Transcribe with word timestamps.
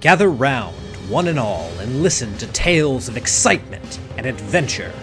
Gather 0.00 0.30
round, 0.30 0.76
one 1.10 1.28
and 1.28 1.38
all, 1.38 1.68
and 1.78 2.02
listen 2.02 2.34
to 2.38 2.46
tales 2.46 3.06
of 3.06 3.18
excitement 3.18 4.00
and 4.16 4.24
adventure. 4.24 4.94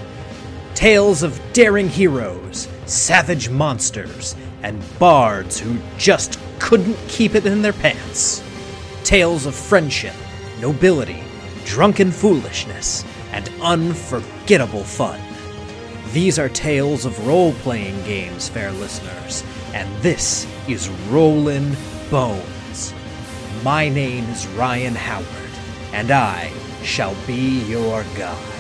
Tales 0.74 1.22
of 1.22 1.40
daring 1.54 1.88
heroes, 1.88 2.68
savage 2.88 3.48
monsters, 3.48 4.36
and 4.64 4.84
bards 4.98 5.60
who 5.60 5.78
just 6.00 6.40
couldn't 6.58 6.98
keep 7.08 7.36
it 7.36 7.46
in 7.46 7.62
their 7.62 7.74
pants. 7.74 8.44
Tales 9.04 9.46
of 9.46 9.54
friendship, 9.54 10.16
nobility, 10.60 11.24
drunken 11.64 12.10
foolishness, 12.10 13.06
and 13.32 13.52
unforgettable 13.62 14.84
fun. 14.84 15.22
These 16.12 16.40
are 16.40 16.50
tales 16.50 17.06
of 17.06 17.28
role 17.28 17.54
playing 17.54 18.04
games, 18.04 18.50
fair 18.50 18.72
listeners, 18.72 19.44
and 19.76 19.96
this 20.02 20.48
is 20.68 20.90
Rollin' 21.12 21.76
Bones. 22.10 22.57
My 23.64 23.90
name 23.90 24.26
is 24.26 24.46
Ryan 24.48 24.94
Howard, 24.94 25.26
and 25.92 26.12
I 26.12 26.52
shall 26.84 27.16
be 27.26 27.64
your 27.68 28.04
guide. 28.16 28.57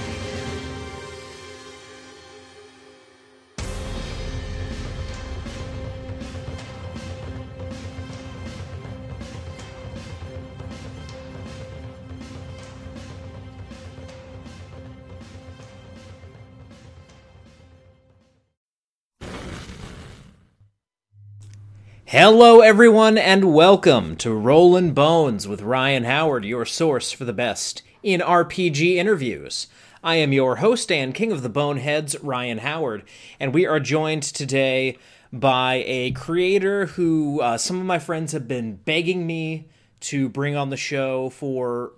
Hello, 22.20 22.62
everyone, 22.62 23.16
and 23.16 23.53
welcome 23.53 24.16
to 24.16 24.34
Rollin' 24.34 24.95
Bones 24.95 25.48
with 25.48 25.62
Ryan 25.62 26.03
Howard, 26.05 26.45
your 26.45 26.66
source 26.66 27.12
for 27.12 27.25
the 27.25 27.31
best 27.31 27.84
in 28.02 28.21
RPG 28.21 28.95
interviews. 28.95 29.67
I 30.03 30.16
am 30.16 30.33
your 30.33 30.55
host 30.55 30.92
and 30.92 31.14
king 31.14 31.31
of 31.31 31.44
the 31.44 31.47
boneheads, 31.47 32.19
Ryan 32.23 32.58
Howard, 32.58 33.03
and 33.39 33.53
we 33.53 33.67
are 33.67 33.80
joined 33.80 34.23
today 34.23 34.97
by 35.31 35.83
a 35.86 36.09
creator 36.14 36.88
who 36.88 37.39
uh, 37.39 37.59
some 37.59 37.80
of 37.80 37.86
my 37.86 38.00
friends 38.00 38.31
have 38.31 38.47
been 38.47 38.77
begging 38.77 39.27
me 39.27 39.70
to 39.99 40.27
bring 40.27 40.55
on 40.55 40.72
the 40.72 40.75
show 40.75 41.30
for 41.30 41.92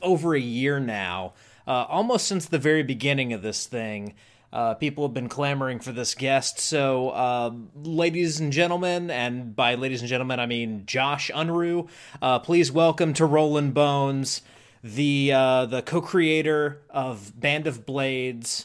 over 0.00 0.34
a 0.34 0.40
year 0.40 0.80
now, 0.80 1.34
uh, 1.66 1.84
almost 1.90 2.26
since 2.26 2.46
the 2.46 2.58
very 2.58 2.82
beginning 2.82 3.34
of 3.34 3.42
this 3.42 3.66
thing. 3.66 4.14
Uh, 4.56 4.72
people 4.72 5.04
have 5.06 5.12
been 5.12 5.28
clamoring 5.28 5.78
for 5.78 5.92
this 5.92 6.14
guest. 6.14 6.58
So, 6.58 7.10
uh, 7.10 7.52
ladies 7.74 8.40
and 8.40 8.50
gentlemen, 8.50 9.10
and 9.10 9.54
by 9.54 9.74
ladies 9.74 10.00
and 10.00 10.08
gentlemen, 10.08 10.40
I 10.40 10.46
mean 10.46 10.84
Josh 10.86 11.30
Unruh, 11.34 11.86
uh, 12.22 12.38
please 12.38 12.72
welcome 12.72 13.12
to 13.12 13.26
Rollin' 13.26 13.72
Bones 13.72 14.40
the 14.82 15.30
uh, 15.30 15.66
the 15.66 15.82
co-creator 15.82 16.80
of 16.88 17.38
Band 17.38 17.66
of 17.66 17.84
Blades, 17.84 18.64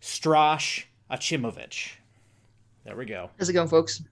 Stras 0.00 0.84
Acimovic. 1.10 1.96
There 2.86 2.96
we 2.96 3.04
go. 3.04 3.28
How's 3.38 3.50
it 3.50 3.52
going, 3.52 3.68
folks? 3.68 4.02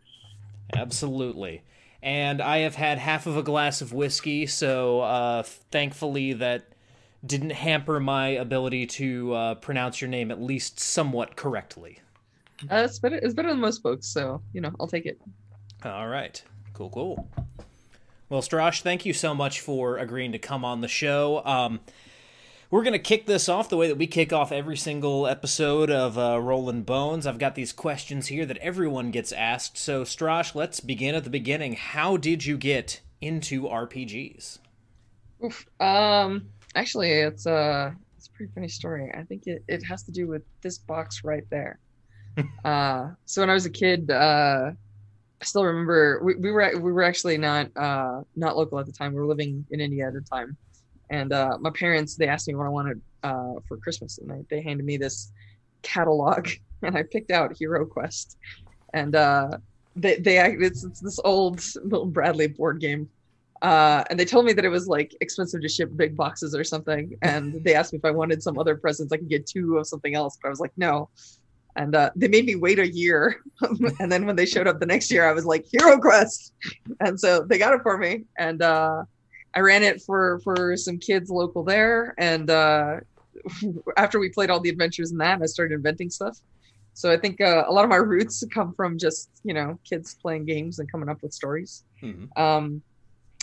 Absolutely. 0.75 1.63
And 2.03 2.43
I 2.43 2.59
have 2.59 2.75
had 2.75 2.99
half 2.99 3.27
of 3.27 3.39
a 3.39 3.43
glass 3.43 3.81
of 3.81 3.95
whiskey, 3.95 4.45
so 4.45 5.01
uh, 5.01 5.45
thankfully 5.45 6.35
that 6.35 6.67
didn't 7.27 7.51
hamper 7.51 8.01
my 8.01 8.29
ability 8.29 8.87
to 8.87 9.33
uh, 9.35 9.55
pronounce 9.57 10.01
your 10.01 10.09
name 10.09 10.31
at 10.31 10.41
least 10.41 10.81
somewhat 10.81 11.37
correctly. 11.37 12.01
Uh, 12.71 12.77
it's 12.77 12.99
better. 12.99 13.17
It's 13.17 13.35
better 13.35 13.51
than 13.51 13.61
most 13.61 13.83
folks, 13.83 14.07
so 14.07 14.43
you 14.53 14.61
know 14.61 14.73
I'll 14.81 14.87
take 14.87 15.07
it. 15.07 15.21
All 15.85 16.09
right, 16.09 16.43
cool, 16.73 16.91
cool. 16.91 17.29
Well, 18.29 18.43
Stras, 18.43 18.81
thank 18.81 19.07
you 19.07 19.13
so 19.13 19.35
much 19.35 19.61
for 19.61 19.99
agreeing 19.99 20.33
to 20.33 20.39
come 20.39 20.65
on 20.65 20.81
the 20.81 20.89
show. 20.89 21.45
Um, 21.45 21.81
we're 22.71 22.83
gonna 22.83 22.99
kick 22.99 23.27
this 23.27 23.49
off 23.49 23.69
the 23.69 23.77
way 23.77 23.89
that 23.89 23.99
we 23.99 24.07
kick 24.07 24.33
off 24.33 24.51
every 24.51 24.77
single 24.77 25.27
episode 25.27 25.91
of 25.91 26.19
uh, 26.19 26.41
Rollin' 26.41 26.83
Bones. 26.83 27.27
I've 27.27 27.39
got 27.39 27.55
these 27.55 27.73
questions 27.73 28.29
here 28.29 28.47
that 28.47 28.57
everyone 28.59 29.11
gets 29.11 29.33
asked. 29.33 29.79
So, 29.79 30.03
Stras, 30.03 30.55
let's 30.55 30.81
begin 30.81 31.15
at 31.15 31.25
the 31.25 31.31
beginning. 31.31 31.75
How 31.75 32.17
did 32.17 32.45
you 32.45 32.57
get 32.57 33.01
into 33.21 33.63
RPGs? 33.63 34.59
Oof. 35.45 35.67
Um, 35.81 36.49
Actually, 36.77 37.11
it's 37.11 37.47
a 37.47 37.97
it's 38.17 38.29
a 38.29 38.31
pretty 38.33 38.53
funny 38.55 38.69
story. 38.69 39.11
I 39.17 39.23
think 39.23 39.47
it, 39.47 39.65
it 39.67 39.83
has 39.85 40.03
to 40.05 40.13
do 40.13 40.29
with 40.29 40.43
this 40.63 40.79
box 40.79 41.25
right 41.25 41.45
there. 41.51 41.79
uh, 42.65 43.09
so 43.25 43.41
when 43.41 43.51
I 43.51 43.55
was 43.55 43.65
a 43.65 43.71
kid, 43.71 44.11
uh, 44.11 44.71
I 45.41 45.45
still 45.45 45.65
remember 45.65 46.21
we, 46.23 46.35
we 46.37 46.51
were 46.53 46.71
we 46.79 46.93
were 46.93 47.03
actually 47.03 47.39
not 47.39 47.75
uh, 47.77 48.21
not 48.37 48.59
local 48.59 48.79
at 48.79 48.85
the 48.87 48.93
time. 48.93 49.15
We 49.15 49.21
were 49.21 49.27
living 49.27 49.65
in 49.71 49.81
India 49.81 50.07
at 50.07 50.13
the 50.13 50.21
time, 50.21 50.55
and 51.09 51.33
uh, 51.33 51.57
my 51.59 51.71
parents 51.71 52.15
they 52.15 52.29
asked 52.29 52.47
me 52.47 52.55
what 52.55 52.67
I 52.67 52.71
wanted 52.71 53.01
uh, 53.23 53.55
for 53.67 53.79
Christmas, 53.79 54.19
and 54.19 54.31
they, 54.31 54.57
they 54.57 54.63
handed 54.63 54.85
me 54.85 54.99
this 54.99 55.33
catalog, 55.83 56.49
and 56.83 56.97
I 56.97 57.05
picked 57.05 57.31
out 57.31 57.57
Hero 57.57 57.87
Quest, 57.87 58.37
and 58.93 59.15
uh, 59.15 59.59
they 59.95 60.17
they 60.17 60.39
it's, 60.39 60.85
it's 60.85 61.01
this 61.01 61.19
old 61.25 61.65
Milton 61.85 62.11
Bradley 62.11 62.49
board 62.49 62.81
game 62.81 63.09
uh, 63.67 64.05
and 64.11 64.21
they 64.21 64.25
told 64.25 64.45
me 64.45 64.53
that 64.53 64.65
it 64.65 64.69
was 64.69 64.87
like 64.87 65.13
expensive 65.21 65.61
to 65.61 65.69
ship 65.69 65.91
big 65.97 66.17
boxes 66.17 66.55
or 66.55 66.63
something. 66.63 67.19
And 67.23 67.65
they 67.65 67.75
asked 67.75 67.93
me 67.93 67.99
if 67.99 68.05
I 68.05 68.13
wanted 68.13 68.41
some 68.41 68.61
other 68.61 68.77
presents. 68.77 69.13
I 69.13 69.17
could 69.17 69.29
get 69.29 69.45
two 69.45 69.79
of 69.79 69.89
something 69.89 70.15
else, 70.15 70.39
but 70.41 70.47
I 70.47 70.51
was 70.51 70.61
like, 70.61 70.71
no. 70.77 71.09
And 71.75 71.97
uh, 71.97 72.11
they 72.15 72.29
made 72.29 72.47
me 72.47 72.55
wait 72.55 72.79
a 72.79 72.87
year. 72.87 73.43
and 73.99 74.13
then 74.13 74.25
when 74.25 74.37
they 74.37 74.47
showed 74.47 74.69
up 74.69 74.79
the 74.79 74.87
next 74.87 75.11
year, 75.11 75.29
I 75.29 75.33
was 75.33 75.45
like, 75.45 75.67
Hero 75.69 75.99
Quest. 75.99 76.55
And 77.01 77.19
so 77.19 77.43
they 77.43 77.59
got 77.59 77.75
it 77.75 77.83
for 77.83 77.99
me. 77.99 78.23
And 78.39 78.63
uh, 78.63 79.03
I 79.53 79.59
ran 79.59 79.83
it 79.83 80.01
for 80.01 80.39
for 80.45 80.77
some 80.77 80.97
kids 80.97 81.29
local 81.29 81.65
there. 81.65 82.15
And 82.19 82.49
uh, 82.49 83.01
after 83.97 84.21
we 84.21 84.29
played 84.29 84.49
all 84.49 84.61
the 84.61 84.71
adventures 84.71 85.11
in 85.11 85.19
that, 85.19 85.43
I 85.43 85.47
started 85.47 85.75
inventing 85.75 86.11
stuff. 86.11 86.39
So 86.95 87.11
I 87.11 87.17
think 87.17 87.41
uh, 87.41 87.65
a 87.67 87.73
lot 87.73 87.83
of 87.83 87.91
my 87.91 87.97
roots 87.97 88.45
come 88.55 88.75
from 88.75 88.97
just 88.97 89.29
you 89.43 89.55
know 89.55 89.77
kids 89.83 90.15
playing 90.15 90.45
games 90.45 90.79
and 90.79 90.91
coming 90.91 91.09
up 91.09 91.21
with 91.21 91.35
stories. 91.35 91.83
Mm-hmm. 92.01 92.41
Um, 92.41 92.83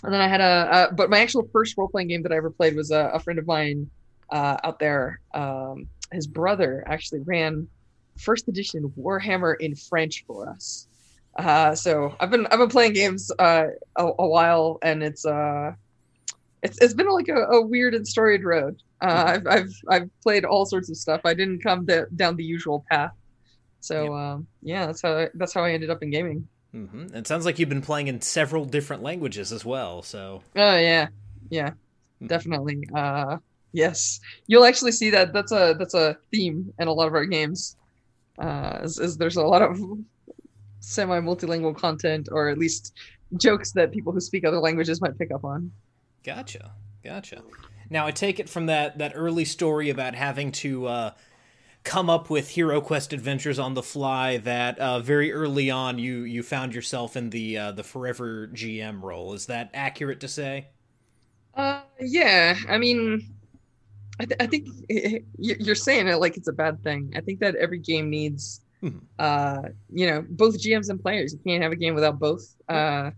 and 0.03 0.13
then 0.13 0.21
I 0.21 0.27
had 0.27 0.41
a, 0.41 0.89
a 0.89 0.93
but 0.93 1.09
my 1.09 1.19
actual 1.19 1.47
first 1.51 1.77
role 1.77 1.87
playing 1.87 2.09
game 2.09 2.23
that 2.23 2.31
I 2.31 2.35
ever 2.35 2.49
played 2.49 2.75
was 2.75 2.91
a, 2.91 3.11
a 3.13 3.19
friend 3.19 3.39
of 3.39 3.47
mine 3.47 3.89
uh, 4.29 4.57
out 4.63 4.79
there. 4.79 5.19
Um, 5.33 5.87
his 6.11 6.27
brother 6.27 6.83
actually 6.87 7.21
ran 7.21 7.67
first 8.17 8.47
edition 8.47 8.93
Warhammer 8.99 9.55
in 9.59 9.75
French 9.75 10.23
for 10.27 10.49
us. 10.49 10.87
Uh, 11.37 11.73
so 11.73 12.15
I've 12.19 12.29
been 12.29 12.45
I've 12.47 12.59
been 12.59 12.69
playing 12.69 12.93
games 12.93 13.31
uh, 13.39 13.67
a, 13.95 14.05
a, 14.19 14.27
while, 14.27 14.77
and 14.83 15.01
it's 15.01 15.25
uh, 15.25 15.71
it's 16.61 16.77
it's 16.79 16.93
been 16.93 17.09
like 17.09 17.29
a, 17.29 17.45
a 17.45 17.61
weird 17.65 17.95
and 17.95 18.07
storied 18.07 18.43
road. 18.43 18.77
Uh, 19.01 19.23
I've 19.27 19.47
I've 19.47 19.73
I've 19.89 20.09
played 20.21 20.45
all 20.45 20.65
sorts 20.65 20.89
of 20.89 20.97
stuff. 20.97 21.21
I 21.25 21.33
didn't 21.33 21.63
come 21.63 21.85
de- 21.85 22.05
down 22.15 22.35
the 22.35 22.43
usual 22.43 22.85
path. 22.91 23.11
So 23.79 24.13
um, 24.13 24.47
yeah, 24.61 24.85
that's 24.85 25.01
how 25.01 25.17
I, 25.17 25.29
that's 25.33 25.53
how 25.53 25.63
I 25.63 25.71
ended 25.71 25.89
up 25.89 26.03
in 26.03 26.11
gaming. 26.11 26.47
Mm-hmm. 26.75 27.15
It 27.15 27.27
sounds 27.27 27.45
like 27.45 27.59
you've 27.59 27.69
been 27.69 27.81
playing 27.81 28.07
in 28.07 28.21
several 28.21 28.65
different 28.65 29.03
languages 29.03 29.51
as 29.51 29.63
well. 29.63 30.01
So. 30.01 30.41
Oh 30.55 30.77
yeah, 30.77 31.07
yeah, 31.49 31.69
mm-hmm. 31.69 32.27
definitely. 32.27 32.87
Uh, 32.93 33.37
yes, 33.73 34.19
you'll 34.47 34.65
actually 34.65 34.91
see 34.91 35.11
that. 35.11 35.33
That's 35.33 35.51
a 35.51 35.75
that's 35.77 35.93
a 35.93 36.17
theme 36.31 36.73
in 36.79 36.87
a 36.87 36.93
lot 36.93 37.07
of 37.07 37.13
our 37.13 37.25
games. 37.25 37.77
Uh, 38.39 38.79
is, 38.81 38.97
is 38.97 39.17
there's 39.17 39.37
a 39.37 39.43
lot 39.43 39.61
of 39.61 39.79
semi 40.79 41.19
multilingual 41.19 41.77
content, 41.77 42.29
or 42.31 42.49
at 42.49 42.57
least 42.57 42.93
jokes 43.37 43.71
that 43.73 43.91
people 43.91 44.11
who 44.11 44.19
speak 44.19 44.43
other 44.43 44.59
languages 44.59 44.99
might 44.99 45.17
pick 45.17 45.31
up 45.31 45.45
on. 45.45 45.71
Gotcha, 46.23 46.71
gotcha. 47.03 47.43
Now 47.91 48.07
I 48.07 48.11
take 48.11 48.39
it 48.39 48.49
from 48.49 48.65
that 48.65 48.97
that 48.97 49.11
early 49.13 49.45
story 49.45 49.91
about 49.91 50.15
having 50.15 50.51
to. 50.53 50.87
Uh, 50.87 51.11
come 51.83 52.09
up 52.09 52.29
with 52.29 52.49
hero 52.49 52.79
quest 52.79 53.11
adventures 53.11 53.59
on 53.59 53.73
the 53.73 53.83
fly 53.83 54.37
that 54.37 54.79
uh, 54.79 54.99
very 54.99 55.31
early 55.33 55.69
on 55.69 55.99
you 55.99 56.19
you 56.23 56.41
found 56.41 56.73
yourself 56.73 57.15
in 57.15 57.29
the 57.29 57.57
uh, 57.57 57.71
the 57.71 57.83
forever 57.83 58.49
gm 58.53 59.01
role. 59.01 59.33
Is 59.33 59.45
that 59.47 59.69
accurate 59.73 60.19
to 60.21 60.27
say? 60.27 60.67
Uh 61.55 61.81
yeah. 61.99 62.55
I 62.69 62.77
mean 62.77 63.29
i, 64.19 64.25
th- 64.25 64.37
I 64.39 64.47
think 64.47 64.67
it, 64.89 65.25
you're 65.37 65.75
saying 65.75 66.07
it 66.07 66.15
like 66.15 66.37
it's 66.37 66.47
a 66.47 66.53
bad 66.53 66.81
thing. 66.83 67.13
I 67.15 67.21
think 67.21 67.39
that 67.39 67.55
every 67.55 67.79
game 67.79 68.09
needs 68.09 68.61
mm-hmm. 68.81 68.99
uh 69.19 69.63
you 69.91 70.07
know 70.07 70.25
both 70.29 70.61
gms 70.61 70.89
and 70.89 71.01
players. 71.01 71.33
You 71.33 71.39
can't 71.45 71.63
have 71.63 71.73
a 71.73 71.77
game 71.77 71.95
without 71.95 72.17
both. 72.17 72.55
Uh 72.69 73.11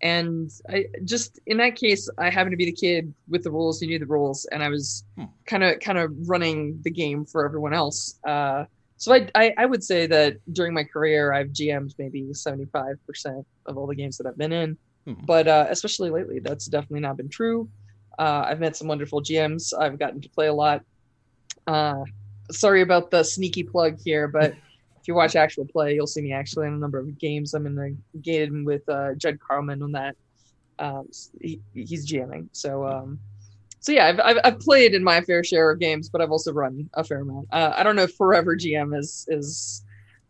and 0.00 0.50
I 0.68 0.86
just 1.04 1.40
in 1.46 1.56
that 1.58 1.76
case, 1.76 2.08
I 2.18 2.30
happened 2.30 2.52
to 2.52 2.56
be 2.56 2.66
the 2.66 2.72
kid 2.72 3.12
with 3.28 3.42
the 3.42 3.50
rules 3.50 3.80
who 3.80 3.86
knew 3.86 3.98
the 3.98 4.06
rules, 4.06 4.44
and 4.46 4.62
I 4.62 4.68
was 4.68 5.04
kind 5.46 5.64
of 5.64 5.80
kind 5.80 5.98
of 5.98 6.12
running 6.28 6.80
the 6.82 6.90
game 6.90 7.24
for 7.24 7.44
everyone 7.44 7.74
else. 7.74 8.18
Uh, 8.26 8.64
so 8.96 9.14
I, 9.14 9.28
I, 9.34 9.54
I 9.58 9.66
would 9.66 9.84
say 9.84 10.06
that 10.06 10.36
during 10.52 10.74
my 10.74 10.84
career, 10.84 11.32
I've 11.32 11.48
GM'd 11.48 11.94
maybe 11.98 12.32
seventy 12.32 12.66
five 12.66 12.96
percent 13.06 13.46
of 13.66 13.76
all 13.76 13.86
the 13.86 13.94
games 13.94 14.18
that 14.18 14.26
I've 14.26 14.38
been 14.38 14.52
in, 14.52 14.76
hmm. 15.04 15.14
but 15.24 15.48
uh, 15.48 15.66
especially 15.68 16.10
lately, 16.10 16.38
that's 16.38 16.66
definitely 16.66 17.00
not 17.00 17.16
been 17.16 17.28
true. 17.28 17.68
Uh, 18.18 18.44
I've 18.46 18.60
met 18.60 18.76
some 18.76 18.88
wonderful 18.88 19.22
GMs. 19.22 19.72
I've 19.78 19.98
gotten 19.98 20.20
to 20.20 20.28
play 20.28 20.48
a 20.48 20.54
lot. 20.54 20.84
Uh, 21.66 22.02
sorry 22.50 22.82
about 22.82 23.10
the 23.10 23.22
sneaky 23.22 23.62
plug 23.62 23.98
here, 24.04 24.28
but 24.28 24.54
you 25.08 25.14
watch 25.14 25.36
actual 25.36 25.66
play, 25.66 25.94
you'll 25.94 26.06
see 26.06 26.22
me 26.22 26.32
actually 26.32 26.66
in 26.66 26.74
a 26.74 26.78
number 26.78 26.98
of 26.98 27.18
games. 27.18 27.54
I'm 27.54 27.66
in 27.66 27.74
the 27.74 27.96
game 28.20 28.64
with 28.64 28.88
uh, 28.88 29.14
Judd 29.14 29.38
Karlman 29.38 29.82
on 29.82 29.92
that. 29.92 30.16
Um, 30.78 31.08
he, 31.40 31.60
he's 31.74 32.10
GMing. 32.10 32.48
So 32.52 32.86
um, 32.86 33.18
so 33.80 33.92
yeah, 33.92 34.06
I've, 34.06 34.20
I've, 34.20 34.38
I've 34.44 34.60
played 34.60 34.94
in 34.94 35.02
my 35.04 35.20
fair 35.20 35.44
share 35.44 35.70
of 35.70 35.78
games, 35.78 36.08
but 36.08 36.20
I've 36.20 36.30
also 36.30 36.52
run 36.52 36.90
a 36.94 37.04
fair 37.04 37.20
amount. 37.20 37.48
Uh, 37.52 37.72
I 37.76 37.82
don't 37.82 37.96
know 37.96 38.02
if 38.02 38.14
Forever 38.14 38.56
GM 38.56 38.96
is 38.96 39.26
is 39.28 39.84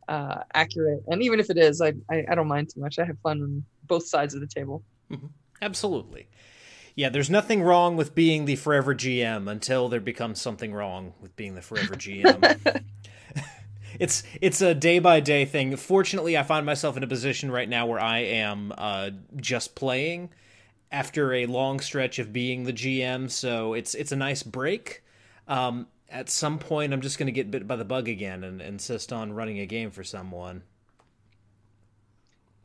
uh, 0.08 0.42
accurate, 0.54 1.02
and 1.08 1.22
even 1.22 1.40
if 1.40 1.50
it 1.50 1.58
is, 1.58 1.80
I, 1.80 1.92
I, 2.10 2.24
I 2.30 2.34
don't 2.34 2.48
mind 2.48 2.70
too 2.72 2.80
much. 2.80 2.98
I 2.98 3.04
have 3.04 3.18
fun 3.20 3.42
on 3.42 3.64
both 3.84 4.06
sides 4.06 4.34
of 4.34 4.40
the 4.40 4.46
table. 4.46 4.82
Mm-hmm. 5.10 5.26
Absolutely. 5.60 6.28
Yeah, 6.94 7.08
there's 7.10 7.30
nothing 7.30 7.62
wrong 7.62 7.96
with 7.96 8.14
being 8.14 8.44
the 8.44 8.56
forever 8.56 8.94
GM 8.94 9.48
until 9.48 9.88
there 9.88 10.00
becomes 10.00 10.40
something 10.40 10.72
wrong 10.72 11.14
with 11.20 11.36
being 11.36 11.54
the 11.54 11.62
forever 11.62 11.94
GM. 11.94 12.82
it's 13.98 14.22
it's 14.40 14.60
a 14.60 14.74
day 14.74 14.98
by 14.98 15.20
day 15.20 15.44
thing. 15.44 15.76
Fortunately, 15.76 16.36
I 16.36 16.42
find 16.42 16.64
myself 16.64 16.96
in 16.96 17.02
a 17.02 17.06
position 17.06 17.50
right 17.50 17.68
now 17.68 17.86
where 17.86 18.00
I 18.00 18.18
am 18.18 18.72
uh, 18.76 19.10
just 19.36 19.74
playing 19.74 20.30
after 20.90 21.34
a 21.34 21.46
long 21.46 21.80
stretch 21.80 22.18
of 22.18 22.32
being 22.32 22.64
the 22.64 22.72
GM, 22.72 23.30
so 23.30 23.74
it's 23.74 23.94
it's 23.94 24.12
a 24.12 24.16
nice 24.16 24.42
break. 24.42 25.02
Um, 25.46 25.86
at 26.10 26.30
some 26.30 26.58
point, 26.58 26.92
I'm 26.92 27.00
just 27.00 27.18
going 27.18 27.26
to 27.26 27.32
get 27.32 27.50
bit 27.50 27.66
by 27.66 27.76
the 27.76 27.84
bug 27.84 28.08
again 28.08 28.44
and 28.44 28.62
insist 28.62 29.12
on 29.12 29.32
running 29.32 29.58
a 29.60 29.66
game 29.66 29.90
for 29.90 30.04
someone. 30.04 30.62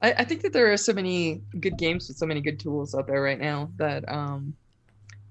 I, 0.02 0.12
I 0.20 0.24
think 0.26 0.42
that 0.42 0.54
there 0.54 0.72
are 0.72 0.78
so 0.78 0.94
many 0.94 1.42
good 1.60 1.78
games 1.78 2.08
with 2.08 2.18
so 2.18 2.26
many 2.26 2.42
good 2.42 2.60
tools 2.60 2.94
out 2.94 3.08
there 3.08 3.22
right 3.22 3.40
now 3.40 3.70
that 3.78 4.08
um, 4.10 4.54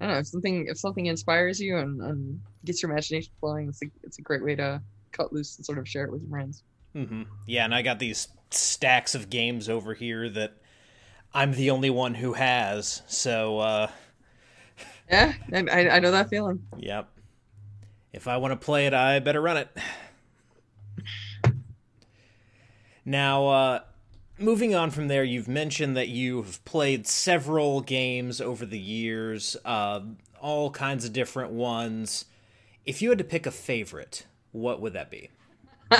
I 0.01 0.07
don't 0.07 0.15
know 0.15 0.21
if 0.21 0.27
something 0.27 0.67
if 0.67 0.79
something 0.79 1.07
inspires 1.07 1.61
you 1.61 1.79
and, 1.79 2.01
and 2.03 2.41
gets 2.65 2.83
your 2.83 2.91
imagination 2.91 3.33
flowing, 3.39 3.69
it's 3.69 3.83
a 3.83 3.87
it's 4.03 4.19
a 4.19 4.23
great 4.23 4.43
way 4.43 4.57
to 4.57 4.83
cut 5.13 5.33
loose 5.33 5.57
and 5.57 5.65
sort 5.65 5.79
of 5.79 5.89
share 5.89 6.05
it 6.05 6.13
with 6.13 6.23
your 6.23 6.31
friends. 6.31 6.63
Mm-hmm. 6.95 7.23
Yeah, 7.47 7.65
and 7.65 7.75
I 7.75 7.83
got 7.83 7.99
these 7.99 8.29
stacks 8.51 9.15
of 9.15 9.31
games 9.31 9.69
over 9.69 9.95
here 9.95 10.29
that 10.29 10.57
I'm 11.33 11.53
the 11.53 11.71
only 11.71 11.91
one 11.91 12.15
who 12.15 12.35
has. 12.35 13.03
So 13.07 13.59
uh, 13.59 13.91
yeah, 15.11 15.35
I 15.53 15.89
I 15.89 15.99
know 16.01 16.11
that 16.11 16.29
feeling. 16.29 16.65
Yep. 16.79 17.09
If 18.13 18.29
I 18.29 18.37
want 18.37 18.53
to 18.53 18.65
play 18.65 18.87
it, 18.87 18.93
I 18.93 19.19
better 19.21 19.41
run 19.41 19.57
it. 19.57 19.69
Now, 23.05 23.49
uh, 23.49 23.81
moving 24.39 24.75
on 24.75 24.91
from 24.91 25.09
there, 25.09 25.25
you've 25.25 25.49
mentioned 25.49 25.97
that 25.97 26.09
you've 26.09 26.65
played 26.65 27.07
several 27.07 27.81
games 27.81 28.41
over 28.41 28.67
the 28.67 28.79
years, 28.79 29.57
uh, 29.65 30.01
all 30.41 30.71
kinds 30.71 31.05
of 31.05 31.13
different 31.13 31.53
ones. 31.53 32.27
If 32.85 33.01
you 33.01 33.09
had 33.09 33.19
to 33.19 33.25
pick 33.25 33.47
a 33.47 33.51
favorite, 33.51 34.27
what 34.53 34.81
would 34.81 34.93
that 34.95 35.11
be? 35.11 35.31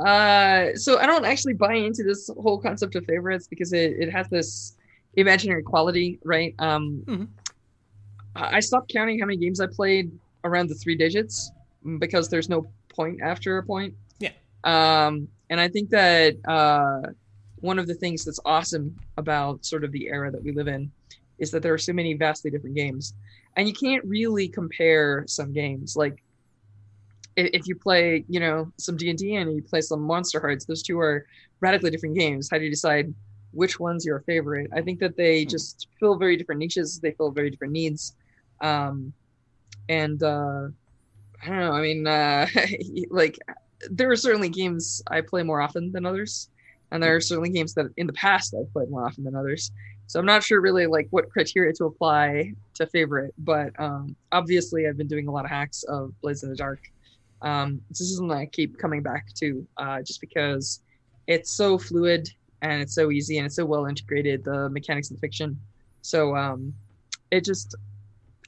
uh, 0.00 0.74
so 0.74 0.98
I 0.98 1.06
don't 1.06 1.24
actually 1.24 1.54
buy 1.54 1.74
into 1.74 2.02
this 2.02 2.28
whole 2.40 2.58
concept 2.58 2.94
of 2.96 3.04
favorites 3.04 3.46
because 3.48 3.72
it, 3.72 3.92
it 3.98 4.10
has 4.10 4.28
this 4.28 4.76
imaginary 5.14 5.62
quality, 5.62 6.18
right? 6.24 6.54
Um, 6.58 7.02
mm-hmm. 7.06 7.24
I 8.34 8.60
stopped 8.60 8.92
counting 8.92 9.18
how 9.18 9.26
many 9.26 9.38
games 9.38 9.60
I 9.60 9.66
played 9.66 10.10
around 10.44 10.68
the 10.68 10.74
three 10.74 10.96
digits 10.96 11.50
because 11.98 12.28
there's 12.28 12.48
no 12.48 12.70
point 12.88 13.20
after 13.22 13.58
a 13.58 13.62
point. 13.62 13.94
Yeah. 14.18 14.32
Um, 14.64 15.28
and 15.50 15.60
I 15.60 15.68
think 15.68 15.90
that 15.90 16.36
uh, 16.46 17.10
one 17.56 17.78
of 17.78 17.86
the 17.86 17.94
things 17.94 18.24
that's 18.24 18.40
awesome 18.44 18.96
about 19.16 19.64
sort 19.64 19.84
of 19.84 19.92
the 19.92 20.06
era 20.06 20.30
that 20.30 20.42
we 20.42 20.52
live 20.52 20.68
in 20.68 20.90
is 21.38 21.50
that 21.50 21.62
there 21.62 21.74
are 21.74 21.78
so 21.78 21.92
many 21.92 22.14
vastly 22.14 22.50
different 22.50 22.76
games 22.76 23.14
and 23.56 23.66
you 23.66 23.74
can't 23.74 24.04
really 24.04 24.48
compare 24.48 25.24
some 25.26 25.52
games 25.52 25.96
like 25.96 26.22
if 27.36 27.66
you 27.66 27.74
play 27.74 28.24
you 28.28 28.40
know 28.40 28.70
some 28.76 28.96
d&d 28.96 29.36
and 29.36 29.54
you 29.54 29.62
play 29.62 29.80
some 29.80 30.00
monster 30.00 30.40
hearts 30.40 30.64
those 30.64 30.82
two 30.82 30.98
are 30.98 31.26
radically 31.60 31.90
different 31.90 32.16
games 32.16 32.48
how 32.50 32.58
do 32.58 32.64
you 32.64 32.70
decide 32.70 33.12
which 33.52 33.80
one's 33.80 34.04
your 34.04 34.20
favorite 34.20 34.70
i 34.74 34.80
think 34.80 34.98
that 34.98 35.16
they 35.16 35.44
hmm. 35.44 35.48
just 35.48 35.88
fill 35.98 36.16
very 36.16 36.36
different 36.36 36.58
niches 36.58 36.98
they 37.00 37.12
fill 37.12 37.30
very 37.30 37.50
different 37.50 37.72
needs 37.72 38.14
um, 38.60 39.12
and 39.88 40.22
uh, 40.22 40.68
i 41.42 41.46
don't 41.46 41.58
know 41.60 41.72
i 41.72 41.80
mean 41.80 42.06
uh, 42.06 42.46
like 43.10 43.38
there 43.90 44.10
are 44.10 44.16
certainly 44.16 44.48
games 44.48 45.02
i 45.08 45.20
play 45.20 45.42
more 45.42 45.60
often 45.60 45.90
than 45.92 46.04
others 46.04 46.50
and 46.90 47.02
there 47.02 47.14
are 47.14 47.20
certainly 47.20 47.50
games 47.50 47.74
that 47.74 47.86
in 47.96 48.06
the 48.06 48.12
past 48.12 48.54
I've 48.58 48.72
played 48.72 48.90
more 48.90 49.06
often 49.06 49.24
than 49.24 49.36
others. 49.36 49.70
So 50.06 50.18
I'm 50.18 50.26
not 50.26 50.42
sure 50.42 50.60
really 50.60 50.86
like 50.86 51.06
what 51.10 51.30
criteria 51.30 51.72
to 51.74 51.84
apply 51.84 52.52
to 52.74 52.86
favorite, 52.86 53.32
but 53.38 53.78
um, 53.78 54.16
obviously 54.32 54.88
I've 54.88 54.96
been 54.96 55.06
doing 55.06 55.28
a 55.28 55.30
lot 55.30 55.44
of 55.44 55.50
hacks 55.50 55.84
of 55.84 56.12
Blades 56.20 56.42
in 56.42 56.50
the 56.50 56.56
Dark. 56.56 56.80
Um, 57.42 57.80
this 57.88 58.00
is 58.00 58.16
something 58.16 58.36
I 58.36 58.46
keep 58.46 58.78
coming 58.78 59.02
back 59.02 59.26
to 59.34 59.66
uh, 59.76 60.02
just 60.02 60.20
because 60.20 60.80
it's 61.26 61.52
so 61.52 61.78
fluid 61.78 62.28
and 62.62 62.82
it's 62.82 62.94
so 62.94 63.10
easy 63.10 63.38
and 63.38 63.46
it's 63.46 63.56
so 63.56 63.64
well 63.64 63.86
integrated 63.86 64.44
the 64.44 64.68
mechanics 64.68 65.08
and 65.10 65.16
the 65.16 65.20
fiction. 65.20 65.58
So 66.02 66.36
um, 66.36 66.74
it 67.30 67.44
just 67.44 67.74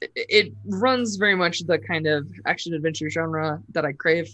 it, 0.01 0.11
it 0.15 0.53
runs 0.65 1.15
very 1.15 1.35
much 1.35 1.61
the 1.61 1.79
kind 1.79 2.07
of 2.07 2.27
action 2.45 2.73
adventure 2.73 3.09
genre 3.09 3.61
that 3.69 3.85
I 3.85 3.93
crave. 3.93 4.29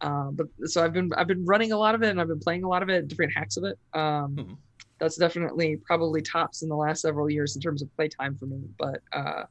Uh, 0.00 0.30
but 0.32 0.46
so 0.64 0.84
I've 0.84 0.92
been 0.92 1.12
I've 1.16 1.28
been 1.28 1.44
running 1.44 1.72
a 1.72 1.76
lot 1.76 1.94
of 1.94 2.02
it 2.02 2.10
and 2.10 2.20
I've 2.20 2.28
been 2.28 2.40
playing 2.40 2.64
a 2.64 2.68
lot 2.68 2.82
of 2.82 2.88
it, 2.88 3.08
different 3.08 3.32
hacks 3.32 3.56
of 3.56 3.64
it. 3.64 3.78
Um, 3.94 4.36
mm-hmm. 4.36 4.54
That's 4.98 5.16
definitely 5.16 5.76
probably 5.76 6.22
tops 6.22 6.62
in 6.62 6.68
the 6.68 6.76
last 6.76 7.02
several 7.02 7.28
years 7.28 7.56
in 7.56 7.62
terms 7.62 7.82
of 7.82 7.94
playtime 7.96 8.36
for 8.36 8.46
me. 8.46 8.62
But 8.78 9.00
uh, 9.12 9.44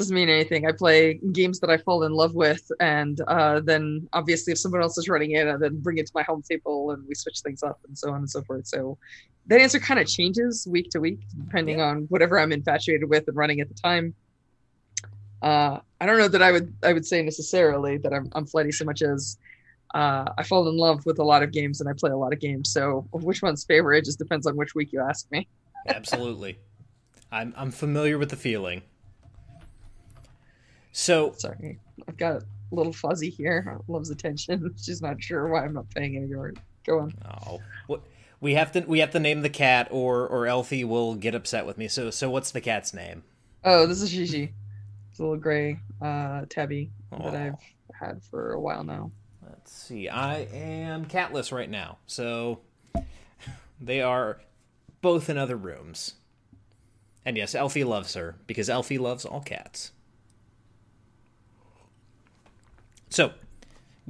doesn't 0.00 0.14
mean 0.14 0.30
anything. 0.30 0.66
I 0.66 0.72
play 0.72 1.20
games 1.32 1.60
that 1.60 1.68
I 1.68 1.76
fall 1.76 2.04
in 2.04 2.12
love 2.12 2.34
with, 2.34 2.72
and 2.80 3.20
uh, 3.28 3.60
then 3.60 4.08
obviously 4.14 4.52
if 4.52 4.58
someone 4.58 4.80
else 4.80 4.96
is 4.96 5.10
running 5.10 5.32
it, 5.32 5.46
I 5.46 5.58
then 5.58 5.78
bring 5.78 5.98
it 5.98 6.06
to 6.06 6.12
my 6.14 6.22
home 6.22 6.42
table 6.42 6.92
and 6.92 7.06
we 7.06 7.14
switch 7.14 7.40
things 7.40 7.62
up 7.62 7.78
and 7.86 7.96
so 7.98 8.08
on 8.08 8.16
and 8.16 8.30
so 8.30 8.40
forth. 8.42 8.66
So 8.66 8.96
that 9.48 9.60
answer 9.60 9.78
kind 9.78 10.00
of 10.00 10.06
changes 10.06 10.66
week 10.66 10.88
to 10.90 11.00
week 11.00 11.20
depending 11.44 11.80
yeah. 11.80 11.88
on 11.88 11.96
whatever 12.08 12.38
I'm 12.38 12.50
infatuated 12.50 13.10
with 13.10 13.28
and 13.28 13.36
running 13.36 13.60
at 13.60 13.68
the 13.68 13.74
time. 13.74 14.14
Uh, 15.42 15.80
I 16.00 16.06
don't 16.06 16.16
know 16.16 16.28
that 16.28 16.42
I 16.42 16.50
would 16.50 16.74
I 16.82 16.94
would 16.94 17.04
say 17.04 17.22
necessarily 17.22 17.98
that 17.98 18.14
I'm 18.14 18.30
I'm 18.32 18.46
flighty 18.46 18.72
so 18.72 18.86
much 18.86 19.02
as 19.02 19.36
uh, 19.94 20.24
I 20.38 20.44
fall 20.44 20.66
in 20.66 20.78
love 20.78 21.04
with 21.04 21.18
a 21.18 21.24
lot 21.24 21.42
of 21.42 21.52
games 21.52 21.82
and 21.82 21.90
I 21.90 21.92
play 21.92 22.10
a 22.10 22.16
lot 22.16 22.32
of 22.32 22.40
games. 22.40 22.72
So 22.72 23.06
which 23.12 23.42
one's 23.42 23.64
favorite 23.64 24.06
just 24.06 24.18
depends 24.18 24.46
on 24.46 24.56
which 24.56 24.74
week 24.74 24.94
you 24.94 25.02
ask 25.02 25.30
me. 25.30 25.46
Absolutely, 25.86 26.58
I'm 27.30 27.52
I'm 27.54 27.70
familiar 27.70 28.16
with 28.16 28.30
the 28.30 28.36
feeling. 28.36 28.80
So 30.92 31.32
sorry, 31.36 31.78
I've 32.08 32.16
got 32.16 32.42
a 32.42 32.44
little 32.70 32.92
fuzzy 32.92 33.30
here. 33.30 33.78
Loves 33.88 34.10
attention. 34.10 34.74
She's 34.82 35.02
not 35.02 35.22
sure 35.22 35.48
why 35.48 35.64
I'm 35.64 35.74
not 35.74 35.88
paying 35.90 36.16
any 36.16 36.26
yard. 36.26 36.60
Go 36.84 37.00
on. 37.00 37.14
Oh? 37.24 37.60
We 38.40 38.54
have 38.54 38.72
to 38.72 38.80
we 38.80 39.00
have 39.00 39.10
to 39.10 39.20
name 39.20 39.42
the 39.42 39.50
cat, 39.50 39.88
or 39.90 40.26
or 40.26 40.46
Elfie 40.46 40.84
will 40.84 41.14
get 41.14 41.34
upset 41.34 41.66
with 41.66 41.76
me. 41.76 41.88
So 41.88 42.10
so 42.10 42.30
what's 42.30 42.50
the 42.50 42.60
cat's 42.60 42.94
name? 42.94 43.22
Oh, 43.64 43.86
this 43.86 44.00
is 44.00 44.10
Gigi. 44.10 44.52
It's 45.10 45.18
a 45.18 45.22
little 45.22 45.36
gray 45.36 45.78
uh, 46.00 46.46
tabby 46.48 46.90
that 47.10 47.34
I've 47.34 47.54
had 47.94 48.22
for 48.22 48.52
a 48.52 48.60
while 48.60 48.84
now. 48.84 49.10
Let's 49.46 49.72
see. 49.72 50.08
I 50.08 50.38
am 50.52 51.04
catless 51.04 51.52
right 51.52 51.68
now, 51.68 51.98
so 52.06 52.60
they 53.80 54.00
are 54.00 54.40
both 55.02 55.28
in 55.28 55.36
other 55.36 55.56
rooms. 55.56 56.14
And 57.26 57.36
yes, 57.36 57.54
Elfie 57.54 57.84
loves 57.84 58.14
her 58.14 58.36
because 58.46 58.70
Elfie 58.70 58.96
loves 58.96 59.26
all 59.26 59.40
cats. 59.40 59.92
So, 63.10 63.32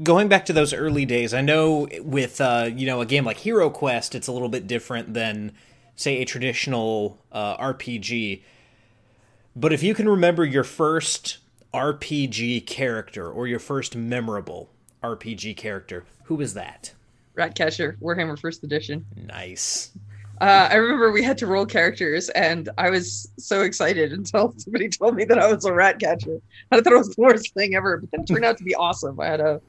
going 0.02 0.28
back 0.28 0.46
to 0.46 0.52
those 0.52 0.72
early 0.72 1.04
days, 1.04 1.34
I 1.34 1.40
know 1.40 1.88
with 2.00 2.40
uh, 2.40 2.70
you 2.72 2.86
know 2.86 3.00
a 3.00 3.06
game 3.06 3.24
like 3.24 3.38
Hero 3.38 3.70
Quest, 3.70 4.14
it's 4.14 4.28
a 4.28 4.32
little 4.32 4.48
bit 4.48 4.66
different 4.66 5.14
than 5.14 5.52
say 5.96 6.18
a 6.18 6.24
traditional 6.24 7.18
uh, 7.32 7.56
RPG. 7.56 8.42
But 9.56 9.72
if 9.72 9.82
you 9.82 9.94
can 9.94 10.08
remember 10.08 10.44
your 10.44 10.64
first 10.64 11.38
RPG 11.74 12.66
character 12.66 13.28
or 13.28 13.46
your 13.46 13.58
first 13.58 13.96
memorable 13.96 14.70
RPG 15.02 15.56
character, 15.56 16.04
who 16.24 16.36
was 16.36 16.54
that? 16.54 16.94
Ratcatcher, 17.34 17.96
Warhammer 18.00 18.38
First 18.38 18.64
Edition. 18.64 19.06
Nice. 19.16 19.92
Uh, 20.40 20.68
I 20.70 20.76
remember 20.76 21.12
we 21.12 21.22
had 21.22 21.36
to 21.38 21.46
roll 21.46 21.66
characters, 21.66 22.30
and 22.30 22.70
I 22.78 22.88
was 22.88 23.30
so 23.38 23.60
excited 23.60 24.12
until 24.12 24.54
somebody 24.56 24.88
told 24.88 25.14
me 25.14 25.24
that 25.26 25.38
I 25.38 25.52
was 25.52 25.66
a 25.66 25.72
rat 25.72 25.98
catcher. 25.98 26.40
I 26.72 26.80
thought 26.80 26.94
it 26.94 26.96
was 26.96 27.14
the 27.14 27.20
worst 27.20 27.52
thing 27.52 27.74
ever, 27.74 27.98
but 27.98 28.10
then 28.10 28.22
it 28.22 28.26
turned 28.26 28.46
out 28.46 28.56
to 28.56 28.64
be 28.64 28.74
awesome. 28.74 29.20
I 29.20 29.26
had 29.26 29.40
a 29.40 29.60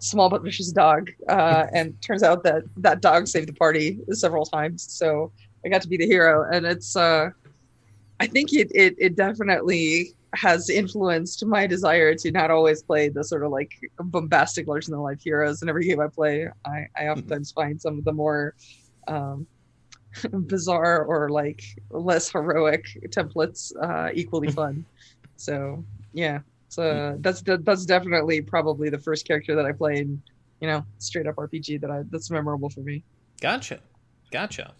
small 0.00 0.28
but 0.28 0.42
vicious 0.42 0.72
dog, 0.72 1.10
uh, 1.28 1.66
and 1.72 2.00
turns 2.02 2.24
out 2.24 2.42
that 2.42 2.64
that 2.78 3.00
dog 3.02 3.28
saved 3.28 3.48
the 3.48 3.52
party 3.52 4.00
several 4.10 4.44
times. 4.44 4.86
So 4.90 5.30
I 5.64 5.68
got 5.68 5.82
to 5.82 5.88
be 5.88 5.96
the 5.96 6.06
hero, 6.06 6.44
and 6.52 6.66
it's 6.66 6.96
uh, 6.96 7.30
I 8.18 8.26
think 8.26 8.52
it, 8.52 8.72
it 8.74 8.96
it 8.98 9.14
definitely 9.14 10.16
has 10.34 10.68
influenced 10.68 11.46
my 11.46 11.68
desire 11.68 12.14
to 12.16 12.32
not 12.32 12.50
always 12.50 12.82
play 12.82 13.08
the 13.08 13.22
sort 13.22 13.44
of 13.44 13.52
like 13.52 13.70
bombastic 14.00 14.66
larger 14.66 14.90
than 14.90 15.00
life 15.00 15.22
heroes 15.22 15.62
in 15.62 15.68
every 15.68 15.84
game 15.86 16.00
I 16.00 16.08
play. 16.08 16.48
I, 16.64 16.86
I 16.98 17.08
oftentimes 17.08 17.52
mm-hmm. 17.52 17.60
find 17.60 17.80
some 17.80 17.98
of 17.98 18.04
the 18.04 18.12
more 18.12 18.54
um, 19.08 19.46
bizarre 20.32 21.04
or 21.04 21.28
like 21.28 21.62
less 21.90 22.30
heroic 22.30 22.86
templates 23.08 23.72
uh, 23.82 24.10
equally 24.14 24.50
fun. 24.60 24.84
so 25.36 25.84
yeah, 26.12 26.40
so 26.68 27.16
that's 27.20 27.42
that's 27.42 27.84
definitely 27.84 28.40
probably 28.40 28.90
the 28.90 28.98
first 28.98 29.26
character 29.26 29.54
that 29.54 29.64
I 29.66 29.72
played, 29.72 30.18
you 30.60 30.68
know, 30.68 30.84
straight 30.98 31.26
up 31.26 31.36
RPG 31.36 31.80
that 31.80 31.90
I 31.90 32.02
that's 32.10 32.30
memorable 32.30 32.70
for 32.70 32.80
me. 32.80 33.02
Gotcha, 33.40 33.80
gotcha. 34.30 34.72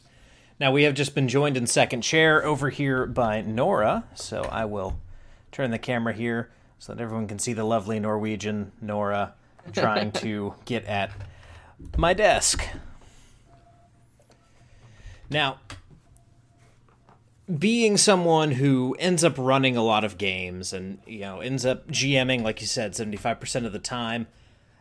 Now 0.58 0.72
we 0.72 0.84
have 0.84 0.94
just 0.94 1.14
been 1.14 1.28
joined 1.28 1.56
in 1.56 1.66
second 1.66 2.00
chair 2.00 2.44
over 2.44 2.70
here 2.70 3.06
by 3.06 3.42
Nora, 3.42 4.04
so 4.14 4.42
I 4.50 4.64
will 4.64 4.98
turn 5.52 5.70
the 5.70 5.78
camera 5.78 6.14
here 6.14 6.50
so 6.78 6.94
that 6.94 7.02
everyone 7.02 7.26
can 7.26 7.38
see 7.38 7.52
the 7.52 7.64
lovely 7.64 8.00
Norwegian 8.00 8.72
Nora 8.80 9.34
trying 9.72 10.12
to 10.22 10.54
get 10.64 10.84
at 10.86 11.10
my 11.96 12.14
desk. 12.14 12.66
Now, 15.30 15.58
being 17.58 17.96
someone 17.96 18.52
who 18.52 18.96
ends 18.98 19.22
up 19.22 19.34
running 19.38 19.76
a 19.76 19.82
lot 19.82 20.04
of 20.04 20.18
games 20.18 20.72
and 20.72 20.98
you 21.06 21.20
know 21.20 21.40
ends 21.40 21.64
up 21.64 21.88
GMing, 21.88 22.42
like 22.42 22.60
you 22.60 22.66
said, 22.66 22.94
seventy 22.94 23.16
five 23.16 23.40
percent 23.40 23.66
of 23.66 23.72
the 23.72 23.78
time. 23.78 24.26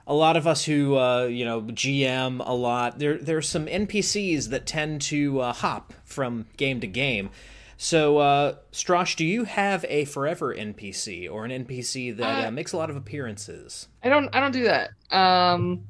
A 0.07 0.13
lot 0.13 0.37
of 0.37 0.45
us 0.45 0.65
who 0.65 0.97
uh, 0.97 1.23
you 1.25 1.45
know 1.45 1.61
GM 1.61 2.41
a 2.45 2.53
lot, 2.53 2.99
there 2.99 3.17
there's 3.17 3.47
some 3.47 3.65
NPCs 3.65 4.49
that 4.49 4.65
tend 4.65 5.01
to 5.03 5.39
uh, 5.41 5.53
hop 5.53 5.93
from 6.03 6.45
game 6.57 6.79
to 6.81 6.87
game. 6.87 7.29
So, 7.77 8.19
uh, 8.19 8.55
Stras, 8.71 9.15
do 9.15 9.25
you 9.25 9.43
have 9.43 9.83
a 9.89 10.05
forever 10.05 10.55
NPC 10.55 11.29
or 11.29 11.43
an 11.43 11.51
NPC 11.65 12.15
that 12.17 12.47
uh, 12.47 12.51
makes 12.51 12.71
a 12.71 12.77
lot 12.77 12.89
of 12.89 12.95
appearances? 12.95 13.89
I 14.01 14.09
don't. 14.09 14.33
I 14.33 14.39
don't 14.39 14.53
do 14.53 14.63
that. 14.63 14.91
Um, 15.11 15.85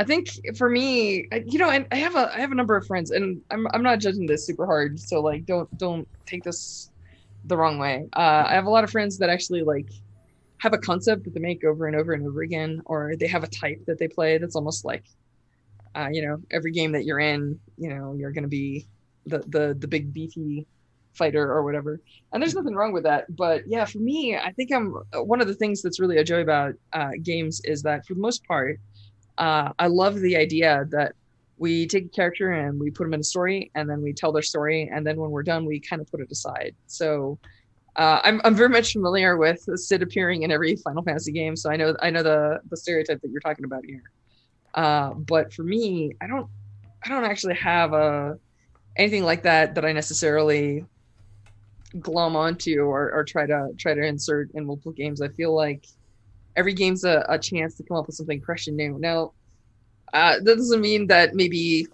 I 0.00 0.04
think 0.04 0.28
for 0.56 0.70
me, 0.70 1.28
you 1.44 1.58
know, 1.58 1.68
and 1.68 1.86
I 1.92 1.96
have 1.96 2.16
a 2.16 2.32
I 2.34 2.40
have 2.40 2.52
a 2.52 2.54
number 2.54 2.74
of 2.74 2.86
friends, 2.86 3.10
and 3.10 3.42
I'm 3.50 3.66
I'm 3.74 3.82
not 3.82 4.00
judging 4.00 4.26
this 4.26 4.46
super 4.46 4.64
hard, 4.64 4.98
so 4.98 5.20
like 5.20 5.44
don't 5.44 5.68
don't 5.76 6.08
take 6.26 6.42
this 6.42 6.90
the 7.44 7.56
wrong 7.58 7.78
way. 7.78 8.08
Uh, 8.16 8.44
I 8.48 8.54
have 8.54 8.64
a 8.64 8.70
lot 8.70 8.82
of 8.82 8.90
friends 8.90 9.18
that 9.18 9.28
actually 9.28 9.62
like 9.62 9.90
have 10.60 10.72
a 10.72 10.78
concept 10.78 11.24
that 11.24 11.34
they 11.34 11.40
make 11.40 11.64
over 11.64 11.86
and 11.86 11.96
over 11.96 12.14
and 12.14 12.26
over 12.26 12.40
again, 12.40 12.80
or 12.86 13.14
they 13.20 13.26
have 13.26 13.44
a 13.44 13.48
type 13.48 13.80
that 13.88 13.98
they 13.98 14.08
play 14.08 14.38
that's 14.38 14.56
almost 14.56 14.86
like, 14.86 15.04
uh, 15.94 16.08
you 16.10 16.26
know, 16.26 16.38
every 16.50 16.72
game 16.72 16.92
that 16.92 17.04
you're 17.04 17.20
in, 17.20 17.60
you 17.76 17.90
know, 17.90 18.14
you're 18.18 18.32
gonna 18.32 18.48
be 18.48 18.88
the 19.26 19.40
the 19.48 19.76
the 19.78 19.88
big 19.88 20.14
beefy 20.14 20.66
fighter 21.12 21.52
or 21.52 21.62
whatever. 21.62 22.00
And 22.32 22.42
there's 22.42 22.54
nothing 22.54 22.74
wrong 22.74 22.92
with 22.94 23.04
that. 23.04 23.24
But 23.36 23.64
yeah, 23.66 23.84
for 23.84 23.98
me, 23.98 24.36
I 24.36 24.52
think 24.52 24.72
I'm 24.72 24.94
one 25.14 25.42
of 25.42 25.48
the 25.48 25.54
things 25.54 25.82
that's 25.82 26.00
really 26.00 26.16
a 26.18 26.24
joy 26.24 26.40
about 26.40 26.74
uh, 26.94 27.10
games 27.22 27.60
is 27.64 27.82
that 27.82 28.06
for 28.06 28.14
the 28.14 28.20
most 28.20 28.44
part, 28.46 28.80
uh, 29.40 29.72
I 29.78 29.88
love 29.88 30.20
the 30.20 30.36
idea 30.36 30.86
that 30.90 31.14
we 31.58 31.86
take 31.86 32.06
a 32.06 32.08
character 32.08 32.52
and 32.52 32.78
we 32.78 32.90
put 32.90 33.04
them 33.04 33.14
in 33.14 33.20
a 33.20 33.24
story 33.24 33.70
and 33.74 33.90
then 33.90 34.00
we 34.00 34.12
tell 34.12 34.32
their 34.32 34.42
story 34.42 34.88
and 34.92 35.04
then 35.06 35.16
when 35.16 35.30
we're 35.30 35.42
done 35.42 35.66
we 35.66 35.80
kind 35.80 36.00
of 36.00 36.10
put 36.10 36.20
it 36.20 36.30
aside 36.30 36.74
so 36.86 37.38
uh, 37.96 38.20
I'm, 38.22 38.40
I'm 38.44 38.54
very 38.54 38.68
much 38.68 38.92
familiar 38.92 39.36
with 39.36 39.68
Cid 39.74 40.02
appearing 40.02 40.42
in 40.42 40.50
every 40.50 40.76
Final 40.76 41.02
Fantasy 41.02 41.32
game, 41.32 41.56
so 41.56 41.70
I 41.70 41.76
know 41.76 41.96
I 42.00 42.10
know 42.10 42.22
the 42.22 42.60
the 42.70 42.76
stereotype 42.76 43.20
that 43.20 43.30
you're 43.30 43.40
talking 43.40 43.64
about 43.64 43.84
here. 43.84 44.04
Uh, 44.74 45.14
but 45.14 45.52
for 45.52 45.64
me, 45.64 46.12
I 46.20 46.26
don't 46.26 46.48
I 47.04 47.08
don't 47.08 47.24
actually 47.24 47.56
have 47.56 47.92
a 47.92 48.38
anything 48.96 49.24
like 49.24 49.42
that 49.42 49.74
that 49.74 49.84
I 49.84 49.92
necessarily 49.92 50.84
glom 51.98 52.36
onto 52.36 52.80
or, 52.82 53.10
or 53.10 53.24
try 53.24 53.46
to 53.46 53.70
try 53.76 53.94
to 53.94 54.02
insert 54.02 54.50
in 54.52 54.66
multiple 54.66 54.92
games. 54.92 55.20
I 55.20 55.28
feel 55.28 55.54
like 55.54 55.86
every 56.56 56.74
game's 56.74 57.04
a, 57.04 57.24
a 57.28 57.38
chance 57.38 57.76
to 57.76 57.82
come 57.82 57.96
up 57.96 58.06
with 58.06 58.16
something 58.16 58.40
fresh 58.40 58.66
and 58.66 58.76
new. 58.76 58.98
Now, 58.98 59.32
uh, 60.12 60.36
that 60.42 60.56
doesn't 60.56 60.80
mean 60.80 61.06
that 61.08 61.34
maybe 61.34 61.86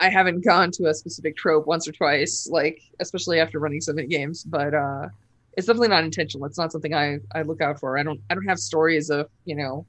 I 0.00 0.08
haven't 0.08 0.44
gone 0.44 0.70
to 0.72 0.86
a 0.86 0.94
specific 0.94 1.36
trope 1.36 1.66
once 1.66 1.88
or 1.88 1.92
twice, 1.92 2.48
like 2.50 2.80
especially 3.00 3.40
after 3.40 3.58
running 3.58 3.80
so 3.80 3.92
many 3.92 4.06
games. 4.06 4.44
But 4.44 4.74
uh, 4.74 5.08
it's 5.56 5.66
definitely 5.66 5.88
not 5.88 6.04
intentional. 6.04 6.46
It's 6.46 6.58
not 6.58 6.70
something 6.70 6.94
I, 6.94 7.18
I 7.34 7.42
look 7.42 7.60
out 7.60 7.80
for. 7.80 7.98
I 7.98 8.02
don't 8.02 8.20
I 8.30 8.34
don't 8.34 8.46
have 8.46 8.58
stories 8.58 9.10
of 9.10 9.28
you 9.44 9.56
know 9.56 9.86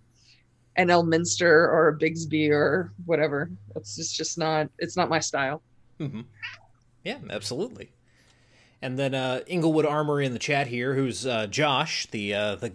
an 0.76 0.88
Elminster 0.88 1.44
or 1.44 1.90
a 1.90 1.98
Bigby 1.98 2.50
or 2.50 2.92
whatever. 3.06 3.52
It's 3.76 3.96
just 3.96 4.16
just 4.16 4.38
not 4.38 4.70
it's 4.80 4.98
not 4.98 5.10
my 5.10 5.20
style. 5.20 5.62
Mm-hmm. 6.00 6.22
Yeah, 7.04 7.18
absolutely. 7.30 7.92
And 8.82 8.98
then 8.98 9.14
uh, 9.14 9.42
Inglewood 9.46 9.86
Armory 9.86 10.26
in 10.26 10.34
the 10.34 10.40
chat 10.40 10.68
here, 10.68 10.96
who's 10.96 11.28
uh, 11.28 11.48
Josh, 11.48 12.08
the 12.08 12.34
uh, 12.34 12.56
the 12.56 12.72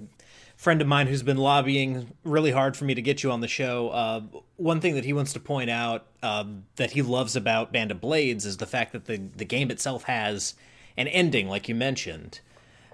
friend 0.56 0.80
of 0.80 0.88
mine 0.88 1.06
who's 1.06 1.23
been 1.23 1.37
lobbying 1.37 2.12
really 2.25 2.50
hard 2.50 2.76
for 2.76 2.84
me 2.84 2.94
to 2.94 3.02
get 3.02 3.23
you 3.23 3.30
on 3.30 3.40
the 3.40 3.49
show. 3.49 3.88
Uh, 3.88 4.20
one 4.56 4.80
thing 4.80 4.94
that 4.94 5.04
he 5.04 5.12
wants 5.12 5.32
to 5.32 5.40
point 5.40 5.70
out 5.70 6.06
uh, 6.23 6.44
that 6.76 6.92
he 6.92 7.02
loves 7.02 7.37
about 7.37 7.73
Band 7.73 7.90
of 7.90 8.00
Blades 8.00 8.46
is 8.46 8.58
the 8.58 8.66
fact 8.66 8.92
that 8.92 9.06
the 9.06 9.16
the 9.37 9.44
game 9.44 9.70
itself 9.70 10.04
has 10.04 10.54
an 10.96 11.08
ending, 11.08 11.49
like 11.49 11.68
you 11.68 11.75
mentioned. 11.75 12.40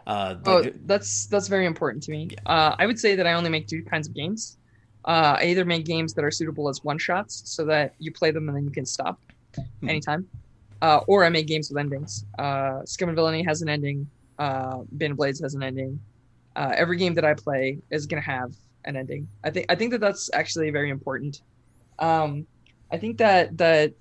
Uh, 0.07 0.37
oh, 0.47 0.65
that's 0.87 1.27
that's 1.27 1.49
very 1.49 1.67
important 1.67 2.03
to 2.05 2.11
me. 2.11 2.31
Uh, 2.47 2.75
I 2.79 2.87
would 2.87 2.99
say 2.99 3.15
that 3.15 3.27
I 3.27 3.35
only 3.35 3.51
make 3.51 3.69
two 3.69 3.83
kinds 3.85 4.09
of 4.09 4.15
games. 4.15 4.57
Uh, 5.05 5.37
I 5.39 5.45
either 5.45 5.65
make 5.65 5.85
games 5.87 6.13
that 6.15 6.25
are 6.25 6.31
suitable 6.31 6.69
as 6.69 6.83
one 6.85 6.99
shots, 6.99 7.43
so 7.45 7.65
that 7.67 7.95
you 7.99 8.13
play 8.13 8.31
them 8.31 8.49
and 8.49 8.57
then 8.57 8.65
you 8.65 8.71
can 8.71 8.85
stop 8.87 9.21
hmm. 9.55 9.89
anytime, 9.89 10.27
uh, 10.83 11.01
or 11.07 11.25
I 11.25 11.29
make 11.29 11.47
games 11.47 11.71
with 11.71 11.79
endings. 11.79 12.25
Uh, 12.39 12.85
Scum 12.85 13.09
and 13.09 13.17
Villainy 13.17 13.43
has 13.45 13.63
an 13.63 13.69
ending. 13.69 14.09
Uh, 14.39 14.79
Band 14.93 15.13
of 15.13 15.17
Blades 15.19 15.41
has 15.41 15.55
an 15.55 15.63
ending 15.63 16.01
uh, 16.57 16.73
every 16.77 16.97
game 16.97 17.15
that 17.15 17.25
I 17.25 17.35
play 17.35 17.79
is 17.91 18.07
going 18.07 18.23
to 18.23 18.29
have 18.29 18.55
an 18.85 18.97
ending. 18.97 19.29
I 19.45 19.51
think 19.51 19.67
I 19.69 19.75
think 19.75 19.93
that 19.93 20.01
that's 20.01 20.31
actually 20.33 20.71
very 20.71 20.91
important. 20.91 21.43
Um, 21.99 22.47
I 22.91 22.99
think 22.99 23.19
that 23.19 23.57
that 23.59 23.93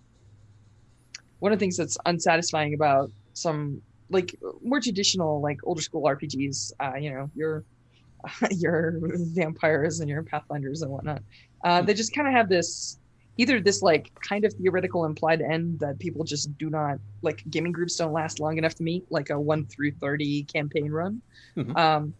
one 1.39 1.51
of 1.51 1.59
the 1.59 1.63
things 1.63 1.77
that's 1.77 1.97
unsatisfying 2.05 2.73
about 2.73 3.11
some 3.33 3.81
like 4.09 4.35
more 4.63 4.79
traditional 4.79 5.41
like 5.41 5.59
older 5.63 5.81
school 5.81 6.03
RPGs, 6.03 6.73
uh, 6.79 6.95
you 6.97 7.11
know, 7.11 7.29
your 7.35 7.63
your 8.51 8.99
vampires 9.01 9.99
and 9.99 10.09
your 10.09 10.23
pathfinders 10.23 10.81
and 10.81 10.91
whatnot, 10.91 11.21
uh, 11.63 11.81
they 11.81 11.93
just 11.93 12.13
kind 12.13 12.27
of 12.27 12.33
have 12.33 12.49
this 12.49 12.99
either 13.37 13.61
this 13.61 13.81
like 13.81 14.11
kind 14.21 14.43
of 14.43 14.53
theoretical 14.53 15.05
implied 15.05 15.41
end 15.41 15.79
that 15.79 15.97
people 15.97 16.25
just 16.25 16.55
do 16.57 16.69
not 16.69 16.97
like 17.21 17.41
gaming 17.49 17.71
groups 17.71 17.95
don't 17.95 18.11
last 18.11 18.41
long 18.41 18.57
enough 18.57 18.75
to 18.75 18.83
meet 18.83 19.05
like 19.09 19.29
a 19.29 19.39
1 19.39 19.65
through 19.67 19.91
30 19.93 20.43
campaign 20.43 20.91
run 20.91 21.21
mm-hmm. 21.55 21.75
um, 21.77 22.13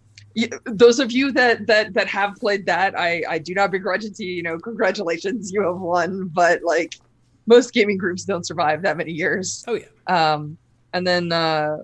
those 0.65 1.00
of 1.00 1.12
you 1.12 1.31
that 1.33 1.67
that 1.67 1.93
that 1.93 2.07
have 2.07 2.36
played 2.36 2.65
that, 2.67 2.98
I 2.98 3.24
I 3.27 3.38
do 3.39 3.53
not 3.53 3.71
begrudge 3.71 4.05
it 4.05 4.15
to 4.15 4.24
you. 4.24 4.36
You 4.36 4.43
know, 4.43 4.59
congratulations, 4.59 5.51
you 5.51 5.62
have 5.63 5.77
won. 5.77 6.27
But 6.27 6.62
like 6.63 6.95
most 7.48 7.74
gaming 7.74 7.98
groups 7.98 8.25
don't 8.25 8.45
survive 8.45 8.81
that 8.83 8.98
many 8.98 9.12
years. 9.12 9.63
Oh 9.67 9.74
yeah. 9.74 9.86
Um, 10.07 10.57
and 10.93 11.05
then 11.05 11.31
uh, 11.31 11.77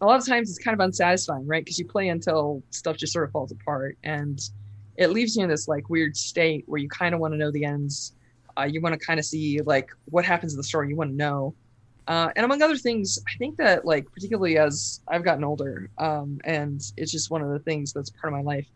a 0.00 0.06
lot 0.06 0.20
of 0.20 0.26
times 0.26 0.50
it's 0.50 0.58
kind 0.58 0.74
of 0.74 0.80
unsatisfying, 0.80 1.46
right? 1.46 1.64
Because 1.64 1.78
you 1.78 1.86
play 1.86 2.08
until 2.08 2.62
stuff 2.70 2.96
just 2.96 3.12
sort 3.12 3.24
of 3.24 3.32
falls 3.32 3.52
apart, 3.52 3.96
and 4.04 4.40
it 4.96 5.08
leaves 5.08 5.36
you 5.36 5.42
in 5.42 5.48
this 5.48 5.68
like 5.68 5.88
weird 5.88 6.16
state 6.16 6.64
where 6.66 6.80
you 6.80 6.88
kind 6.88 7.14
of 7.14 7.20
want 7.20 7.32
to 7.32 7.38
know 7.38 7.50
the 7.50 7.64
ends. 7.64 8.14
Uh, 8.58 8.64
you 8.64 8.80
want 8.80 8.98
to 8.98 9.04
kind 9.04 9.18
of 9.18 9.24
see 9.24 9.60
like 9.62 9.90
what 10.06 10.24
happens 10.24 10.52
in 10.52 10.58
the 10.58 10.64
story. 10.64 10.88
You 10.88 10.96
want 10.96 11.10
to 11.10 11.16
know. 11.16 11.54
Uh, 12.06 12.30
and 12.36 12.44
among 12.44 12.62
other 12.62 12.76
things, 12.76 13.18
I 13.28 13.36
think 13.38 13.56
that 13.58 13.84
like 13.84 14.10
particularly 14.12 14.58
as 14.58 15.00
I've 15.08 15.24
gotten 15.24 15.44
older, 15.44 15.90
um, 15.98 16.40
and 16.44 16.80
it's 16.96 17.12
just 17.12 17.30
one 17.30 17.42
of 17.42 17.50
the 17.50 17.58
things 17.60 17.92
that's 17.92 18.10
part 18.10 18.32
of 18.32 18.36
my 18.36 18.42
life. 18.42 18.66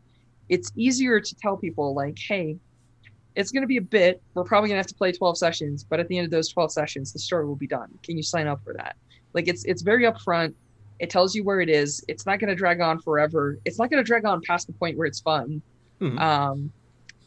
It's 0.49 0.71
easier 0.77 1.21
to 1.21 1.35
tell 1.37 1.57
people 1.57 1.95
like, 1.95 2.19
hey, 2.19 2.59
it's 3.35 3.51
going 3.51 3.63
to 3.63 3.67
be 3.67 3.79
a 3.79 3.83
bit. 3.83 4.23
We're 4.35 4.45
probably 4.45 4.69
going 4.69 4.77
to 4.77 4.81
have 4.81 4.87
to 4.87 4.95
play 4.95 5.11
12 5.11 5.39
sessions, 5.39 5.85
but 5.85 5.99
at 5.99 6.09
the 6.09 6.19
end 6.19 6.27
of 6.27 6.31
those 6.31 6.49
12 6.51 6.73
sessions, 6.73 7.13
the 7.13 7.19
story 7.19 7.47
will 7.47 7.57
be 7.57 7.67
done. 7.67 7.89
Can 8.03 8.17
you 8.17 8.23
sign 8.23 8.47
up 8.47 8.63
for 8.63 8.75
that? 8.75 8.97
Like 9.33 9.49
it's 9.49 9.65
it's 9.65 9.83
very 9.83 10.05
upfront. 10.05 10.55
It 11.01 11.11
tells 11.11 11.35
you 11.35 11.43
where 11.43 11.61
it 11.61 11.69
is. 11.69 12.05
It's 12.07 12.25
not 12.25 12.39
going 12.39 12.51
to 12.51 12.55
drag 12.55 12.81
on 12.81 13.01
forever. 13.01 13.59
It's 13.65 13.79
not 13.79 13.91
going 13.91 14.03
to 14.03 14.07
drag 14.07 14.25
on 14.25 14.41
past 14.43 14.69
the 14.69 14.73
point 14.73 14.97
where 14.97 15.07
it's 15.07 15.21
fun. 15.21 15.61
Mm-hmm. 16.01 16.19
Um, 16.19 16.73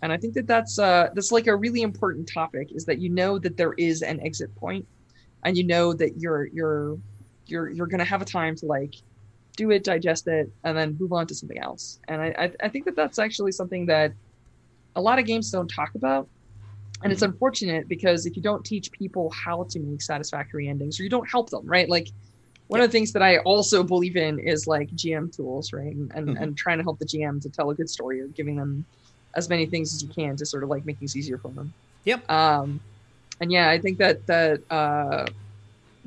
and 0.01 0.13
I 0.13 0.17
think 0.17 0.35
that 0.35 0.47
that's 0.47 0.79
uh, 0.79 1.09
that's 1.13 1.31
like 1.31 1.47
a 1.47 1.55
really 1.55 1.81
important 1.81 2.29
topic 2.31 2.71
is 2.71 2.85
that 2.85 2.99
you 2.99 3.09
know 3.09 3.39
that 3.39 3.57
there 3.57 3.73
is 3.73 4.03
an 4.03 4.21
exit 4.25 4.55
point 4.55 4.87
and 5.47 5.57
you 5.57 5.63
know 5.63 5.93
that 5.93 6.19
you're 6.19 6.47
you're 6.47 6.97
you're 7.45 7.69
you're 7.69 7.87
gonna 7.87 8.03
have 8.03 8.21
a 8.21 8.25
time 8.25 8.53
to 8.57 8.65
like 8.65 8.95
do 9.55 9.71
it, 9.71 9.83
digest 9.83 10.27
it, 10.27 10.51
and 10.65 10.77
then 10.77 10.97
move 10.99 11.13
on 11.13 11.25
to 11.25 11.33
something 11.33 11.57
else. 11.57 11.99
And 12.09 12.21
I 12.21 12.35
I, 12.37 12.51
I 12.65 12.69
think 12.69 12.83
that 12.83 12.97
that's 12.97 13.17
actually 13.17 13.53
something 13.53 13.85
that 13.85 14.11
a 14.97 15.01
lot 15.01 15.19
of 15.19 15.25
games 15.25 15.49
don't 15.49 15.69
talk 15.69 15.95
about. 15.95 16.27
And 17.01 17.13
it's 17.13 17.21
mm-hmm. 17.21 17.31
unfortunate 17.31 17.87
because 17.87 18.25
if 18.25 18.35
you 18.35 18.41
don't 18.41 18.65
teach 18.65 18.91
people 18.91 19.29
how 19.29 19.63
to 19.69 19.79
make 19.79 20.01
satisfactory 20.01 20.67
endings, 20.67 20.99
or 20.99 21.03
you 21.03 21.09
don't 21.09 21.29
help 21.29 21.49
them, 21.49 21.65
right? 21.65 21.87
Like 21.87 22.09
one 22.67 22.79
yeah. 22.79 22.85
of 22.85 22.91
the 22.91 22.97
things 22.97 23.13
that 23.13 23.21
I 23.21 23.37
also 23.39 23.83
believe 23.83 24.17
in 24.17 24.39
is 24.39 24.67
like 24.67 24.89
GM 24.91 25.33
tools, 25.33 25.71
right? 25.71 25.95
And 25.95 26.11
and, 26.13 26.27
mm-hmm. 26.27 26.43
and 26.43 26.57
trying 26.57 26.79
to 26.79 26.83
help 26.83 26.99
the 26.99 27.05
GM 27.05 27.41
to 27.43 27.49
tell 27.49 27.69
a 27.69 27.75
good 27.75 27.89
story 27.89 28.19
or 28.19 28.27
giving 28.27 28.57
them 28.57 28.85
as 29.35 29.47
many 29.47 29.65
things 29.65 29.93
as 29.93 30.03
you 30.03 30.09
can 30.09 30.35
to 30.35 30.45
sort 30.45 30.63
of 30.63 30.69
like 30.69 30.85
make 30.85 30.97
things 30.97 31.15
easier 31.15 31.37
for 31.37 31.51
them. 31.51 31.73
Yep. 32.03 32.29
Um, 32.29 32.81
and 33.39 33.51
yeah, 33.51 33.69
I 33.69 33.79
think 33.79 33.97
that 33.99 34.25
that 34.27 34.61
uh, 34.71 35.27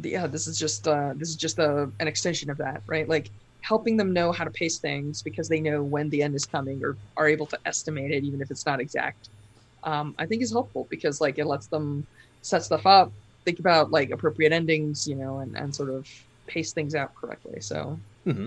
yeah, 0.02 0.26
this 0.26 0.46
is 0.46 0.58
just 0.58 0.88
uh, 0.88 1.12
this 1.16 1.28
is 1.28 1.36
just 1.36 1.58
a, 1.58 1.90
an 2.00 2.08
extension 2.08 2.50
of 2.50 2.58
that, 2.58 2.82
right? 2.86 3.08
Like 3.08 3.30
helping 3.62 3.96
them 3.96 4.12
know 4.12 4.32
how 4.32 4.44
to 4.44 4.50
pace 4.50 4.78
things 4.78 5.22
because 5.22 5.48
they 5.48 5.60
know 5.60 5.82
when 5.82 6.08
the 6.10 6.22
end 6.22 6.34
is 6.34 6.46
coming 6.46 6.82
or 6.82 6.96
are 7.16 7.28
able 7.28 7.46
to 7.46 7.58
estimate 7.66 8.10
it, 8.10 8.24
even 8.24 8.40
if 8.40 8.50
it's 8.50 8.66
not 8.66 8.80
exact. 8.80 9.28
Um, 9.84 10.14
I 10.18 10.26
think 10.26 10.42
is 10.42 10.52
helpful 10.52 10.86
because 10.90 11.20
like 11.20 11.38
it 11.38 11.46
lets 11.46 11.66
them 11.66 12.06
set 12.42 12.62
stuff 12.62 12.86
up, 12.86 13.12
think 13.44 13.58
about 13.58 13.90
like 13.90 14.10
appropriate 14.10 14.52
endings, 14.52 15.06
you 15.06 15.14
know, 15.14 15.38
and 15.38 15.56
and 15.56 15.74
sort 15.74 15.90
of 15.90 16.08
pace 16.46 16.72
things 16.72 16.94
out 16.94 17.14
correctly. 17.14 17.60
So. 17.60 17.98
Mm-hmm. 18.26 18.46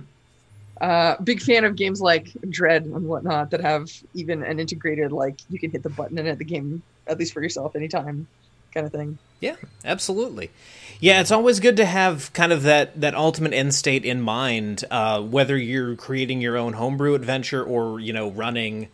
Uh, 0.82 1.16
big 1.22 1.40
fan 1.40 1.63
of 1.66 1.75
games 1.75 2.02
like 2.02 2.30
Dread 2.50 2.84
and 2.84 3.08
whatnot 3.08 3.52
that 3.52 3.62
have 3.62 3.90
even 4.16 4.44
an 4.44 4.60
integrated 4.60 5.12
like 5.12 5.36
you 5.50 5.60
can 5.60 5.70
hit 5.70 5.84
the 5.84 5.90
button 5.90 6.18
and 6.18 6.28
hit 6.28 6.40
the 6.40 6.44
game 6.44 6.82
at 7.06 7.20
least 7.20 7.32
for 7.32 7.44
yourself 7.44 7.75
anytime 7.75 8.28
kind 8.74 8.86
of 8.86 8.92
thing. 8.92 9.18
Yeah, 9.39 9.56
absolutely. 9.84 10.51
Yeah, 11.00 11.20
it's 11.20 11.32
always 11.32 11.60
good 11.60 11.77
to 11.77 11.86
have 11.86 12.32
kind 12.34 12.53
of 12.53 12.63
that 12.63 13.00
that 13.01 13.13
ultimate 13.13 13.53
end 13.53 13.75
state 13.75 14.06
in 14.06 14.22
mind, 14.22 14.86
uh, 14.89 15.22
whether 15.22 15.58
you're 15.58 15.96
creating 15.96 16.42
your 16.42 16.58
own 16.58 16.74
homebrew 16.74 17.13
adventure 17.13 17.63
or 17.63 18.00
you 18.00 18.13
know 18.13 18.32
running 18.32 18.88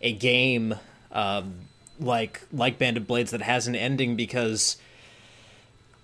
a 0.00 0.12
game 0.12 0.74
um, 1.12 1.54
like 2.00 2.42
like 2.52 2.78
Band 2.78 2.96
of 2.96 3.06
Blades 3.06 3.30
that 3.32 3.42
has 3.42 3.66
an 3.66 3.76
ending 3.76 4.16
because 4.16 4.76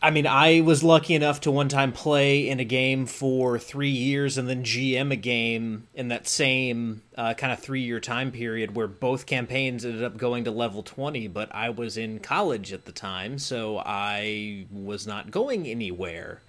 I 0.01 0.11
mean, 0.11 0.29
I 0.29 0.61
was 0.61 0.85
lucky 0.85 1.15
enough 1.15 1.41
to 1.41 1.51
one 1.51 1.69
time 1.69 1.91
play 1.91 2.49
in 2.49 2.61
a 2.61 2.65
game 2.65 3.05
for 3.05 3.59
three 3.59 3.91
years 3.91 4.39
and 4.39 4.49
then 4.49 4.63
GM 4.63 5.13
a 5.13 5.17
game 5.17 5.89
in 5.93 6.09
that 6.09 6.29
same 6.29 7.03
uh, 7.17 7.35
kind 7.35 7.53
of 7.53 7.59
three 7.59 7.81
year 7.81 7.99
time 7.99 8.31
period 8.31 8.77
where 8.77 8.87
both 8.87 9.27
campaigns 9.27 9.85
ended 9.85 10.05
up 10.05 10.17
going 10.17 10.45
to 10.45 10.53
level 10.53 10.85
20, 10.85 11.27
but 11.29 11.53
I 11.53 11.71
was 11.71 11.97
in 11.97 12.21
college 12.21 12.73
at 12.73 12.85
the 12.85 12.93
time, 12.93 13.41
so 13.41 13.83
I 13.85 14.67
was 14.71 15.05
not 15.05 15.33
going 15.33 15.67
anywhere. 15.67 16.43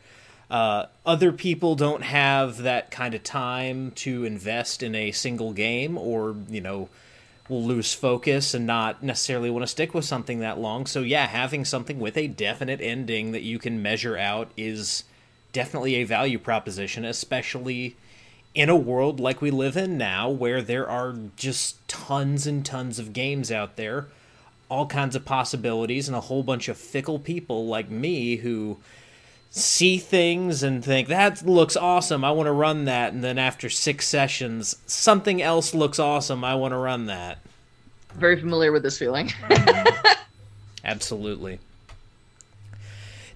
Uh, 0.51 0.85
other 1.03 1.31
people 1.31 1.73
don't 1.73 2.03
have 2.03 2.57
that 2.57 2.91
kind 2.91 3.15
of 3.15 3.23
time 3.23 3.91
to 3.91 4.25
invest 4.25 4.83
in 4.83 4.93
a 4.93 5.11
single 5.11 5.53
game 5.53 5.97
or, 5.97 6.35
you 6.49 6.61
know, 6.61 6.89
will 7.49 7.63
lose 7.63 7.93
focus 7.93 8.53
and 8.53 8.65
not 8.65 9.01
necessarily 9.03 9.49
want 9.49 9.63
to 9.63 9.67
stick 9.67 9.93
with 9.93 10.05
something 10.05 10.39
that 10.39 10.59
long. 10.59 10.85
So 10.85 11.01
yeah, 11.01 11.25
having 11.25 11.65
something 11.65 11.99
with 11.99 12.15
a 12.15 12.27
definite 12.27 12.79
ending 12.79 13.31
that 13.31 13.41
you 13.41 13.59
can 13.59 13.81
measure 13.81 14.17
out 14.17 14.51
is 14.55 15.03
definitely 15.51 15.95
a 15.95 16.03
value 16.03 16.37
proposition, 16.37 17.03
especially 17.03 17.95
in 18.53 18.69
a 18.69 18.75
world 18.75 19.19
like 19.19 19.41
we 19.41 19.51
live 19.51 19.75
in 19.75 19.97
now 19.97 20.29
where 20.29 20.61
there 20.61 20.87
are 20.87 21.15
just 21.35 21.87
tons 21.87 22.47
and 22.47 22.65
tons 22.65 22.99
of 22.99 23.13
games 23.13 23.51
out 23.51 23.75
there, 23.75 24.07
all 24.69 24.85
kinds 24.85 25.15
of 25.15 25.25
possibilities 25.25 26.07
and 26.07 26.15
a 26.15 26.21
whole 26.21 26.43
bunch 26.43 26.67
of 26.67 26.77
fickle 26.77 27.19
people 27.19 27.67
like 27.67 27.89
me 27.89 28.37
who 28.37 28.77
see 29.51 29.97
things 29.97 30.61
and 30.61 30.85
think 30.85 31.07
that 31.07 31.45
looks 31.45 31.75
awesome 31.75 32.23
i 32.23 32.31
want 32.31 32.47
to 32.47 32.51
run 32.51 32.85
that. 32.85 33.13
And 33.13 33.23
then 33.23 33.37
after 33.37 33.69
six 33.69 34.07
sessions 34.07 34.75
something 34.85 35.41
else 35.41 35.73
looks 35.73 35.99
awesome 35.99 36.43
i 36.43 36.55
want 36.55 36.73
to 36.73 36.77
run 36.77 37.07
that. 37.07 37.39
Very 38.15 38.39
familiar 38.39 38.71
with 38.71 38.83
this 38.83 38.97
feeling. 38.97 39.31
Absolutely. 40.83 41.59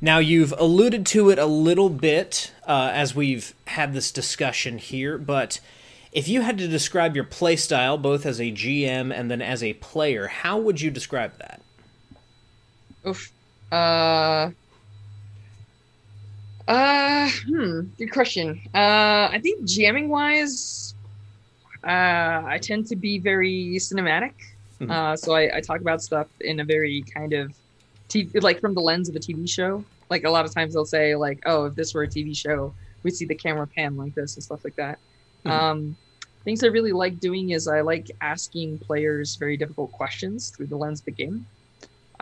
Now 0.01 0.17
you've 0.17 0.53
alluded 0.58 1.05
to 1.08 1.29
it 1.29 1.38
a 1.39 1.46
little 1.46 1.89
bit 1.89 2.51
uh, 2.67 2.89
as 2.93 3.15
we've 3.15 3.53
had 3.67 3.93
this 3.93 4.12
discussion 4.12 4.77
here 4.77 5.17
but 5.17 5.60
if 6.12 6.27
you 6.27 6.41
had 6.41 6.60
to 6.60 6.67
describe 6.67 7.15
your 7.15 7.25
playstyle 7.25 8.00
both 8.00 8.25
as 8.25 8.39
a 8.39 8.51
gm 8.51 9.12
and 9.12 9.32
then 9.32 9.41
as 9.41 9.63
a 9.63 9.74
player 9.74 10.27
how 10.27 10.60
would 10.60 10.79
you 10.79 10.91
describe 10.91 11.38
that? 11.39 11.62
Oof. 13.08 13.32
Uh 13.72 14.51
uh, 16.67 17.29
hmm, 17.46 17.82
good 17.98 18.12
question. 18.12 18.62
Uh, 18.74 19.29
I 19.32 19.39
think 19.41 19.63
GMing 19.63 20.08
wise, 20.08 20.96
uh, 21.84 22.43
I 22.46 22.60
tend 22.62 22.88
to 22.88 22.96
be 22.96 23.20
very 23.20 23.75
cinematic. 23.75 24.34
Mm-hmm. 24.79 24.91
Uh, 24.91 25.15
so 25.15 25.34
I, 25.34 25.58
I 25.58 25.62
talk 25.62 25.82
about 25.82 26.01
stuff 26.01 26.27
in 26.41 26.60
a 26.60 26.63
very 26.63 27.03
kind 27.13 27.34
of 27.34 27.53
TV, 28.10 28.41
like 28.41 28.60
from 28.60 28.74
the 28.74 28.82
lens 28.82 29.10
of 29.10 29.15
a 29.15 29.20
TV 29.20 29.50
show. 29.50 29.84
Like 30.10 30.24
a 30.24 30.29
lot 30.29 30.46
of 30.46 30.53
times 30.53 30.74
they'll 30.74 30.86
say 30.86 31.15
like, 31.15 31.41
oh, 31.46 31.65
if 31.65 31.75
this 31.75 31.93
were 31.93 32.03
a 32.03 32.08
TV 32.08 32.36
show, 32.36 32.74
we'd 33.03 33.15
see 33.15 33.25
the 33.25 33.36
camera 33.36 33.67
pan 33.67 33.98
like 33.98 34.15
this 34.15 34.36
and 34.36 34.43
stuff 34.43 34.63
like 34.63 34.75
that. 34.75 35.00
Mm-hmm. 35.46 35.51
Um, 35.51 35.98
things 36.43 36.63
I 36.63 36.67
really 36.67 36.91
like 36.91 37.20
doing 37.20 37.51
is 37.51 37.67
I 37.67 37.82
like 37.82 38.12
asking 38.22 38.79
players 38.79 39.36
very 39.36 39.58
difficult 39.58 39.91
questions 39.91 40.50
through 40.50 40.67
the 40.67 40.77
lens 40.77 41.00
of 41.00 41.05
the 41.05 41.12
game. 41.12 41.46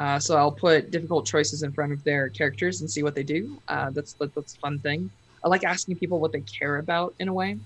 Uh, 0.01 0.17
so 0.17 0.35
I'll 0.35 0.51
put 0.51 0.89
difficult 0.89 1.27
choices 1.27 1.61
in 1.61 1.71
front 1.71 1.91
of 1.93 2.03
their 2.03 2.27
characters 2.27 2.81
and 2.81 2.89
see 2.89 3.03
what 3.03 3.13
they 3.13 3.21
do. 3.21 3.61
Uh, 3.67 3.91
that's 3.91 4.13
that, 4.13 4.33
that's 4.33 4.55
a 4.55 4.57
fun 4.57 4.79
thing. 4.79 5.11
I 5.43 5.47
like 5.47 5.63
asking 5.63 5.97
people 5.97 6.19
what 6.19 6.31
they 6.31 6.41
care 6.41 6.77
about 6.77 7.13
in 7.19 7.27
a 7.27 7.33
way. 7.33 7.59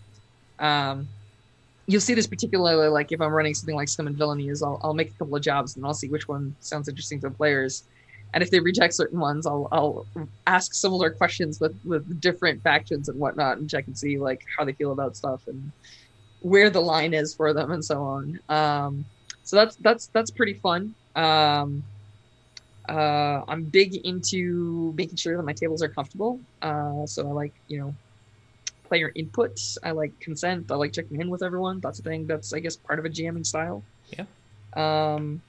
Um, 0.60 1.08
you'll 1.88 2.02
see 2.02 2.14
this 2.14 2.28
particularly 2.28 2.90
like 2.90 3.14
if 3.14 3.22
I'm 3.22 3.32
running 3.32 3.54
something 3.54 3.76
like 3.76 3.88
Scum 3.88 4.08
and 4.08 4.18
Villainy 4.18 4.50
is 4.50 4.62
I'll, 4.62 4.82
I'll 4.84 4.94
make 4.94 5.12
a 5.12 5.14
couple 5.14 5.34
of 5.38 5.44
jobs 5.44 5.78
and 5.78 5.86
I'll 5.86 5.94
see 5.94 6.10
which 6.10 6.28
one 6.28 6.54
sounds 6.60 6.90
interesting 6.90 7.22
to 7.22 7.30
the 7.30 7.34
players. 7.34 7.86
And 8.34 8.44
if 8.44 8.52
they 8.52 8.60
reject 8.60 8.96
certain 8.96 9.22
ones, 9.22 9.48
I'll, 9.48 9.70
I'll 9.72 10.06
ask 10.46 10.74
similar 10.74 11.12
questions 11.12 11.62
with, 11.62 11.80
with 11.86 12.20
different 12.20 12.62
factions 12.64 13.08
and 13.08 13.18
whatnot 13.18 13.60
and 13.60 13.70
check 13.70 13.88
and 13.88 13.98
see 13.98 14.18
like 14.18 14.46
how 14.58 14.66
they 14.66 14.74
feel 14.74 14.92
about 14.92 15.16
stuff 15.16 15.48
and 15.48 15.72
where 16.42 16.70
the 16.70 16.82
line 16.82 17.14
is 17.14 17.34
for 17.34 17.54
them 17.54 17.72
and 17.72 17.86
so 17.86 18.04
on. 18.04 18.40
Um, 18.50 19.06
so 19.44 19.56
that's 19.56 19.78
that's 19.78 20.08
that's 20.08 20.32
pretty 20.32 20.56
fun. 20.56 20.96
Um, 21.16 21.82
uh, 22.90 23.44
I'm 23.48 23.64
big 23.64 23.96
into 24.06 24.94
making 24.96 25.18
sure 25.18 25.38
that 25.38 25.44
my 25.44 25.54
tables 25.54 25.82
are 25.82 25.90
comfortable. 25.90 26.40
Uh, 26.62 27.06
so 27.06 27.28
I 27.28 27.32
like, 27.32 27.54
you 27.68 27.80
know, 27.80 27.96
player 28.88 29.12
input. 29.16 29.60
I 29.84 29.92
like 29.92 30.20
consent. 30.20 30.72
I 30.72 30.76
like 30.76 30.94
checking 30.94 31.20
in 31.20 31.30
with 31.30 31.44
everyone. 31.44 31.80
That's 31.80 32.00
a 32.00 32.04
thing. 32.04 32.28
That's 32.28 32.54
I 32.54 32.60
guess 32.60 32.76
part 32.76 33.00
of 33.00 33.06
a 33.06 33.10
GMing 33.10 33.46
style. 33.46 33.84
Yeah. 34.16 34.26
Um. 34.76 35.42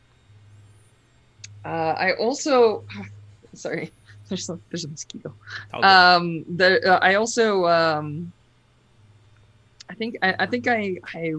Uh, 1.64 1.94
I 1.98 2.12
also, 2.12 2.84
sorry, 3.54 3.92
there's 4.28 4.48
a, 4.48 4.58
there's 4.70 4.84
a 4.84 4.88
mosquito. 4.88 5.34
Um. 5.72 6.44
The 6.56 6.94
uh, 6.94 6.98
I 7.02 7.14
also 7.14 7.66
um. 7.66 8.32
I 9.88 9.94
think 9.94 10.16
I, 10.22 10.34
I 10.40 10.46
think 10.46 10.66
I 10.66 10.96
I 11.14 11.34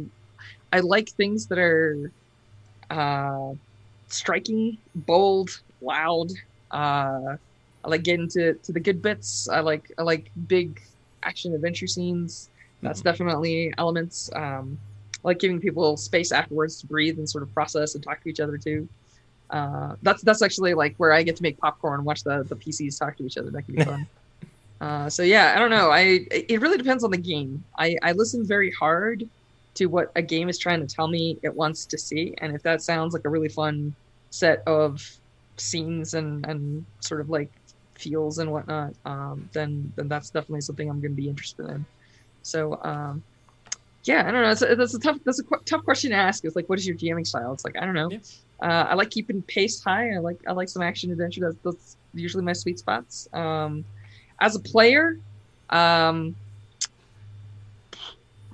I 0.71 0.79
like 0.79 1.09
things 1.09 1.47
that 1.47 1.59
are 1.59 2.11
uh 2.89 3.53
striking, 4.07 4.77
bold, 4.95 5.49
loud. 5.81 6.31
Uh, 6.71 7.37
I 7.83 7.89
like 7.89 8.03
getting 8.03 8.27
to, 8.29 8.53
to 8.55 8.71
the 8.71 8.79
good 8.79 9.01
bits. 9.01 9.47
I 9.49 9.61
like 9.61 9.91
I 9.97 10.03
like 10.03 10.31
big 10.47 10.81
action 11.23 11.53
adventure 11.53 11.87
scenes. 11.87 12.49
That's 12.81 12.99
mm-hmm. 12.99 13.09
definitely 13.09 13.73
elements. 13.77 14.29
Um, 14.35 14.77
I 15.23 15.29
like 15.29 15.39
giving 15.39 15.59
people 15.59 15.97
space 15.97 16.31
afterwards 16.31 16.79
to 16.81 16.87
breathe 16.87 17.17
and 17.17 17.29
sort 17.29 17.43
of 17.43 17.53
process 17.53 17.95
and 17.95 18.03
talk 18.03 18.21
to 18.23 18.29
each 18.29 18.39
other 18.39 18.57
too. 18.57 18.87
Uh, 19.49 19.95
that's 20.01 20.21
that's 20.23 20.41
actually 20.41 20.73
like 20.73 20.95
where 20.97 21.13
I 21.13 21.23
get 21.23 21.35
to 21.37 21.43
make 21.43 21.57
popcorn 21.57 21.99
and 21.99 22.05
watch 22.05 22.23
the 22.23 22.43
the 22.43 22.55
PCs 22.55 22.99
talk 22.99 23.17
to 23.17 23.25
each 23.25 23.37
other. 23.37 23.49
That 23.49 23.63
can 23.63 23.75
be 23.75 23.83
fun. 23.83 24.07
uh, 24.81 25.09
so 25.09 25.23
yeah, 25.23 25.53
I 25.55 25.59
don't 25.59 25.69
know. 25.69 25.89
I 25.89 26.25
it 26.31 26.59
really 26.59 26.77
depends 26.77 27.03
on 27.03 27.11
the 27.11 27.17
game. 27.17 27.63
I 27.77 27.97
I 28.03 28.11
listen 28.11 28.45
very 28.45 28.71
hard 28.71 29.27
to 29.75 29.85
what 29.85 30.11
a 30.15 30.21
game 30.21 30.49
is 30.49 30.57
trying 30.57 30.85
to 30.85 30.93
tell 30.93 31.07
me 31.07 31.39
it 31.43 31.53
wants 31.53 31.85
to 31.85 31.97
see, 31.97 32.35
and 32.39 32.53
if 32.53 32.63
that 32.63 32.81
sounds 32.81 33.13
like 33.13 33.25
a 33.25 33.29
really 33.29 33.49
fun 33.49 33.95
set 34.29 34.63
of 34.67 35.01
scenes 35.57 36.13
and 36.13 36.45
and 36.45 36.85
sort 37.01 37.21
of 37.21 37.29
like 37.29 37.51
feels 37.97 38.37
and 38.37 38.51
whatnot, 38.51 38.93
um, 39.05 39.49
then 39.53 39.91
then 39.95 40.07
that's 40.07 40.29
definitely 40.29 40.61
something 40.61 40.89
I'm 40.89 41.01
going 41.01 41.11
to 41.11 41.21
be 41.21 41.29
interested 41.29 41.69
in. 41.69 41.85
So 42.41 42.79
um, 42.83 43.23
yeah, 44.05 44.21
I 44.21 44.31
don't 44.31 44.41
know. 44.41 44.47
That's 44.47 44.61
a, 44.61 44.75
that's 44.75 44.95
a 44.95 44.99
tough 44.99 45.17
that's 45.25 45.39
a 45.39 45.43
qu- 45.43 45.63
tough 45.65 45.83
question 45.83 46.11
to 46.11 46.17
ask. 46.17 46.45
It's 46.45 46.55
like, 46.55 46.69
what 46.69 46.79
is 46.79 46.87
your 46.87 46.95
GMing 46.95 47.27
style? 47.27 47.53
It's 47.53 47.65
like 47.65 47.75
I 47.77 47.85
don't 47.85 47.93
know. 47.93 48.09
Yeah. 48.09 48.19
Uh, 48.61 48.87
I 48.89 48.93
like 48.95 49.09
keeping 49.09 49.43
pace 49.43 49.83
high. 49.83 50.11
I 50.15 50.19
like 50.19 50.37
I 50.47 50.53
like 50.53 50.69
some 50.69 50.81
action 50.81 51.11
adventure. 51.11 51.41
That's, 51.41 51.57
that's 51.63 51.97
usually 52.13 52.43
my 52.43 52.53
sweet 52.53 52.79
spots. 52.79 53.27
Um, 53.33 53.85
as 54.39 54.55
a 54.55 54.59
player, 54.59 55.15
um, 55.69 56.35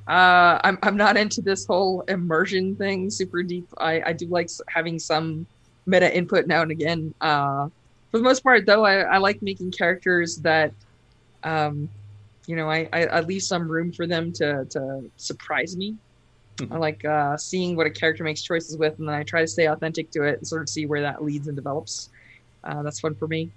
uh, 0.08 0.60
I'm 0.63 0.78
I'm 0.82 0.98
not 0.98 1.18
into 1.18 1.42
this 1.42 1.66
whole 1.66 2.02
immersion 2.08 2.76
thing 2.76 3.10
super 3.10 3.44
deep. 3.44 3.68
I 3.78 4.02
I 4.08 4.13
do 4.13 4.28
like 4.28 4.50
having 4.70 5.00
some 5.00 5.48
meta 5.86 6.15
input 6.15 6.48
now 6.48 6.62
and 6.62 6.72
again. 6.72 7.13
Uh, 7.22 7.69
for 8.12 8.17
the 8.17 8.24
most 8.24 8.43
part, 8.43 8.65
though, 8.65 8.86
I, 8.86 9.00
I 9.02 9.17
like 9.17 9.41
making 9.41 9.72
characters 9.72 10.38
that, 10.38 10.72
um, 11.43 11.89
you 12.46 12.56
know, 12.56 12.69
I, 12.69 12.88
I, 12.93 13.06
I 13.06 13.19
leave 13.22 13.43
some 13.43 13.67
room 13.67 13.91
for 13.91 14.06
them 14.06 14.32
to 14.34 14.65
to 14.65 15.10
surprise 15.17 15.76
me. 15.76 15.96
Mm-hmm. 16.58 16.74
I 16.74 16.78
like 16.78 17.06
uh, 17.06 17.38
seeing 17.38 17.76
what 17.76 17.88
a 17.88 17.89
character 17.89 18.24
makes 18.24 18.43
choices 18.43 18.78
with, 18.78 19.00
and 19.00 19.08
then 19.08 19.15
I 19.15 19.24
try 19.24 19.41
to 19.41 19.48
stay 19.48 19.65
authentic 19.65 20.12
to 20.12 20.24
it 20.24 20.38
and 20.38 20.48
sort 20.48 20.62
of 20.62 20.69
see 20.69 20.86
where 20.86 21.02
that 21.02 21.24
leads 21.24 21.48
and 21.48 21.56
develops. 21.56 22.10
Uh, 22.63 22.84
that's 22.84 23.00
fun 23.00 23.15
for 23.15 23.28
me. 23.28 23.52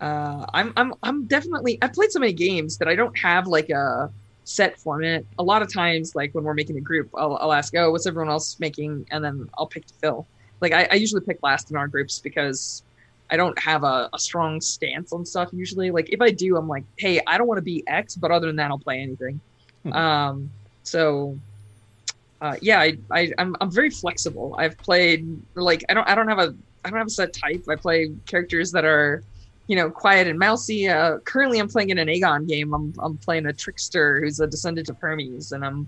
Uh, 0.00 0.46
I'm 0.54 0.72
I'm 0.76 0.94
I'm 1.02 1.24
definitely 1.26 1.78
I've 1.82 1.92
played 1.92 2.10
so 2.10 2.20
many 2.20 2.32
games 2.32 2.78
that 2.78 2.88
I 2.88 2.94
don't 2.94 3.16
have 3.18 3.46
like 3.46 3.68
a 3.68 4.10
set 4.44 4.78
format. 4.78 5.24
A 5.38 5.42
lot 5.42 5.60
of 5.60 5.72
times, 5.72 6.14
like 6.14 6.34
when 6.34 6.44
we're 6.44 6.54
making 6.54 6.78
a 6.78 6.80
group, 6.80 7.10
I'll, 7.14 7.36
I'll 7.36 7.52
ask, 7.52 7.74
"Oh, 7.76 7.90
what's 7.90 8.06
everyone 8.06 8.30
else 8.30 8.58
making?" 8.58 9.06
and 9.10 9.22
then 9.22 9.50
I'll 9.58 9.66
pick 9.66 9.84
to 9.86 9.94
fill 9.94 10.26
like 10.60 10.72
I, 10.72 10.88
I 10.90 10.94
usually 10.94 11.20
pick 11.20 11.38
last 11.42 11.70
in 11.70 11.76
our 11.76 11.88
groups 11.88 12.18
because 12.18 12.82
I 13.30 13.36
don't 13.36 13.58
have 13.58 13.84
a, 13.84 14.08
a, 14.12 14.18
strong 14.18 14.60
stance 14.60 15.12
on 15.12 15.24
stuff 15.26 15.50
usually. 15.52 15.90
Like 15.90 16.08
if 16.10 16.20
I 16.20 16.30
do, 16.30 16.56
I'm 16.56 16.68
like, 16.68 16.84
hey, 16.96 17.20
I 17.26 17.36
don't 17.36 17.46
want 17.46 17.58
to 17.58 17.62
be 17.62 17.84
X, 17.86 18.16
but 18.16 18.30
other 18.30 18.46
than 18.46 18.56
that, 18.56 18.70
I'll 18.70 18.78
play 18.78 19.00
anything. 19.00 19.40
Hmm. 19.82 19.92
Um, 19.92 20.50
so 20.82 21.38
uh, 22.40 22.56
yeah, 22.62 22.80
I, 22.80 22.96
I 23.10 23.32
I'm 23.38 23.56
I'm 23.60 23.70
very 23.70 23.90
flexible. 23.90 24.54
I've 24.58 24.78
played 24.78 25.26
like 25.54 25.84
I 25.88 25.94
don't 25.94 26.08
I 26.08 26.14
don't 26.14 26.28
have 26.28 26.38
a 26.38 26.54
I 26.84 26.90
don't 26.90 26.98
have 26.98 27.08
a 27.08 27.10
set 27.10 27.32
type. 27.32 27.64
I 27.68 27.76
play 27.76 28.12
characters 28.26 28.72
that 28.72 28.84
are, 28.84 29.22
you 29.66 29.76
know, 29.76 29.90
quiet 29.90 30.26
and 30.26 30.38
mousy. 30.38 30.88
Uh, 30.88 31.18
currently, 31.18 31.58
I'm 31.58 31.68
playing 31.68 31.90
in 31.90 31.98
an 31.98 32.08
Agon 32.08 32.46
game. 32.46 32.72
I'm 32.72 32.94
I'm 33.00 33.16
playing 33.18 33.46
a 33.46 33.52
trickster 33.52 34.20
who's 34.20 34.40
a 34.40 34.46
descendant 34.46 34.88
of 34.88 34.98
Hermes, 34.98 35.52
and 35.52 35.64
I'm 35.64 35.86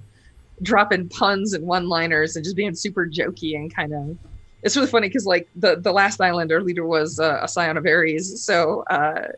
dropping 0.62 1.08
puns 1.08 1.54
and 1.54 1.66
one-liners 1.66 2.36
and 2.36 2.44
just 2.44 2.54
being 2.54 2.74
super 2.74 3.06
jokey 3.06 3.56
and 3.56 3.74
kind 3.74 3.94
of 3.94 4.18
it's 4.62 4.76
really 4.76 4.88
funny 4.88 5.08
because 5.08 5.26
like 5.26 5.48
the 5.56 5.76
the 5.76 5.92
last 5.92 6.20
island, 6.20 6.52
our 6.52 6.60
leader 6.60 6.86
was 6.86 7.18
uh, 7.20 7.40
a 7.42 7.48
scion 7.48 7.76
of 7.76 7.86
Ares, 7.86 8.42
so. 8.42 8.84
uh 8.90 9.28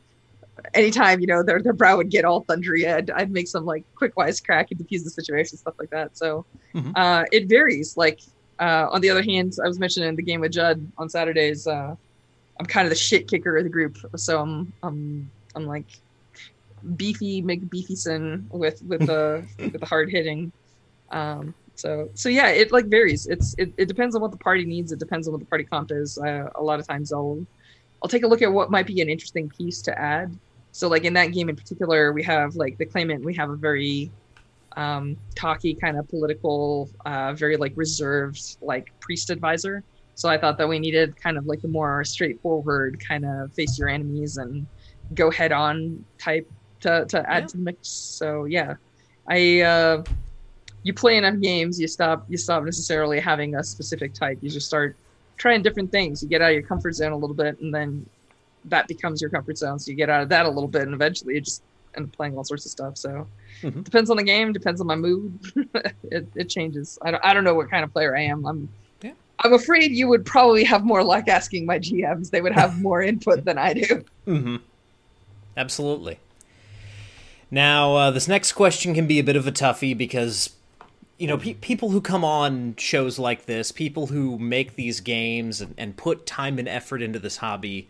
anytime 0.75 1.21
you 1.21 1.27
know 1.27 1.43
their 1.43 1.61
their 1.61 1.73
brow 1.73 1.97
would 1.97 2.11
get 2.11 2.25
all 2.25 2.45
thundery, 2.45 2.87
I'd, 2.93 3.11
I'd 3.11 3.31
make 3.31 3.49
some 3.49 3.65
like 3.65 3.85
quick 3.95 4.17
wise 4.17 4.41
crack 4.41 4.71
and 4.71 4.79
defuse 4.79 5.05
the 5.05 5.11
situation, 5.11 5.59
stuff 5.59 5.75
like 5.79 5.91
that. 5.91 6.17
So 6.17 6.45
mm-hmm. 6.75 6.93
uh, 6.95 7.25
it 7.33 7.49
varies. 7.49 7.97
Like 7.97 8.21
uh, 8.59 8.89
on 8.91 9.01
the 9.01 9.11
other 9.11 9.23
hand, 9.23 9.57
I 9.63 9.69
was 9.69 9.79
mentioning 9.79 10.15
the 10.15 10.23
game 10.23 10.41
with 10.41 10.53
Judd 10.53 10.87
on 10.99 11.09
Saturdays. 11.09 11.67
Uh, 11.67 11.97
I'm 12.59 12.67
kind 12.67 12.87
of 12.87 12.91
the 12.91 12.97
shit 12.97 13.29
kicker 13.29 13.57
of 13.57 13.65
the 13.65 13.71
group, 13.71 13.99
so 14.17 14.41
I'm 14.41 14.73
I'm 14.83 15.31
I'm 15.55 15.67
like 15.67 15.87
beefy 16.97 17.43
McBeefyson 17.43 18.51
with 18.51 18.83
with 18.83 19.07
the 19.07 19.45
with 19.59 19.81
the 19.81 19.87
hard 19.87 20.11
hitting. 20.11 20.53
Um, 21.11 21.55
so 21.83 22.09
so 22.15 22.29
yeah, 22.29 22.49
it 22.49 22.71
like 22.71 22.87
varies. 22.87 23.27
It's 23.27 23.57
it, 23.59 23.75
it 23.77 23.87
depends 23.89 24.15
on 24.15 24.23
what 24.23 24.31
the 24.31 24.37
party 24.37 24.65
needs. 24.65 24.93
It 24.93 25.01
depends 25.01 25.27
on 25.27 25.33
what 25.33 25.41
the 25.41 25.47
party 25.47 25.65
comp 25.65 25.91
is. 25.91 26.17
Uh, 26.17 26.49
a 26.55 26.63
lot 26.63 26.79
of 26.79 26.87
times 26.87 27.13
I'll 27.13 27.45
I'll 28.01 28.09
take 28.09 28.23
a 28.23 28.29
look 28.29 28.41
at 28.41 28.53
what 28.53 28.71
might 28.71 28.87
be 28.87 29.01
an 29.01 29.11
interesting 29.11 29.49
piece 29.49 29.83
to 29.83 29.99
add. 29.99 30.39
So 30.71 30.87
like 30.87 31.03
in 31.03 31.13
that 31.15 31.33
game 31.33 31.49
in 31.49 31.57
particular, 31.57 32.13
we 32.13 32.23
have 32.23 32.55
like 32.55 32.79
the 32.79 32.87
claimant. 32.87 33.25
We 33.25 33.35
have 33.35 33.51
a 33.51 33.57
very 33.57 34.13
um, 34.77 35.17
talky 35.35 35.75
kind 35.75 35.99
of 35.99 36.09
political, 36.09 36.89
uh, 37.05 37.33
very 37.33 37.57
like 37.57 37.73
reserved 37.75 38.59
like 38.63 38.93
priest 39.01 39.31
advisor. 39.31 39.83
So 40.15 40.29
I 40.29 40.39
thought 40.39 40.59
that 40.59 40.69
we 40.69 40.79
needed 40.79 41.17
kind 41.17 41.37
of 41.37 41.47
like 41.47 41.63
the 41.63 41.69
more 41.69 42.05
straightforward 42.05 43.03
kind 43.05 43.25
of 43.25 43.53
face 43.55 43.77
your 43.77 43.89
enemies 43.89 44.37
and 44.37 44.69
go 45.17 45.33
head 45.33 45.51
on 45.51 46.05
type 46.17 46.49
to, 46.83 47.07
to 47.07 47.29
add 47.29 47.43
yeah. 47.43 47.47
to 47.49 47.57
the 47.57 47.63
mix. 47.65 47.89
So 47.89 48.45
yeah, 48.45 48.77
I 49.27 49.63
uh, 49.63 50.05
you 50.83 50.93
play 50.93 51.17
enough 51.17 51.41
games, 51.41 51.81
you 51.81 51.89
stop 51.89 52.25
you 52.29 52.37
stop 52.37 52.65
necessarily 52.65 53.21
having 53.21 53.55
a 53.55 53.65
specific 53.65 54.15
type. 54.15 54.39
You 54.41 54.51
just 54.51 54.67
start 54.67 54.97
trying 55.37 55.63
different 55.63 55.91
things. 55.91 56.23
You 56.23 56.29
get 56.29 56.43
out 56.43 56.51
of 56.51 56.55
your 56.55 56.63
comfort 56.63 56.95
zone 56.95 57.13
a 57.13 57.17
little 57.17 57.37
bit, 57.37 57.61
and 57.61 57.75
then 57.75 58.07
that 58.67 58.89
becomes 58.89 59.21
your 59.21 59.31
comfort 59.31 59.59
zone. 59.59 59.79
So 59.79 59.91
you 59.91 59.97
get 59.97 60.11
out 60.11 60.23
of 60.23 60.29
that 60.31 60.47
a 60.47 60.49
little 60.49 60.69
bit, 60.69 60.83
and 60.83 60.95
eventually 60.95 61.35
you 61.35 61.41
just 61.41 61.63
end 61.97 62.07
up 62.07 62.13
playing 62.13 62.37
all 62.37 62.45
sorts 62.45 62.65
of 62.65 62.71
stuff. 62.71 62.97
So 62.97 63.27
mm-hmm. 63.63 63.83
depends 63.83 64.11
on 64.11 64.17
the 64.17 64.23
game, 64.23 64.53
depends 64.53 64.81
on 64.81 64.87
my 64.87 64.97
mood. 64.97 65.39
it, 66.11 66.27
it 66.35 66.49
changes. 66.49 66.99
I 67.03 67.11
don't, 67.11 67.25
I 67.25 67.35
don't 67.35 67.45
know 67.45 67.55
what 67.55 67.71
kind 67.71 67.85
of 67.85 67.93
player 67.93 68.17
I 68.17 68.23
am. 68.23 68.47
I'm 68.47 68.69
yeah. 69.03 69.13
I'm 69.41 69.53
afraid 69.53 69.93
you 69.93 70.09
would 70.09 70.25
probably 70.25 70.65
have 70.65 70.85
more 70.85 71.03
luck 71.05 71.29
asking 71.29 71.67
my 71.67 71.79
GMs. 71.79 72.31
They 72.31 72.41
would 72.41 72.53
have 72.53 72.81
more 72.81 73.03
input 73.03 73.45
than 73.45 73.59
I 73.59 73.75
do. 73.75 74.05
Mm-hmm. 74.27 74.57
Absolutely. 75.57 76.19
Now, 77.51 77.97
uh, 77.97 78.11
this 78.11 78.29
next 78.29 78.53
question 78.53 78.95
can 78.95 79.07
be 79.07 79.19
a 79.19 79.25
bit 79.25 79.37
of 79.37 79.47
a 79.47 79.53
toughie 79.53 79.97
because 79.97 80.51
you 81.19 81.27
know, 81.27 81.39
pe- 81.39 81.55
people 81.55 81.91
who 81.91 82.01
come 82.01 82.25
on 82.25 82.75
shows 82.77 83.19
like 83.19 83.47
this, 83.47 83.73
people 83.73 84.09
who 84.09 84.39
make 84.39 84.75
these 84.75 85.01
games 85.01 85.61
and, 85.61 85.75
and 85.79 85.97
put 85.97 86.27
time 86.27 86.59
and 86.59 86.69
effort 86.69 87.03
into 87.03 87.19
this 87.19 87.39
hobby, 87.39 87.89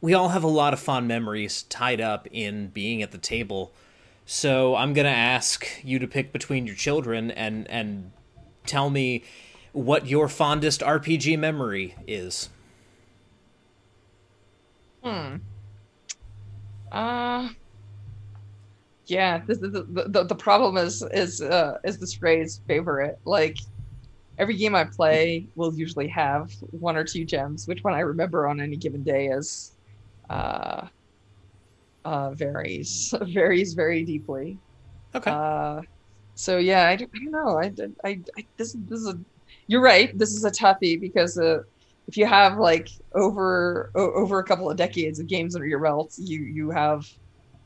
we 0.00 0.14
all 0.14 0.30
have 0.30 0.44
a 0.44 0.48
lot 0.48 0.72
of 0.72 0.80
fond 0.80 1.06
memories 1.08 1.64
tied 1.64 2.00
up 2.00 2.26
in 2.30 2.68
being 2.68 3.02
at 3.02 3.12
the 3.12 3.18
table. 3.18 3.72
So 4.26 4.76
I'm 4.76 4.92
gonna 4.92 5.08
ask 5.08 5.66
you 5.82 5.98
to 5.98 6.06
pick 6.06 6.32
between 6.32 6.66
your 6.66 6.76
children 6.76 7.30
and 7.30 7.68
and 7.68 8.12
tell 8.66 8.90
me 8.90 9.24
what 9.72 10.06
your 10.06 10.28
fondest 10.28 10.80
RPG 10.80 11.38
memory 11.38 11.94
is. 12.06 12.48
Hmm. 15.02 15.36
Yeah, 19.10 19.42
this, 19.46 19.58
the, 19.58 19.86
the 20.08 20.24
the 20.24 20.34
problem 20.34 20.76
is 20.76 21.02
is 21.12 21.40
uh, 21.40 21.74
is 21.84 21.98
this 21.98 22.14
phrase 22.14 22.60
favorite. 22.66 23.16
Like 23.24 23.56
every 24.38 24.56
game 24.56 24.74
I 24.74 24.84
play 24.84 25.48
will 25.56 25.74
usually 25.74 26.08
have 26.08 26.50
one 26.70 26.96
or 26.96 27.04
two 27.04 27.24
gems, 27.24 27.66
which 27.66 27.80
one 27.82 27.94
I 27.94 28.00
remember 28.00 28.48
on 28.48 28.60
any 28.60 28.76
given 28.76 29.04
day 29.04 29.28
is 29.28 29.72
uh, 30.30 30.88
uh, 32.04 32.30
varies 32.32 33.12
varies 33.22 33.74
very 33.74 34.04
deeply. 34.04 34.58
Okay. 35.14 35.30
Uh, 35.30 35.82
so 36.34 36.58
yeah, 36.58 36.88
I 36.88 36.96
don't, 36.96 37.10
I 37.14 37.18
don't 37.24 37.32
know. 37.32 37.58
I, 37.60 38.08
I, 38.08 38.22
I 38.38 38.48
this 38.58 38.76
this 38.88 39.00
is 39.00 39.08
a 39.08 39.20
you're 39.68 39.82
right. 39.82 40.16
This 40.18 40.30
is 40.32 40.44
a 40.44 40.50
toughie 40.50 41.00
because 41.00 41.38
uh, 41.38 41.58
if 42.08 42.16
you 42.16 42.26
have 42.26 42.58
like 42.58 42.88
over 43.14 43.90
over 43.94 44.38
a 44.40 44.44
couple 44.44 44.70
of 44.70 44.76
decades 44.76 45.20
of 45.20 45.28
games 45.28 45.54
under 45.54 45.66
your 45.66 45.82
belt, 45.82 46.12
you 46.18 46.40
you 46.42 46.70
have 46.70 47.04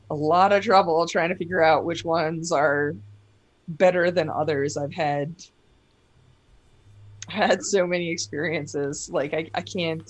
a 0.09 0.15
lot 0.15 0.51
of 0.51 0.63
trouble 0.63 1.07
trying 1.07 1.29
to 1.29 1.35
figure 1.35 1.63
out 1.63 1.85
which 1.85 2.05
ones 2.05 2.51
are 2.51 2.95
better 3.67 4.11
than 4.11 4.29
others. 4.29 4.77
I've 4.77 4.93
had 4.93 5.33
had 7.27 7.63
so 7.63 7.87
many 7.87 8.09
experiences. 8.09 9.09
Like 9.09 9.33
I, 9.33 9.49
I 9.53 9.61
can't 9.61 10.09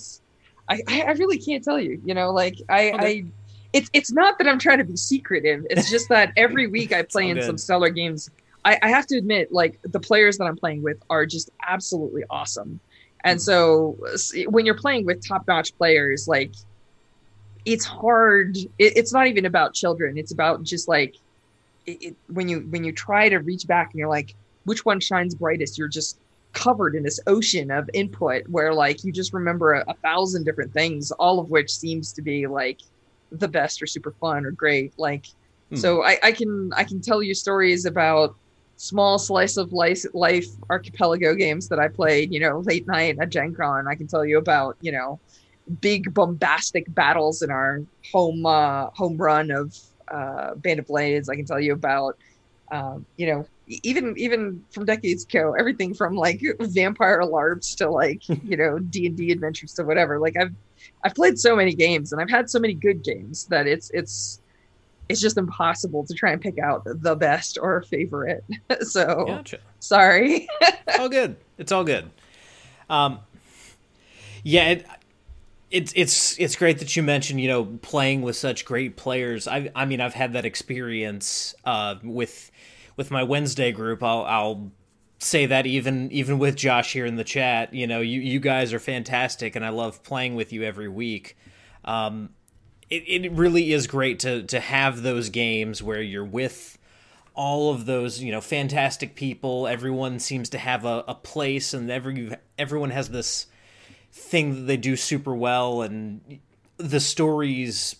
I, 0.67 0.81
I 0.87 1.11
really 1.13 1.37
can't 1.37 1.63
tell 1.63 1.79
you, 1.79 2.01
you 2.03 2.13
know, 2.13 2.31
like 2.31 2.55
I, 2.69 2.91
okay. 2.91 3.19
I 3.19 3.25
it's 3.73 3.89
it's 3.93 4.11
not 4.11 4.37
that 4.37 4.47
I'm 4.47 4.59
trying 4.59 4.77
to 4.79 4.83
be 4.83 4.95
secretive. 4.95 5.65
It's 5.69 5.89
just 5.89 6.09
that 6.09 6.31
every 6.37 6.67
week 6.75 6.93
I 6.93 7.03
play 7.03 7.29
in 7.29 7.37
good. 7.37 7.45
some 7.45 7.57
stellar 7.57 7.89
games. 7.89 8.29
I, 8.63 8.79
I 8.81 8.89
have 8.89 9.05
to 9.07 9.17
admit, 9.17 9.51
like 9.51 9.79
the 9.83 9.99
players 9.99 10.37
that 10.37 10.45
I'm 10.45 10.55
playing 10.55 10.81
with 10.81 10.97
are 11.09 11.25
just 11.25 11.51
absolutely 11.67 12.23
awesome. 12.29 12.79
And 13.23 13.39
mm-hmm. 13.39 14.15
so 14.15 14.49
when 14.49 14.65
you're 14.65 14.77
playing 14.77 15.05
with 15.05 15.25
top 15.27 15.47
notch 15.47 15.77
players, 15.77 16.27
like 16.27 16.53
it's 17.65 17.85
hard. 17.85 18.57
It, 18.57 18.69
it's 18.77 19.11
not 19.11 19.27
even 19.27 19.45
about 19.45 19.73
children. 19.73 20.17
It's 20.17 20.31
about 20.31 20.63
just 20.63 20.87
like 20.87 21.15
it, 21.85 22.01
it, 22.01 22.15
when 22.27 22.47
you 22.47 22.61
when 22.69 22.83
you 22.83 22.91
try 22.91 23.29
to 23.29 23.37
reach 23.37 23.67
back 23.67 23.91
and 23.91 23.99
you're 23.99 24.09
like, 24.09 24.35
which 24.65 24.85
one 24.85 24.99
shines 24.99 25.35
brightest? 25.35 25.77
You're 25.77 25.87
just 25.87 26.19
covered 26.53 26.95
in 26.95 27.03
this 27.03 27.19
ocean 27.27 27.69
of 27.69 27.89
input 27.93 28.47
where 28.47 28.73
like 28.73 29.03
you 29.03 29.11
just 29.11 29.33
remember 29.33 29.73
a, 29.73 29.83
a 29.87 29.93
thousand 29.95 30.45
different 30.45 30.71
things, 30.71 31.11
all 31.11 31.39
of 31.39 31.49
which 31.49 31.73
seems 31.73 32.13
to 32.13 32.21
be 32.21 32.47
like 32.47 32.79
the 33.31 33.47
best 33.47 33.81
or 33.81 33.87
super 33.87 34.11
fun 34.11 34.45
or 34.45 34.51
great. 34.51 34.93
Like, 34.97 35.25
hmm. 35.69 35.75
so 35.75 36.03
I, 36.03 36.17
I 36.23 36.31
can 36.31 36.71
I 36.73 36.83
can 36.83 37.01
tell 37.01 37.21
you 37.21 37.33
stories 37.33 37.85
about 37.85 38.35
small 38.77 39.17
slice 39.17 39.57
of 39.57 39.73
life, 39.73 40.05
life 40.13 40.47
archipelago 40.69 41.33
games 41.33 41.67
that 41.69 41.79
I 41.79 41.87
played, 41.87 42.33
you 42.33 42.39
know, 42.39 42.59
late 42.59 42.87
night 42.87 43.17
at 43.19 43.29
Gen 43.29 43.53
Con. 43.53 43.87
I 43.87 43.95
can 43.95 44.07
tell 44.07 44.25
you 44.25 44.37
about, 44.37 44.77
you 44.81 44.91
know, 44.91 45.19
big 45.81 46.13
bombastic 46.13 46.85
battles 46.93 47.41
in 47.41 47.49
our 47.51 47.81
home 48.11 48.45
uh, 48.45 48.89
home 48.91 49.17
run 49.17 49.51
of 49.51 49.75
uh, 50.07 50.55
Band 50.55 50.79
of 50.79 50.87
Blades. 50.87 51.29
I 51.29 51.35
can 51.35 51.45
tell 51.45 51.59
you 51.59 51.73
about 51.73 52.17
um, 52.71 53.05
you 53.17 53.27
know 53.27 53.45
even 53.67 54.13
even 54.17 54.63
from 54.71 54.85
decades 54.85 55.23
ago, 55.23 55.55
everything 55.57 55.93
from 55.93 56.15
like 56.15 56.41
vampire 56.59 57.19
alarms 57.19 57.75
to 57.75 57.89
like 57.89 58.27
you 58.43 58.57
know 58.57 58.79
D 58.79 59.07
and 59.07 59.17
D 59.17 59.31
adventures 59.31 59.73
to 59.73 59.83
whatever. 59.83 60.19
Like 60.19 60.37
I've 60.37 60.53
I've 61.03 61.15
played 61.15 61.39
so 61.39 61.55
many 61.55 61.73
games 61.73 62.11
and 62.11 62.21
I've 62.21 62.29
had 62.29 62.49
so 62.49 62.59
many 62.59 62.73
good 62.73 63.03
games 63.03 63.45
that 63.45 63.67
it's 63.67 63.89
it's 63.93 64.39
it's 65.07 65.21
just 65.21 65.37
impossible 65.37 66.05
to 66.05 66.13
try 66.13 66.31
and 66.31 66.41
pick 66.41 66.57
out 66.57 66.83
the 66.85 67.15
best 67.15 67.57
or 67.61 67.83
favorite. 67.83 68.43
so 68.81 69.25
gotcha. 69.27 69.59
sorry. 69.79 70.47
all 70.99 71.09
good. 71.09 71.35
It's 71.57 71.71
all 71.71 71.83
good. 71.83 72.09
Um, 72.89 73.19
yeah, 74.43 74.69
it, 74.69 74.85
it's 75.71 75.91
it's 75.95 76.39
it's 76.39 76.55
great 76.55 76.79
that 76.79 76.95
you 76.95 77.03
mentioned 77.03 77.41
you 77.41 77.47
know 77.47 77.65
playing 77.81 78.21
with 78.21 78.35
such 78.35 78.65
great 78.65 78.95
players. 78.95 79.47
I 79.47 79.71
I 79.75 79.85
mean 79.85 80.01
I've 80.01 80.13
had 80.13 80.33
that 80.33 80.45
experience 80.45 81.55
uh, 81.65 81.95
with 82.03 82.51
with 82.97 83.11
my 83.11 83.23
Wednesday 83.23 83.71
group. 83.71 84.03
I'll 84.03 84.23
I'll 84.23 84.71
say 85.19 85.45
that 85.47 85.65
even 85.65 86.11
even 86.11 86.39
with 86.39 86.55
Josh 86.55 86.93
here 86.93 87.05
in 87.05 87.15
the 87.15 87.23
chat. 87.23 87.73
You 87.73 87.87
know 87.87 88.01
you 88.01 88.21
you 88.21 88.39
guys 88.39 88.73
are 88.73 88.79
fantastic, 88.79 89.55
and 89.55 89.65
I 89.65 89.69
love 89.69 90.03
playing 90.03 90.35
with 90.35 90.53
you 90.53 90.63
every 90.63 90.87
week. 90.87 91.37
Um, 91.83 92.29
it 92.89 93.03
it 93.07 93.31
really 93.31 93.73
is 93.73 93.87
great 93.87 94.19
to 94.19 94.43
to 94.43 94.59
have 94.59 95.01
those 95.01 95.29
games 95.29 95.81
where 95.81 96.01
you're 96.01 96.23
with 96.23 96.77
all 97.33 97.73
of 97.73 97.85
those 97.85 98.21
you 98.21 98.31
know 98.31 98.39
fantastic 98.39 99.13
people 99.13 99.67
everyone 99.67 100.19
seems 100.19 100.47
to 100.47 100.57
have 100.57 100.85
a, 100.85 101.03
a 101.05 101.13
place 101.13 101.73
and 101.73 101.91
every 101.91 102.31
everyone 102.57 102.91
has 102.91 103.09
this 103.09 103.47
thing 104.15 104.55
that 104.55 104.61
they 104.61 104.77
do 104.77 104.95
super 104.95 105.35
well, 105.35 105.81
and 105.81 106.39
the 106.77 106.99
stories 106.99 107.97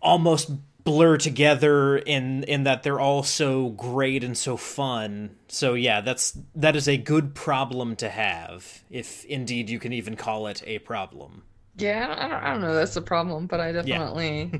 almost 0.00 0.50
blur 0.84 1.16
together 1.16 1.96
in 1.96 2.44
in 2.44 2.62
that 2.62 2.84
they're 2.84 3.00
all 3.00 3.22
so 3.22 3.70
great 3.70 4.22
and 4.22 4.36
so 4.38 4.56
fun. 4.56 5.34
So 5.48 5.74
yeah, 5.74 6.00
that's 6.02 6.38
that 6.54 6.76
is 6.76 6.88
a 6.88 6.96
good 6.96 7.34
problem 7.34 7.96
to 7.96 8.08
have, 8.08 8.84
if 8.90 9.24
indeed 9.24 9.70
you 9.70 9.78
can 9.78 9.92
even 9.92 10.14
call 10.14 10.46
it 10.46 10.62
a 10.66 10.78
problem. 10.78 11.42
Yeah, 11.76 12.14
I 12.16 12.28
don't, 12.28 12.42
I 12.44 12.50
don't 12.52 12.60
know. 12.60 12.74
That's 12.74 12.96
a 12.96 13.02
problem, 13.02 13.46
but 13.46 13.60
I 13.60 13.72
definitely, 13.72 14.50
yeah, 14.52 14.58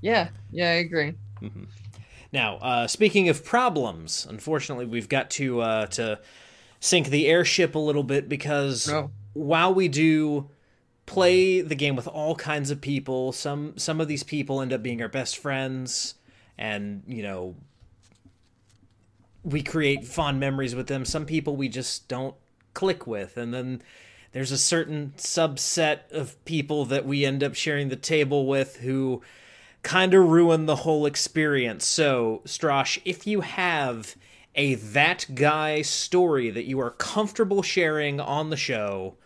yeah, 0.00 0.28
yeah, 0.50 0.70
I 0.70 0.74
agree. 0.74 1.14
Mm-hmm. 1.42 1.64
Now, 2.32 2.56
uh, 2.56 2.86
speaking 2.86 3.28
of 3.28 3.44
problems, 3.44 4.26
unfortunately, 4.28 4.86
we've 4.86 5.08
got 5.08 5.30
to 5.32 5.60
uh, 5.60 5.86
to 5.86 6.20
sink 6.80 7.08
the 7.08 7.26
airship 7.26 7.74
a 7.74 7.78
little 7.78 8.02
bit 8.02 8.28
because 8.28 8.88
no 8.88 9.10
while 9.32 9.72
we 9.72 9.88
do 9.88 10.48
play 11.06 11.60
the 11.60 11.74
game 11.74 11.96
with 11.96 12.06
all 12.06 12.34
kinds 12.34 12.70
of 12.70 12.80
people, 12.80 13.32
some 13.32 13.76
some 13.76 14.00
of 14.00 14.08
these 14.08 14.22
people 14.22 14.60
end 14.60 14.72
up 14.72 14.82
being 14.82 15.02
our 15.02 15.08
best 15.08 15.38
friends, 15.38 16.14
and 16.56 17.02
you 17.06 17.22
know 17.22 17.56
we 19.42 19.62
create 19.62 20.06
fond 20.06 20.38
memories 20.38 20.74
with 20.74 20.86
them. 20.86 21.04
Some 21.04 21.26
people 21.26 21.56
we 21.56 21.68
just 21.68 22.08
don't 22.08 22.34
click 22.74 23.06
with, 23.06 23.36
and 23.36 23.52
then 23.52 23.82
there's 24.32 24.52
a 24.52 24.58
certain 24.58 25.14
subset 25.16 26.10
of 26.12 26.42
people 26.44 26.84
that 26.86 27.04
we 27.04 27.24
end 27.24 27.42
up 27.42 27.54
sharing 27.54 27.88
the 27.88 27.96
table 27.96 28.46
with 28.46 28.76
who 28.76 29.22
kind 29.82 30.14
of 30.14 30.28
ruin 30.28 30.66
the 30.66 30.76
whole 30.76 31.06
experience. 31.06 31.84
So, 31.84 32.42
Stras, 32.44 33.00
if 33.04 33.26
you 33.26 33.40
have 33.40 34.14
a 34.54 34.74
that 34.74 35.26
guy 35.34 35.82
story 35.82 36.50
that 36.50 36.66
you 36.66 36.80
are 36.80 36.90
comfortable 36.90 37.62
sharing 37.62 38.20
on 38.20 38.50
the 38.50 38.56
show, 38.56 39.16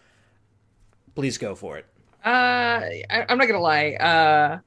please 1.14 1.38
go 1.38 1.54
for 1.54 1.78
it. 1.78 1.86
Uh, 2.24 2.80
I, 3.10 3.26
am 3.28 3.38
not 3.38 3.46
gonna 3.46 3.60
lie. 3.60 3.92
Uh, 3.94 4.58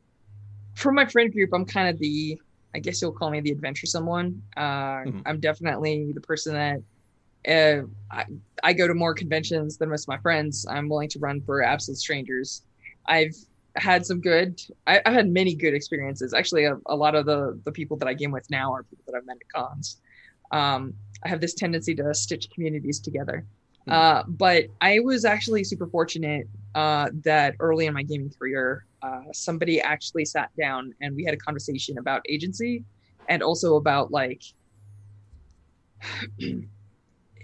for 0.75 0.91
my 0.91 1.05
friend 1.05 1.31
group, 1.31 1.49
I'm 1.53 1.65
kind 1.65 1.89
of 1.89 1.99
the, 1.99 2.39
I 2.75 2.79
guess 2.79 3.01
you'll 3.01 3.11
call 3.11 3.31
me 3.31 3.39
the 3.39 3.51
adventuresome 3.51 4.05
one. 4.05 4.41
Uh, 4.55 4.61
mm-hmm. 4.61 5.19
I'm 5.25 5.39
definitely 5.39 6.11
the 6.13 6.21
person 6.21 6.53
that 6.53 6.81
uh, 7.47 7.85
I, 8.11 8.25
I 8.63 8.73
go 8.73 8.87
to 8.87 8.93
more 8.93 9.13
conventions 9.13 9.77
than 9.77 9.89
most 9.89 10.03
of 10.03 10.09
my 10.09 10.17
friends. 10.17 10.65
I'm 10.69 10.87
willing 10.89 11.09
to 11.09 11.19
run 11.19 11.41
for 11.41 11.63
absolute 11.63 11.97
strangers. 11.97 12.61
I've 13.07 13.35
had 13.75 14.05
some 14.05 14.21
good, 14.21 14.61
I, 14.85 15.01
have 15.05 15.13
had 15.13 15.29
many 15.29 15.55
good 15.55 15.73
experiences. 15.73 16.33
Actually, 16.33 16.65
a, 16.65 16.77
a, 16.87 16.95
lot 16.95 17.15
of 17.15 17.25
the 17.25 17.59
the 17.63 17.71
people 17.71 17.95
that 17.97 18.07
I 18.07 18.13
game 18.13 18.31
with 18.31 18.49
now 18.49 18.73
are 18.73 18.83
people 18.83 19.03
that 19.07 19.15
I've 19.15 19.25
met 19.25 19.37
at 19.37 19.49
cons. 19.53 19.97
Um, 20.51 20.93
I 21.23 21.29
have 21.29 21.41
this 21.41 21.53
tendency 21.53 21.95
to 21.95 22.13
stitch 22.13 22.49
communities 22.51 22.99
together. 22.99 23.45
Hmm. 23.87 23.93
Uh, 23.93 24.23
but 24.27 24.65
I 24.81 24.99
was 24.99 25.25
actually 25.25 25.63
super 25.63 25.87
fortunate 25.87 26.47
uh, 26.75 27.09
that 27.23 27.55
early 27.59 27.85
in 27.85 27.93
my 27.93 28.03
gaming 28.03 28.31
career, 28.37 28.85
uh, 29.01 29.21
somebody 29.33 29.79
actually 29.79 30.25
sat 30.25 30.49
down 30.59 30.93
and 31.01 31.15
we 31.15 31.23
had 31.23 31.33
a 31.33 31.37
conversation 31.37 31.97
about 31.97 32.21
agency 32.27 32.83
and 33.29 33.41
also 33.41 33.75
about 33.75 34.11
like 34.11 34.41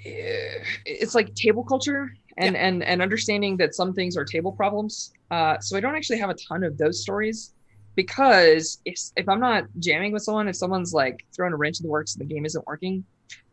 it's 0.06 1.15
like 1.15 1.34
table 1.34 1.63
culture 1.63 2.13
and 2.38 2.56
yeah. 2.56 2.67
and 2.67 2.84
and 2.84 3.01
understanding 3.01 3.58
that 3.58 3.73
some 3.73 3.93
things 3.93 4.17
are 4.17 4.25
table 4.25 4.51
problems. 4.51 5.13
Uh, 5.32 5.58
so 5.60 5.77
I 5.77 5.79
don't 5.79 5.95
actually 5.95 6.19
have 6.19 6.29
a 6.29 6.36
ton 6.36 6.63
of 6.63 6.77
those 6.77 7.01
stories 7.01 7.53
because 7.95 8.79
if 8.86 8.99
if 9.15 9.29
I'm 9.29 9.39
not 9.39 9.65
jamming 9.79 10.12
with 10.12 10.23
someone, 10.23 10.47
if 10.47 10.56
someone's 10.56 10.93
like 10.93 11.25
throwing 11.34 11.53
a 11.53 11.58
wrench 11.58 11.79
in 11.79 11.84
the 11.84 11.89
works 11.89 12.15
and 12.15 12.21
the 12.21 12.34
game 12.34 12.45
isn't 12.45 12.65
working, 12.67 13.06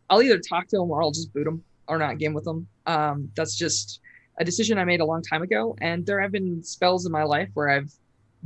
I'll 0.09 0.23
either 0.23 0.39
talk 0.39 0.67
to 0.69 0.79
them 0.79 0.91
or 0.91 1.03
I'll 1.03 1.13
just 1.13 1.33
boot 1.33 1.45
them 1.45 1.63
or 1.91 1.99
not 1.99 2.19
game 2.19 2.33
with 2.33 2.45
them. 2.45 2.67
Um, 2.87 3.31
that's 3.37 3.57
just 3.57 4.01
a 4.39 4.45
decision 4.45 4.79
I 4.79 4.85
made 4.85 5.01
a 5.01 5.05
long 5.05 5.23
time 5.23 5.43
ago. 5.43 5.77
And 5.81 6.07
there 6.07 6.21
have 6.21 6.33
been 6.33 6.63
spells 6.63 7.05
in 7.05 7.13
my 7.13 7.25
life 7.25 7.51
where 7.55 7.69
I've 7.69 7.93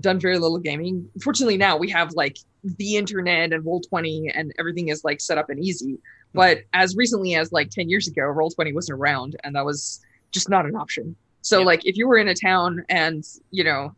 done 0.00 0.18
very 0.18 0.38
little 0.38 0.58
gaming. 0.58 1.08
Fortunately, 1.22 1.56
now 1.56 1.76
we 1.76 1.88
have 1.90 2.12
like 2.14 2.38
the 2.64 2.96
internet 2.96 3.52
and 3.52 3.64
Roll20 3.64 4.32
and 4.34 4.52
everything 4.58 4.88
is 4.88 5.04
like 5.04 5.20
set 5.20 5.38
up 5.38 5.50
and 5.50 5.62
easy. 5.62 5.98
But 6.32 6.62
as 6.72 6.96
recently 6.96 7.36
as 7.36 7.52
like 7.52 7.70
10 7.70 7.88
years 7.88 8.08
ago, 8.08 8.22
Roll20 8.22 8.74
wasn't 8.74 8.98
around 8.98 9.36
and 9.44 9.54
that 9.54 9.64
was 9.64 10.00
just 10.32 10.48
not 10.48 10.66
an 10.66 10.74
option. 10.74 11.14
So 11.42 11.60
yeah. 11.60 11.66
like 11.66 11.86
if 11.86 11.96
you 11.96 12.08
were 12.08 12.18
in 12.18 12.26
a 12.26 12.34
town 12.34 12.84
and, 12.88 13.22
you 13.52 13.62
know, 13.62 13.94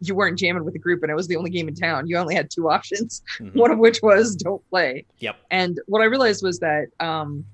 you 0.00 0.14
weren't 0.14 0.38
jamming 0.38 0.64
with 0.64 0.74
a 0.76 0.78
group 0.78 1.02
and 1.02 1.10
it 1.10 1.14
was 1.14 1.26
the 1.26 1.36
only 1.36 1.50
game 1.50 1.68
in 1.68 1.74
town, 1.74 2.06
you 2.06 2.16
only 2.16 2.34
had 2.34 2.50
two 2.50 2.70
options, 2.70 3.22
mm-hmm. 3.38 3.58
one 3.58 3.70
of 3.70 3.78
which 3.78 4.00
was 4.02 4.34
don't 4.36 4.66
play. 4.70 5.04
Yep. 5.18 5.36
And 5.50 5.78
what 5.86 6.00
I 6.00 6.04
realized 6.04 6.42
was 6.42 6.58
that 6.60 6.86
um, 7.00 7.44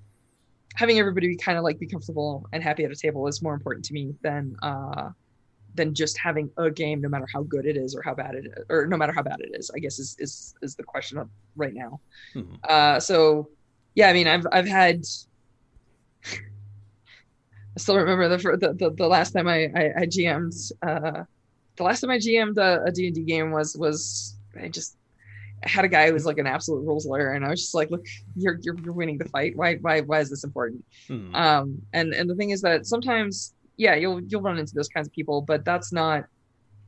having 0.75 0.99
everybody 0.99 1.29
be 1.29 1.37
kind 1.37 1.57
of 1.57 1.65
like 1.65 1.79
be 1.79 1.87
comfortable 1.87 2.47
and 2.53 2.63
happy 2.63 2.85
at 2.85 2.91
a 2.91 2.97
table 2.97 3.27
is 3.27 3.43
more 3.43 3.55
important 3.55 3.85
to 3.87 3.93
me 3.93 4.15
than 4.23 4.57
uh, 4.63 5.11
than 5.75 5.95
just 5.95 6.17
having 6.19 6.51
a 6.57 6.71
game, 6.71 7.01
no 7.01 7.09
matter 7.09 7.27
how 7.33 7.43
good 7.43 7.67
it 7.67 7.77
is 7.77 7.97
or 7.97 8.03
how 8.03 8.15
bad 8.15 8.35
it 8.35 8.47
is, 8.47 8.65
or 8.69 8.87
no 8.87 8.97
matter 8.97 9.13
how 9.13 9.23
bad 9.23 9.41
it 9.41 9.51
is. 9.55 9.71
I 9.75 9.79
guess 9.79 9.99
is 9.99 10.17
is 10.19 10.55
is 10.63 10.75
the 10.75 10.85
question 10.85 11.19
of 11.19 11.29
right 11.57 11.75
now. 11.75 12.01
Mm-hmm. 12.35 12.55
Uh, 12.69 13.01
so 13.01 13.49
yeah, 13.95 14.09
I 14.09 14.13
mean, 14.13 14.27
I've 14.27 14.47
I've 14.53 14.69
had. 14.69 15.05
I 17.77 17.81
still 17.81 17.97
remember 17.97 18.29
the 18.29 18.37
the, 18.57 18.73
the, 18.73 18.91
the 18.91 19.07
last 19.07 19.33
time 19.33 19.49
I 19.49 19.65
I, 19.75 19.93
I 19.99 20.07
GM'd. 20.07 20.55
Uh, 20.83 21.25
the 21.77 21.83
last 21.83 22.03
time 22.03 22.11
I 22.11 22.19
GM'd 22.19 22.57
a, 22.59 22.85
a 22.85 22.93
D&D 22.93 23.25
game 23.25 23.51
was 23.51 23.77
was 23.77 24.37
I 24.61 24.69
just 24.69 24.97
had 25.67 25.85
a 25.85 25.89
guy 25.89 26.07
who 26.07 26.13
was 26.13 26.27
like 26.27 26.39
an 26.39 26.47
absolute 26.47 26.85
rules 26.85 27.07
lawyer, 27.07 27.33
and 27.33 27.45
I 27.45 27.51
was 27.51 27.61
just 27.61 27.75
like, 27.75 27.91
"Look, 27.91 28.05
you're 28.37 28.59
you're, 28.63 28.77
you're 28.81 28.93
winning 28.93 29.19
the 29.19 29.27
fight. 29.27 29.57
Why 29.57 29.77
why 29.77 30.01
why 30.01 30.21
is 30.21 30.31
this 30.31 30.45
important?" 30.45 30.85
Hmm. 31.07 31.35
Um, 31.35 31.83
and 31.93 32.13
and 32.13 32.29
the 32.29 32.35
thing 32.35 32.51
is 32.51 32.61
that 32.63 32.87
sometimes, 32.87 33.55
yeah, 33.77 33.95
you'll 33.95 34.23
you'll 34.23 34.43
run 34.43 34.59
into 34.59 34.75
those 34.75 34.89
kinds 34.89 35.07
of 35.07 35.13
people, 35.13 35.43
but 35.43 35.65
that's 35.65 35.93
not. 35.93 36.25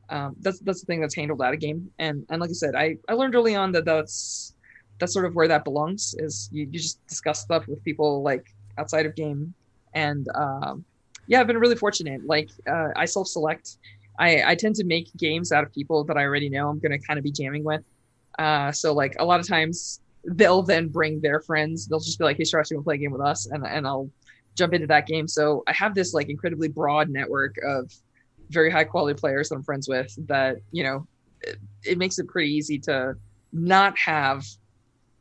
Um, 0.09 0.35
that's 0.39 0.59
that's 0.59 0.79
the 0.79 0.85
thing 0.85 1.01
that's 1.01 1.15
handled 1.15 1.41
out 1.41 1.53
of 1.53 1.59
game, 1.59 1.91
and 1.99 2.25
and 2.29 2.39
like 2.39 2.49
I 2.49 2.53
said, 2.53 2.75
I 2.75 2.97
I 3.09 3.13
learned 3.13 3.35
early 3.35 3.55
on 3.55 3.71
that 3.73 3.85
that's 3.85 4.55
that's 4.99 5.13
sort 5.13 5.25
of 5.25 5.35
where 5.35 5.47
that 5.47 5.63
belongs. 5.63 6.15
Is 6.19 6.49
you, 6.51 6.63
you 6.71 6.79
just 6.79 7.05
discuss 7.07 7.41
stuff 7.41 7.67
with 7.67 7.83
people 7.83 8.21
like 8.21 8.45
outside 8.77 9.05
of 9.05 9.15
game, 9.15 9.53
and 9.93 10.27
um, 10.35 10.85
yeah, 11.27 11.41
I've 11.41 11.47
been 11.47 11.57
really 11.57 11.75
fortunate. 11.75 12.25
Like 12.25 12.49
uh, 12.69 12.89
I 12.95 13.05
self 13.05 13.27
select. 13.27 13.77
I, 14.19 14.43
I 14.51 14.55
tend 14.55 14.75
to 14.75 14.83
make 14.83 15.15
games 15.15 15.51
out 15.51 15.63
of 15.63 15.71
people 15.71 16.03
that 16.05 16.17
I 16.17 16.23
already 16.23 16.49
know 16.49 16.69
I'm 16.69 16.79
going 16.79 16.91
to 16.91 17.05
kind 17.05 17.19
of 17.19 17.23
be 17.23 17.31
jamming 17.31 17.63
with. 17.63 17.83
Uh, 18.37 18.71
so 18.71 18.93
like 18.93 19.15
a 19.19 19.25
lot 19.25 19.39
of 19.39 19.47
times 19.47 20.01
they'll 20.25 20.61
then 20.61 20.87
bring 20.87 21.21
their 21.21 21.39
friends. 21.39 21.87
They'll 21.87 21.99
just 21.99 22.19
be 22.19 22.25
like, 22.25 22.37
"Hey, 22.37 22.43
Stras, 22.43 22.69
you 22.69 22.77
want 22.77 22.83
to 22.83 22.89
play 22.89 22.95
a 22.95 22.99
game 22.99 23.11
with 23.11 23.21
us?" 23.21 23.45
And 23.47 23.65
and 23.65 23.87
I'll 23.87 24.09
jump 24.55 24.73
into 24.73 24.87
that 24.87 25.07
game. 25.07 25.27
So 25.27 25.63
I 25.67 25.73
have 25.73 25.95
this 25.95 26.13
like 26.13 26.29
incredibly 26.29 26.67
broad 26.67 27.09
network 27.09 27.55
of 27.63 27.91
very 28.49 28.69
high 28.69 28.83
quality 28.83 29.19
players 29.19 29.49
that 29.49 29.55
I'm 29.55 29.63
friends 29.63 29.87
with. 29.87 30.13
That 30.27 30.57
you 30.71 30.83
know, 30.83 31.07
it, 31.41 31.57
it 31.83 31.97
makes 31.97 32.19
it 32.19 32.27
pretty 32.27 32.51
easy 32.51 32.79
to 32.79 33.15
not 33.53 33.97
have 33.97 34.43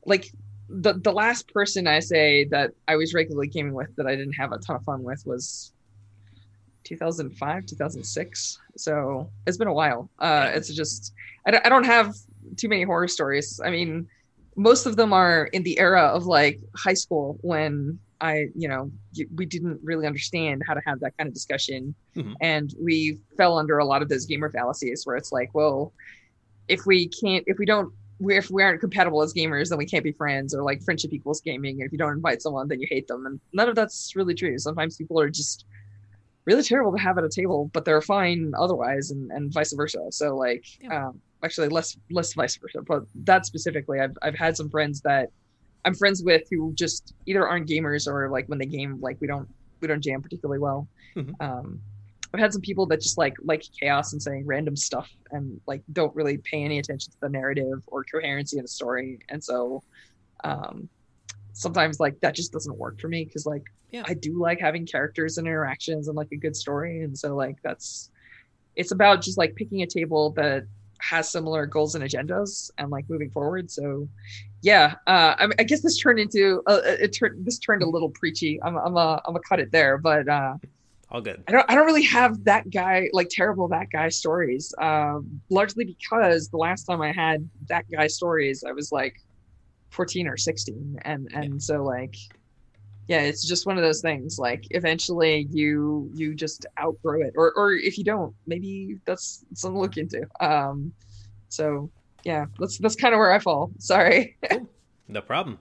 like 0.04 0.30
the 0.68 0.94
the 0.94 1.12
last 1.12 1.52
person 1.52 1.86
I 1.86 2.00
say 2.00 2.44
that 2.46 2.72
I 2.88 2.96
was 2.96 3.14
regularly 3.14 3.48
gaming 3.48 3.74
with 3.74 3.94
that 3.96 4.06
I 4.06 4.16
didn't 4.16 4.34
have 4.34 4.52
a 4.52 4.58
ton 4.58 4.76
of 4.76 4.84
fun 4.84 5.02
with 5.02 5.22
was 5.26 5.72
2005 6.84 7.66
2006 7.66 8.60
so 8.76 9.28
it's 9.46 9.56
been 9.56 9.68
a 9.68 9.72
while 9.72 10.08
uh 10.20 10.50
it's 10.54 10.72
just 10.72 11.12
I 11.46 11.60
I 11.64 11.68
don't 11.68 11.84
have 11.84 12.14
too 12.56 12.68
many 12.68 12.82
horror 12.82 13.08
stories. 13.08 13.60
I 13.64 13.70
mean, 13.70 14.08
most 14.56 14.86
of 14.86 14.96
them 14.96 15.12
are 15.12 15.46
in 15.52 15.62
the 15.62 15.78
era 15.78 16.02
of 16.02 16.26
like 16.26 16.60
high 16.74 16.94
school 16.94 17.38
when 17.42 17.98
I, 18.20 18.46
you 18.54 18.68
know, 18.68 18.90
we 19.34 19.44
didn't 19.44 19.80
really 19.82 20.06
understand 20.06 20.62
how 20.66 20.74
to 20.74 20.80
have 20.86 21.00
that 21.00 21.16
kind 21.18 21.28
of 21.28 21.34
discussion. 21.34 21.94
Mm-hmm. 22.16 22.32
And 22.40 22.74
we 22.80 23.18
fell 23.36 23.58
under 23.58 23.78
a 23.78 23.84
lot 23.84 24.02
of 24.02 24.08
those 24.08 24.24
gamer 24.24 24.50
fallacies 24.50 25.04
where 25.04 25.16
it's 25.16 25.32
like, 25.32 25.50
well, 25.54 25.92
if 26.68 26.86
we 26.86 27.08
can't, 27.08 27.44
if 27.46 27.58
we 27.58 27.66
don't, 27.66 27.92
if 28.20 28.50
we 28.50 28.62
aren't 28.62 28.80
compatible 28.80 29.20
as 29.20 29.34
gamers, 29.34 29.68
then 29.68 29.76
we 29.76 29.84
can't 29.84 30.02
be 30.02 30.12
friends 30.12 30.54
or 30.54 30.62
like 30.62 30.82
friendship 30.82 31.12
equals 31.12 31.42
gaming. 31.42 31.80
And 31.80 31.86
if 31.86 31.92
you 31.92 31.98
don't 31.98 32.14
invite 32.14 32.40
someone, 32.40 32.66
then 32.68 32.80
you 32.80 32.86
hate 32.90 33.06
them. 33.06 33.26
And 33.26 33.38
none 33.52 33.68
of 33.68 33.74
that's 33.74 34.16
really 34.16 34.34
true. 34.34 34.58
Sometimes 34.58 34.96
people 34.96 35.20
are 35.20 35.28
just 35.28 35.66
really 36.46 36.62
terrible 36.62 36.92
to 36.92 37.02
have 37.02 37.18
at 37.18 37.24
a 37.24 37.28
table, 37.28 37.70
but 37.74 37.84
they're 37.84 38.00
fine 38.00 38.52
otherwise 38.58 39.10
and, 39.10 39.30
and 39.32 39.52
vice 39.52 39.74
versa. 39.74 40.06
So 40.10 40.34
like, 40.34 40.64
yeah. 40.80 41.08
um, 41.08 41.20
actually 41.44 41.68
less 41.68 41.96
less 42.10 42.34
vice 42.34 42.56
versa, 42.56 42.82
but 42.82 43.04
that 43.14 43.46
specifically, 43.46 44.00
I've 44.00 44.16
I've 44.22 44.34
had 44.34 44.56
some 44.56 44.70
friends 44.70 45.00
that 45.02 45.30
I'm 45.84 45.94
friends 45.94 46.22
with 46.22 46.42
who 46.50 46.72
just 46.74 47.14
either 47.26 47.46
aren't 47.46 47.68
gamers 47.68 48.06
or 48.08 48.28
like 48.28 48.46
when 48.46 48.58
they 48.58 48.66
game, 48.66 49.00
like 49.00 49.18
we 49.20 49.26
don't 49.26 49.48
we 49.80 49.88
don't 49.88 50.02
jam 50.02 50.22
particularly 50.22 50.58
well. 50.58 50.88
Mm-hmm. 51.14 51.34
Um, 51.40 51.80
I've 52.34 52.40
had 52.40 52.52
some 52.52 52.62
people 52.62 52.86
that 52.86 53.00
just 53.00 53.18
like 53.18 53.34
like 53.44 53.62
chaos 53.80 54.12
and 54.12 54.20
saying 54.20 54.46
random 54.46 54.76
stuff 54.76 55.10
and 55.30 55.60
like 55.66 55.82
don't 55.92 56.14
really 56.14 56.38
pay 56.38 56.62
any 56.64 56.78
attention 56.78 57.12
to 57.12 57.20
the 57.20 57.28
narrative 57.28 57.82
or 57.86 58.04
coherency 58.04 58.58
in 58.58 58.64
the 58.64 58.68
story, 58.68 59.18
and 59.28 59.42
so 59.42 59.82
um, 60.44 60.88
sometimes 61.52 62.00
like 62.00 62.18
that 62.20 62.34
just 62.34 62.52
doesn't 62.52 62.76
work 62.76 63.00
for 63.00 63.08
me 63.08 63.24
because 63.24 63.46
like 63.46 63.64
yeah. 63.92 64.02
I 64.06 64.14
do 64.14 64.38
like 64.38 64.60
having 64.60 64.86
characters 64.86 65.38
and 65.38 65.46
interactions 65.46 66.08
and 66.08 66.16
like 66.16 66.32
a 66.32 66.36
good 66.36 66.56
story, 66.56 67.02
and 67.02 67.16
so 67.16 67.34
like 67.34 67.56
that's 67.62 68.10
it's 68.74 68.92
about 68.92 69.22
just 69.22 69.38
like 69.38 69.54
picking 69.54 69.82
a 69.82 69.86
table 69.86 70.30
that 70.32 70.64
has 70.98 71.30
similar 71.30 71.66
goals 71.66 71.94
and 71.94 72.04
agendas 72.04 72.70
and 72.78 72.90
like 72.90 73.08
moving 73.08 73.30
forward. 73.30 73.70
So 73.70 74.08
yeah, 74.62 74.94
uh, 75.06 75.34
I, 75.38 75.48
I 75.58 75.62
guess 75.62 75.80
this 75.82 75.98
turned 75.98 76.18
into 76.18 76.62
uh, 76.66 76.80
it 76.84 77.08
turned 77.08 77.44
this 77.44 77.58
turned 77.58 77.82
a 77.82 77.88
little 77.88 78.10
preachy. 78.10 78.60
I'm 78.62 78.76
I'm 78.76 78.96
a 78.96 79.22
I'm 79.26 79.36
a 79.36 79.40
cut 79.40 79.60
it 79.60 79.70
there, 79.70 79.98
but 79.98 80.28
uh, 80.28 80.54
all 81.10 81.20
good. 81.20 81.42
I 81.46 81.52
don't 81.52 81.70
I 81.70 81.74
don't 81.74 81.86
really 81.86 82.04
have 82.04 82.42
that 82.44 82.70
guy 82.70 83.08
like 83.12 83.28
terrible 83.30 83.68
that 83.68 83.90
guy 83.90 84.08
stories. 84.08 84.74
Um, 84.78 85.40
largely 85.50 85.84
because 85.84 86.48
the 86.48 86.56
last 86.56 86.84
time 86.84 87.00
I 87.00 87.12
had 87.12 87.48
that 87.68 87.84
guy 87.90 88.06
stories, 88.06 88.64
I 88.64 88.72
was 88.72 88.90
like 88.90 89.22
14 89.90 90.26
or 90.26 90.36
16, 90.36 90.98
and 91.02 91.28
and 91.32 91.54
yeah. 91.54 91.58
so 91.58 91.84
like 91.84 92.16
yeah 93.08 93.20
it's 93.20 93.46
just 93.46 93.66
one 93.66 93.76
of 93.76 93.82
those 93.82 94.00
things 94.00 94.38
like 94.38 94.66
eventually 94.70 95.46
you 95.50 96.10
you 96.14 96.34
just 96.34 96.66
outgrow 96.80 97.20
it 97.20 97.32
or 97.36 97.52
or 97.56 97.72
if 97.72 97.98
you 97.98 98.04
don't 98.04 98.34
maybe 98.46 98.98
that's 99.04 99.44
something 99.54 99.76
to 99.76 99.80
look 99.80 99.96
into. 99.96 100.26
Um 100.40 100.92
so 101.48 101.90
yeah 102.24 102.46
that's 102.58 102.78
that's 102.78 102.96
kind 102.96 103.14
of 103.14 103.18
where 103.18 103.32
i 103.32 103.38
fall. 103.38 103.70
Sorry. 103.78 104.36
No 105.08 105.20
problem. 105.20 105.60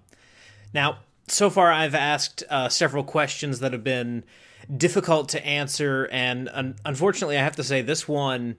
Now 0.74 1.00
so 1.28 1.50
far 1.50 1.72
i've 1.72 1.96
asked 1.96 2.44
uh, 2.50 2.70
several 2.70 3.04
questions 3.04 3.60
that 3.60 3.74
have 3.74 3.84
been 3.84 4.24
difficult 4.76 5.30
to 5.30 5.44
answer 5.46 6.08
and 6.12 6.50
un- 6.54 6.76
unfortunately 6.86 7.38
i 7.38 7.42
have 7.42 7.56
to 7.56 7.64
say 7.64 7.82
this 7.82 8.08
one 8.08 8.58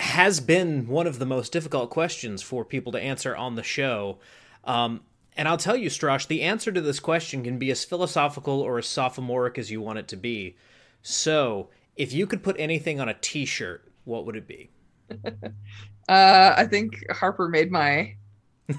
has 0.00 0.40
been 0.40 0.86
one 0.88 1.06
of 1.06 1.18
the 1.18 1.26
most 1.26 1.52
difficult 1.52 1.90
questions 1.90 2.40
for 2.40 2.64
people 2.64 2.90
to 2.90 3.00
answer 3.00 3.36
on 3.36 3.54
the 3.54 3.62
show. 3.62 4.18
Um, 4.64 5.02
and 5.40 5.48
I'll 5.48 5.56
tell 5.56 5.74
you, 5.74 5.88
Stras, 5.88 6.26
the 6.26 6.42
answer 6.42 6.70
to 6.70 6.82
this 6.82 7.00
question 7.00 7.42
can 7.42 7.58
be 7.58 7.70
as 7.70 7.82
philosophical 7.82 8.60
or 8.60 8.76
as 8.76 8.86
sophomoric 8.86 9.56
as 9.56 9.70
you 9.70 9.80
want 9.80 9.98
it 9.98 10.06
to 10.08 10.16
be. 10.16 10.54
So, 11.00 11.70
if 11.96 12.12
you 12.12 12.26
could 12.26 12.42
put 12.42 12.56
anything 12.58 13.00
on 13.00 13.08
a 13.08 13.14
T-shirt, 13.14 13.90
what 14.04 14.26
would 14.26 14.36
it 14.36 14.46
be? 14.46 14.68
uh, 15.24 16.54
I 16.58 16.66
think 16.66 17.02
Harper 17.10 17.48
made 17.48 17.72
my 17.72 18.16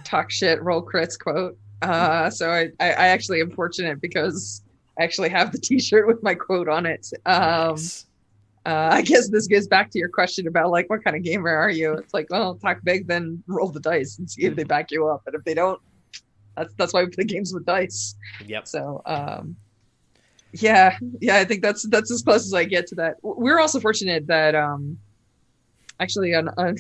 talk 0.04 0.30
shit, 0.30 0.62
roll 0.62 0.86
crits 0.86 1.18
quote. 1.18 1.58
Uh, 1.82 2.30
so 2.30 2.52
I, 2.52 2.70
I, 2.80 2.92
I 2.92 3.08
actually 3.08 3.42
am 3.42 3.50
fortunate 3.50 4.00
because 4.00 4.62
I 5.00 5.04
actually 5.04 5.30
have 5.30 5.52
the 5.52 5.58
T-shirt 5.58 6.06
with 6.06 6.22
my 6.22 6.36
quote 6.36 6.70
on 6.70 6.86
it. 6.86 7.08
Um, 7.26 7.72
nice. 7.72 8.06
uh, 8.68 8.90
I 8.92 9.02
guess 9.02 9.30
this 9.30 9.48
goes 9.48 9.68
back 9.68 9.90
to 9.94 9.98
your 9.98 10.10
question 10.10 10.46
about 10.46 10.70
like 10.70 10.92
what 10.92 11.04
kind 11.04 11.16
of 11.16 11.24
gamer 11.24 11.50
are 11.50 11.72
you? 11.72 11.94
It's 11.94 12.14
like, 12.14 12.28
well, 12.30 12.54
talk 12.54 12.82
big, 12.84 13.08
then 13.08 13.42
roll 13.48 13.70
the 13.70 13.80
dice 13.80 14.20
and 14.20 14.30
see 14.30 14.44
if 14.44 14.56
they 14.56 14.64
back 14.64 14.92
you 14.92 15.08
up. 15.08 15.24
And 15.26 15.34
if 15.34 15.44
they 15.44 15.56
don't, 15.56 15.82
that's 16.56 16.74
that's 16.76 16.94
why 16.94 17.04
we 17.04 17.10
play 17.10 17.24
games 17.24 17.54
with 17.54 17.66
dice. 17.66 18.16
Yep. 18.46 18.68
So 18.68 19.02
um, 19.06 19.56
yeah, 20.54 20.98
yeah, 21.20 21.38
I 21.38 21.46
think 21.46 21.62
that's 21.62 21.88
that's 21.88 22.12
as 22.12 22.22
close 22.22 22.46
as 22.46 22.54
I 22.54 22.66
get 22.66 22.88
to 22.88 22.96
that. 22.96 23.16
We're 23.22 23.60
also 23.60 23.80
fortunate 23.80 24.28
that 24.28 24.54
um, 24.56 24.98
actually 26.00 26.34
on, 26.36 26.50
on 26.58 26.76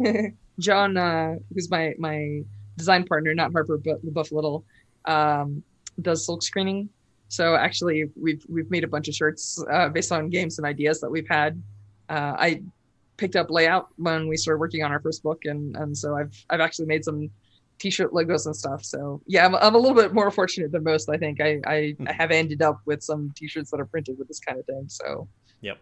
John, 0.58 0.96
uh, 0.96 1.36
who's 1.54 1.70
my 1.70 1.94
my 1.98 2.42
design 2.76 3.04
partner, 3.04 3.34
not 3.34 3.52
Harper, 3.52 3.78
but 3.78 4.04
LeBoeuf-Little, 4.04 4.64
um, 5.04 5.62
does 6.02 6.26
silk 6.26 6.42
screening. 6.42 6.88
So 7.28 7.54
actually, 7.54 8.04
we've 8.20 8.44
we've 8.48 8.70
made 8.70 8.84
a 8.84 8.88
bunch 8.88 9.08
of 9.08 9.14
shirts 9.14 9.62
uh, 9.70 9.88
based 9.88 10.10
on 10.10 10.28
games 10.28 10.58
and 10.58 10.66
ideas 10.66 11.00
that 11.00 11.10
we've 11.10 11.28
had. 11.28 11.62
Uh, 12.08 12.34
I 12.38 12.62
picked 13.16 13.36
up 13.36 13.50
layout 13.50 13.88
when 13.96 14.28
we 14.28 14.36
started 14.36 14.58
working 14.58 14.82
on 14.82 14.90
our 14.90 15.00
first 15.00 15.22
book, 15.22 15.44
and 15.44 15.76
and 15.76 15.96
so 15.96 16.16
I've 16.16 16.44
I've 16.50 16.60
actually 16.60 16.86
made 16.86 17.04
some 17.04 17.30
t-shirt 17.78 18.12
logos 18.12 18.46
and 18.46 18.56
stuff. 18.56 18.84
So 18.84 19.20
yeah, 19.26 19.44
I'm, 19.44 19.54
I'm 19.56 19.74
a 19.74 19.78
little 19.78 19.96
bit 19.96 20.14
more 20.14 20.30
fortunate 20.30 20.72
than 20.72 20.82
most. 20.84 21.08
I 21.08 21.16
think 21.16 21.40
I, 21.40 21.60
I, 21.66 21.96
I 22.06 22.12
have 22.12 22.30
ended 22.30 22.62
up 22.62 22.80
with 22.86 23.02
some 23.02 23.32
t-shirts 23.36 23.70
that 23.70 23.80
are 23.80 23.86
printed 23.86 24.18
with 24.18 24.28
this 24.28 24.40
kind 24.40 24.58
of 24.58 24.66
thing. 24.66 24.86
So 24.88 25.28
yep. 25.60 25.78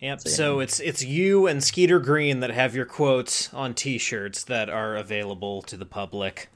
Yep. 0.00 0.20
So, 0.20 0.28
yeah. 0.28 0.34
so, 0.34 0.60
it's 0.60 0.80
it's 0.80 1.02
you 1.02 1.46
and 1.46 1.64
Skeeter 1.64 1.98
Green 1.98 2.40
that 2.40 2.50
have 2.50 2.74
your 2.74 2.84
quotes 2.84 3.52
on 3.54 3.72
T-shirts 3.72 4.44
that 4.44 4.68
are 4.68 4.94
available 4.94 5.62
to 5.62 5.76
the 5.76 5.86
public. 5.86 6.50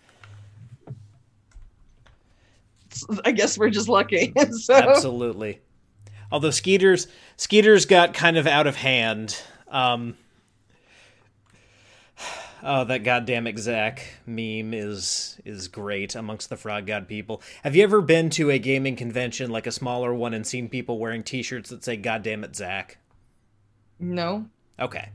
I 3.24 3.30
guess 3.32 3.56
we're 3.56 3.70
just 3.70 3.88
lucky. 3.88 4.32
so. 4.50 4.74
Absolutely. 4.74 5.60
Although 6.30 6.50
Skeeter's 6.50 7.06
Skeeter's 7.36 7.86
got 7.86 8.12
kind 8.14 8.36
of 8.36 8.46
out 8.46 8.66
of 8.66 8.76
hand. 8.76 9.40
Um, 9.68 10.16
Oh, 12.62 12.84
that 12.84 13.04
goddamn 13.04 13.46
exact 13.46 14.02
meme 14.26 14.74
is 14.74 15.40
is 15.44 15.68
great 15.68 16.14
amongst 16.14 16.50
the 16.50 16.56
Frog 16.56 16.86
God 16.86 17.08
people. 17.08 17.40
Have 17.64 17.74
you 17.74 17.82
ever 17.82 18.00
been 18.00 18.28
to 18.30 18.50
a 18.50 18.58
gaming 18.58 18.96
convention, 18.96 19.50
like 19.50 19.66
a 19.66 19.72
smaller 19.72 20.12
one, 20.12 20.34
and 20.34 20.46
seen 20.46 20.68
people 20.68 20.98
wearing 20.98 21.22
T-shirts 21.22 21.70
that 21.70 21.84
say 21.84 21.96
"Goddamn 21.96 22.44
it, 22.44 22.54
Zach"? 22.54 22.98
No. 23.98 24.46
Okay, 24.78 25.10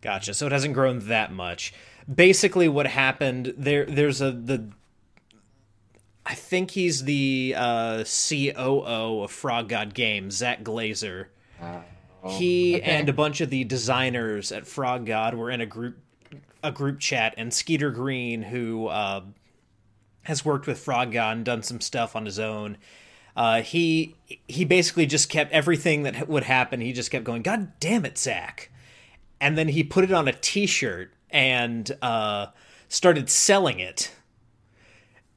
gotcha. 0.00 0.34
So 0.34 0.46
it 0.46 0.52
hasn't 0.52 0.74
grown 0.74 1.00
that 1.08 1.32
much. 1.32 1.74
Basically, 2.12 2.68
what 2.68 2.86
happened 2.86 3.54
there? 3.56 3.84
There's 3.84 4.20
a 4.20 4.30
the. 4.30 4.68
I 6.26 6.34
think 6.34 6.70
he's 6.70 7.04
the 7.04 7.54
uh, 7.56 8.04
COO 8.04 9.24
of 9.24 9.30
Frog 9.30 9.68
God 9.68 9.92
Games, 9.92 10.36
Zach 10.36 10.62
Glazar. 10.62 11.26
Uh, 11.60 11.80
he 12.26 12.76
okay. 12.76 12.82
and 12.82 13.08
a 13.08 13.12
bunch 13.12 13.40
of 13.40 13.50
the 13.50 13.64
designers 13.64 14.50
at 14.50 14.66
Frog 14.66 15.04
God 15.04 15.34
were 15.34 15.50
in 15.50 15.60
a 15.60 15.66
group 15.66 15.98
a 16.64 16.72
group 16.72 16.98
chat, 16.98 17.34
and 17.36 17.54
Skeeter 17.54 17.90
Green, 17.90 18.42
who 18.42 18.88
uh, 18.88 19.20
has 20.22 20.44
worked 20.44 20.66
with 20.66 20.78
Frog 20.78 21.12
God 21.12 21.36
and 21.36 21.44
done 21.44 21.62
some 21.62 21.80
stuff 21.80 22.16
on 22.16 22.24
his 22.24 22.38
own, 22.40 22.78
uh, 23.36 23.62
he 23.62 24.16
he 24.48 24.64
basically 24.64 25.06
just 25.06 25.28
kept 25.28 25.52
everything 25.52 26.02
that 26.04 26.28
would 26.28 26.44
happen. 26.44 26.80
He 26.80 26.92
just 26.92 27.10
kept 27.10 27.24
going, 27.24 27.42
"God 27.42 27.78
damn 27.78 28.04
it, 28.04 28.18
Zach!" 28.18 28.70
And 29.40 29.58
then 29.58 29.68
he 29.68 29.84
put 29.84 30.04
it 30.04 30.12
on 30.12 30.26
a 30.26 30.32
T-shirt 30.32 31.12
and 31.30 31.90
uh, 32.00 32.46
started 32.88 33.28
selling 33.28 33.80
it. 33.80 34.12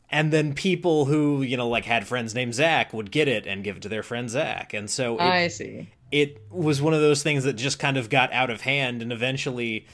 And 0.09 0.31
then 0.31 0.53
people 0.53 1.05
who 1.05 1.41
you 1.41 1.57
know 1.57 1.67
like 1.67 1.85
had 1.85 2.07
friends 2.07 2.33
named 2.33 2.55
Zach 2.55 2.93
would 2.93 3.11
get 3.11 3.27
it 3.27 3.45
and 3.45 3.63
give 3.63 3.77
it 3.77 3.81
to 3.81 3.89
their 3.89 4.03
friend 4.03 4.29
Zach, 4.29 4.73
and 4.73 4.89
so 4.89 5.15
it, 5.15 5.21
I 5.21 5.47
see. 5.49 5.89
It 6.09 6.41
was 6.49 6.81
one 6.81 6.93
of 6.93 7.01
those 7.01 7.21
things 7.21 7.43
that 7.43 7.53
just 7.53 7.79
kind 7.79 7.97
of 7.97 8.09
got 8.09 8.31
out 8.31 8.49
of 8.49 8.61
hand, 8.61 9.01
and 9.01 9.11
eventually 9.11 9.85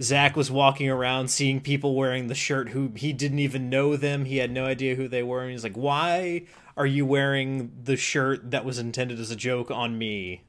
Zach 0.00 0.36
was 0.36 0.50
walking 0.50 0.88
around 0.88 1.28
seeing 1.28 1.60
people 1.60 1.94
wearing 1.94 2.28
the 2.28 2.34
shirt 2.34 2.70
who 2.70 2.92
he 2.96 3.12
didn't 3.12 3.38
even 3.38 3.68
know 3.68 3.96
them. 3.96 4.24
He 4.24 4.38
had 4.38 4.50
no 4.50 4.64
idea 4.64 4.94
who 4.94 5.08
they 5.08 5.22
were. 5.22 5.42
And 5.42 5.50
he's 5.50 5.64
like, 5.64 5.76
Why 5.76 6.46
are 6.76 6.86
you 6.86 7.04
wearing 7.04 7.72
the 7.84 7.96
shirt 7.96 8.50
that 8.50 8.64
was 8.64 8.78
intended 8.78 9.20
as 9.20 9.30
a 9.30 9.36
joke 9.36 9.70
on 9.70 9.98
me? 9.98 10.42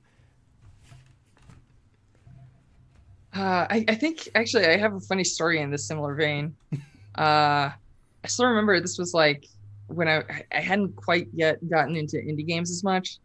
Uh, 3.36 3.65
I, 3.69 3.86
I 3.88 3.95
think 3.95 4.29
actually 4.36 4.65
I 4.65 4.77
have 4.77 4.93
a 4.93 4.99
funny 4.99 5.23
story 5.23 5.60
in 5.60 5.71
this 5.71 5.86
similar 5.86 6.13
vein. 6.13 6.56
uh, 7.17 7.71
I 8.23 8.27
still 8.27 8.45
remember 8.45 8.79
this 8.79 8.97
was 8.97 9.13
like 9.13 9.47
when 9.88 10.08
I 10.08 10.23
I 10.53 10.60
hadn't 10.60 10.95
quite 10.95 11.27
yet 11.34 11.67
gotten 11.67 11.95
into 11.95 12.17
indie 12.17 12.45
games 12.45 12.69
as 12.69 12.84
much, 12.84 13.17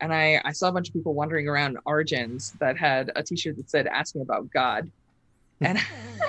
and 0.00 0.12
I 0.12 0.40
I 0.44 0.52
saw 0.52 0.68
a 0.68 0.72
bunch 0.72 0.88
of 0.88 0.94
people 0.94 1.14
wandering 1.14 1.46
around 1.46 1.78
Origins 1.84 2.52
that 2.58 2.78
had 2.78 3.12
a 3.16 3.22
T-shirt 3.22 3.56
that 3.58 3.70
said 3.70 3.86
"Ask 3.86 4.14
me 4.14 4.22
about 4.22 4.50
God," 4.50 4.90
and 5.60 5.78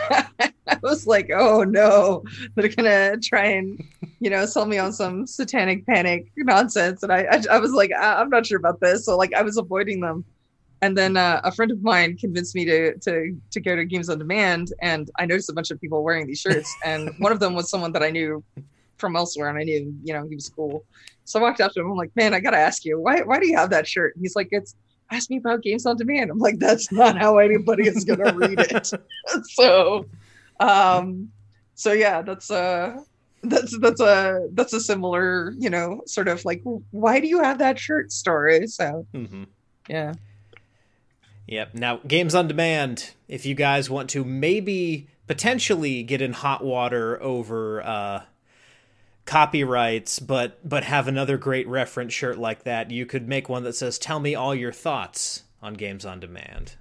I 0.68 0.78
was 0.82 1.08
like, 1.08 1.30
oh 1.34 1.64
no, 1.64 2.24
they're 2.56 2.70
gonna 2.70 3.18
try 3.18 3.46
and 3.46 3.84
you 4.20 4.30
know 4.30 4.46
sell 4.46 4.66
me 4.66 4.78
on 4.78 4.94
some 4.94 5.28
satanic 5.28 5.86
panic 5.86 6.32
nonsense, 6.38 7.04
and 7.04 7.12
I 7.12 7.22
I, 7.32 7.42
I 7.52 7.60
was 7.60 7.72
like, 7.72 7.92
I, 7.92 8.22
am 8.22 8.30
not 8.30 8.46
sure 8.46 8.58
about 8.58 8.80
this, 8.80 9.06
so 9.06 9.18
like 9.18 9.34
I 9.34 9.42
was 9.42 9.58
avoiding 9.58 10.00
them. 10.00 10.26
And 10.84 10.98
then 10.98 11.16
uh, 11.16 11.42
a 11.44 11.52
friend 11.52 11.72
of 11.72 11.84
mine 11.84 12.18
convinced 12.18 12.56
me 12.56 12.66
to 12.66 12.98
to 13.00 13.38
to 13.52 13.60
go 13.60 13.76
to 13.76 13.86
Games 13.86 14.10
on 14.10 14.18
Demand, 14.18 14.74
and 14.82 15.10
I 15.20 15.26
noticed 15.26 15.50
a 15.50 15.54
bunch 15.54 15.72
of 15.72 15.80
people 15.80 16.04
wearing 16.04 16.28
these 16.28 16.40
shirts, 16.40 16.74
and 16.84 17.12
one 17.20 17.32
of 17.32 17.40
them 17.40 17.54
was 17.54 17.70
someone 17.70 17.92
that 17.94 18.04
I 18.04 18.10
knew 18.10 18.44
from 18.98 19.16
elsewhere, 19.16 19.50
and 19.50 19.58
I 19.58 19.64
knew 19.64 19.94
you 20.04 20.14
know 20.14 20.28
he 20.28 20.36
was 20.36 20.50
cool. 20.50 20.86
So 21.26 21.40
I 21.40 21.44
walked 21.44 21.62
up 21.62 21.72
to 21.74 21.82
him. 21.82 21.92
I'm 21.92 21.98
like, 21.98 22.16
man, 22.16 22.34
I 22.34 22.40
gotta 22.40 22.58
ask 22.58 22.84
you, 22.86 23.00
why 23.00 23.22
why 23.22 23.40
do 23.40 23.48
you 23.48 23.58
have 23.58 23.70
that 23.72 23.88
shirt? 23.88 24.16
And 24.16 24.24
he's 24.24 24.36
like, 24.36 24.50
it's 24.52 24.76
ask 25.12 25.30
me 25.30 25.38
about 25.38 25.62
games 25.62 25.86
on 25.86 25.98
demand. 25.98 26.32
I'm 26.32 26.40
like, 26.40 26.60
that's 26.60 26.92
not 26.92 27.18
how 27.18 27.38
anybody 27.38 27.88
is 27.88 28.04
gonna 28.06 28.34
read 28.34 28.60
it. 28.60 28.92
so 29.44 30.06
um 30.60 31.30
so 31.76 31.92
yeah, 31.92 32.22
that's 32.22 32.50
uh 32.52 32.98
that's 33.44 33.78
that's 33.80 34.02
a 34.02 34.48
that's 34.54 34.74
a 34.74 34.80
similar, 34.80 35.54
you 35.58 35.70
know, 35.70 36.02
sort 36.06 36.28
of 36.28 36.46
like 36.46 36.62
why 36.92 37.20
do 37.20 37.28
you 37.28 37.42
have 37.42 37.58
that 37.60 37.80
shirt 37.80 38.12
story? 38.12 38.68
So 38.68 39.06
mm-hmm. 39.14 39.44
yeah. 39.90 40.14
Yep. 41.48 41.74
Now, 41.74 41.98
games 42.08 42.34
on 42.34 42.48
demand. 42.48 43.12
If 43.28 43.46
you 43.46 43.56
guys 43.56 43.90
want 43.90 44.10
to 44.12 44.24
maybe 44.24 45.08
potentially 45.28 46.04
get 46.04 46.22
in 46.22 46.34
hot 46.34 46.64
water 46.64 47.22
over 47.22 47.82
uh, 47.82 48.22
copyrights 49.26 50.20
but 50.20 50.58
but 50.68 50.84
have 50.84 51.08
another 51.08 51.38
great 51.38 51.68
reference 51.68 52.14
shirt 52.14 52.38
like 52.38 52.64
that. 52.64 52.92
You 52.92 53.06
could 53.06 53.28
make 53.28 53.50
one 53.50 53.64
that 53.64 53.74
says 53.74 53.98
tell 53.98 54.20
me 54.20 54.36
all 54.36 54.56
your 54.56 54.72
thoughts 54.72 55.44
on 55.62 55.76
games 55.76 56.06
on 56.06 56.20
demand. 56.20 56.76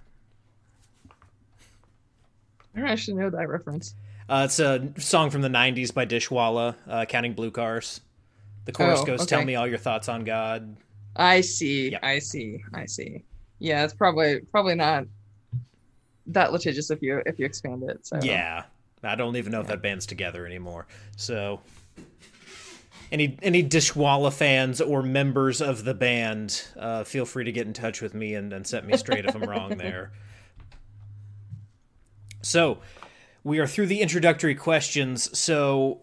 I 2.77 2.83
actually 2.83 3.17
know 3.17 3.31
that 3.31 3.49
reference. 3.49 3.95
Uh, 4.29 4.43
it's 4.45 4.61
a 4.61 4.93
song 4.99 5.31
from 5.31 5.43
the 5.43 5.49
90s 5.49 5.93
by 5.93 6.07
dishwalla 6.07 6.77
uh, 6.89 7.05
counting 7.05 7.35
blue 7.35 7.51
cars. 7.51 8.01
The 8.65 8.73
chorus 8.73 9.01
oh, 9.01 9.05
goes 9.05 9.21
okay. 9.23 9.29
tell 9.29 9.45
me 9.45 9.57
all 9.57 9.67
your 9.67 9.79
thoughts 9.79 10.09
on 10.09 10.25
god. 10.25 10.77
I 11.17 11.41
see 11.41 11.91
yep. 11.91 12.05
i 12.05 12.19
see 12.21 12.63
i 12.73 12.87
see. 12.87 13.25
Yeah 13.59 13.85
it's 13.85 13.95
probably 13.95 14.41
probably 14.53 14.77
not 14.77 15.05
that 16.27 16.53
litigious 16.53 16.91
if 16.91 17.03
you 17.03 17.23
if 17.27 17.39
you 17.39 17.47
expand 17.47 17.83
it 17.83 18.07
so. 18.07 18.21
Yeah. 18.23 18.65
I 19.03 19.15
don't 19.15 19.37
even 19.37 19.53
know 19.53 19.59
yeah. 19.59 19.63
if 19.63 19.69
that 19.69 19.83
band's 19.83 20.07
together 20.07 20.47
anymore. 20.47 20.87
So 21.17 21.61
any 23.13 23.37
any 23.43 23.63
Dishwalla 23.63 24.33
fans 24.33 24.81
or 24.81 25.03
members 25.03 25.61
of 25.61 25.85
the 25.85 25.95
band, 25.95 26.63
uh, 26.79 27.05
feel 27.05 27.27
free 27.27 27.45
to 27.45 27.53
get 27.53 27.67
in 27.67 27.73
touch 27.73 28.01
with 28.01 28.15
me 28.15 28.35
and, 28.35 28.53
and 28.53 28.67
set 28.67 28.87
me 28.87 28.97
straight 28.97 29.25
if 29.25 29.35
I'm 29.35 29.43
wrong 29.43 29.71
there. 29.79 30.13
So, 32.43 32.79
we 33.45 33.59
are 33.59 33.67
through 33.67 33.87
the 33.87 34.01
introductory 34.01 34.55
questions. 34.55 35.37
So, 35.39 36.01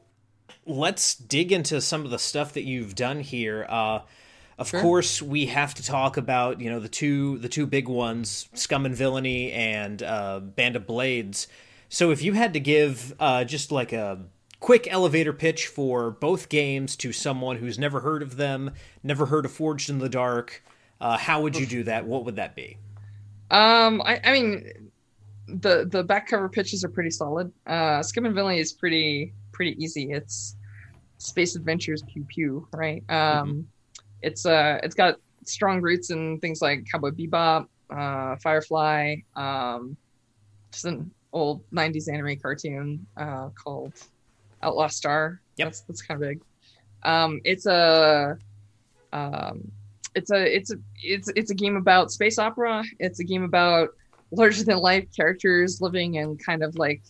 let's 0.65 1.15
dig 1.15 1.51
into 1.51 1.79
some 1.81 2.03
of 2.03 2.11
the 2.11 2.19
stuff 2.19 2.53
that 2.53 2.63
you've 2.63 2.95
done 2.95 3.21
here. 3.21 3.65
Uh, 3.67 3.99
of 4.57 4.69
sure. 4.69 4.81
course, 4.81 5.21
we 5.21 5.45
have 5.47 5.73
to 5.75 5.84
talk 5.84 6.17
about 6.17 6.59
you 6.59 6.69
know 6.69 6.79
the 6.79 6.89
two 6.89 7.38
the 7.38 7.49
two 7.49 7.65
big 7.65 7.88
ones, 7.88 8.49
Scum 8.53 8.86
and 8.86 8.95
Villainy 8.95 9.51
and 9.51 10.03
uh, 10.03 10.39
Band 10.39 10.75
of 10.75 10.86
Blades. 10.86 11.47
So, 11.89 12.11
if 12.11 12.21
you 12.21 12.34
had 12.34 12.53
to 12.53 12.59
give 12.59 13.15
uh, 13.19 13.45
just 13.45 13.71
like 13.71 13.93
a 13.93 14.19
quick 14.59 14.87
elevator 14.89 15.33
pitch 15.33 15.67
for 15.67 16.11
both 16.11 16.49
games 16.49 16.95
to 16.97 17.11
someone 17.11 17.57
who's 17.57 17.77
never 17.77 17.99
heard 18.01 18.21
of 18.21 18.37
them, 18.37 18.71
never 19.03 19.27
heard 19.27 19.45
of 19.45 19.51
Forged 19.51 19.89
in 19.89 19.99
the 19.99 20.09
Dark, 20.09 20.63
uh, 20.99 21.17
how 21.17 21.41
would 21.41 21.55
you 21.55 21.65
do 21.65 21.83
that? 21.83 22.05
What 22.05 22.25
would 22.25 22.35
that 22.37 22.55
be? 22.55 22.77
Um, 23.51 24.01
I, 24.01 24.19
I 24.23 24.31
mean, 24.33 24.89
the 25.47 25.87
the 25.89 26.03
back 26.03 26.27
cover 26.27 26.49
pitches 26.49 26.83
are 26.83 26.89
pretty 26.89 27.11
solid. 27.11 27.51
Uh, 27.65 28.03
Scum 28.03 28.25
and 28.25 28.35
Villainy 28.35 28.59
is 28.59 28.73
pretty 28.73 29.33
pretty 29.51 29.81
easy. 29.81 30.11
It's 30.11 30.55
space 31.17 31.55
adventures, 31.55 32.03
pew 32.03 32.25
pew, 32.27 32.67
right? 32.73 33.03
Um, 33.09 33.49
mm-hmm. 33.49 33.61
it's 34.21 34.45
uh 34.45 34.79
it's 34.83 34.95
got 34.95 35.15
strong 35.45 35.81
roots 35.81 36.09
in 36.09 36.39
things 36.39 36.61
like 36.61 36.85
Cowboy 36.91 37.11
Bebop, 37.11 37.67
uh, 37.89 38.35
Firefly, 38.37 39.15
um, 39.35 39.95
just 40.71 40.85
an 40.85 41.09
old 41.31 41.63
'90s 41.71 42.11
anime 42.11 42.37
cartoon 42.39 43.05
uh, 43.15 43.49
called 43.49 43.93
Outlaw 44.61 44.87
Star. 44.87 45.41
Yep. 45.57 45.67
that's 45.67 45.81
that's 45.81 46.01
kind 46.01 46.21
of 46.21 46.27
big. 46.27 46.41
Um, 47.03 47.41
it's 47.43 47.65
a 47.65 48.37
um, 49.13 49.71
it's 50.15 50.31
a 50.31 50.55
it's 50.55 50.71
a 50.71 50.77
it's 51.01 51.29
it's 51.35 51.51
a 51.51 51.55
game 51.55 51.75
about 51.75 52.11
space 52.11 52.39
opera. 52.39 52.83
It's 52.99 53.19
a 53.19 53.23
game 53.23 53.43
about 53.43 53.89
larger 54.31 54.63
than 54.63 54.77
life 54.79 55.07
characters 55.15 55.81
living 55.81 56.15
in 56.15 56.37
kind 56.37 56.63
of 56.63 56.77
like 56.77 57.01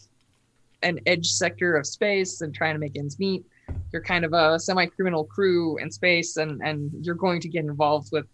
an 0.84 1.00
edge 1.08 1.28
sector 1.28 1.76
of 1.76 1.88
space 1.88 2.42
and 2.42 2.54
trying 2.54 2.76
to 2.76 2.80
make 2.80 2.98
ends 2.98 3.18
meet. 3.18 3.44
You're 3.92 4.04
kind 4.04 4.24
of 4.24 4.34
a 4.34 4.60
semi-criminal 4.60 5.26
crew 5.26 5.78
in 5.78 5.90
space, 5.92 6.38
and 6.38 6.62
and 6.64 6.92
you're 7.06 7.16
going 7.16 7.42
to 7.42 7.50
get 7.50 7.66
involved 7.66 8.10
with 8.12 8.26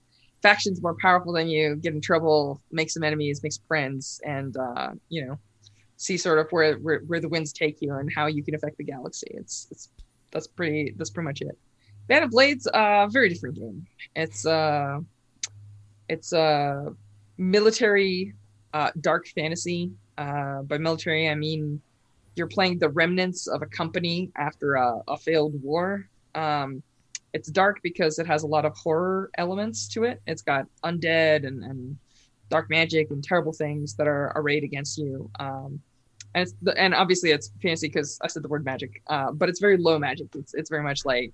factions 0.42 0.82
more 0.82 0.96
powerful 1.02 1.32
than 1.34 1.48
you, 1.48 1.76
get 1.78 1.94
in 1.94 2.02
trouble, 2.02 2.62
make 2.72 2.92
some 2.92 3.04
enemies, 3.04 3.42
make 3.42 3.54
some 3.54 3.64
friends, 3.68 4.20
and 4.26 4.58
uh, 4.58 4.92
you 5.10 5.26
know, 5.26 5.40
see 6.04 6.18
sort 6.18 6.38
of 6.38 6.52
where, 6.52 6.76
where 6.80 7.00
where 7.08 7.22
the 7.22 7.30
winds 7.30 7.54
take 7.54 7.82
you 7.82 7.94
and 7.96 8.12
how 8.14 8.26
you 8.26 8.44
can 8.44 8.56
affect 8.56 8.78
the 8.78 8.84
galaxy. 8.84 9.28
It's 9.32 9.68
it's 9.72 9.90
that's 10.32 10.48
pretty 10.48 10.94
that's 10.98 11.10
pretty 11.10 11.26
much 11.26 11.42
it. 11.42 11.58
Band 12.08 12.26
of 12.26 12.32
Blades, 12.32 12.68
uh, 12.68 13.08
very 13.08 13.30
different 13.30 13.56
game. 13.56 13.88
It's 14.16 14.46
uh, 14.46 15.00
it's 16.10 16.34
a 16.34 16.40
uh, 16.40 16.90
military 17.38 18.34
uh, 18.74 18.92
dark 19.00 19.28
fantasy. 19.28 19.92
Uh, 20.18 20.62
by 20.64 20.78
military, 20.78 21.30
I 21.30 21.36
mean 21.36 21.82
you're 22.36 22.48
playing 22.48 22.80
the 22.80 22.90
remnants 22.90 23.48
of 23.48 23.62
a 23.62 23.68
company 23.68 24.30
after 24.36 24.76
a, 24.76 25.02
a 25.08 25.18
failed 25.18 25.62
war. 25.64 26.10
Um, 26.36 26.84
it's 27.34 27.50
dark 27.50 27.80
because 27.82 28.20
it 28.20 28.28
has 28.28 28.44
a 28.44 28.48
lot 28.48 28.66
of 28.66 28.76
horror 28.76 29.32
elements 29.38 29.88
to 29.90 30.04
it. 30.04 30.22
It's 30.28 30.42
got 30.42 30.66
undead 30.84 31.48
and, 31.48 31.64
and 31.64 31.98
dark 32.50 32.70
magic 32.70 33.10
and 33.12 33.24
terrible 33.24 33.54
things 33.54 33.96
that 33.96 34.08
are 34.08 34.34
arrayed 34.36 34.64
against 34.64 34.98
you. 34.98 35.30
Um, 35.40 35.80
and 36.34 36.44
it's 36.44 36.54
the, 36.62 36.78
and 36.78 36.94
obviously 36.94 37.32
it's 37.32 37.52
fantasy 37.62 37.88
because 37.88 38.20
I 38.22 38.28
said 38.28 38.44
the 38.44 38.48
word 38.48 38.66
magic, 38.66 39.02
uh, 39.08 39.32
but 39.32 39.50
it's 39.50 39.60
very 39.60 39.78
low 39.78 40.00
magic. 40.00 40.28
It's 40.36 40.54
it's 40.54 40.70
very 40.70 40.84
much 40.84 41.06
like 41.06 41.34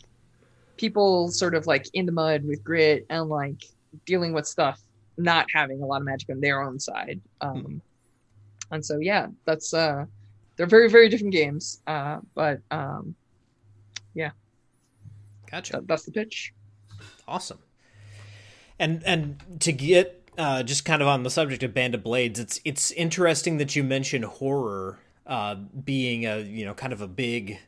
people 0.77 1.29
sort 1.29 1.55
of 1.55 1.67
like 1.67 1.87
in 1.93 2.05
the 2.05 2.11
mud 2.11 2.43
with 2.45 2.63
grit 2.63 3.05
and 3.09 3.29
like 3.29 3.63
dealing 4.05 4.33
with 4.33 4.47
stuff, 4.47 4.81
not 5.17 5.47
having 5.53 5.81
a 5.81 5.85
lot 5.85 6.01
of 6.01 6.05
magic 6.05 6.29
on 6.29 6.39
their 6.39 6.61
own 6.61 6.79
side. 6.79 7.21
Um, 7.41 7.55
mm-hmm. 7.55 7.77
And 8.71 8.85
so 8.85 8.99
yeah, 8.99 9.27
that's 9.45 9.73
uh, 9.73 10.05
they're 10.55 10.67
very 10.67 10.89
very 10.89 11.09
different 11.09 11.33
games. 11.33 11.81
Uh, 11.87 12.19
but 12.35 12.59
um, 12.71 13.15
yeah, 14.13 14.31
gotcha. 15.49 15.73
That, 15.73 15.87
that's 15.87 16.03
the 16.03 16.11
pitch. 16.11 16.53
Awesome. 17.27 17.59
And 18.79 19.03
and 19.05 19.41
to 19.61 19.71
get 19.71 20.18
uh, 20.39 20.63
just 20.63 20.85
kind 20.85 21.01
of 21.01 21.07
on 21.09 21.23
the 21.23 21.29
subject 21.29 21.63
of 21.63 21.73
Band 21.73 21.93
of 21.93 22.01
Blades, 22.01 22.39
it's 22.39 22.61
it's 22.63 22.91
interesting 22.91 23.57
that 23.57 23.75
you 23.75 23.83
mention 23.83 24.23
horror 24.23 24.97
uh, 25.27 25.55
being 25.55 26.25
a 26.25 26.39
you 26.39 26.65
know 26.65 26.73
kind 26.73 26.93
of 26.93 27.01
a 27.01 27.07
big 27.07 27.59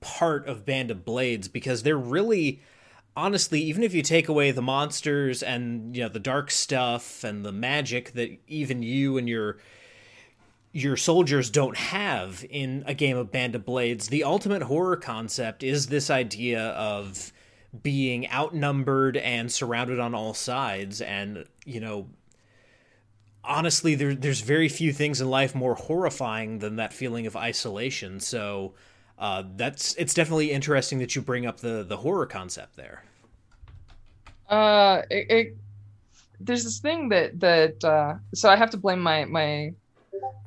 part 0.00 0.46
of 0.48 0.66
Band 0.66 0.90
of 0.90 1.04
Blades 1.04 1.46
because 1.46 1.84
they're 1.84 1.96
really 1.96 2.60
honestly 3.16 3.60
even 3.60 3.84
if 3.84 3.94
you 3.94 4.02
take 4.02 4.28
away 4.28 4.50
the 4.50 4.62
monsters 4.62 5.44
and 5.44 5.94
you 5.96 6.02
know 6.02 6.08
the 6.08 6.18
dark 6.18 6.50
stuff 6.50 7.22
and 7.22 7.44
the 7.44 7.52
magic 7.52 8.12
that 8.12 8.36
even 8.48 8.82
you 8.82 9.16
and 9.16 9.28
your 9.28 9.58
your 10.72 10.96
soldiers 10.96 11.50
don't 11.50 11.76
have 11.76 12.44
in 12.50 12.82
a 12.86 12.94
game 12.94 13.16
of 13.16 13.30
Band 13.30 13.54
of 13.54 13.64
Blades, 13.64 14.08
the 14.08 14.24
ultimate 14.24 14.62
horror 14.62 14.96
concept 14.96 15.62
is 15.62 15.86
this 15.86 16.10
idea 16.10 16.70
of 16.70 17.32
being 17.82 18.28
outnumbered 18.30 19.16
and 19.16 19.52
surrounded 19.52 20.00
on 20.00 20.14
all 20.14 20.34
sides 20.34 21.00
and 21.00 21.44
you 21.68 21.80
know 21.80 22.08
honestly 23.44 23.94
there, 23.94 24.14
there's 24.14 24.40
very 24.40 24.68
few 24.68 24.92
things 24.92 25.20
in 25.20 25.28
life 25.28 25.54
more 25.54 25.74
horrifying 25.74 26.58
than 26.58 26.76
that 26.76 26.92
feeling 26.92 27.26
of 27.26 27.34
isolation. 27.34 28.20
So 28.20 28.74
uh, 29.18 29.44
that's 29.56 29.94
it's 29.94 30.14
definitely 30.14 30.52
interesting 30.52 30.98
that 30.98 31.16
you 31.16 31.22
bring 31.22 31.46
up 31.46 31.58
the 31.58 31.82
the 31.82 31.96
horror 31.96 32.26
concept 32.26 32.76
there. 32.76 33.02
Uh 34.48 35.02
it, 35.10 35.30
it 35.30 35.56
there's 36.40 36.64
this 36.64 36.78
thing 36.78 37.08
that 37.08 37.38
that 37.40 37.84
uh 37.84 38.14
so 38.34 38.48
i 38.48 38.56
have 38.56 38.70
to 38.70 38.76
blame 38.76 39.00
my 39.00 39.24
my 39.24 39.70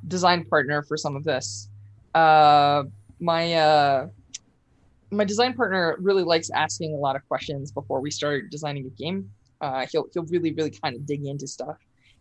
design 0.07 0.45
partner 0.45 0.81
for 0.83 0.97
some 0.97 1.15
of 1.15 1.23
this. 1.23 1.69
Uh 2.15 2.83
my 3.19 3.53
uh 3.53 4.07
my 5.11 5.25
design 5.25 5.53
partner 5.53 5.97
really 5.99 6.23
likes 6.23 6.49
asking 6.49 6.93
a 6.93 6.97
lot 6.97 7.15
of 7.15 7.27
questions 7.27 7.71
before 7.71 7.99
we 7.99 8.09
start 8.09 8.49
designing 8.49 8.85
a 8.85 8.89
game. 8.89 9.29
Uh, 9.61 9.85
he'll 9.91 10.07
he'll 10.13 10.25
really 10.25 10.53
really 10.53 10.71
kind 10.71 10.95
of 10.95 11.05
dig 11.05 11.25
into 11.25 11.47
stuff. 11.47 11.77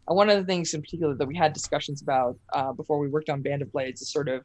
And 0.09 0.17
one 0.17 0.29
of 0.29 0.39
the 0.39 0.45
things 0.45 0.75
in 0.75 0.83
particular 0.83 1.15
that 1.15 1.27
we 1.27 1.37
had 1.37 1.53
discussions 1.53 2.03
about 2.03 2.37
uh, 2.53 2.73
before 2.73 2.99
we 2.99 3.09
worked 3.09 3.31
on 3.31 3.43
Band 3.43 3.63
of 3.63 3.73
Blades 3.73 4.03
is 4.03 4.11
sort 4.11 4.29
of 4.29 4.45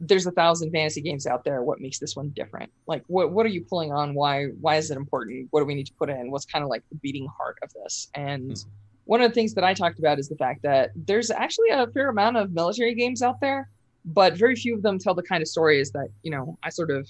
there's 0.00 0.26
a 0.26 0.30
thousand 0.30 0.70
fantasy 0.70 1.02
games 1.02 1.26
out 1.26 1.44
there. 1.44 1.62
What 1.62 1.80
makes 1.80 1.98
this 1.98 2.16
one 2.16 2.30
different? 2.30 2.72
Like 2.86 3.04
what 3.06 3.32
what 3.32 3.44
are 3.44 3.50
you 3.50 3.62
pulling 3.62 3.92
on? 3.92 4.14
Why 4.14 4.46
why 4.60 4.76
is 4.76 4.90
it 4.90 4.96
important? 4.96 5.48
What 5.50 5.60
do 5.60 5.66
we 5.66 5.74
need 5.74 5.86
to 5.86 5.92
put 5.94 6.08
in? 6.08 6.30
What's 6.30 6.46
kind 6.46 6.62
of 6.62 6.70
like 6.70 6.82
the 6.88 6.96
beating 6.96 7.26
heart 7.26 7.58
of 7.62 7.70
this? 7.74 8.08
And 8.14 8.52
mm-hmm. 8.52 8.70
one 9.04 9.20
of 9.20 9.30
the 9.30 9.34
things 9.34 9.52
that 9.54 9.64
I 9.64 9.74
talked 9.74 9.98
about 9.98 10.18
is 10.18 10.28
the 10.28 10.36
fact 10.36 10.62
that 10.62 10.90
there's 10.96 11.30
actually 11.30 11.68
a 11.70 11.86
fair 11.88 12.08
amount 12.08 12.38
of 12.38 12.52
military 12.52 12.94
games 12.94 13.22
out 13.22 13.40
there, 13.40 13.68
but 14.06 14.36
very 14.36 14.56
few 14.56 14.74
of 14.74 14.82
them 14.82 14.98
tell 14.98 15.14
the 15.14 15.22
kind 15.22 15.42
of 15.42 15.48
stories 15.48 15.90
that 15.92 16.08
you 16.22 16.30
know 16.30 16.58
I 16.62 16.70
sort 16.70 16.90
of 16.90 17.06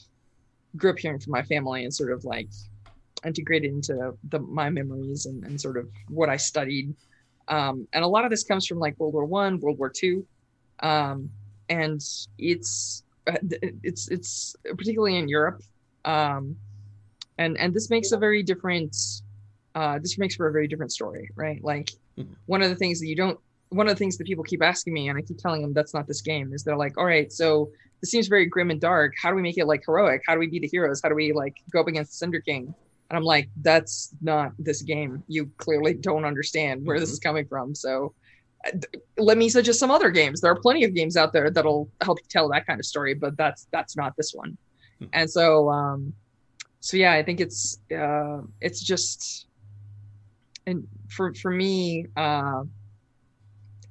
grew 0.76 0.90
up 0.90 0.98
hearing 0.98 1.20
from 1.20 1.32
my 1.32 1.42
family 1.42 1.84
and 1.84 1.94
sort 1.94 2.12
of 2.12 2.24
like 2.24 2.48
integrated 3.24 3.70
into 3.70 4.14
the, 4.28 4.38
my 4.40 4.70
memories 4.70 5.26
and, 5.26 5.44
and 5.44 5.60
sort 5.60 5.76
of 5.76 5.88
what 6.08 6.28
I 6.28 6.36
studied. 6.36 6.94
Um, 7.48 7.86
and 7.92 8.04
a 8.04 8.08
lot 8.08 8.24
of 8.24 8.30
this 8.30 8.44
comes 8.44 8.66
from 8.66 8.78
like 8.78 8.98
World 8.98 9.14
War 9.14 9.24
One, 9.24 9.58
World 9.60 9.78
War 9.78 9.90
Two, 9.90 10.26
um, 10.80 11.28
and 11.68 12.00
it's 12.38 13.02
uh, 13.26 13.36
it's 13.82 14.08
it's 14.08 14.54
particularly 14.64 15.16
in 15.16 15.28
Europe, 15.28 15.62
um, 16.04 16.56
and 17.38 17.58
and 17.58 17.74
this 17.74 17.90
makes 17.90 18.12
a 18.12 18.16
very 18.16 18.42
different. 18.42 18.96
Uh, 19.74 19.98
this 20.00 20.18
makes 20.18 20.34
for 20.34 20.48
a 20.48 20.52
very 20.52 20.66
different 20.66 20.92
story, 20.92 21.30
right? 21.36 21.62
Like 21.62 21.90
mm-hmm. 22.18 22.32
one 22.46 22.60
of 22.62 22.70
the 22.70 22.76
things 22.76 22.98
that 23.00 23.06
you 23.06 23.16
don't 23.16 23.38
one 23.70 23.86
of 23.86 23.94
the 23.94 23.98
things 23.98 24.18
that 24.18 24.26
people 24.26 24.44
keep 24.44 24.62
asking 24.62 24.92
me, 24.92 25.08
and 25.08 25.18
I 25.18 25.22
keep 25.22 25.38
telling 25.38 25.62
them 25.62 25.72
that's 25.72 25.94
not 25.94 26.06
this 26.06 26.20
game, 26.20 26.52
is 26.52 26.62
they're 26.62 26.76
like, 26.76 26.98
all 26.98 27.06
right, 27.06 27.32
so 27.32 27.70
this 28.00 28.10
seems 28.10 28.26
very 28.26 28.46
grim 28.46 28.70
and 28.70 28.80
dark. 28.80 29.14
How 29.20 29.30
do 29.30 29.36
we 29.36 29.42
make 29.42 29.58
it 29.58 29.66
like 29.66 29.82
heroic? 29.86 30.22
How 30.26 30.34
do 30.34 30.40
we 30.40 30.48
be 30.48 30.58
the 30.58 30.68
heroes? 30.68 31.00
How 31.02 31.08
do 31.08 31.14
we 31.14 31.32
like 31.32 31.56
go 31.72 31.80
up 31.80 31.86
against 31.86 32.12
the 32.12 32.16
Cinder 32.16 32.40
King? 32.40 32.74
And 33.10 33.16
I'm 33.16 33.24
like, 33.24 33.50
that's 33.62 34.14
not 34.22 34.52
this 34.58 34.82
game. 34.82 35.22
You 35.26 35.50
clearly 35.58 35.94
don't 35.94 36.24
understand 36.24 36.86
where 36.86 36.96
mm-hmm. 36.96 37.02
this 37.02 37.10
is 37.10 37.18
coming 37.18 37.44
from. 37.44 37.74
So 37.74 38.14
uh, 38.64 38.70
let 39.18 39.36
me 39.36 39.48
suggest 39.48 39.80
some 39.80 39.90
other 39.90 40.10
games. 40.10 40.40
There 40.40 40.52
are 40.52 40.60
plenty 40.60 40.84
of 40.84 40.94
games 40.94 41.16
out 41.16 41.32
there 41.32 41.50
that'll 41.50 41.90
help 42.02 42.18
tell 42.28 42.48
that 42.50 42.66
kind 42.66 42.78
of 42.78 42.86
story, 42.86 43.14
but 43.14 43.36
that's 43.36 43.66
that's 43.72 43.96
not 43.96 44.16
this 44.16 44.32
one. 44.32 44.56
Mm-hmm. 45.00 45.10
And 45.12 45.30
so 45.30 45.68
um 45.68 46.12
so 46.78 46.96
yeah, 46.96 47.12
I 47.12 47.22
think 47.24 47.40
it's 47.40 47.80
uh 47.92 48.42
it's 48.60 48.80
just 48.80 49.48
and 50.66 50.86
for 51.08 51.34
for 51.34 51.50
me 51.50 52.06
uh 52.16 52.62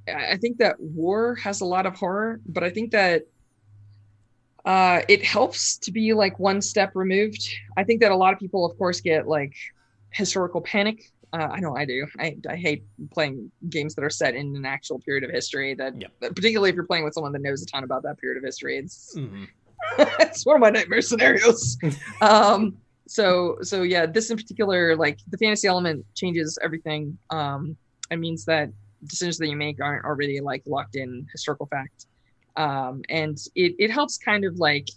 I 0.07 0.38
think 0.38 0.57
that 0.59 0.80
war 0.80 1.36
has 1.36 1.61
a 1.61 1.65
lot 1.65 1.86
of 1.86 1.95
horror, 1.95 2.39
but 2.47 2.63
I 2.63 2.70
think 2.70 2.91
that 2.91 3.24
uh, 4.66 5.01
it 5.07 5.24
helps 5.24 5.78
to 5.78 5.91
be 5.91 6.14
like 6.14 6.38
one 6.39 6.62
step 6.62 6.91
removed. 6.95 7.47
I 7.78 7.84
think 7.84 8.01
that 8.01 8.12
a 8.12 8.16
lot 8.16 8.34
of 8.34 8.39
people, 8.39 8.66
of 8.66 8.78
course, 8.78 9.01
get 9.01 9.28
like 9.28 9.55
historical 10.12 10.62
panic. 10.62 11.12
Uh, 11.32 11.47
I 11.51 11.60
know 11.60 11.76
I 11.76 11.86
do. 11.86 12.07
I, 12.20 12.38
I 12.49 12.55
hate 12.55 12.84
playing 13.12 13.51
games 13.70 13.93
that 13.95 14.03
are 14.03 14.10
set 14.10 14.36
in 14.36 14.55
an 14.55 14.66
actual 14.66 14.99
period 14.99 15.24
of 15.24 15.30
history. 15.30 15.76
That, 15.76 15.99
yep. 15.99 16.12
particularly 16.20 16.70
if 16.70 16.76
you're 16.76 16.86
playing 16.86 17.03
with 17.03 17.14
someone 17.14 17.32
that 17.34 17.41
knows 17.41 17.62
a 17.62 17.66
ton 17.68 17.84
about 17.84 18.03
that 18.03 18.18
period 18.18 18.38
of 18.38 18.43
history, 18.43 18.78
it's 18.78 19.16
mm-hmm. 19.16 19.45
it's 20.20 20.45
one 20.45 20.55
of 20.55 20.62
my 20.62 20.72
nightmare 20.72 21.01
scenarios. 21.01 21.78
um, 22.22 22.78
so 23.07 23.57
so 23.62 23.84
yeah, 23.84 24.05
this 24.05 24.30
in 24.30 24.38
particular, 24.38 24.95
like 24.95 25.20
the 25.30 25.38
fantasy 25.38 25.68
element 25.68 26.05
changes 26.16 26.57
everything. 26.64 27.18
Um, 27.30 27.78
it 28.12 28.18
means 28.18 28.43
that 28.45 28.70
decisions 29.05 29.38
that 29.38 29.47
you 29.47 29.55
make 29.55 29.82
aren't 29.82 30.05
already 30.05 30.41
like 30.41 30.64
locked 30.66 30.95
in 30.95 31.26
historical 31.32 31.68
fact 31.68 32.07
um, 32.60 33.01
and 33.10 33.38
it, 33.55 33.74
it 33.80 33.89
helps 33.89 34.18
kind 34.18 34.43
of 34.43 34.60
like 34.60 34.89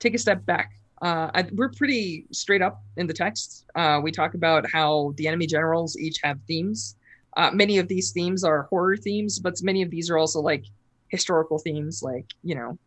take 0.00 0.14
a 0.14 0.18
step 0.18 0.44
back. 0.46 0.72
Uh, 1.02 1.30
I, 1.34 1.46
we're 1.52 1.68
pretty 1.68 2.26
straight 2.32 2.62
up 2.62 2.82
in 2.96 3.06
the 3.06 3.12
text. 3.12 3.66
Uh, 3.74 4.00
we 4.02 4.10
talk 4.10 4.34
about 4.34 4.64
how 4.72 5.12
the 5.16 5.28
enemy 5.28 5.46
generals 5.46 5.96
each 5.98 6.18
have 6.22 6.38
themes. 6.48 6.96
Uh, 7.36 7.50
many 7.52 7.78
of 7.78 7.86
these 7.86 8.12
themes 8.12 8.44
are 8.44 8.64
horror 8.64 8.96
themes 8.96 9.38
but 9.38 9.54
many 9.62 9.80
of 9.80 9.90
these 9.90 10.10
are 10.10 10.18
also 10.18 10.38
like 10.38 10.66
historical 11.08 11.58
themes 11.58 12.02
like 12.02 12.26
you 12.42 12.54
know 12.54 12.78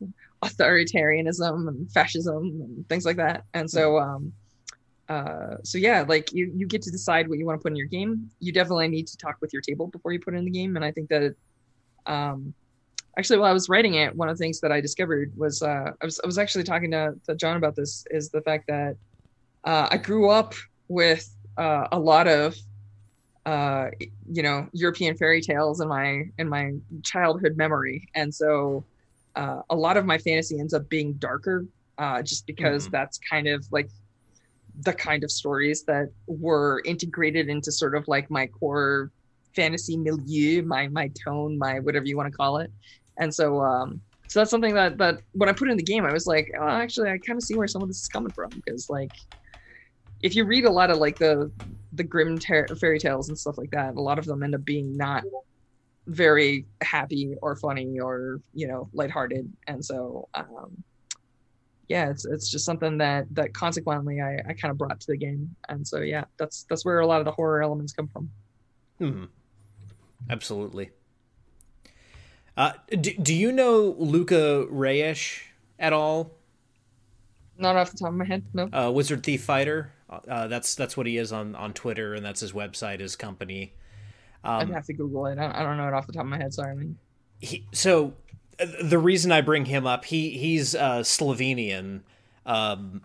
authoritarianism 0.42 1.68
and 1.68 1.90
fascism 1.92 2.62
and 2.62 2.88
things 2.88 3.04
like 3.04 3.16
that. 3.16 3.44
And 3.54 3.70
so 3.70 3.98
um, 3.98 4.32
uh, 5.08 5.56
so 5.64 5.78
yeah, 5.78 6.04
like 6.06 6.32
you 6.34 6.52
you 6.54 6.66
get 6.66 6.82
to 6.82 6.90
decide 6.90 7.28
what 7.28 7.38
you 7.38 7.46
want 7.46 7.58
to 7.58 7.62
put 7.62 7.72
in 7.72 7.76
your 7.76 7.86
game. 7.86 8.30
You 8.40 8.52
definitely 8.52 8.88
need 8.88 9.06
to 9.06 9.16
talk 9.16 9.36
with 9.40 9.54
your 9.54 9.62
table 9.62 9.86
before 9.86 10.12
you 10.12 10.20
put 10.20 10.34
in 10.34 10.44
the 10.44 10.50
game, 10.50 10.76
and 10.76 10.84
I 10.84 10.92
think 10.92 11.08
that 11.08 11.34
um, 12.06 12.52
actually 13.18 13.38
while 13.38 13.50
I 13.50 13.52
was 13.52 13.68
writing 13.68 13.94
it, 13.94 14.14
one 14.14 14.28
of 14.28 14.38
the 14.38 14.42
things 14.42 14.60
that 14.60 14.70
I 14.70 14.80
discovered 14.80 15.32
was 15.36 15.62
uh, 15.62 15.92
I 16.00 16.04
was 16.04 16.20
I 16.22 16.26
was 16.26 16.38
actually 16.38 16.64
talking 16.64 16.90
to, 16.92 17.14
to 17.26 17.34
John 17.34 17.56
about 17.56 17.74
this 17.74 18.06
is 18.10 18.30
the 18.30 18.40
fact 18.42 18.68
that 18.68 18.96
uh, 19.64 19.88
I 19.90 19.96
grew 19.96 20.30
up 20.30 20.54
with 20.86 21.28
uh, 21.56 21.88
a 21.90 21.98
lot 21.98 22.28
of 22.28 22.56
uh, 23.44 23.88
you 24.30 24.42
know 24.42 24.68
European 24.72 25.16
fairy 25.16 25.40
tales 25.40 25.80
in 25.80 25.88
my 25.88 26.24
in 26.38 26.48
my 26.48 26.74
childhood 27.02 27.56
memory, 27.56 28.08
and 28.14 28.32
so 28.32 28.84
uh, 29.34 29.62
a 29.70 29.76
lot 29.76 29.96
of 29.96 30.06
my 30.06 30.18
fantasy 30.18 30.60
ends 30.60 30.72
up 30.72 30.88
being 30.88 31.14
darker, 31.14 31.66
uh, 31.98 32.22
just 32.22 32.46
because 32.46 32.84
mm-hmm. 32.84 32.92
that's 32.92 33.18
kind 33.18 33.48
of 33.48 33.66
like 33.72 33.90
the 34.82 34.92
kind 34.92 35.24
of 35.24 35.30
stories 35.32 35.82
that 35.82 36.08
were 36.28 36.80
integrated 36.84 37.48
into 37.48 37.72
sort 37.72 37.96
of 37.96 38.06
like 38.06 38.30
my 38.30 38.46
core 38.46 39.10
fantasy 39.56 39.96
milieu, 39.96 40.62
my 40.62 40.86
my 40.88 41.10
tone, 41.24 41.58
my 41.58 41.80
whatever 41.80 42.06
you 42.06 42.16
want 42.16 42.30
to 42.30 42.36
call 42.36 42.58
it, 42.58 42.70
and 43.18 43.34
so 43.34 43.60
um, 43.60 44.00
so 44.28 44.40
that's 44.40 44.50
something 44.50 44.74
that 44.74 44.98
that 44.98 45.20
when 45.32 45.48
I 45.48 45.52
put 45.52 45.70
in 45.70 45.76
the 45.76 45.82
game, 45.82 46.04
I 46.04 46.12
was 46.12 46.26
like, 46.26 46.50
oh, 46.60 46.68
actually, 46.68 47.10
I 47.10 47.18
kind 47.18 47.36
of 47.38 47.42
see 47.42 47.56
where 47.56 47.66
some 47.66 47.82
of 47.82 47.88
this 47.88 48.00
is 48.00 48.08
coming 48.08 48.32
from 48.32 48.52
because 48.54 48.88
like 48.90 49.12
if 50.22 50.34
you 50.34 50.44
read 50.44 50.64
a 50.64 50.70
lot 50.70 50.90
of 50.90 50.98
like 50.98 51.18
the 51.18 51.50
the 51.92 52.04
grim 52.04 52.38
ter- 52.38 52.74
fairy 52.76 52.98
tales 52.98 53.28
and 53.28 53.38
stuff 53.38 53.56
like 53.58 53.70
that, 53.70 53.94
a 53.94 54.00
lot 54.00 54.18
of 54.18 54.26
them 54.26 54.42
end 54.42 54.54
up 54.54 54.64
being 54.64 54.96
not 54.96 55.24
very 56.06 56.66
happy 56.82 57.34
or 57.42 57.56
funny 57.56 57.98
or 57.98 58.40
you 58.52 58.68
know 58.68 58.88
lighthearted, 58.92 59.50
and 59.66 59.84
so 59.84 60.28
um, 60.34 60.84
yeah, 61.88 62.10
it's 62.10 62.26
it's 62.26 62.50
just 62.50 62.66
something 62.66 62.98
that 62.98 63.26
that 63.34 63.54
consequently 63.54 64.20
I, 64.20 64.36
I 64.46 64.52
kind 64.52 64.70
of 64.70 64.76
brought 64.76 65.00
to 65.00 65.06
the 65.08 65.16
game, 65.16 65.54
and 65.70 65.86
so 65.86 66.00
yeah, 66.00 66.24
that's 66.38 66.66
that's 66.68 66.84
where 66.84 67.00
a 67.00 67.06
lot 67.06 67.20
of 67.20 67.24
the 67.24 67.32
horror 67.32 67.62
elements 67.62 67.92
come 67.92 68.08
from. 68.08 68.30
Hmm. 68.98 69.24
Absolutely. 70.28 70.90
Uh, 72.58 72.72
do, 72.90 73.14
do 73.14 73.32
you 73.32 73.52
know 73.52 73.94
Luka 73.98 74.66
Rejec 74.68 75.42
at 75.78 75.92
all? 75.92 76.32
Not 77.56 77.76
off 77.76 77.92
the 77.92 77.98
top 77.98 78.08
of 78.08 78.14
my 78.14 78.24
head, 78.24 78.44
no. 78.52 78.68
Uh, 78.72 78.90
Wizard 78.90 79.22
Thief 79.22 79.44
Fighter. 79.44 79.92
Uh, 80.10 80.48
that's 80.48 80.74
that's 80.74 80.96
what 80.96 81.06
he 81.06 81.18
is 81.18 81.32
on 81.32 81.54
on 81.54 81.72
Twitter, 81.72 82.14
and 82.14 82.24
that's 82.24 82.40
his 82.40 82.52
website, 82.52 82.98
his 82.98 83.14
company. 83.14 83.74
Um, 84.42 84.60
I'd 84.60 84.70
have 84.70 84.86
to 84.86 84.92
Google 84.92 85.26
it. 85.26 85.38
I 85.38 85.62
don't 85.62 85.76
know 85.76 85.86
it 85.86 85.94
off 85.94 86.08
the 86.08 86.12
top 86.12 86.24
of 86.24 86.28
my 86.28 86.36
head. 86.36 86.52
Sorry. 86.52 86.94
He, 87.40 87.64
so 87.72 88.14
the 88.82 88.98
reason 88.98 89.30
I 89.30 89.40
bring 89.40 89.66
him 89.66 89.86
up, 89.86 90.04
he 90.06 90.30
he's 90.30 90.74
uh, 90.74 91.00
Slovenian, 91.02 92.00
um, 92.44 93.02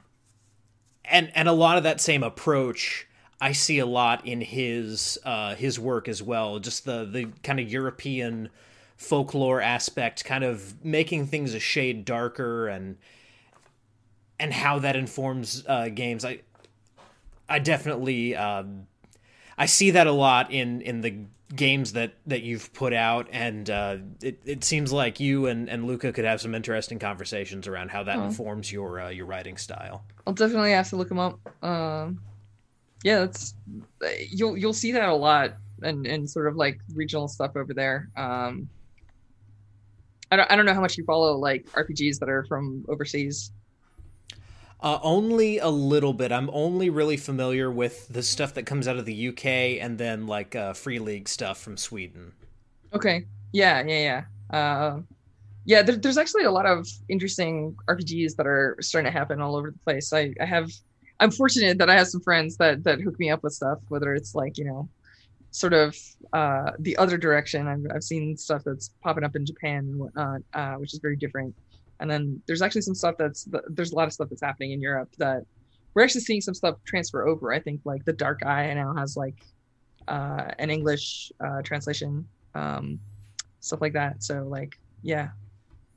and 1.06 1.32
and 1.36 1.47
a 1.47 1.54
lot 1.54 1.78
of 1.78 1.84
that 1.84 2.01
same 2.01 2.24
approach 2.24 3.08
I 3.43 3.51
see 3.51 3.80
a 3.80 3.86
lot 3.86 4.26
in 4.26 4.39
his 4.39 5.20
uh, 5.26 5.56
his 5.56 5.78
work 5.80 6.08
as 6.08 6.24
well. 6.24 6.60
Just 6.60 6.86
the 6.86 7.06
the 7.06 7.28
kind 7.43 7.60
of 7.60 7.70
European 7.70 8.49
folklore 9.04 9.62
aspect, 9.62 10.26
kind 10.26 10.43
of 10.43 10.84
making 10.84 11.28
things 11.28 11.54
a 11.54 11.60
shade 11.60 12.06
darker, 12.06 12.68
and 12.68 12.97
and 14.39 14.54
how 14.54 14.80
that 14.80 14.95
informs 14.95 15.64
uh, 15.68 15.89
games. 15.89 16.26
I 16.26 16.39
I 17.47 17.60
definitely 17.60 18.36
um, 18.36 18.88
I 19.58 19.66
see 19.66 19.91
that 19.91 20.08
a 20.08 20.12
lot 20.12 20.51
in 20.51 20.82
in 20.82 21.01
the 21.01 21.16
games 21.56 21.93
that 21.93 22.14
that 22.26 22.41
you've 22.41 22.74
put 22.74 22.93
out, 22.93 23.28
and 23.32 23.70
uh, 23.70 23.97
it 24.22 24.39
it 24.45 24.64
seems 24.64 24.91
like 24.91 25.20
you 25.20 25.47
and 25.47 25.70
and 25.70 25.86
Luka 25.86 26.12
could 26.12 26.26
have 26.26 26.41
some 26.41 26.56
interesting 26.56 26.99
conversations 26.99 27.68
around 27.68 27.91
how 27.91 28.04
that 28.04 28.18
oh. 28.18 28.24
informs 28.24 28.72
your 28.72 29.01
uh, 29.01 29.10
your 29.10 29.26
writing 29.26 29.58
style. 29.58 30.04
I'll 30.26 30.34
definitely 30.34 30.72
have 30.72 30.89
to 30.89 30.95
look 30.95 31.10
them 31.10 31.20
up. 31.20 31.39
Um, 31.64 32.20
yeah, 33.04 33.20
that's 33.20 33.54
you'll 34.32 34.58
you'll 34.58 34.74
see 34.74 34.91
that 34.93 35.10
a 35.10 35.16
lot 35.16 35.56
and 35.82 36.08
and 36.08 36.30
sort 36.30 36.47
of 36.47 36.56
like 36.56 36.80
regional 36.93 37.28
stuff 37.28 37.56
over 37.56 37.74
there. 37.74 38.10
Um, 38.16 38.70
I 40.34 40.36
don't 40.36 40.52
I 40.52 40.56
don't 40.56 40.66
know 40.66 40.74
how 40.74 40.82
much 40.82 40.98
you 40.98 41.04
follow 41.06 41.38
like 41.38 41.66
RPGs 41.74 42.18
that 42.20 42.30
are 42.30 42.44
from 42.46 42.84
overseas. 42.90 43.52
Uh, 44.82 45.00
only 45.02 45.60
a 45.60 45.70
little 45.70 46.12
bit. 46.12 46.32
I'm 46.32 46.50
only 46.52 46.90
really 46.90 47.16
familiar 47.16 47.72
with 47.72 48.08
the 48.10 48.22
stuff 48.22 48.56
that 48.56 48.66
comes 48.66 48.86
out 48.88 48.98
of 48.98 49.06
the 49.06 49.30
UK 49.30 49.46
and 49.82 49.98
then 49.98 50.28
like 50.28 50.56
uh, 50.56 50.74
Free 50.74 51.00
League 51.00 51.30
stuff 51.30 51.58
from 51.60 51.78
Sweden. 51.78 52.34
Okay. 52.94 53.26
Yeah, 53.54 53.82
yeah, 53.86 54.24
yeah. 54.52 54.58
Uh, 54.58 55.02
yeah, 55.66 55.84
there, 55.84 55.96
there's 55.96 56.18
actually 56.18 56.44
a 56.44 56.52
lot 56.52 56.66
of 56.66 56.86
interesting 57.08 57.78
RPGs 57.88 58.36
that 58.36 58.46
are 58.46 58.76
starting 58.82 59.10
to 59.10 59.18
happen 59.18 59.40
all 59.40 59.56
over 59.56 59.72
the 59.72 59.80
place. 59.86 60.12
I, 60.12 60.34
I 60.42 60.46
have, 60.46 60.70
I'm 61.22 61.32
fortunate 61.32 61.78
that 61.78 61.90
I 61.90 61.96
have 61.96 62.08
some 62.08 62.20
friends 62.22 62.58
that 62.58 62.84
that 62.84 63.00
hook 63.00 63.18
me 63.20 63.30
up 63.30 63.44
with 63.44 63.54
stuff, 63.54 63.80
whether 63.88 64.14
it's 64.14 64.36
like 64.36 64.58
you 64.58 64.66
know, 64.66 64.90
sort 65.54 65.74
of 65.74 65.95
uh, 66.34 66.72
the 66.80 66.97
other 66.97 67.18
direction. 67.18 67.68
I've, 67.68 67.86
I've 67.95 68.04
seen 68.04 68.36
stuff 68.36 68.64
that's 68.66 68.89
popping 69.01 69.24
up 69.24 69.36
in 69.36 69.45
Japan 69.45 69.80
and 69.89 69.97
whatnot, 69.97 70.41
uh, 70.54 70.74
which 70.76 70.93
is 70.93 70.99
very 70.99 71.16
different 71.16 71.56
and 72.04 72.12
then 72.12 72.41
there's 72.47 72.62
actually 72.62 72.82
some 72.82 72.95
stuff 72.95 73.16
that's 73.18 73.47
there's 73.70 73.93
a 73.93 73.95
lot 73.95 74.08
of 74.08 74.14
stuff 74.14 74.28
that's 74.30 74.41
happening 74.41 74.72
in 74.72 74.82
Europe 74.82 75.10
that 75.20 75.43
we're 75.93 76.04
actually 76.04 76.22
seeing 76.22 76.41
some 76.41 76.54
stuff 76.54 76.76
transfer 76.86 77.28
over. 77.28 77.54
I 77.54 77.60
think 77.60 77.82
like 77.86 78.04
the 78.04 78.14
Dark 78.14 78.45
Eye 78.45 78.74
now 78.74 78.93
has 78.95 79.16
like 79.16 79.36
uh, 80.08 80.51
an 80.60 80.70
English 80.70 81.32
uh, 81.39 81.62
translation, 81.62 82.28
um, 82.56 82.99
stuff 83.60 83.80
like 83.80 83.93
that. 83.93 84.24
So 84.24 84.43
like 84.43 84.78
yeah, 85.01 85.30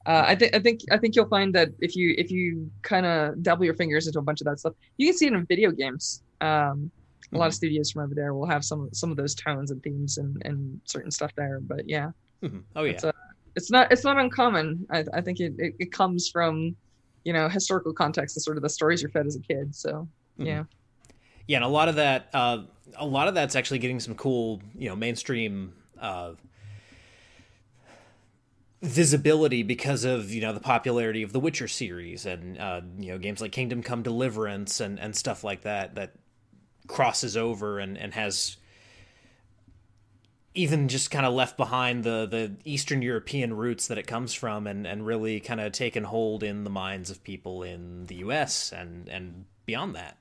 uh, 0.04 0.24
I 0.26 0.34
think 0.36 0.54
I 0.54 0.60
think 0.60 0.80
I 0.92 0.98
think 0.98 1.16
you'll 1.16 1.28
find 1.28 1.54
that 1.54 1.70
if 1.80 1.96
you 1.96 2.14
if 2.16 2.30
you 2.30 2.70
kind 2.82 3.06
of 3.06 3.42
dabble 3.42 3.64
your 3.64 3.74
fingers 3.74 4.06
into 4.06 4.18
a 4.18 4.22
bunch 4.22 4.40
of 4.40 4.44
that 4.46 4.60
stuff, 4.60 4.74
you 4.98 5.08
can 5.08 5.16
see 5.16 5.26
it 5.26 5.32
in 5.32 5.44
video 5.46 5.70
games. 5.70 6.22
Um. 6.40 6.90
A 7.32 7.38
lot 7.38 7.46
of 7.46 7.50
mm-hmm. 7.50 7.56
studios 7.56 7.90
from 7.90 8.04
over 8.04 8.14
there 8.14 8.34
will 8.34 8.46
have 8.46 8.64
some 8.64 8.88
some 8.92 9.10
of 9.10 9.16
those 9.16 9.34
tones 9.34 9.70
and 9.70 9.82
themes 9.82 10.18
and, 10.18 10.40
and 10.44 10.80
certain 10.84 11.10
stuff 11.10 11.32
there. 11.34 11.60
But 11.60 11.88
yeah, 11.88 12.10
mm-hmm. 12.42 12.60
oh 12.76 12.84
yeah, 12.84 13.00
uh, 13.02 13.12
it's 13.56 13.70
not 13.70 13.90
it's 13.90 14.04
not 14.04 14.16
uncommon. 14.16 14.86
I, 14.90 15.04
I 15.12 15.20
think 15.20 15.40
it, 15.40 15.54
it, 15.58 15.74
it 15.78 15.92
comes 15.92 16.28
from 16.28 16.76
you 17.24 17.32
know 17.32 17.48
historical 17.48 17.92
context 17.92 18.36
and 18.36 18.42
sort 18.42 18.56
of 18.56 18.62
the 18.62 18.68
stories 18.68 19.02
you're 19.02 19.10
fed 19.10 19.26
as 19.26 19.34
a 19.34 19.40
kid. 19.40 19.74
So 19.74 20.08
mm-hmm. 20.38 20.46
yeah, 20.46 20.64
yeah, 21.48 21.56
and 21.56 21.64
a 21.64 21.68
lot 21.68 21.88
of 21.88 21.96
that 21.96 22.28
uh, 22.32 22.62
a 22.96 23.06
lot 23.06 23.26
of 23.26 23.34
that's 23.34 23.56
actually 23.56 23.80
getting 23.80 23.98
some 23.98 24.14
cool 24.14 24.60
you 24.74 24.88
know 24.88 24.96
mainstream. 24.96 25.72
Uh, 26.00 26.32
visibility 28.82 29.62
because 29.62 30.04
of 30.04 30.30
you 30.30 30.40
know 30.40 30.52
the 30.52 30.60
popularity 30.60 31.22
of 31.22 31.32
the 31.32 31.40
Witcher 31.40 31.66
series 31.66 32.26
and 32.26 32.58
uh, 32.58 32.82
you 32.98 33.10
know 33.10 33.18
games 33.18 33.40
like 33.40 33.50
Kingdom 33.50 33.82
Come 33.82 34.02
Deliverance 34.02 34.80
and 34.80 35.00
and 35.00 35.16
stuff 35.16 35.42
like 35.42 35.62
that 35.62 35.94
that 35.94 36.12
crosses 36.86 37.36
over 37.36 37.78
and 37.78 37.96
and 37.96 38.14
has 38.14 38.56
even 40.56 40.88
just 40.88 41.10
kind 41.10 41.26
of 41.26 41.34
left 41.34 41.56
behind 41.56 42.02
the 42.02 42.26
the 42.26 42.52
Eastern 42.64 43.02
European 43.02 43.54
roots 43.54 43.86
that 43.88 43.98
it 43.98 44.06
comes 44.06 44.32
from, 44.32 44.66
and 44.66 44.86
and 44.86 45.06
really 45.06 45.38
kind 45.38 45.60
of 45.60 45.72
taken 45.72 46.04
hold 46.04 46.42
in 46.42 46.64
the 46.64 46.70
minds 46.70 47.10
of 47.10 47.22
people 47.22 47.62
in 47.62 48.06
the 48.06 48.16
U.S. 48.16 48.72
and 48.72 49.08
and 49.08 49.44
beyond 49.66 49.94
that. 49.94 50.16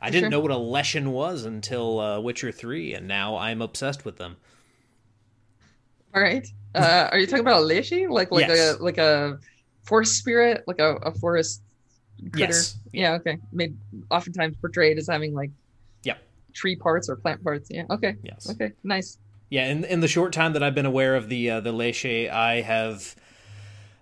I 0.00 0.10
didn't 0.10 0.30
know 0.30 0.40
what 0.40 0.50
a 0.50 0.56
Leshen 0.56 1.06
was 1.08 1.46
until 1.46 1.98
uh, 1.98 2.20
Witcher 2.20 2.52
Three, 2.52 2.92
and 2.94 3.08
now 3.08 3.36
I'm 3.36 3.62
obsessed 3.62 4.04
with 4.04 4.18
them. 4.18 4.36
All 6.14 6.22
right, 6.22 6.46
uh, 6.74 7.08
are 7.10 7.18
you 7.18 7.26
talking 7.26 7.40
about 7.40 7.62
a 7.62 7.64
Leshy, 7.64 8.06
like 8.06 8.30
like 8.30 8.46
yes. 8.46 8.76
a 8.78 8.82
like 8.82 8.98
a 8.98 9.38
forest 9.84 10.16
spirit, 10.16 10.64
like 10.66 10.78
a, 10.78 10.96
a 10.96 11.12
forest 11.12 11.62
critter? 12.32 12.52
Yes. 12.52 12.76
Yeah. 12.92 13.14
Okay. 13.14 13.38
Made 13.52 13.76
oftentimes 14.10 14.56
portrayed 14.56 14.98
as 14.98 15.08
having 15.08 15.34
like 15.34 15.50
yeah, 16.02 16.16
tree 16.52 16.76
parts 16.76 17.08
or 17.08 17.16
plant 17.16 17.42
parts. 17.42 17.68
Yeah. 17.70 17.84
Okay. 17.90 18.16
Yes. 18.22 18.50
Okay. 18.50 18.72
Nice. 18.82 19.18
Yeah. 19.50 19.68
In 19.68 19.84
in 19.84 20.00
the 20.00 20.08
short 20.08 20.32
time 20.32 20.52
that 20.54 20.62
I've 20.62 20.74
been 20.74 20.86
aware 20.86 21.14
of 21.16 21.28
the 21.28 21.50
uh, 21.50 21.60
the 21.60 21.72
Leshe, 21.72 22.30
I 22.30 22.60
have 22.62 23.14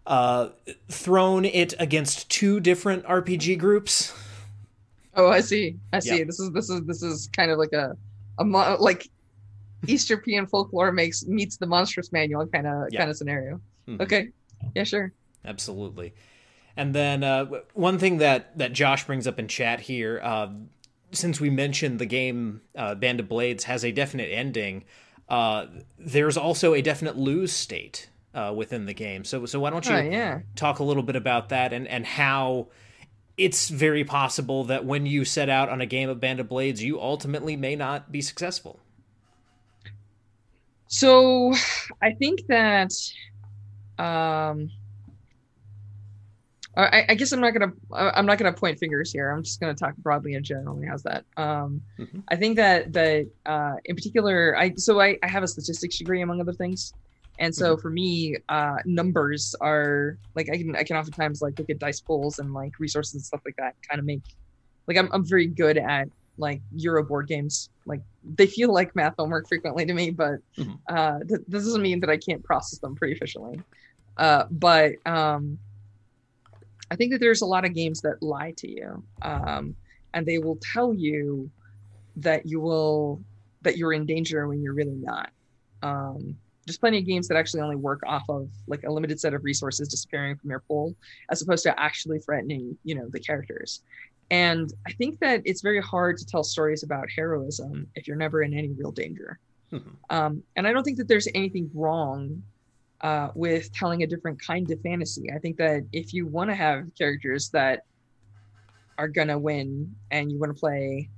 uh, 0.07 0.49
thrown 0.89 1.45
it 1.45 1.75
against 1.79 2.31
two 2.31 2.61
different 2.61 3.05
RPG 3.05 3.59
groups. 3.59 4.13
Oh, 5.15 5.29
I 5.29 5.41
see. 5.41 5.77
I 5.93 6.01
see. 6.01 6.19
Yep. 6.19 6.27
This 6.27 6.41
is 6.41 6.51
this 6.53 6.71
is 6.71 6.83
this 6.83 7.03
is 7.03 7.29
kind 7.37 7.51
of 7.51 7.59
like 7.59 7.73
a 7.73 7.97
a 8.39 8.45
like 8.45 9.09
East 9.87 10.09
European 10.09 10.47
folklore 10.47 10.93
makes 10.93 11.27
meets 11.27 11.57
the 11.57 11.67
monstrous 11.67 12.13
manual 12.13 12.47
kind 12.47 12.67
of 12.67 12.89
yep. 12.91 13.01
kind 13.01 13.11
of 13.11 13.17
scenario. 13.17 13.61
Mm-hmm. 13.89 14.03
Okay. 14.03 14.29
Yeah. 14.75 14.85
Sure. 14.85 15.13
Absolutely. 15.45 16.15
And 16.77 16.95
then 16.95 17.23
uh, 17.23 17.47
one 17.75 17.99
thing 17.99 18.19
that 18.19 18.57
that 18.59 18.73
Josh 18.73 19.07
brings 19.07 19.27
up 19.27 19.39
in 19.39 19.49
chat 19.49 19.81
here, 19.81 20.21
uh, 20.23 20.49
since 21.11 21.41
we 21.41 21.51
mentioned 21.51 21.99
the 21.99 22.07
game 22.07 22.63
uh, 22.77 22.95
Band 22.95 23.21
of 23.21 23.29
Blades 23.29 23.65
has 23.65 23.85
a 23.85 23.93
definite 23.93 24.31
ending, 24.31 24.85
uh, 25.29 25.67
there's 25.99 26.37
also 26.37 26.75
a 26.75 26.83
definite 26.83 27.17
lose 27.17 27.53
state 27.53 28.09
uh, 28.35 28.53
within 28.57 28.87
the 28.87 28.95
game. 28.95 29.25
So 29.25 29.47
so 29.47 29.61
why 29.61 29.71
don't 29.71 29.87
you 29.87 29.95
oh, 29.95 30.01
yeah. 30.01 30.41
talk 30.57 30.79
a 30.79 30.85
little 30.85 31.03
bit 31.03 31.17
about 31.17 31.51
that 31.51 31.73
and 31.73 31.87
and 31.87 32.07
how 32.07 32.69
it's 33.37 33.69
very 33.69 34.05
possible 34.05 34.65
that 34.65 34.85
when 34.85 35.07
you 35.07 35.25
set 35.25 35.49
out 35.49 35.69
on 35.69 35.81
a 35.81 35.87
game 35.87 36.09
of 36.09 36.21
Band 36.21 36.41
of 36.41 36.49
Blades, 36.49 36.83
you 36.83 37.01
ultimately 37.01 37.57
may 37.57 37.77
not 37.77 38.13
be 38.13 38.21
successful. 38.21 38.81
So 40.87 41.55
I 42.01 42.13
think 42.13 42.47
that 42.49 42.93
um 43.99 44.71
I, 46.75 47.05
I, 47.11 47.15
guess 47.15 47.33
I'm 47.33 47.41
not 47.41 47.53
gonna 47.53 47.73
I'm 47.93 48.25
not 48.25 48.39
gonna 48.39 48.53
point 48.53 48.79
fingers 48.79 49.13
here. 49.13 49.31
I'm 49.31 49.43
just 49.43 49.61
gonna 49.61 49.75
talk 49.75 49.95
broadly 49.97 50.35
and 50.35 50.45
generally. 50.45 50.87
How's 50.87 51.03
that? 51.03 51.25
Um, 51.37 51.83
mm-hmm. 51.99 52.21
I 52.29 52.37
think 52.37 52.57
that 52.57 52.93
that 52.95 53.29
uh, 53.45 53.75
in 53.85 53.95
particular, 53.95 54.57
I 54.57 54.73
so 54.77 55.01
I, 55.01 55.19
I 55.23 55.29
have 55.29 55.43
a 55.43 55.49
statistics 55.49 55.99
degree 55.99 56.23
among 56.23 56.41
other 56.41 56.55
things, 56.55 56.95
and 57.39 57.55
so 57.55 57.75
mm-hmm. 57.75 57.83
for 57.83 57.91
me, 57.91 58.37
uh, 58.49 58.77
numbers 58.87 59.55
are 59.61 60.17
like 60.35 60.49
I 60.49 60.57
can 60.57 60.75
I 60.75 60.83
can 60.83 60.97
oftentimes 60.97 61.43
like 61.43 61.59
look 61.59 61.69
at 61.69 61.79
dice 61.79 62.01
pools 62.01 62.39
and 62.39 62.55
like 62.55 62.79
resources 62.79 63.15
and 63.15 63.23
stuff 63.23 63.43
like 63.45 63.57
that, 63.57 63.75
kind 63.87 63.99
of 63.99 64.07
make 64.07 64.23
like 64.87 64.97
I'm 64.97 65.11
I'm 65.13 65.27
very 65.27 65.47
good 65.47 65.77
at 65.77 66.09
like 66.39 66.63
Euro 66.77 67.05
board 67.05 67.29
games. 67.29 67.69
Like 67.85 68.01
they 68.25 68.47
feel 68.47 68.73
like 68.73 68.97
math 68.97 69.15
homework 69.19 69.47
frequently 69.47 69.85
to 69.85 69.93
me, 69.93 70.11
but 70.11 70.37
Mhm. 70.57 70.79
uh, 70.89 71.19
th- 71.19 71.43
this 71.47 71.65
doesn't 71.65 71.83
mean 71.83 72.01
that 72.01 72.09
I 72.09 72.17
can't 72.17 72.43
process 72.43 72.79
them 72.79 72.95
pretty 72.95 73.15
efficiently. 73.15 73.61
Uh, 74.17 74.45
but 74.51 74.95
um, 75.07 75.59
I 76.93 76.95
think 76.95 77.11
that 77.13 77.21
there's 77.21 77.41
a 77.41 77.47
lot 77.47 77.65
of 77.65 77.73
games 77.73 78.03
that 78.03 78.23
lie 78.23 78.53
to 78.59 78.71
you, 78.71 79.03
um, 79.23 79.75
and 80.13 80.27
they 80.27 80.37
will 80.37 80.59
tell 80.75 80.93
you 80.93 81.51
that 82.17 82.45
you 82.45 82.61
will 82.61 83.19
that 83.63 83.79
you're 83.79 83.95
in 83.95 84.05
danger 84.05 84.47
when 84.47 84.61
you're 84.61 84.75
really 84.75 85.01
not. 85.01 85.31
Um, 85.83 86.37
there's 86.67 86.77
plenty 86.77 86.99
of 86.99 87.07
games 87.07 87.29
that 87.29 87.39
actually 87.39 87.63
only 87.63 87.77
work 87.77 88.03
off 88.07 88.25
of 88.29 88.51
like 88.67 88.83
a 88.85 88.93
limited 88.93 89.19
set 89.19 89.33
of 89.33 89.43
resources 89.43 89.89
disappearing 89.89 90.37
from 90.37 90.51
your 90.51 90.61
pool, 90.61 90.95
as 91.31 91.41
opposed 91.41 91.63
to 91.63 91.81
actually 91.81 92.19
threatening, 92.19 92.77
you 92.85 92.95
know, 92.95 93.09
the 93.09 93.21
characters. 93.21 93.81
And 94.31 94.71
I 94.87 94.93
think 94.93 95.19
that 95.21 95.41
it's 95.47 95.63
very 95.63 95.81
hard 95.81 96.19
to 96.19 96.27
tell 96.27 96.45
stories 96.45 96.83
about 96.83 97.09
heroism 97.17 97.87
if 97.95 98.07
you're 98.07 98.19
never 98.19 98.43
in 98.43 98.53
any 98.53 98.69
real 98.73 98.93
danger. 98.93 99.39
Mhm. 99.73 99.97
Um, 100.11 100.43
and 100.57 100.69
I 100.69 100.75
don't 100.75 100.85
think 100.85 100.99
that 100.99 101.09
there's 101.09 101.29
anything 101.35 101.71
wrong 101.73 102.43
uh, 103.03 103.31
with 103.35 103.73
telling 103.73 104.03
a 104.03 104.07
different 104.07 104.41
kind 104.41 104.71
of 104.71 104.81
fantasy. 104.81 105.31
I 105.35 105.39
think 105.39 105.57
that 105.59 105.83
if 105.93 106.13
you 106.13 106.27
want 106.27 106.51
to 106.51 106.55
have 106.55 106.95
characters 106.97 107.51
that 107.51 107.81
are 108.99 109.09
gonna 109.09 109.39
win 109.39 109.95
and 110.11 110.31
you 110.31 110.39
want 110.39 110.55
to 110.55 110.61
play 110.61 111.09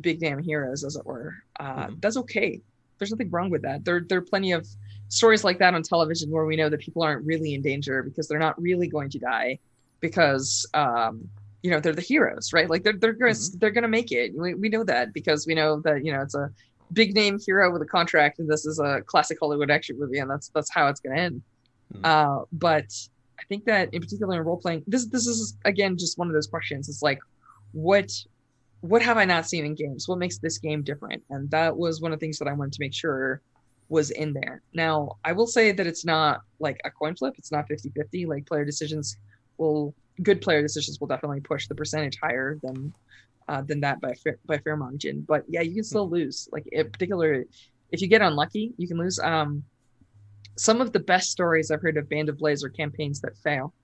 big 0.00 0.20
damn 0.20 0.38
heroes, 0.42 0.84
as 0.84 0.96
it 0.96 1.04
were, 1.04 1.34
uh, 1.60 1.86
Mhm. 1.86 2.00
that's 2.00 2.16
okay. 2.16 2.60
There's 2.98 3.10
nothing 3.10 3.30
wrong 3.30 3.50
with 3.50 3.62
that. 3.62 3.84
There, 3.84 4.00
there 4.08 4.18
are 4.18 4.22
plenty 4.22 4.52
of 4.52 4.66
stories 5.08 5.44
like 5.44 5.58
that 5.58 5.74
on 5.74 5.82
television 5.82 6.30
where 6.30 6.46
we 6.46 6.56
know 6.56 6.68
that 6.68 6.80
people 6.80 7.02
aren't 7.02 7.26
really 7.26 7.54
in 7.54 7.62
danger 7.62 8.02
because 8.02 8.28
they're 8.28 8.38
not 8.38 8.60
really 8.60 8.88
going 8.88 9.10
to 9.10 9.18
die 9.18 9.58
because 10.00 10.66
um, 10.74 11.28
you 11.62 11.70
know 11.70 11.78
they're 11.80 11.92
the 11.92 12.00
heroes, 12.00 12.52
right? 12.52 12.68
Like 12.68 12.82
they're 12.82 12.94
they're 12.98 13.12
gonna 13.12 13.32
Mhm. 13.32 13.58
they're 13.60 13.70
gonna 13.70 13.88
make 13.88 14.10
it. 14.12 14.32
We, 14.36 14.54
we 14.54 14.68
know 14.68 14.84
that 14.84 15.12
because 15.12 15.46
we 15.46 15.54
know 15.54 15.80
that 15.80 16.04
you 16.04 16.12
know 16.12 16.22
it's 16.22 16.34
a 16.34 16.50
big 16.92 17.14
name 17.14 17.38
hero 17.44 17.72
with 17.72 17.82
a 17.82 17.86
contract, 17.86 18.38
and 18.38 18.48
this 18.48 18.66
is 18.66 18.78
a 18.78 19.02
classic 19.02 19.38
Hollywood 19.40 19.70
action 19.70 19.98
movie, 19.98 20.18
and 20.18 20.30
that's 20.30 20.48
that's 20.54 20.70
how 20.70 20.88
it's 20.88 21.00
gonna 21.00 21.20
end. 21.20 21.42
Mhm. 21.94 22.04
Uh, 22.04 22.44
but 22.52 22.86
I 23.38 23.44
think 23.48 23.64
that 23.64 23.92
in 23.92 24.00
particular 24.00 24.36
in 24.40 24.46
role 24.46 24.56
playing, 24.56 24.84
this 24.86 25.06
this 25.06 25.26
is 25.26 25.56
again 25.64 25.96
just 25.96 26.18
one 26.18 26.28
of 26.28 26.34
those 26.34 26.46
questions. 26.46 26.88
It's 26.88 27.02
like, 27.02 27.18
what 27.72 28.10
what 28.80 29.00
have 29.00 29.16
I 29.16 29.24
not 29.24 29.48
seen 29.48 29.64
in 29.64 29.74
games? 29.74 30.08
What 30.08 30.18
makes 30.18 30.38
this 30.38 30.58
game 30.58 30.82
different? 30.82 31.22
And 31.30 31.48
that 31.50 31.76
was 31.76 32.00
one 32.00 32.12
of 32.12 32.18
the 32.18 32.24
things 32.26 32.38
that 32.38 32.48
I 32.48 32.52
wanted 32.52 32.72
to 32.74 32.80
make 32.80 32.92
sure 32.92 33.40
was 33.88 34.10
in 34.10 34.32
there. 34.32 34.60
Now, 34.74 35.18
I 35.24 35.32
will 35.32 35.46
say 35.46 35.70
that 35.70 35.86
it's 35.86 36.04
not 36.04 36.40
like 36.58 36.80
a 36.84 36.90
coin 36.90 37.14
flip. 37.14 37.34
It's 37.38 37.52
not 37.52 37.68
50-50. 37.68 38.26
Like 38.26 38.44
player 38.46 38.64
decisions 38.64 39.16
will 39.56 39.94
good 40.22 40.40
player 40.40 40.62
decisions 40.62 40.98
will 40.98 41.06
definitely 41.06 41.40
push 41.40 41.68
the 41.68 41.74
percentage 41.74 42.18
higher 42.20 42.58
than 42.62 42.92
uh, 43.52 43.60
than 43.60 43.80
that 43.80 44.00
by 44.00 44.14
fair, 44.14 44.38
by 44.46 44.56
fair 44.56 44.76
margin. 44.78 45.26
But 45.28 45.44
yeah, 45.46 45.60
you 45.60 45.74
can 45.74 45.84
still 45.84 46.08
lose. 46.08 46.48
Like 46.50 46.66
in 46.72 46.90
particular, 46.90 47.44
if 47.90 48.00
you 48.00 48.08
get 48.08 48.22
unlucky, 48.22 48.72
you 48.78 48.88
can 48.88 48.96
lose. 48.96 49.18
Um, 49.18 49.62
some 50.56 50.80
of 50.80 50.92
the 50.92 51.00
best 51.00 51.30
stories 51.30 51.70
I've 51.70 51.82
heard 51.82 51.98
of 51.98 52.08
Band 52.08 52.30
of 52.30 52.38
Blades 52.38 52.64
are 52.64 52.70
campaigns 52.70 53.20
that 53.20 53.36
fail. 53.36 53.74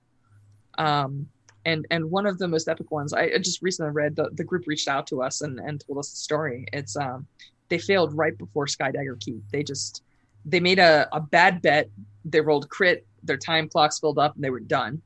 Um, 0.78 1.28
and 1.66 1.86
and 1.90 2.10
one 2.10 2.24
of 2.24 2.38
the 2.38 2.48
most 2.48 2.66
epic 2.68 2.90
ones 2.90 3.12
I 3.12 3.24
I 3.24 3.38
just 3.38 3.60
recently 3.60 3.92
read 3.92 4.16
the, 4.16 4.30
the 4.32 4.44
group 4.44 4.66
reached 4.66 4.88
out 4.88 5.06
to 5.08 5.22
us 5.22 5.42
and, 5.42 5.58
and 5.58 5.84
told 5.84 5.98
us 5.98 6.10
the 6.10 6.16
story. 6.16 6.66
It's 6.72 6.96
um 6.96 7.26
they 7.68 7.78
failed 7.78 8.16
right 8.16 8.36
before 8.38 8.66
Skydagger 8.66 9.20
Keep. 9.20 9.42
They 9.52 9.62
just 9.62 10.02
they 10.46 10.60
made 10.60 10.78
a, 10.78 11.08
a 11.12 11.20
bad 11.20 11.60
bet. 11.60 11.90
They 12.24 12.40
rolled 12.40 12.70
crit, 12.70 13.06
their 13.22 13.36
time 13.36 13.68
clocks 13.68 13.98
filled 13.98 14.18
up 14.18 14.34
and 14.34 14.42
they 14.42 14.50
were 14.50 14.60
done. 14.78 15.02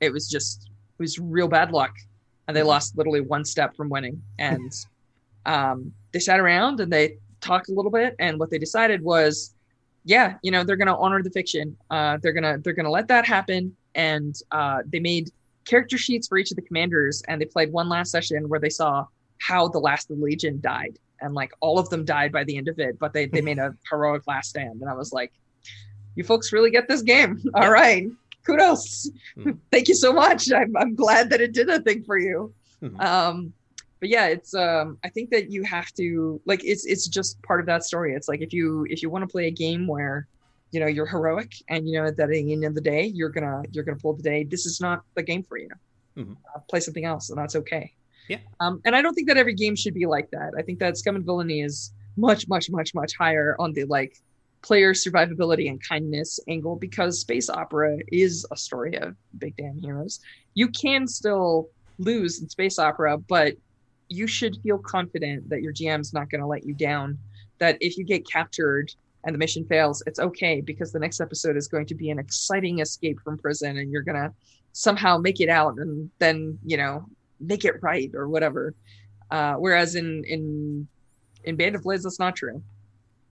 It 0.00 0.10
was 0.10 0.26
just 0.26 0.70
it 0.98 1.02
was 1.02 1.18
real 1.18 1.48
bad 1.48 1.70
luck. 1.72 1.92
And 2.48 2.56
they 2.56 2.62
lost 2.62 2.96
literally 2.96 3.20
one 3.20 3.44
step 3.44 3.76
from 3.76 3.88
winning. 3.88 4.22
And 4.38 4.72
um 5.46 5.92
they 6.12 6.18
sat 6.18 6.40
around 6.40 6.80
and 6.80 6.92
they 6.92 7.18
talked 7.40 7.68
a 7.68 7.72
little 7.72 7.90
bit. 7.90 8.16
And 8.18 8.38
what 8.38 8.50
they 8.50 8.58
decided 8.58 9.02
was 9.02 9.54
yeah, 10.04 10.34
you 10.42 10.52
know, 10.52 10.62
they're 10.62 10.76
gonna 10.76 10.98
honor 10.98 11.22
the 11.22 11.30
fiction. 11.30 11.76
Uh 11.90 12.18
they're 12.22 12.32
gonna 12.32 12.58
they're 12.58 12.72
gonna 12.72 12.90
let 12.90 13.08
that 13.08 13.26
happen. 13.26 13.76
And 13.94 14.34
uh 14.50 14.82
they 14.86 15.00
made 15.00 15.30
character 15.64 15.98
sheets 15.98 16.28
for 16.28 16.38
each 16.38 16.50
of 16.50 16.56
the 16.56 16.62
commanders. 16.62 17.22
And 17.28 17.40
they 17.40 17.46
played 17.46 17.72
one 17.72 17.88
last 17.88 18.10
session 18.10 18.48
where 18.48 18.60
they 18.60 18.70
saw 18.70 19.06
how 19.38 19.68
the 19.68 19.80
last 19.80 20.10
of 20.10 20.18
the 20.18 20.24
legion 20.24 20.60
died. 20.60 20.98
And 21.20 21.34
like 21.34 21.52
all 21.60 21.78
of 21.78 21.88
them 21.88 22.04
died 22.04 22.30
by 22.30 22.44
the 22.44 22.56
end 22.56 22.68
of 22.68 22.78
it 22.78 22.98
but 22.98 23.12
they, 23.12 23.26
they 23.26 23.40
made 23.40 23.58
a 23.58 23.74
heroic 23.90 24.22
last 24.26 24.50
stand. 24.50 24.80
And 24.80 24.90
i 24.90 24.94
was 24.94 25.12
like 25.12 25.32
you 26.16 26.24
folks 26.24 26.52
really 26.52 26.70
get 26.70 26.88
this 26.88 27.02
game. 27.02 27.42
All 27.54 27.70
right 27.70 28.08
kudos 28.46 29.10
Mhm. 29.36 29.58
thank 29.72 29.88
you 29.88 29.94
so 29.94 30.12
much 30.12 30.50
I'm, 30.52 30.72
I'm 30.76 30.94
glad 30.94 31.30
that 31.30 31.40
it 31.40 31.52
did 31.52 31.68
a 31.68 31.80
thing 31.80 32.02
for 32.04 32.18
you 32.18 32.52
Mhm. 32.82 33.00
um 33.00 33.52
but 34.00 34.08
yeah 34.10 34.26
it's 34.26 34.52
um 34.54 34.98
i 35.02 35.08
think 35.08 35.30
that 35.30 35.50
you 35.50 35.62
have 35.64 35.90
to 36.00 36.40
like 36.50 36.62
it's 36.64 36.84
it's 36.92 37.06
just 37.08 37.40
part 37.42 37.60
of 37.60 37.66
that 37.66 37.82
story 37.84 38.10
it's 38.14 38.28
like 38.28 38.42
if 38.42 38.52
you 38.52 38.86
if 38.90 39.02
you 39.02 39.08
want 39.10 39.22
to 39.26 39.30
play 39.36 39.46
a 39.46 39.50
game 39.66 39.86
where 39.86 40.26
you 40.72 40.80
know 40.80 40.86
you're 40.86 41.06
heroic 41.06 41.52
and 41.70 41.88
you 41.88 41.94
know 41.98 42.10
that 42.10 42.24
at 42.24 42.28
the 42.30 42.52
end 42.52 42.64
of 42.64 42.74
the 42.74 42.80
day 42.80 43.04
you're 43.18 43.30
gonna 43.36 43.62
you're 43.72 43.84
gonna 43.84 43.98
pull 44.04 44.12
the 44.20 44.22
day 44.22 44.44
this 44.44 44.66
is 44.70 44.80
not 44.86 44.98
the 45.14 45.22
game 45.30 45.42
for 45.42 45.58
you 45.58 45.70
Mhm. 46.18 46.36
uh, 46.54 46.60
play 46.70 46.80
something 46.80 47.04
else 47.12 47.24
and 47.30 47.38
that's 47.40 47.56
okay 47.62 47.84
Yeah. 48.28 48.38
um 48.60 48.74
and 48.84 48.92
i 48.96 49.00
don't 49.02 49.14
think 49.14 49.28
that 49.28 49.36
every 49.42 49.54
game 49.54 49.74
should 49.76 49.94
be 50.02 50.06
like 50.16 50.28
that 50.36 50.50
i 50.58 50.62
think 50.66 50.78
that 50.80 50.92
scum 51.00 51.14
and 51.18 51.24
villainy 51.24 51.60
is 51.68 51.76
much 52.16 52.42
much 52.54 52.66
much 52.70 52.90
much 53.00 53.12
higher 53.22 53.48
on 53.62 53.72
the 53.76 53.84
like 53.84 54.12
player 54.66 54.92
survivability 54.92 55.68
and 55.70 55.80
kindness 55.86 56.40
angle 56.48 56.76
because 56.76 57.20
space 57.20 57.48
opera 57.48 57.98
is 58.10 58.44
a 58.50 58.56
story 58.56 58.96
of 58.98 59.14
big 59.38 59.56
damn 59.56 59.78
heroes 59.78 60.20
you 60.54 60.68
can 60.68 61.06
still 61.06 61.68
lose 61.98 62.42
in 62.42 62.48
space 62.48 62.78
opera 62.78 63.16
but 63.16 63.54
you 64.08 64.26
should 64.26 64.56
feel 64.62 64.78
confident 64.78 65.48
that 65.48 65.62
your 65.62 65.72
gm's 65.72 66.12
not 66.12 66.28
going 66.30 66.40
to 66.40 66.46
let 66.46 66.64
you 66.64 66.74
down 66.74 67.16
that 67.58 67.76
if 67.80 67.96
you 67.96 68.04
get 68.04 68.28
captured 68.28 68.92
and 69.26 69.34
the 69.34 69.38
mission 69.38 69.64
fails, 69.66 70.02
it's 70.06 70.20
okay 70.20 70.60
because 70.60 70.92
the 70.92 71.00
next 71.00 71.20
episode 71.20 71.56
is 71.56 71.66
going 71.66 71.86
to 71.86 71.94
be 71.94 72.10
an 72.10 72.18
exciting 72.18 72.78
escape 72.78 73.20
from 73.22 73.36
prison 73.36 73.76
and 73.76 73.90
you're 73.90 74.02
going 74.02 74.16
to 74.16 74.32
somehow 74.72 75.18
make 75.18 75.40
it 75.40 75.48
out 75.48 75.78
and 75.78 76.08
then, 76.20 76.56
you 76.64 76.76
know, 76.76 77.04
make 77.40 77.64
it 77.64 77.82
right 77.82 78.10
or 78.14 78.28
whatever. 78.28 78.72
Uh, 79.32 79.54
whereas 79.54 79.96
in, 79.96 80.22
in, 80.24 80.86
in 81.42 81.56
Band 81.56 81.74
of 81.74 81.82
Blades, 81.82 82.04
that's 82.04 82.20
not 82.20 82.36
true. 82.36 82.62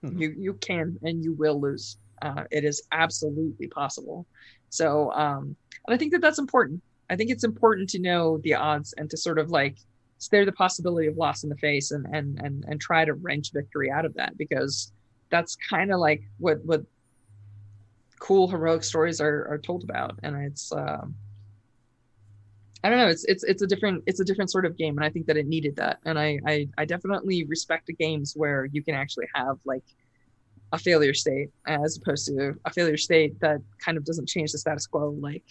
Mhm. 0.06 0.20
You, 0.20 0.34
you 0.38 0.54
can 0.54 0.98
and 1.02 1.22
you 1.22 1.32
will 1.34 1.60
lose. 1.60 1.96
Uh, 2.22 2.44
it 2.50 2.64
is 2.64 2.82
absolutely 2.92 3.68
possible. 3.68 4.26
So, 4.70 5.12
um, 5.12 5.56
and 5.86 5.94
I 5.94 5.96
think 5.96 6.12
that 6.12 6.20
that's 6.20 6.38
important. 6.38 6.82
I 7.10 7.16
think 7.16 7.30
it's 7.30 7.44
important 7.44 7.88
to 7.90 8.00
know 8.00 8.38
the 8.38 8.54
odds 8.54 8.94
and 8.96 9.08
to 9.10 9.16
sort 9.16 9.38
of 9.38 9.50
like 9.50 9.76
stare 10.18 10.44
the 10.44 10.52
possibility 10.52 11.06
of 11.08 11.16
loss 11.16 11.44
in 11.44 11.50
the 11.50 11.56
face 11.56 11.90
and, 11.90 12.06
and, 12.12 12.38
and, 12.42 12.64
and 12.66 12.80
try 12.80 13.04
to 13.04 13.14
wrench 13.14 13.52
victory 13.52 13.90
out 13.90 14.04
of 14.04 14.14
that 14.14 14.36
because 14.36 14.92
that's 15.30 15.56
kind 15.68 15.92
of 15.92 15.98
like 16.00 16.22
what 16.38 16.64
what 16.64 16.82
cool 18.18 18.48
heroic 18.48 18.82
stories 18.82 19.20
are, 19.20 19.46
are 19.48 19.58
told 19.58 19.84
about 19.84 20.18
and 20.22 20.36
it's 20.36 20.72
um 20.72 21.14
i 22.86 22.90
don't 22.90 22.98
know 22.98 23.08
it's 23.08 23.24
it's 23.24 23.44
it's 23.44 23.62
a 23.62 23.66
different 23.66 24.02
it's 24.06 24.20
a 24.20 24.24
different 24.24 24.50
sort 24.50 24.64
of 24.64 24.76
game 24.76 24.96
and 24.96 25.04
i 25.04 25.10
think 25.10 25.26
that 25.26 25.36
it 25.36 25.46
needed 25.46 25.74
that 25.76 25.98
and 26.04 26.18
i 26.18 26.38
i, 26.46 26.68
I 26.78 26.84
definitely 26.84 27.44
respect 27.44 27.86
the 27.86 27.92
games 27.94 28.34
where 28.36 28.66
you 28.66 28.82
can 28.82 28.94
actually 28.94 29.26
have 29.34 29.58
like 29.64 29.84
a 30.72 30.78
failure 30.78 31.14
state 31.14 31.48
as 31.66 31.98
opposed 31.98 32.26
to 32.26 32.54
a 32.64 32.70
failure 32.72 32.96
state 32.96 33.38
that 33.40 33.60
kind 33.84 33.96
of 33.96 34.04
doesn't 34.04 34.28
change 34.28 34.52
the 34.52 34.58
status 34.58 34.86
quo 34.86 35.10
like 35.20 35.44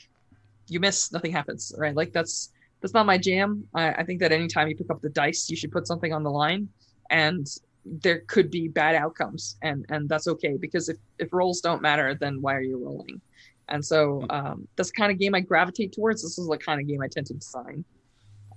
you 0.67 0.79
miss 0.79 1.11
nothing 1.11 1.31
happens 1.31 1.73
right? 1.77 1.95
Like 1.95 2.11
that's 2.13 2.51
that's 2.81 2.93
not 2.93 3.05
my 3.05 3.17
jam. 3.17 3.67
I, 3.73 3.91
I 3.91 4.03
think 4.03 4.19
that 4.19 4.31
anytime 4.31 4.67
you 4.67 4.75
pick 4.75 4.91
up 4.91 5.01
the 5.01 5.09
dice 5.09 5.49
you 5.49 5.55
should 5.55 5.71
put 5.71 5.87
something 5.87 6.13
on 6.13 6.23
the 6.23 6.31
line 6.31 6.69
and 7.09 7.47
there 7.85 8.21
could 8.27 8.49
be 8.49 8.67
bad 8.67 8.95
outcomes 8.95 9.57
and 9.61 9.85
and 9.89 10.09
that's 10.09 10.27
okay 10.27 10.57
because 10.57 10.89
if 10.89 10.97
if 11.19 11.31
rolls 11.31 11.61
don't 11.61 11.83
matter 11.83 12.15
then 12.15 12.41
why 12.41 12.55
are 12.55 12.61
you 12.61 12.83
rolling 12.83 13.21
and 13.69 13.83
so 13.83 14.25
um 14.29 14.67
that's 14.75 14.91
the 14.91 14.95
kind 14.95 15.11
of 15.11 15.19
game 15.19 15.35
i 15.35 15.39
gravitate 15.39 15.91
towards 15.93 16.21
this 16.21 16.37
is 16.37 16.47
the 16.47 16.57
kind 16.57 16.79
of 16.79 16.87
game 16.87 17.01
i 17.01 17.07
tend 17.07 17.25
to 17.25 17.33
design 17.33 17.83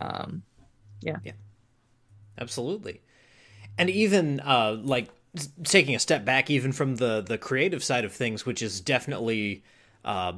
um 0.01 0.43
yeah. 1.01 1.17
Yeah. 1.25 1.33
absolutely 2.39 3.01
and 3.77 3.89
even 3.89 4.41
uh 4.41 4.77
like 4.83 5.09
taking 5.65 5.95
a 5.95 5.99
step 5.99 6.25
back 6.25 6.51
even 6.51 6.73
from 6.73 6.97
the 6.97 7.21
the 7.21 7.39
creative 7.39 7.85
side 7.85 8.05
of 8.05 8.13
things 8.13 8.45
which 8.45 8.63
is 8.63 8.81
definitely 8.81 9.63
uh 10.05 10.33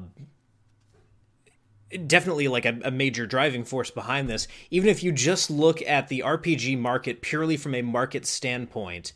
definitely 2.06 2.46
like 2.46 2.64
a, 2.64 2.78
a 2.84 2.90
major 2.90 3.26
driving 3.26 3.64
force 3.64 3.90
behind 3.90 4.28
this 4.28 4.46
even 4.70 4.88
if 4.88 5.02
you 5.02 5.10
just 5.10 5.50
look 5.50 5.82
at 5.82 6.08
the 6.08 6.20
rpg 6.20 6.78
market 6.78 7.20
purely 7.20 7.56
from 7.56 7.74
a 7.74 7.82
market 7.82 8.26
standpoint 8.26 9.12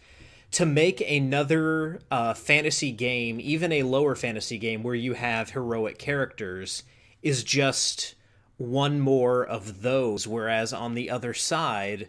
to 0.54 0.64
make 0.64 1.00
another 1.00 2.00
uh, 2.10 2.32
fantasy 2.32 2.92
game 2.92 3.38
even 3.40 3.72
a 3.72 3.82
lower 3.82 4.14
fantasy 4.14 4.56
game 4.56 4.82
where 4.82 4.94
you 4.94 5.14
have 5.14 5.50
heroic 5.50 5.98
characters 5.98 6.84
is 7.22 7.42
just 7.42 8.14
one 8.56 9.00
more 9.00 9.44
of 9.44 9.82
those. 9.82 10.28
Whereas 10.28 10.72
on 10.72 10.94
the 10.94 11.10
other 11.10 11.34
side 11.34 12.08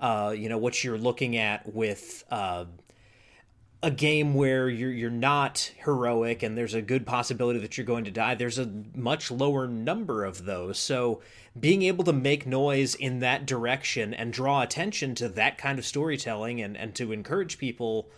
uh, 0.00 0.34
you 0.36 0.48
know 0.48 0.58
what 0.58 0.84
you're 0.84 0.98
looking 0.98 1.36
at 1.36 1.72
with 1.72 2.24
uh, 2.30 2.64
a 3.82 3.90
game 3.90 4.34
where 4.34 4.68
you're 4.68 4.90
you're 4.90 5.10
not 5.10 5.72
heroic 5.84 6.42
and 6.42 6.56
there's 6.56 6.74
a 6.74 6.82
good 6.82 7.06
possibility 7.06 7.58
that 7.60 7.78
you're 7.78 7.86
going 7.86 8.04
to 8.04 8.10
die 8.10 8.34
there's 8.34 8.58
a 8.58 8.70
much 8.94 9.30
lower 9.30 9.66
number 9.66 10.24
of 10.24 10.44
those. 10.44 10.78
So 10.78 11.22
being 11.58 11.82
able 11.82 12.04
to 12.04 12.12
make 12.12 12.46
noise 12.46 12.94
in 12.94 13.20
that 13.20 13.46
direction 13.46 14.12
and 14.12 14.32
draw 14.32 14.62
attention 14.62 15.14
to 15.14 15.28
that 15.28 15.58
kind 15.58 15.78
of 15.78 15.86
storytelling 15.86 16.60
and 16.60 16.76
and 16.76 16.94
to 16.94 17.12
encourage 17.12 17.58
people 17.58 18.08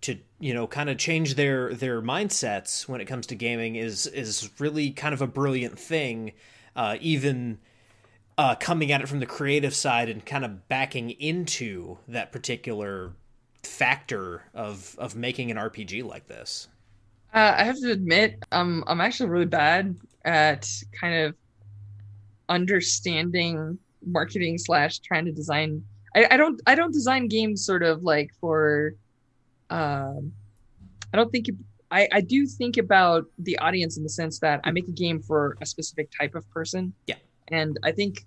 to 0.00 0.18
you 0.38 0.52
know 0.52 0.66
kind 0.66 0.90
of 0.90 0.98
change 0.98 1.34
their 1.34 1.74
their 1.74 2.00
mindsets 2.02 2.86
when 2.88 3.00
it 3.00 3.06
comes 3.06 3.26
to 3.26 3.34
gaming 3.34 3.76
is 3.76 4.06
is 4.06 4.50
really 4.58 4.90
kind 4.90 5.14
of 5.14 5.22
a 5.22 5.26
brilliant 5.26 5.78
thing 5.78 6.32
uh, 6.76 6.96
even 7.00 7.58
uh, 8.36 8.54
coming 8.56 8.90
at 8.92 9.00
it 9.00 9.08
from 9.08 9.20
the 9.20 9.26
creative 9.26 9.74
side 9.74 10.08
and 10.08 10.24
kind 10.26 10.44
of 10.44 10.68
backing 10.68 11.10
into 11.10 11.98
that 12.08 12.32
particular 12.32 13.12
factor 13.62 14.42
of 14.54 14.96
of 14.98 15.16
making 15.16 15.50
an 15.50 15.56
RPG 15.56 16.04
like 16.04 16.26
this? 16.26 16.68
Uh, 17.32 17.54
I 17.56 17.64
have 17.64 17.78
to 17.80 17.90
admit, 17.90 18.44
I'm 18.52 18.84
I'm 18.86 19.00
actually 19.00 19.30
really 19.30 19.46
bad 19.46 19.96
at 20.24 20.68
kind 20.98 21.14
of 21.14 21.34
understanding 22.48 23.78
marketing 24.06 24.58
slash 24.58 24.98
trying 24.98 25.24
to 25.24 25.32
design. 25.32 25.82
I, 26.14 26.26
I 26.32 26.36
don't 26.36 26.60
I 26.66 26.74
don't 26.74 26.92
design 26.92 27.28
games 27.28 27.64
sort 27.64 27.82
of 27.82 28.02
like 28.02 28.30
for. 28.40 28.94
Um, 29.70 30.32
I 31.12 31.16
don't 31.16 31.30
think 31.30 31.46
I 31.90 32.08
I 32.12 32.20
do 32.20 32.46
think 32.46 32.76
about 32.76 33.26
the 33.38 33.58
audience 33.58 33.96
in 33.96 34.02
the 34.02 34.08
sense 34.08 34.38
that 34.40 34.60
I 34.64 34.70
make 34.70 34.88
a 34.88 34.92
game 34.92 35.20
for 35.20 35.56
a 35.60 35.66
specific 35.66 36.10
type 36.18 36.34
of 36.34 36.48
person. 36.50 36.92
Yeah, 37.06 37.16
and 37.48 37.78
I 37.82 37.92
think 37.92 38.24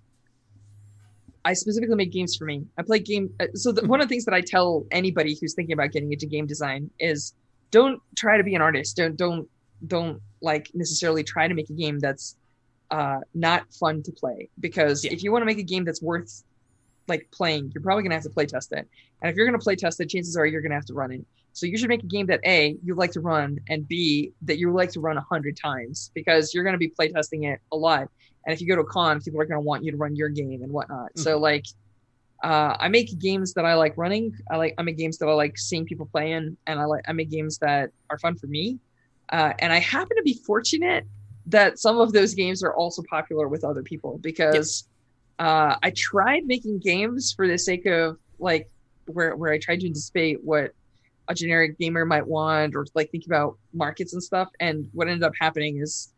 I 1.44 1.54
specifically 1.54 1.96
make 1.96 2.12
games 2.12 2.36
for 2.36 2.44
me. 2.44 2.64
I 2.76 2.82
play 2.82 2.98
game. 2.98 3.30
Uh, 3.40 3.46
so 3.54 3.72
the, 3.72 3.86
one 3.86 4.00
of 4.00 4.08
the 4.08 4.12
things 4.12 4.24
that 4.24 4.34
I 4.34 4.40
tell 4.40 4.84
anybody 4.90 5.36
who's 5.40 5.54
thinking 5.54 5.72
about 5.72 5.92
getting 5.92 6.12
into 6.12 6.26
game 6.26 6.46
design 6.46 6.90
is 6.98 7.34
don't 7.70 8.00
try 8.16 8.36
to 8.36 8.42
be 8.42 8.54
an 8.54 8.62
artist. 8.62 8.96
Don't 8.96 9.16
don't 9.16 9.48
don't 9.86 10.20
like 10.40 10.70
necessarily 10.74 11.22
try 11.22 11.46
to 11.48 11.54
make 11.54 11.70
a 11.70 11.72
game 11.74 11.98
that's 11.98 12.36
uh, 12.90 13.20
not 13.34 13.72
fun 13.72 14.02
to 14.04 14.12
play. 14.12 14.48
Because 14.60 15.04
yeah. 15.04 15.12
if 15.12 15.22
you 15.22 15.32
want 15.32 15.42
to 15.42 15.46
make 15.46 15.58
a 15.58 15.62
game 15.62 15.84
that's 15.84 16.02
worth 16.02 16.44
like 17.06 17.28
playing, 17.30 17.70
you're 17.74 17.82
probably 17.82 18.02
gonna 18.02 18.14
have 18.14 18.24
to 18.24 18.30
play 18.30 18.46
test 18.46 18.72
it. 18.72 18.86
And 19.22 19.30
if 19.30 19.36
you're 19.36 19.46
gonna 19.46 19.58
play 19.58 19.76
test 19.76 20.00
it, 20.00 20.08
chances 20.08 20.36
are 20.36 20.46
you're 20.46 20.62
gonna 20.62 20.74
have 20.74 20.86
to 20.86 20.94
run 20.94 21.12
it. 21.12 21.24
So 21.52 21.66
you 21.66 21.76
should 21.76 21.88
make 21.88 22.02
a 22.02 22.06
game 22.06 22.26
that 22.26 22.40
a 22.44 22.76
you 22.84 22.94
like 22.94 23.10
to 23.12 23.20
run 23.20 23.58
and 23.68 23.88
b 23.88 24.32
that 24.42 24.58
you 24.58 24.70
like 24.72 24.90
to 24.92 25.00
run 25.00 25.16
a 25.16 25.22
hundred 25.22 25.56
times 25.56 26.10
because 26.14 26.54
you're 26.54 26.64
gonna 26.64 26.78
be 26.78 26.88
playtesting 26.88 27.50
it 27.52 27.60
a 27.72 27.76
lot. 27.76 28.08
And 28.48 28.54
if 28.54 28.62
you 28.62 28.66
go 28.66 28.76
to 28.76 28.80
a 28.80 28.86
con, 28.86 29.20
people 29.20 29.38
are 29.40 29.44
going 29.44 29.60
to 29.60 29.64
want 29.66 29.84
you 29.84 29.90
to 29.90 29.98
run 29.98 30.16
your 30.16 30.30
game 30.30 30.62
and 30.62 30.72
whatnot. 30.72 31.10
Mm-hmm. 31.10 31.20
So 31.20 31.38
like, 31.38 31.66
uh, 32.42 32.74
I 32.80 32.88
make 32.88 33.18
games 33.18 33.52
that 33.52 33.66
I 33.66 33.74
like 33.74 33.98
running. 33.98 34.34
I 34.50 34.56
like 34.56 34.74
I 34.78 34.82
make 34.82 34.96
games 34.96 35.18
that 35.18 35.26
I 35.26 35.32
like 35.32 35.58
seeing 35.58 35.84
people 35.84 36.06
play 36.06 36.32
in, 36.32 36.56
and 36.66 36.80
I 36.80 36.84
like 36.84 37.04
I 37.06 37.12
make 37.12 37.30
games 37.30 37.58
that 37.58 37.90
are 38.08 38.18
fun 38.18 38.36
for 38.36 38.46
me. 38.46 38.78
Uh, 39.28 39.52
and 39.58 39.70
I 39.70 39.80
happen 39.80 40.16
to 40.16 40.22
be 40.22 40.40
fortunate 40.46 41.04
that 41.48 41.78
some 41.78 41.98
of 41.98 42.12
those 42.12 42.34
games 42.34 42.62
are 42.62 42.74
also 42.74 43.02
popular 43.08 43.48
with 43.48 43.64
other 43.64 43.82
people 43.82 44.18
because 44.18 44.84
uh, 45.38 45.76
I 45.82 45.90
tried 45.90 46.46
making 46.46 46.80
games 46.80 47.32
for 47.32 47.46
the 47.46 47.58
sake 47.58 47.86
of 47.86 48.18
like 48.38 48.70
where 49.06 49.34
where 49.36 49.52
I 49.52 49.58
tried 49.58 49.80
to 49.80 49.86
anticipate 49.86 50.42
what 50.44 50.72
a 51.28 51.34
generic 51.34 51.78
gamer 51.78 52.04
might 52.04 52.26
want 52.26 52.74
or 52.74 52.86
like 52.94 53.10
think 53.10 53.26
about 53.26 53.56
markets 53.72 54.12
and 54.12 54.22
stuff. 54.22 54.48
And 54.60 54.88
what 54.92 55.08
ended 55.08 55.22
up 55.22 55.32
happening 55.38 55.78
is 55.78 56.12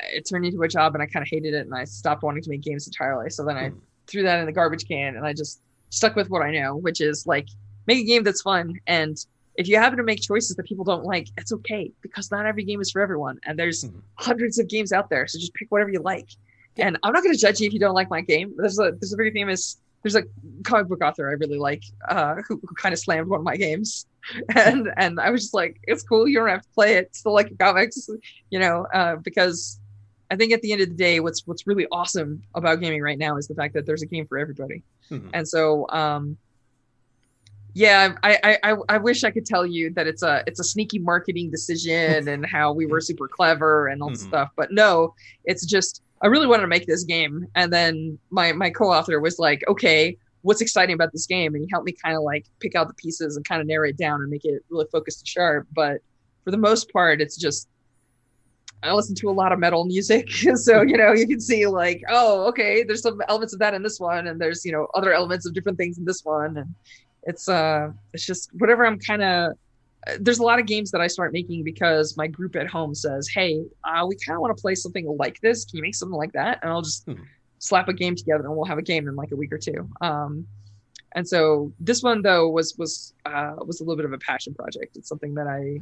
it 0.00 0.26
turned 0.28 0.46
into 0.46 0.62
a 0.62 0.68
job 0.68 0.94
and 0.94 1.02
I 1.02 1.06
kind 1.06 1.22
of 1.22 1.28
hated 1.30 1.54
it 1.54 1.66
and 1.66 1.74
I 1.74 1.84
stopped 1.84 2.22
wanting 2.22 2.42
to 2.42 2.50
make 2.50 2.62
games 2.62 2.86
entirely. 2.86 3.30
So 3.30 3.44
then 3.44 3.56
I 3.56 3.70
mm. 3.70 3.80
threw 4.06 4.22
that 4.22 4.38
in 4.40 4.46
the 4.46 4.52
garbage 4.52 4.86
can 4.86 5.16
and 5.16 5.26
I 5.26 5.32
just 5.32 5.60
stuck 5.90 6.16
with 6.16 6.30
what 6.30 6.42
I 6.42 6.50
know, 6.50 6.76
which 6.76 7.00
is 7.00 7.26
like 7.26 7.48
make 7.86 7.98
a 7.98 8.04
game 8.04 8.22
that's 8.22 8.42
fun. 8.42 8.74
And 8.86 9.16
if 9.56 9.68
you 9.68 9.76
happen 9.76 9.98
to 9.98 10.04
make 10.04 10.20
choices 10.20 10.56
that 10.56 10.66
people 10.66 10.84
don't 10.84 11.04
like, 11.04 11.28
it's 11.36 11.52
okay 11.52 11.92
because 12.02 12.30
not 12.30 12.46
every 12.46 12.64
game 12.64 12.80
is 12.80 12.90
for 12.90 13.00
everyone. 13.00 13.38
And 13.44 13.58
there's 13.58 13.84
mm. 13.84 14.00
hundreds 14.16 14.58
of 14.58 14.68
games 14.68 14.92
out 14.92 15.10
there. 15.10 15.26
So 15.26 15.38
just 15.38 15.54
pick 15.54 15.70
whatever 15.70 15.90
you 15.90 16.00
like. 16.00 16.28
And 16.76 16.98
I'm 17.02 17.12
not 17.12 17.22
going 17.22 17.34
to 17.34 17.40
judge 17.40 17.60
you 17.60 17.68
if 17.68 17.72
you 17.72 17.78
don't 17.78 17.94
like 17.94 18.10
my 18.10 18.20
game. 18.20 18.52
There's 18.56 18.78
a 18.78 18.92
there's 18.98 19.12
a 19.12 19.16
very 19.16 19.30
famous 19.30 19.78
there's 20.04 20.16
a 20.16 20.24
comic 20.64 20.88
book 20.88 21.02
author 21.02 21.28
I 21.30 21.32
really 21.32 21.58
like 21.58 21.82
uh, 22.08 22.36
who, 22.46 22.60
who 22.62 22.74
kind 22.74 22.92
of 22.92 22.98
slammed 22.98 23.28
one 23.28 23.40
of 23.40 23.44
my 23.44 23.56
games, 23.56 24.06
and 24.54 24.92
and 24.96 25.18
I 25.18 25.30
was 25.30 25.42
just 25.42 25.54
like, 25.54 25.80
it's 25.84 26.02
cool. 26.02 26.28
You 26.28 26.38
don't 26.40 26.48
have 26.48 26.62
to 26.62 26.68
play 26.74 26.96
it. 26.96 27.16
Still 27.16 27.32
like 27.32 27.58
comics, 27.58 28.08
you 28.50 28.58
know, 28.58 28.86
uh, 28.92 29.16
because 29.16 29.80
I 30.30 30.36
think 30.36 30.52
at 30.52 30.60
the 30.60 30.72
end 30.72 30.82
of 30.82 30.90
the 30.90 30.94
day, 30.94 31.20
what's 31.20 31.46
what's 31.46 31.66
really 31.66 31.86
awesome 31.90 32.42
about 32.54 32.80
gaming 32.80 33.00
right 33.02 33.18
now 33.18 33.36
is 33.38 33.48
the 33.48 33.54
fact 33.54 33.72
that 33.74 33.86
there's 33.86 34.02
a 34.02 34.06
game 34.06 34.26
for 34.26 34.38
everybody, 34.38 34.82
mm-hmm. 35.10 35.30
and 35.32 35.48
so 35.48 35.88
um, 35.88 36.36
yeah, 37.74 38.14
I, 38.22 38.58
I 38.62 38.76
I 38.88 38.98
wish 38.98 39.24
I 39.24 39.32
could 39.32 39.44
tell 39.44 39.66
you 39.66 39.92
that 39.94 40.06
it's 40.06 40.22
a 40.22 40.44
it's 40.46 40.60
a 40.60 40.64
sneaky 40.64 41.00
marketing 41.00 41.50
decision 41.50 42.28
and 42.32 42.46
how 42.46 42.72
we 42.72 42.86
were 42.86 43.00
super 43.00 43.28
clever 43.28 43.88
and 43.88 44.00
all 44.00 44.10
mm-hmm. 44.10 44.28
stuff, 44.28 44.50
but 44.56 44.72
no, 44.72 45.14
it's 45.44 45.66
just 45.66 46.02
I 46.22 46.28
really 46.28 46.46
wanted 46.46 46.62
to 46.62 46.68
make 46.68 46.86
this 46.86 47.04
game. 47.04 47.46
And 47.56 47.72
then 47.72 48.18
my 48.30 48.52
my 48.52 48.70
co-author 48.70 49.20
was 49.20 49.38
like, 49.38 49.64
okay, 49.68 50.16
what's 50.42 50.60
exciting 50.60 50.94
about 50.94 51.12
this 51.12 51.26
game? 51.26 51.54
And 51.54 51.64
he 51.64 51.68
helped 51.70 51.86
me 51.86 51.92
kind 51.92 52.16
of 52.16 52.22
like 52.22 52.46
pick 52.60 52.76
out 52.76 52.86
the 52.86 52.94
pieces 52.94 53.36
and 53.36 53.46
kind 53.46 53.60
of 53.60 53.66
narrow 53.66 53.88
it 53.88 53.96
down 53.96 54.20
and 54.20 54.30
make 54.30 54.44
it 54.44 54.62
really 54.70 54.86
focused 54.92 55.20
and 55.20 55.28
sharp. 55.28 55.66
But 55.74 56.00
for 56.44 56.52
the 56.52 56.56
most 56.56 56.92
part, 56.92 57.20
it's 57.20 57.36
just 57.36 57.68
I 58.84 58.92
listen 58.92 59.14
to 59.16 59.30
a 59.30 59.32
lot 59.32 59.52
of 59.52 59.58
metal 59.58 59.84
music. 59.84 60.30
so, 60.56 60.82
you 60.82 60.96
know, 60.96 61.12
you 61.12 61.26
can 61.26 61.40
see 61.40 61.66
like, 61.66 62.02
oh, 62.10 62.46
okay, 62.48 62.84
there's 62.84 63.02
some 63.02 63.20
elements 63.28 63.54
of 63.54 63.58
that 63.60 63.74
in 63.74 63.82
this 63.82 63.98
one, 63.98 64.26
and 64.26 64.40
there's, 64.40 64.64
you 64.64 64.72
know, 64.72 64.86
other 64.94 65.12
elements 65.12 65.46
of 65.46 65.54
different 65.54 65.78
things 65.78 65.98
in 65.98 66.04
this 66.04 66.24
one. 66.24 66.58
And 66.58 66.74
it's 67.26 67.48
uh 67.48 67.90
it's 68.12 68.26
just 68.26 68.50
whatever 68.54 68.86
I'm 68.86 68.98
kind 68.98 69.22
of 69.22 69.52
there's 70.20 70.38
a 70.38 70.42
lot 70.42 70.58
of 70.58 70.66
games 70.66 70.90
that 70.90 71.00
I 71.00 71.06
start 71.06 71.32
making 71.32 71.64
because 71.64 72.16
my 72.16 72.26
group 72.26 72.56
at 72.56 72.66
home 72.66 72.94
says, 72.94 73.28
"Hey, 73.28 73.64
uh, 73.84 74.04
we 74.06 74.16
kind 74.16 74.36
of 74.36 74.42
want 74.42 74.56
to 74.56 74.60
play 74.60 74.74
something 74.74 75.06
like 75.18 75.40
this. 75.40 75.64
Can 75.64 75.78
you 75.78 75.82
make 75.82 75.94
something 75.94 76.16
like 76.16 76.32
that?" 76.32 76.58
And 76.62 76.70
I'll 76.70 76.82
just 76.82 77.04
hmm. 77.06 77.22
slap 77.58 77.88
a 77.88 77.92
game 77.92 78.14
together, 78.14 78.44
and 78.44 78.54
we'll 78.54 78.66
have 78.66 78.78
a 78.78 78.82
game 78.82 79.08
in 79.08 79.16
like 79.16 79.32
a 79.32 79.36
week 79.36 79.52
or 79.52 79.58
two. 79.58 79.88
Um, 80.00 80.46
and 81.14 81.26
so 81.26 81.72
this 81.80 82.02
one 82.02 82.22
though 82.22 82.48
was 82.48 82.76
was 82.76 83.14
uh, 83.24 83.54
was 83.64 83.80
a 83.80 83.84
little 83.84 83.96
bit 83.96 84.04
of 84.04 84.12
a 84.12 84.18
passion 84.18 84.54
project. 84.54 84.96
It's 84.96 85.08
something 85.08 85.34
that 85.34 85.46
I 85.46 85.80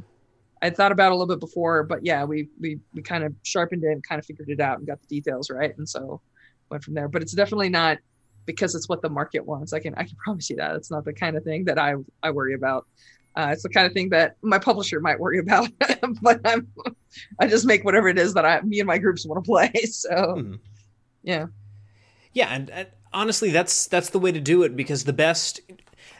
I 0.65 0.69
thought 0.69 0.91
about 0.91 1.11
a 1.11 1.15
little 1.15 1.27
bit 1.27 1.39
before, 1.39 1.83
but 1.83 2.05
yeah, 2.05 2.23
we 2.23 2.47
we 2.61 2.79
we 2.93 3.01
kind 3.01 3.23
of 3.23 3.33
sharpened 3.43 3.83
it 3.83 3.91
and 3.91 4.03
kind 4.07 4.19
of 4.19 4.25
figured 4.25 4.49
it 4.49 4.61
out 4.61 4.77
and 4.77 4.87
got 4.87 5.01
the 5.01 5.07
details 5.07 5.49
right, 5.49 5.77
and 5.77 5.87
so 5.87 6.21
went 6.69 6.83
from 6.83 6.93
there. 6.93 7.09
But 7.09 7.21
it's 7.21 7.33
definitely 7.33 7.69
not 7.69 7.97
because 8.45 8.75
it's 8.75 8.89
what 8.89 9.01
the 9.01 9.09
market 9.09 9.45
wants. 9.45 9.73
I 9.73 9.79
can 9.79 9.93
I 9.95 10.03
can 10.03 10.15
promise 10.17 10.49
you 10.49 10.55
that 10.57 10.75
it's 10.75 10.91
not 10.91 11.05
the 11.05 11.13
kind 11.13 11.35
of 11.35 11.43
thing 11.43 11.65
that 11.65 11.77
I 11.77 11.95
I 12.21 12.31
worry 12.31 12.53
about. 12.53 12.85
Uh, 13.35 13.49
it's 13.51 13.63
the 13.63 13.69
kind 13.69 13.87
of 13.87 13.93
thing 13.93 14.09
that 14.09 14.37
my 14.43 14.59
publisher 14.59 14.99
might 14.99 15.19
worry 15.19 15.39
about, 15.39 15.67
but 16.21 16.39
I'm, 16.45 16.67
I 17.39 17.47
just 17.47 17.65
make 17.65 17.83
whatever 17.83 18.07
it 18.07 18.19
is 18.19 18.35
that 18.35 18.45
I, 18.45 18.61
me 18.61 18.79
and 18.79 18.85
my 18.85 18.99
groups 18.99 19.25
want 19.25 19.43
to 19.43 19.47
play. 19.47 19.71
So, 19.87 20.09
mm-hmm. 20.11 20.55
yeah, 21.23 21.47
yeah, 22.33 22.49
and, 22.49 22.69
and 22.69 22.87
honestly, 23.11 23.49
that's 23.49 23.87
that's 23.87 24.09
the 24.11 24.19
way 24.19 24.31
to 24.31 24.39
do 24.39 24.63
it 24.63 24.75
because 24.75 25.05
the 25.05 25.13
best 25.13 25.61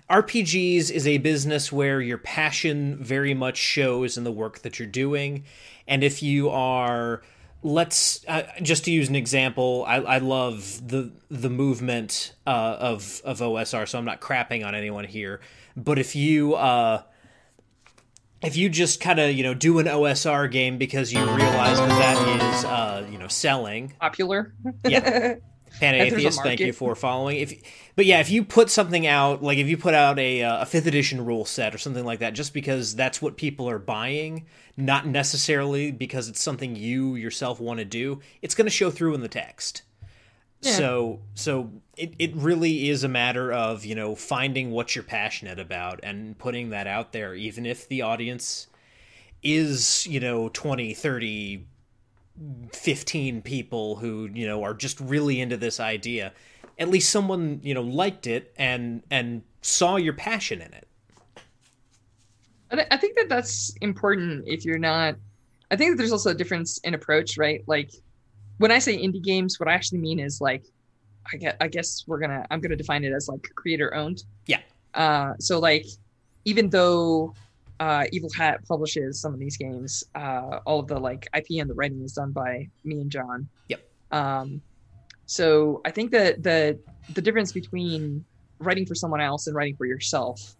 RPGs 0.10 0.90
is 0.90 1.06
a 1.06 1.20
business 1.20 1.72
where 1.72 2.02
your 2.02 2.18
passion 2.18 2.98
very 3.04 3.34
much 3.34 3.58
shows 3.58 4.18
in 4.18 4.24
the 4.24 4.32
work 4.32 4.60
that 4.60 4.80
you're 4.80 4.88
doing, 4.88 5.44
and 5.88 6.04
if 6.04 6.24
you 6.24 6.50
are 6.50 7.22
let's 7.64 8.24
uh, 8.28 8.44
just 8.62 8.86
to 8.86 8.92
use 8.92 9.10
an 9.10 9.16
example 9.16 9.86
I, 9.88 9.96
I 9.96 10.18
love 10.20 10.88
the 10.88 11.12
the 11.30 11.50
movement 11.50 12.34
uh, 12.46 12.78
of 12.80 13.22
of 13.24 13.40
osr 13.40 13.88
so 13.88 13.98
i'm 13.98 14.06
not 14.06 14.22
crapping 14.22 14.66
on 14.66 14.76
anyone 14.76 15.06
here. 15.06 15.40
But 15.76 15.98
if 15.98 16.16
you 16.16 16.54
uh, 16.54 17.04
if 18.44 18.58
you 18.58 18.70
just 18.70 19.00
kind 19.00 19.20
of 19.20 19.32
you 19.32 19.44
know 19.44 19.54
do 19.54 19.80
an 19.80 19.88
OSR 19.88 20.52
game 20.52 20.78
because 20.78 21.12
you 21.12 21.20
realize 21.20 21.80
that 21.80 21.90
that 21.90 22.56
is 22.56 22.66
uh, 22.66 23.08
you 23.12 23.18
know 23.18 23.28
selling. 23.28 23.94
Popular, 24.00 24.54
yeah. 24.86 25.36
Pan 25.84 25.96
atheist, 25.96 26.42
thank 26.42 26.60
you 26.60 26.74
for 26.74 26.96
following. 26.96 27.38
If 27.38 27.54
but 27.96 28.06
yeah, 28.06 28.20
if 28.20 28.30
you 28.30 28.44
put 28.44 28.70
something 28.70 29.06
out 29.06 29.44
like 29.44 29.58
if 29.58 29.68
you 29.68 29.78
put 29.78 29.94
out 29.94 30.18
a 30.20 30.44
uh, 30.44 30.62
a 30.62 30.66
fifth 30.66 30.88
edition 30.88 31.26
rule 31.26 31.46
set 31.46 31.76
or 31.76 31.78
something 31.78 32.06
like 32.06 32.20
that, 32.20 32.34
just 32.34 32.54
because 32.54 32.96
that's 32.96 33.22
what 33.22 33.38
people 33.38 33.70
are 33.70 33.80
buying, 33.80 34.46
not 34.78 35.08
necessarily 35.08 35.92
because 35.92 36.30
it's 36.30 36.42
something 36.42 36.76
you 36.76 37.16
yourself 37.16 37.60
want 37.60 37.80
to 37.80 37.86
do, 37.86 38.20
it's 38.42 38.56
going 38.56 38.66
to 38.66 38.72
show 38.72 38.90
through 38.90 39.14
in 39.14 39.22
the 39.22 39.28
text. 39.28 39.84
So 40.62 41.20
so 41.34 41.72
it, 41.98 42.14
it 42.18 42.36
really 42.36 42.90
is 42.90 43.04
a 43.04 43.10
matter 43.10 43.52
of, 43.52 43.86
you 43.86 43.96
know, 43.96 44.16
finding 44.16 44.72
what 44.72 44.96
you're 44.96 45.04
passionate 45.04 45.60
about 45.60 46.00
and 46.04 46.38
putting 46.38 46.70
that 46.70 46.88
out 46.88 47.12
there, 47.12 47.36
even 47.36 47.66
if 47.66 47.88
the 47.88 48.02
audience 48.02 48.68
is, 49.44 50.08
you 50.08 50.20
know, 50.20 50.50
20, 50.50 50.94
30, 50.94 51.66
15 52.72 53.42
people 53.42 53.98
who, 53.98 54.30
you 54.34 54.48
know, 54.48 54.64
are 54.64 54.74
just 54.74 55.00
really 55.00 55.40
into 55.40 55.58
this 55.58 55.80
idea. 55.80 56.34
At 56.80 56.90
least 56.90 57.10
someone, 57.10 57.60
you 57.64 57.74
know, 57.74 57.82
liked 57.82 58.28
it 58.28 58.54
and 58.58 59.04
and 59.12 59.44
saw 59.62 59.98
your 59.98 60.14
passion 60.14 60.62
in 60.62 60.74
it. 60.74 60.88
I 62.90 62.98
think 62.98 63.16
that 63.18 63.30
that's 63.30 63.72
important 63.82 64.46
if 64.48 64.66
you're 64.66 64.80
not 64.80 65.16
I 65.74 65.76
think 65.76 65.92
that 65.92 65.98
there's 65.98 66.12
also 66.12 66.30
a 66.30 66.36
difference 66.36 66.78
in 66.80 66.94
approach, 66.94 67.36
right? 67.38 67.64
Like 67.66 67.92
when 68.58 68.72
I 68.72 68.78
say 68.78 68.96
indie 68.96 69.24
games, 69.24 69.60
what 69.60 69.68
I 69.68 69.74
actually 69.74 70.00
mean 70.00 70.20
is 70.20 70.40
like, 70.40 70.64
I 71.34 71.38
guess, 71.38 71.56
I 71.62 71.68
guess 71.68 72.04
we're 72.06 72.20
gonna 72.20 72.46
I'm 72.52 72.62
gonna 72.62 72.76
define 72.76 73.04
it 73.04 73.12
as 73.12 73.28
like 73.28 73.42
creator 73.56 73.94
owned. 73.96 74.24
Yeah. 74.46 74.60
Uh, 74.94 75.34
so 75.40 75.60
like, 75.60 75.88
even 76.46 76.70
though 76.70 77.34
uh, 77.84 78.06
Evil 78.14 78.30
Hat 78.32 78.66
publishes 78.66 79.20
some 79.20 79.34
of 79.34 79.40
these 79.40 79.58
games, 79.58 80.06
uh, 80.16 80.60
all 80.66 80.80
of 80.80 80.88
the 80.88 80.98
like 80.98 81.28
IP 81.36 81.48
and 81.62 81.70
the 81.70 81.74
writing 81.74 82.02
is 82.02 82.14
done 82.14 82.32
by 82.32 82.66
me 82.86 83.02
and 83.02 83.12
John. 83.12 83.50
Yep. 83.68 83.82
Um, 84.12 84.62
so 85.26 85.82
I 85.84 85.92
think 85.92 86.12
that 86.12 86.44
the 86.44 86.80
the 87.14 87.22
difference 87.22 87.52
between 87.52 88.24
writing 88.60 88.86
for 88.86 88.96
someone 88.96 89.20
else 89.20 89.48
and 89.48 89.56
writing 89.56 89.76
for 89.76 89.86
yourself 89.86 90.56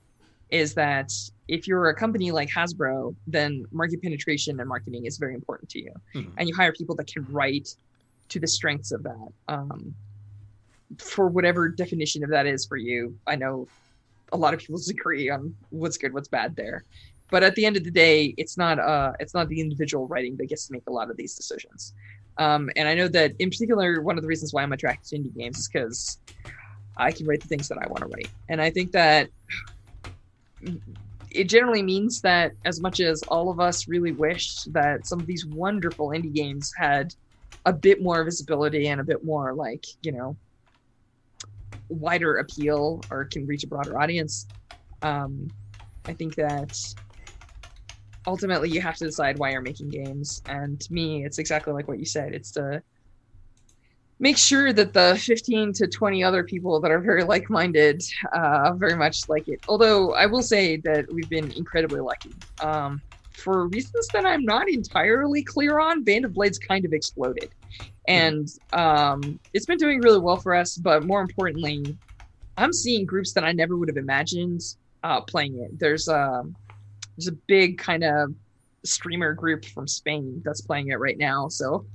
is 0.50 0.74
that 0.74 1.14
if 1.48 1.66
you're 1.66 1.88
a 1.88 1.96
company 1.96 2.30
like 2.32 2.50
Hasbro, 2.50 3.16
then 3.26 3.66
market 3.72 4.02
penetration 4.02 4.60
and 4.60 4.68
marketing 4.68 5.06
is 5.06 5.18
very 5.18 5.34
important 5.34 5.70
to 5.70 5.80
you, 5.80 5.94
Mhm. 6.16 6.32
and 6.38 6.50
you 6.50 6.54
hire 6.56 6.74
people 6.74 6.96
that 6.98 7.08
can 7.08 7.26
write 7.32 7.70
to 8.30 8.38
the 8.40 8.48
strengths 8.48 8.92
of 8.92 9.02
that. 9.04 9.30
Um, 9.48 9.96
for 10.98 11.28
whatever 11.30 11.70
definition 11.70 12.22
of 12.26 12.30
that 12.32 12.46
is 12.48 12.66
for 12.66 12.76
you, 12.78 13.18
I 13.26 13.36
know 13.38 13.68
a 14.34 14.38
lot 14.38 14.54
of 14.54 14.60
people 14.60 14.78
disagree 14.84 15.30
on 15.30 15.56
what's 15.70 15.98
good, 15.98 16.14
what's 16.14 16.28
bad 16.28 16.56
there, 16.56 16.84
but 17.34 17.42
at 17.42 17.56
the 17.56 17.66
end 17.66 17.76
of 17.76 17.84
the 17.84 17.90
day, 17.90 18.36
it's 18.38 18.60
not 18.60 18.78
uh, 18.78 19.12
it's 19.20 19.34
not 19.34 19.50
the 19.50 19.60
individual 19.60 20.08
writing 20.08 20.38
that 20.38 20.50
gets 20.50 20.68
to 20.68 20.72
make 20.72 20.84
a 20.88 20.92
lot 20.92 21.10
of 21.10 21.18
these 21.18 21.34
decisions. 21.34 21.92
Um, 22.38 22.70
and 22.76 22.88
I 22.88 22.94
know 22.94 23.08
that 23.08 23.32
in 23.40 23.50
particular, 23.50 24.04
one 24.04 24.18
of 24.20 24.22
the 24.22 24.28
reasons 24.28 24.54
why 24.54 24.62
I'm 24.62 24.72
attracted 24.72 25.10
to 25.10 25.18
indie 25.18 25.36
games 25.36 25.58
is 25.58 25.68
because 25.68 26.20
I 26.96 27.12
can 27.12 27.26
write 27.26 27.42
the 27.42 27.48
things 27.48 27.70
that 27.70 27.80
I 27.80 27.88
want 27.88 28.04
to 28.04 28.08
write, 28.08 28.30
and 28.50 28.62
I 28.62 28.70
think 28.70 28.92
that 28.92 29.30
it 31.32 31.46
generally 31.50 31.82
means 31.82 32.22
that 32.22 32.52
as 32.66 32.80
much 32.80 33.00
as 33.00 33.24
all 33.24 33.50
of 33.50 33.60
us 33.60 33.88
really 33.88 34.12
wish 34.12 34.66
that 34.66 35.08
some 35.08 35.20
of 35.20 35.26
these 35.26 35.44
wonderful 35.44 36.10
indie 36.10 36.32
games 36.32 36.72
had 36.78 37.16
a 37.66 37.74
bit 37.74 38.00
more 38.00 38.24
visibility 38.24 38.88
and 38.88 39.02
a 39.02 39.04
bit 39.04 39.26
more 39.26 39.56
like 39.56 39.84
you 40.04 40.12
know 40.12 40.38
wider 41.90 42.38
appeal 42.38 43.08
or 43.10 43.26
can 43.26 43.48
reach 43.48 43.64
a 43.64 43.68
broader 43.68 44.00
audience 44.00 44.48
um, 45.02 45.52
i 46.08 46.14
think 46.14 46.36
that 46.36 46.76
ultimately 48.26 48.70
you 48.70 48.82
have 48.82 48.96
to 48.98 49.06
decide 49.06 49.38
why 49.38 49.52
you're 49.52 49.62
making 49.62 49.90
games. 49.90 50.42
And 50.48 50.80
to 50.80 50.94
me 50.94 51.26
it's 51.26 51.40
exactly 51.40 51.74
like 51.74 51.88
what 51.88 52.00
you 52.00 52.06
said. 52.06 52.34
It's 52.34 52.52
to 52.52 52.82
make 54.20 54.38
sure 54.38 54.72
that 54.72 54.94
the 54.94 55.20
15 55.22 55.74
to 55.74 55.88
20 55.88 56.24
other 56.24 56.44
people 56.44 56.80
that 56.80 56.92
are 56.92 57.00
very 57.00 57.24
like-minded 57.24 58.02
uh, 58.34 58.74
very 58.76 58.96
much 58.96 59.28
like 59.28 59.48
it. 59.48 59.60
Although 59.68 60.14
i 60.14 60.26
will 60.26 60.44
say 60.44 60.78
that 60.78 61.06
we've 61.12 61.30
been 61.30 61.52
incredibly 61.52 62.00
lucky. 62.00 62.36
Um, 62.60 63.02
for 63.36 63.68
reasons 63.68 64.10
that 64.14 64.26
i'm 64.26 64.46
not 64.46 64.70
entirely 64.70 65.44
clear 65.44 65.80
on 65.80 66.04
band 66.04 66.24
of 66.26 66.34
blades 66.34 66.60
kind 66.60 66.86
of 66.86 66.94
exploded. 66.94 67.52
And 68.08 68.48
um, 68.74 69.40
it's 69.54 69.66
been 69.66 69.78
doing 69.78 70.00
really 70.02 70.20
well 70.20 70.38
for 70.38 70.54
us 70.54 70.76
but 70.78 71.06
more 71.06 71.22
importantly 71.22 71.98
i'm 72.58 72.72
seeing 72.72 73.06
groups 73.06 73.34
that 73.34 73.44
i 73.44 73.52
never 73.52 73.76
would 73.76 73.90
have 73.90 73.98
imagined 73.98 74.62
uh, 75.04 75.22
playing 75.22 75.60
it. 75.60 75.78
There's 75.80 76.08
um 76.08 76.56
there's 77.16 77.28
a 77.28 77.38
big 77.48 77.78
kind 77.78 78.04
of 78.04 78.34
streamer 78.84 79.34
group 79.34 79.66
from 79.66 79.88
spain 79.88 80.42
that's 80.44 80.62
playing 80.62 80.90
it 80.90 81.00
right 81.00 81.18
now 81.18 81.48
so 81.48 81.86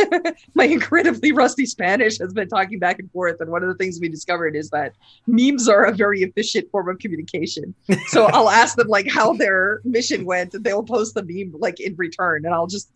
my 0.54 0.64
incredibly 0.64 1.32
rusty 1.32 1.66
Spanish 1.66 2.18
has 2.18 2.32
been 2.32 2.48
talking 2.48 2.78
back 2.78 2.98
and 2.98 3.10
forth. 3.10 3.40
And 3.40 3.50
one 3.50 3.62
of 3.62 3.68
the 3.68 3.74
things 3.74 4.00
we 4.00 4.08
discovered 4.08 4.56
is 4.56 4.70
that 4.70 4.94
memes 5.26 5.68
are 5.68 5.84
a 5.84 5.92
very 5.92 6.22
efficient 6.22 6.70
form 6.70 6.88
of 6.88 6.98
communication. 6.98 7.74
So 8.06 8.26
I'll 8.32 8.50
ask 8.50 8.76
them 8.76 8.88
like 8.88 9.08
how 9.08 9.34
their 9.34 9.80
mission 9.84 10.24
went, 10.24 10.54
and 10.54 10.64
they'll 10.64 10.82
post 10.82 11.14
the 11.14 11.22
meme 11.22 11.54
like 11.58 11.80
in 11.80 11.94
return, 11.96 12.44
and 12.44 12.54
I'll 12.54 12.66
just 12.66 12.90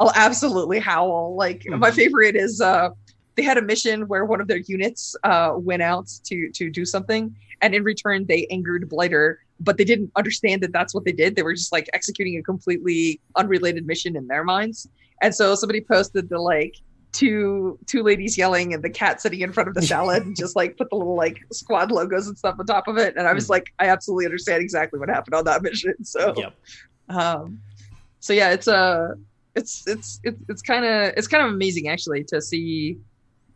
I'll 0.00 0.12
absolutely 0.14 0.78
howl. 0.78 1.34
Like 1.36 1.60
mm-hmm. 1.60 1.78
my 1.78 1.90
favorite 1.90 2.36
is 2.36 2.60
uh 2.60 2.90
they 3.34 3.42
had 3.42 3.58
a 3.58 3.62
mission 3.62 4.08
where 4.08 4.24
one 4.24 4.40
of 4.40 4.48
their 4.48 4.58
units 4.58 5.14
uh 5.24 5.52
went 5.56 5.82
out 5.82 6.08
to 6.24 6.50
to 6.50 6.70
do 6.70 6.84
something, 6.84 7.34
and 7.60 7.74
in 7.74 7.84
return 7.84 8.26
they 8.26 8.46
angered 8.50 8.88
Blighter. 8.88 9.40
But 9.60 9.76
they 9.76 9.84
didn't 9.84 10.12
understand 10.16 10.62
that 10.62 10.72
that's 10.72 10.94
what 10.94 11.04
they 11.04 11.12
did. 11.12 11.34
They 11.36 11.42
were 11.42 11.54
just 11.54 11.72
like 11.72 11.88
executing 11.92 12.36
a 12.38 12.42
completely 12.42 13.20
unrelated 13.36 13.86
mission 13.86 14.16
in 14.16 14.28
their 14.28 14.44
minds. 14.44 14.88
And 15.20 15.34
so 15.34 15.54
somebody 15.54 15.80
posted 15.80 16.28
the 16.28 16.38
like 16.38 16.74
two 17.10 17.78
two 17.86 18.02
ladies 18.02 18.36
yelling 18.36 18.74
and 18.74 18.84
the 18.84 18.90
cat 18.90 19.20
sitting 19.20 19.40
in 19.40 19.52
front 19.52 19.68
of 19.68 19.74
the 19.74 19.82
salad 19.82 20.22
and 20.24 20.36
just 20.36 20.54
like 20.54 20.76
put 20.76 20.90
the 20.90 20.96
little 20.96 21.16
like 21.16 21.38
squad 21.52 21.90
logos 21.90 22.28
and 22.28 22.36
stuff 22.38 22.56
on 22.58 22.66
top 22.66 22.86
of 22.86 22.98
it. 22.98 23.14
And 23.16 23.26
I 23.26 23.32
was 23.32 23.48
like, 23.50 23.72
I 23.78 23.86
absolutely 23.88 24.26
understand 24.26 24.62
exactly 24.62 25.00
what 25.00 25.08
happened 25.08 25.34
on 25.34 25.44
that 25.44 25.62
mission. 25.62 25.94
So 26.04 26.34
Yep. 26.36 26.54
um 27.08 27.60
so 28.20 28.32
yeah, 28.32 28.50
it's 28.50 28.68
uh 28.68 29.14
it's 29.54 29.88
it's 29.88 30.20
it's 30.22 30.38
it's 30.48 30.62
kind 30.62 30.84
of 30.84 31.14
it's 31.16 31.26
kind 31.26 31.44
of 31.44 31.52
amazing 31.52 31.88
actually 31.88 32.24
to 32.24 32.40
see 32.40 32.98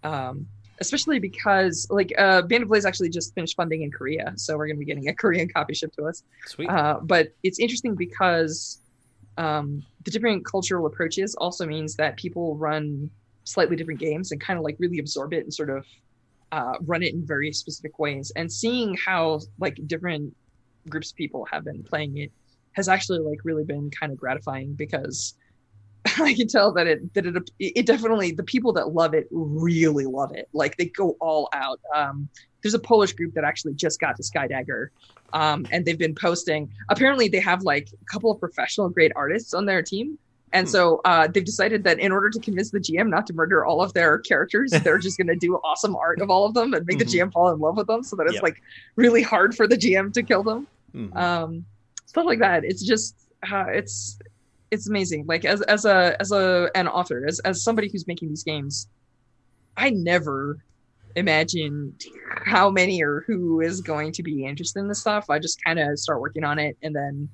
um 0.03 0.47
especially 0.83 1.19
because 1.19 1.87
like 1.91 2.13
uh 2.19 2.43
Band 2.43 2.63
of 2.65 2.69
Blades 2.69 2.85
actually 2.85 3.09
just 3.09 3.35
finished 3.35 3.57
funding 3.57 3.83
in 3.83 3.91
Korea, 3.91 4.33
so 4.37 4.57
we're 4.57 4.67
gonna 4.67 4.79
be 4.79 4.85
getting 4.85 5.09
a 5.09 5.15
Korean 5.23 5.49
copy 5.49 5.75
shipped 5.75 5.97
to 5.97 6.05
us. 6.05 6.23
Sweet. 6.47 6.69
Uh, 6.69 6.99
but 7.03 7.33
it's 7.43 7.59
interesting 7.59 7.95
because 7.95 8.83
um, 9.39 9.83
the 10.05 10.11
different 10.11 10.45
cultural 10.45 10.87
approaches 10.87 11.35
also 11.37 11.67
means 11.67 11.97
that 11.97 12.17
people 12.17 12.57
run 12.57 13.11
slightly 13.45 13.77
different 13.77 14.01
games 14.01 14.31
and 14.31 14.41
kind 14.41 14.59
of 14.59 14.65
like 14.65 14.77
really 14.79 14.99
absorb 14.99 15.33
it 15.33 15.45
and 15.45 15.53
sort 15.53 15.71
of 15.71 15.87
uh, 16.53 16.75
run 16.83 17.03
it 17.03 17.15
in 17.15 17.27
very 17.27 17.53
specific 17.53 17.99
ways. 17.99 18.31
And 18.37 18.53
seeing 18.53 18.97
how 19.05 19.41
like 19.59 19.79
different 19.87 20.35
groups 20.89 21.11
of 21.11 21.17
people 21.17 21.47
have 21.51 21.65
been 21.65 21.83
playing 21.83 22.19
it 22.19 22.33
has 22.73 22.89
actually 22.89 23.21
like 23.21 23.39
really 23.45 23.65
been 23.65 23.91
kind 23.91 24.13
of 24.13 24.19
gratifying 24.19 24.75
because 24.75 25.35
I 26.21 26.35
can 26.35 26.49
tell 26.49 26.73
that 26.73 26.87
it 26.87 27.15
that 27.15 27.27
it 27.27 27.51
it 27.59 27.87
definitely 27.87 28.33
the 28.33 28.43
people 28.43 28.73
that 28.75 28.93
love 28.93 29.15
it 29.15 29.27
really 29.31 30.05
love 30.07 30.33
it. 30.35 30.49
Like 30.53 30.77
they 30.77 30.87
go 30.87 31.17
all 31.21 31.49
out. 31.53 31.81
Um, 31.95 32.29
there's 32.63 32.75
a 32.75 32.79
Polish 32.79 33.13
group 33.13 33.35
that 33.35 33.45
actually 33.45 33.75
just 33.75 34.01
got 34.01 34.17
to 34.17 34.23
Skydagger, 34.23 34.89
um, 35.33 35.67
and 35.71 35.85
they've 35.85 35.99
been 35.99 36.15
posting. 36.15 36.71
Apparently, 36.91 37.29
they 37.29 37.41
have 37.41 37.63
like 37.63 37.89
a 38.01 38.05
couple 38.13 38.31
of 38.31 38.39
professional 38.41 38.89
grade 38.89 39.13
artists 39.17 39.55
on 39.55 39.67
their 39.67 39.83
team, 39.83 40.19
and 40.53 40.69
so 40.69 41.01
uh, 41.05 41.27
they've 41.29 41.45
decided 41.45 41.85
that 41.85 41.99
in 42.01 42.11
order 42.13 42.31
to 42.31 42.41
convince 42.41 42.71
the 42.71 42.79
GM 42.81 43.09
not 43.09 43.27
to 43.29 43.33
murder 43.33 43.65
all 43.65 43.81
of 43.83 43.93
their 43.95 44.19
characters, 44.19 44.71
they're 44.85 44.99
just 44.99 45.19
going 45.19 45.29
to 45.29 45.37
do 45.37 45.55
awesome 45.65 45.95
art 45.97 46.21
of 46.21 46.31
all 46.31 46.47
of 46.47 46.55
them 46.55 46.75
and 46.75 46.85
make 46.87 46.97
Mhm. 46.97 47.01
the 47.01 47.05
GM 47.19 47.33
fall 47.33 47.51
in 47.53 47.59
love 47.61 47.77
with 47.77 47.87
them, 47.87 48.03
so 48.03 48.17
that 48.17 48.25
it's 48.27 48.35
Yep. 48.35 48.43
like 48.43 48.57
really 48.97 49.23
hard 49.23 49.55
for 49.57 49.67
the 49.69 49.77
GM 49.77 50.13
to 50.15 50.23
kill 50.23 50.43
them 50.43 50.67
Mhm. 50.95 51.17
um 51.17 51.65
stuff 52.07 52.27
like 52.27 52.41
that 52.41 52.65
it's 52.65 52.83
just 52.85 53.17
uh, 53.51 53.65
it's 53.69 54.19
it's 54.73 54.89
amazing. 54.89 55.27
Like 55.27 55.45
as 55.45 55.61
as 55.63 55.85
a 55.85 56.17
as 56.19 56.33
a 56.33 56.71
an 56.75 56.89
author 56.89 57.27
as 57.29 57.39
as 57.41 57.63
somebody 57.63 57.89
who's 57.93 58.07
making 58.09 58.31
these 58.31 58.43
games 58.43 58.89
i 59.77 59.91
never 59.91 60.65
imagined 61.15 62.03
how 62.45 62.71
many 62.71 63.03
or 63.03 63.23
who 63.27 63.61
is 63.61 63.83
going 63.83 64.13
to 64.13 64.23
be 64.23 64.47
interested 64.47 64.81
in 64.81 64.89
this 64.89 65.01
stuff. 65.01 65.29
I 65.29 65.39
just 65.39 65.63
kind 65.63 65.79
of 65.79 65.99
start 65.99 66.21
working 66.21 66.43
on 66.43 66.59
it 66.59 66.77
and 66.83 66.97
then 66.97 67.29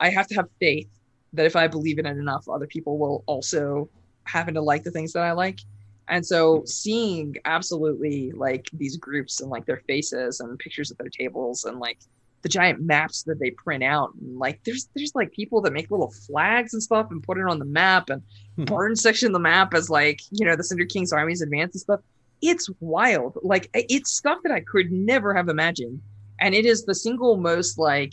i 0.00 0.10
have 0.10 0.26
to 0.26 0.34
have 0.34 0.48
faith 0.60 0.88
that 1.32 1.46
if 1.46 1.56
i 1.56 1.66
believe 1.68 1.98
in 1.98 2.06
it 2.06 2.18
enough 2.18 2.48
other 2.48 2.66
people 2.66 2.98
will 2.98 3.22
also 3.26 3.88
happen 4.24 4.54
to 4.54 4.60
like 4.60 4.82
the 4.82 4.90
things 4.90 5.12
that 5.12 5.22
i 5.22 5.32
like. 5.32 5.60
And 6.08 6.24
so 6.24 6.62
seeing 6.66 7.36
absolutely 7.44 8.32
like 8.32 8.68
these 8.72 8.96
groups 8.96 9.40
and 9.40 9.50
like 9.50 9.66
their 9.66 9.82
faces 9.88 10.40
and 10.40 10.58
pictures 10.58 10.90
of 10.90 10.98
their 10.98 11.08
tables 11.08 11.64
and 11.64 11.78
like 11.78 11.98
the 12.42 12.48
giant 12.48 12.80
maps 12.80 13.24
that 13.24 13.40
they 13.40 13.50
print 13.50 13.82
out 13.82 14.10
and 14.20 14.38
like 14.38 14.60
there's 14.64 14.88
there's 14.94 15.14
like 15.14 15.32
people 15.32 15.60
that 15.62 15.72
make 15.72 15.90
little 15.90 16.12
flags 16.26 16.74
and 16.74 16.82
stuff 16.82 17.08
and 17.10 17.22
put 17.22 17.38
it 17.38 17.46
on 17.48 17.58
the 17.58 17.64
map 17.64 18.10
and 18.10 18.22
Hmm. 18.56 18.64
burn 18.64 18.96
section 18.96 19.26
of 19.26 19.32
the 19.34 19.38
map 19.38 19.74
as 19.74 19.90
like 19.90 20.20
you 20.30 20.46
know 20.46 20.56
the 20.56 20.64
Cinder 20.64 20.86
King's 20.86 21.12
armies 21.12 21.42
advance 21.42 21.74
and 21.74 21.80
stuff. 21.80 22.00
It's 22.40 22.68
wild. 22.80 23.38
Like 23.42 23.68
it's 23.74 24.12
stuff 24.16 24.38
that 24.44 24.52
I 24.52 24.60
could 24.60 24.90
never 24.92 25.34
have 25.34 25.48
imagined. 25.48 26.00
And 26.40 26.54
it 26.54 26.64
is 26.66 26.84
the 26.84 26.94
single 26.94 27.36
most 27.36 27.78
like 27.78 28.12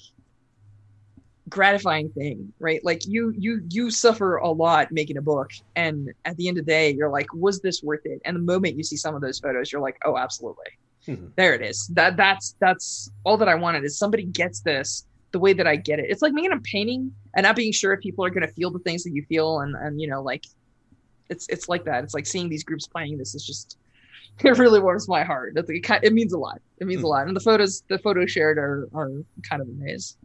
gratifying 1.50 2.10
thing, 2.10 2.54
right? 2.60 2.84
Like 2.84 3.02
you 3.06 3.34
you 3.38 3.62
you 3.70 3.92
suffer 3.92 4.38
a 4.38 4.50
lot 4.50 4.92
making 4.92 5.18
a 5.18 5.22
book 5.22 5.50
and 5.76 6.10
at 6.26 6.38
the 6.38 6.48
end 6.48 6.58
of 6.58 6.66
the 6.66 6.72
day 6.72 6.92
you're 6.92 7.10
like 7.10 7.28
was 7.34 7.62
this 7.62 7.84
worth 7.84 8.02
it? 8.06 8.22
And 8.26 8.36
the 8.36 8.42
moment 8.42 8.78
you 8.78 8.84
see 8.84 8.98
some 8.98 9.16
of 9.16 9.22
those 9.22 9.40
photos 9.40 9.72
you're 9.72 9.82
like 9.82 9.98
oh 10.06 10.18
absolutely 10.18 10.66
Mhm. 11.08 11.32
there 11.36 11.54
it 11.54 11.62
is. 11.62 11.88
That 11.88 12.16
that's 12.18 12.56
that's 12.60 13.12
all 13.26 13.38
that 13.38 13.50
i 13.50 13.56
wanted 13.56 13.84
is 13.84 13.98
somebody 13.98 14.24
gets 14.24 14.62
this 14.62 15.06
the 15.32 15.40
way 15.40 15.52
that 15.54 15.68
i 15.68 15.76
get 15.76 16.00
it. 16.00 16.06
It's 16.10 16.22
like 16.22 16.34
making 16.34 16.54
a 16.54 16.60
painting 16.60 17.12
and 17.36 17.44
not 17.44 17.56
being 17.56 17.72
sure 17.74 17.94
if 17.94 18.00
people 18.02 18.24
are 18.24 18.30
going 18.30 18.48
to 18.48 18.54
feel 18.54 18.72
the 18.72 18.80
things 18.80 19.04
that 19.04 19.12
you 19.12 19.24
feel 19.28 19.60
and 19.62 19.76
and 19.76 20.00
you 20.00 20.08
know 20.08 20.22
like 20.22 20.44
it's 21.30 21.48
it's 21.50 21.68
like 21.68 21.84
that. 21.86 22.04
It's 22.04 22.14
like 22.14 22.26
seeing 22.26 22.50
these 22.50 22.64
groups 22.64 22.88
playing. 22.88 23.18
This 23.18 23.34
is 23.36 23.46
just 23.46 23.78
it 24.44 24.58
really 24.58 24.80
warms 24.80 25.08
my 25.08 25.24
heart. 25.24 25.54
It, 25.58 25.66
it, 25.70 26.00
it 26.04 26.14
means 26.14 26.34
a 26.34 26.38
lot. 26.38 26.62
It 26.80 26.88
means 26.88 27.04
a 27.04 27.08
lot. 27.08 27.28
And 27.28 27.36
the 27.36 27.42
photos 27.42 27.84
the 27.90 28.00
photos 28.00 28.32
shared 28.32 28.58
are 28.58 28.88
are 28.94 29.12
kind 29.50 29.62
of 29.62 29.68
amazing 29.68 30.18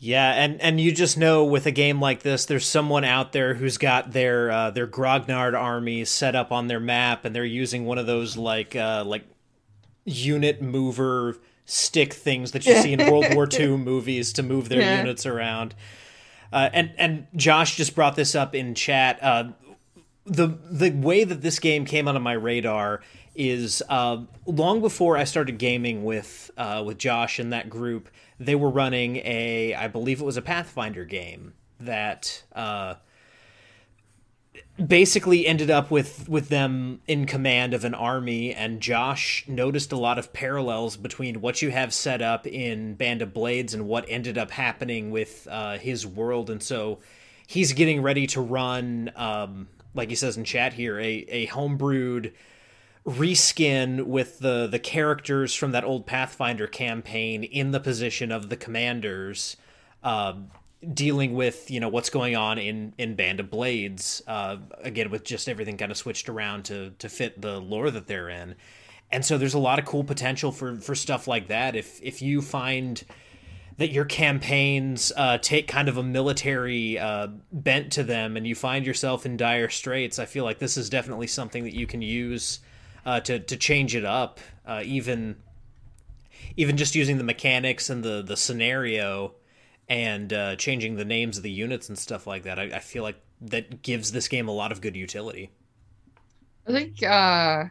Yeah, 0.00 0.30
and 0.32 0.60
and 0.60 0.80
you 0.80 0.92
just 0.92 1.18
know 1.18 1.44
with 1.44 1.66
a 1.66 1.72
game 1.72 2.00
like 2.00 2.22
this, 2.22 2.44
there's 2.46 2.64
someone 2.66 3.02
out 3.04 3.32
there 3.32 3.54
who's 3.54 3.78
got 3.78 4.12
their 4.12 4.48
uh, 4.50 4.70
their 4.70 4.86
Grognard 4.86 5.58
army 5.60 6.04
set 6.04 6.36
up 6.36 6.52
on 6.52 6.68
their 6.68 6.78
map, 6.78 7.24
and 7.24 7.34
they're 7.34 7.44
using 7.44 7.84
one 7.84 7.98
of 7.98 8.06
those 8.06 8.36
like 8.36 8.76
uh, 8.76 9.02
like 9.04 9.24
unit 10.04 10.62
mover 10.62 11.36
stick 11.64 12.14
things 12.14 12.52
that 12.52 12.64
you 12.64 12.74
see 12.76 12.92
in 12.92 13.10
World 13.10 13.26
War 13.34 13.48
II 13.52 13.76
movies 13.76 14.32
to 14.34 14.42
move 14.42 14.68
their 14.68 14.80
Yeah. 14.80 14.98
units 15.00 15.26
around. 15.26 15.74
Uh, 16.52 16.70
and 16.72 16.92
and 16.96 17.26
Josh 17.36 17.76
just 17.76 17.94
brought 17.94 18.14
this 18.16 18.34
up 18.34 18.54
in 18.54 18.74
chat. 18.74 19.18
Uh, 19.22 19.50
the 20.28 20.58
the 20.70 20.90
way 20.90 21.24
that 21.24 21.40
this 21.40 21.58
game 21.58 21.84
came 21.84 22.08
onto 22.08 22.20
my 22.20 22.32
radar 22.32 23.00
is 23.34 23.82
uh, 23.88 24.18
long 24.46 24.80
before 24.80 25.16
I 25.16 25.24
started 25.24 25.58
gaming 25.58 26.04
with 26.04 26.50
uh, 26.56 26.82
with 26.84 26.98
Josh 26.98 27.38
and 27.38 27.52
that 27.52 27.70
group. 27.70 28.08
They 28.40 28.54
were 28.54 28.70
running 28.70 29.16
a, 29.16 29.74
I 29.74 29.88
believe 29.88 30.20
it 30.20 30.24
was 30.24 30.36
a 30.36 30.42
Pathfinder 30.42 31.04
game 31.04 31.54
that 31.80 32.44
uh, 32.52 32.94
basically 34.84 35.46
ended 35.46 35.70
up 35.70 35.90
with 35.90 36.28
with 36.28 36.48
them 36.48 37.00
in 37.06 37.26
command 37.26 37.74
of 37.74 37.84
an 37.84 37.94
army 37.94 38.54
and 38.54 38.80
Josh 38.80 39.44
noticed 39.48 39.92
a 39.92 39.96
lot 39.96 40.18
of 40.18 40.32
parallels 40.32 40.96
between 40.96 41.40
what 41.40 41.62
you 41.62 41.70
have 41.70 41.94
set 41.94 42.22
up 42.22 42.46
in 42.46 42.94
Band 42.94 43.22
of 43.22 43.32
Blades 43.32 43.74
and 43.74 43.86
what 43.86 44.04
ended 44.08 44.36
up 44.38 44.50
happening 44.50 45.10
with 45.10 45.46
uh, 45.50 45.78
his 45.78 46.06
world 46.06 46.50
and 46.50 46.62
so 46.62 46.98
he's 47.46 47.72
getting 47.72 48.02
ready 48.02 48.26
to 48.28 48.40
run 48.40 49.10
um, 49.16 49.68
like 49.94 50.08
he 50.08 50.14
says 50.14 50.36
in 50.36 50.44
chat 50.44 50.74
here 50.74 50.98
a 50.98 51.24
a 51.28 51.46
homebrewed 51.48 52.32
reskin 53.06 54.04
with 54.04 54.38
the 54.40 54.66
the 54.66 54.78
characters 54.78 55.54
from 55.54 55.72
that 55.72 55.84
old 55.84 56.06
Pathfinder 56.06 56.66
campaign 56.66 57.42
in 57.42 57.70
the 57.70 57.80
position 57.80 58.30
of 58.30 58.50
the 58.50 58.56
commanders 58.56 59.56
uh, 60.02 60.34
dealing 60.92 61.34
with 61.34 61.70
you 61.70 61.80
know 61.80 61.88
what's 61.88 62.10
going 62.10 62.36
on 62.36 62.58
in 62.58 62.92
in 62.98 63.14
Band 63.14 63.40
of 63.40 63.50
Blades 63.50 64.22
uh, 64.26 64.58
again 64.82 65.10
with 65.10 65.24
just 65.24 65.48
everything 65.48 65.76
kind 65.76 65.90
of 65.90 65.96
switched 65.96 66.28
around 66.28 66.64
to 66.66 66.90
to 66.98 67.08
fit 67.08 67.40
the 67.40 67.60
lore 67.60 67.90
that 67.90 68.06
they're 68.06 68.28
in, 68.28 68.54
and 69.10 69.24
so 69.24 69.38
there's 69.38 69.54
a 69.54 69.58
lot 69.58 69.78
of 69.78 69.84
cool 69.84 70.04
potential 70.04 70.52
for 70.52 70.76
for 70.76 70.94
stuff 70.94 71.26
like 71.26 71.48
that. 71.48 71.74
If 71.74 72.00
if 72.02 72.20
you 72.20 72.42
find 72.42 73.02
that 73.78 73.92
your 73.92 74.04
campaigns 74.04 75.12
uh, 75.16 75.38
take 75.38 75.68
kind 75.68 75.88
of 75.88 75.96
a 75.96 76.02
military 76.02 76.98
uh, 76.98 77.28
bent 77.52 77.92
to 77.92 78.02
them, 78.02 78.36
and 78.36 78.46
you 78.46 78.54
find 78.54 78.84
yourself 78.84 79.24
in 79.24 79.36
dire 79.36 79.68
straits, 79.68 80.18
I 80.18 80.26
feel 80.26 80.44
like 80.44 80.58
this 80.58 80.76
is 80.76 80.90
definitely 80.90 81.28
something 81.28 81.64
that 81.64 81.74
you 81.74 81.86
can 81.86 82.02
use 82.02 82.60
uh, 83.06 83.20
to 83.20 83.38
to 83.38 83.56
change 83.56 83.94
it 83.94 84.04
up, 84.04 84.40
uh, 84.66 84.82
even 84.84 85.36
even 86.56 86.76
just 86.76 86.94
using 86.96 87.18
the 87.18 87.24
mechanics 87.24 87.88
and 87.88 88.02
the 88.02 88.20
the 88.20 88.36
scenario 88.36 89.34
and 89.88 90.32
uh, 90.32 90.56
changing 90.56 90.96
the 90.96 91.04
names 91.04 91.36
of 91.36 91.42
the 91.44 91.50
units 91.50 91.88
and 91.88 91.96
stuff 91.96 92.26
like 92.26 92.42
that. 92.42 92.58
I, 92.58 92.64
I, 92.64 92.78
feel 92.78 93.02
like 93.02 93.16
that 93.40 93.80
gives 93.80 94.12
this 94.12 94.28
game 94.28 94.46
a 94.46 94.52
lot 94.52 94.70
of 94.70 94.82
good 94.82 94.94
utility. 94.94 95.50
I 96.66 96.72
think 96.72 97.02
uh, 97.02 97.64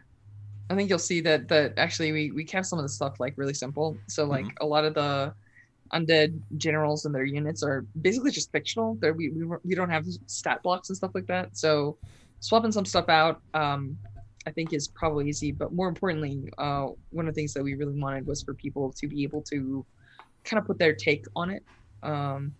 I 0.70 0.74
think 0.74 0.88
you'll 0.88 0.98
see 0.98 1.20
that 1.20 1.48
that 1.48 1.74
actually 1.76 2.12
we 2.12 2.30
we 2.30 2.44
kept 2.44 2.66
some 2.66 2.78
of 2.78 2.82
the 2.82 2.88
stuff 2.88 3.20
like 3.20 3.34
really 3.36 3.54
simple. 3.54 3.98
So 4.08 4.24
like 4.24 4.46
mm-hmm. 4.46 4.64
a 4.64 4.66
lot 4.66 4.86
of 4.86 4.94
the 4.94 5.34
undead 5.92 6.38
generals 6.56 7.04
and 7.04 7.14
their 7.14 7.24
units 7.24 7.62
are 7.62 7.84
basically 8.00 8.30
just 8.30 8.52
fictional. 8.52 8.96
There 9.00 9.12
we, 9.14 9.30
we 9.30 9.44
we 9.64 9.74
don't 9.74 9.90
have 9.90 10.06
stat 10.26 10.62
blocks 10.62 10.88
and 10.88 10.96
stuff 10.96 11.12
like 11.14 11.26
that. 11.26 11.56
So 11.56 11.98
swapping 12.40 12.72
some 12.72 12.84
stuff 12.84 13.08
out, 13.08 13.40
um, 13.54 13.96
I 14.46 14.50
think 14.50 14.72
is 14.72 14.88
probably 14.88 15.28
easy. 15.28 15.52
But 15.52 15.72
more 15.72 15.88
importantly, 15.88 16.50
uh, 16.58 16.88
one 17.10 17.28
of 17.28 17.34
the 17.34 17.40
things 17.40 17.54
that 17.54 17.62
we 17.62 17.74
really 17.74 17.98
wanted 17.98 18.26
was 18.26 18.42
for 18.42 18.54
people 18.54 18.92
to 18.98 19.08
be 19.08 19.22
able 19.22 19.42
to 19.42 19.84
kind 20.44 20.60
of 20.60 20.66
put 20.66 20.78
their 20.78 20.94
take 20.94 21.26
on 21.36 21.50
it 21.50 21.62
um, 22.02 22.54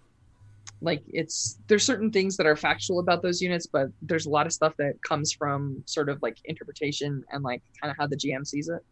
like 0.81 1.03
it's 1.09 1.59
there's 1.67 1.85
certain 1.85 2.11
things 2.11 2.37
that 2.37 2.47
are 2.47 2.57
factual 2.57 3.01
about 3.01 3.23
those 3.23 3.43
units, 3.43 3.67
but 3.67 3.89
there's 4.03 4.27
a 4.27 4.31
lot 4.31 4.47
of 4.47 4.53
stuff 4.53 4.75
that 4.79 5.03
comes 5.03 5.33
from 5.33 5.83
sort 5.87 6.09
of 6.09 6.23
like 6.23 6.37
interpretation 6.45 7.25
and 7.33 7.43
like 7.43 7.63
kind 7.81 7.91
of 7.91 7.97
how 7.97 8.07
the 8.07 8.17
GM 8.17 8.47
sees 8.47 8.69
it. 8.69 8.85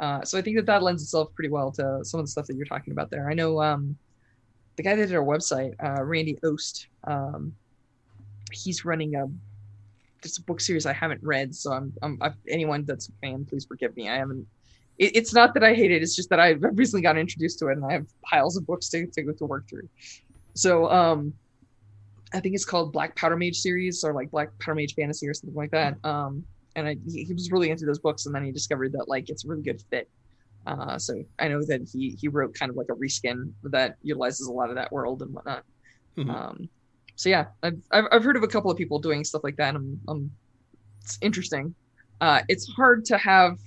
Uh, 0.00 0.22
so 0.22 0.38
I 0.38 0.42
think 0.42 0.56
that 0.56 0.66
that 0.66 0.82
lends 0.82 1.02
itself 1.02 1.34
pretty 1.34 1.50
well 1.50 1.72
to 1.72 2.04
some 2.04 2.20
of 2.20 2.26
the 2.26 2.30
stuff 2.30 2.46
that 2.46 2.56
you're 2.56 2.66
talking 2.66 2.92
about 2.92 3.10
there. 3.10 3.28
I 3.28 3.34
know 3.34 3.60
um, 3.60 3.96
the 4.76 4.82
guy 4.82 4.94
that 4.94 5.06
did 5.06 5.16
our 5.16 5.24
website, 5.24 5.74
uh, 5.82 6.02
Randy 6.04 6.38
Ost, 6.44 6.86
um, 7.04 7.54
he's 8.52 8.84
running 8.84 9.16
a 9.16 9.26
just 10.22 10.38
a 10.38 10.42
book 10.42 10.60
series 10.60 10.86
I 10.86 10.92
haven't 10.92 11.22
read. 11.22 11.54
So 11.54 11.72
I'm, 11.72 11.92
I'm 12.02 12.18
I've, 12.20 12.34
anyone 12.48 12.84
that's 12.84 13.08
a 13.08 13.12
fan, 13.20 13.44
please 13.44 13.64
forgive 13.64 13.96
me. 13.96 14.08
I 14.08 14.16
haven't 14.16 14.46
it, 14.98 15.16
it's 15.16 15.32
not 15.32 15.54
that 15.54 15.64
I 15.64 15.74
hate 15.74 15.90
it. 15.90 16.02
It's 16.02 16.14
just 16.16 16.30
that 16.30 16.40
I've 16.40 16.62
recently 16.72 17.02
got 17.02 17.16
introduced 17.16 17.58
to 17.60 17.68
it 17.68 17.72
and 17.72 17.84
I 17.84 17.92
have 17.92 18.06
piles 18.22 18.56
of 18.56 18.66
books 18.66 18.88
to, 18.90 19.06
to, 19.06 19.32
to 19.32 19.44
work 19.46 19.68
through. 19.68 19.88
So 20.54 20.90
um, 20.90 21.32
I 22.32 22.40
think 22.40 22.54
it's 22.54 22.64
called 22.64 22.92
Black 22.92 23.16
Powder 23.16 23.36
Mage 23.36 23.56
series 23.56 24.04
or 24.04 24.12
like 24.12 24.30
Black 24.30 24.56
Powder 24.58 24.74
Mage 24.74 24.94
Fantasy 24.94 25.28
or 25.28 25.34
something 25.34 25.56
like 25.56 25.70
that. 25.70 25.96
Um, 26.04 26.44
and 26.78 26.88
I, 26.88 26.96
he, 27.06 27.32
was 27.32 27.50
really 27.50 27.70
into 27.70 27.84
those 27.84 27.98
books 27.98 28.26
and 28.26 28.34
then 28.34 28.44
he 28.44 28.52
discovered 28.52 28.92
that 28.92 29.08
like 29.08 29.28
it's 29.28 29.44
a 29.44 29.48
really 29.48 29.62
good 29.62 29.82
fit. 29.90 30.08
Uh, 30.66 30.98
so 30.98 31.22
I 31.38 31.48
know 31.48 31.62
that 31.64 31.88
he 31.92 32.10
he 32.20 32.28
wrote 32.28 32.54
kind 32.54 32.70
of 32.70 32.76
like 32.76 32.88
a 32.90 32.94
reskin 32.94 33.52
that 33.64 33.96
utilizes 34.02 34.48
a 34.48 34.52
lot 34.52 34.70
of 34.70 34.76
that 34.76 34.92
world 34.92 35.22
and 35.22 35.32
whatnot. 35.32 35.64
Mm-hmm. 36.16 36.30
Um, 36.30 36.68
so 37.16 37.28
yeah, 37.28 37.46
I've, 37.62 37.80
I've, 37.90 38.22
heard 38.22 38.36
of 38.36 38.42
a 38.42 38.48
couple 38.48 38.70
of 38.70 38.76
people 38.76 38.98
doing 38.98 39.24
stuff 39.24 39.42
like 39.42 39.56
that. 39.56 39.74
And 39.74 39.76
I'm, 39.76 40.00
I'm 40.08 40.30
it's 41.02 41.18
interesting. 41.20 41.74
Uh, 42.20 42.42
it's 42.48 42.68
hard 42.68 43.04
to 43.06 43.18
have 43.18 43.58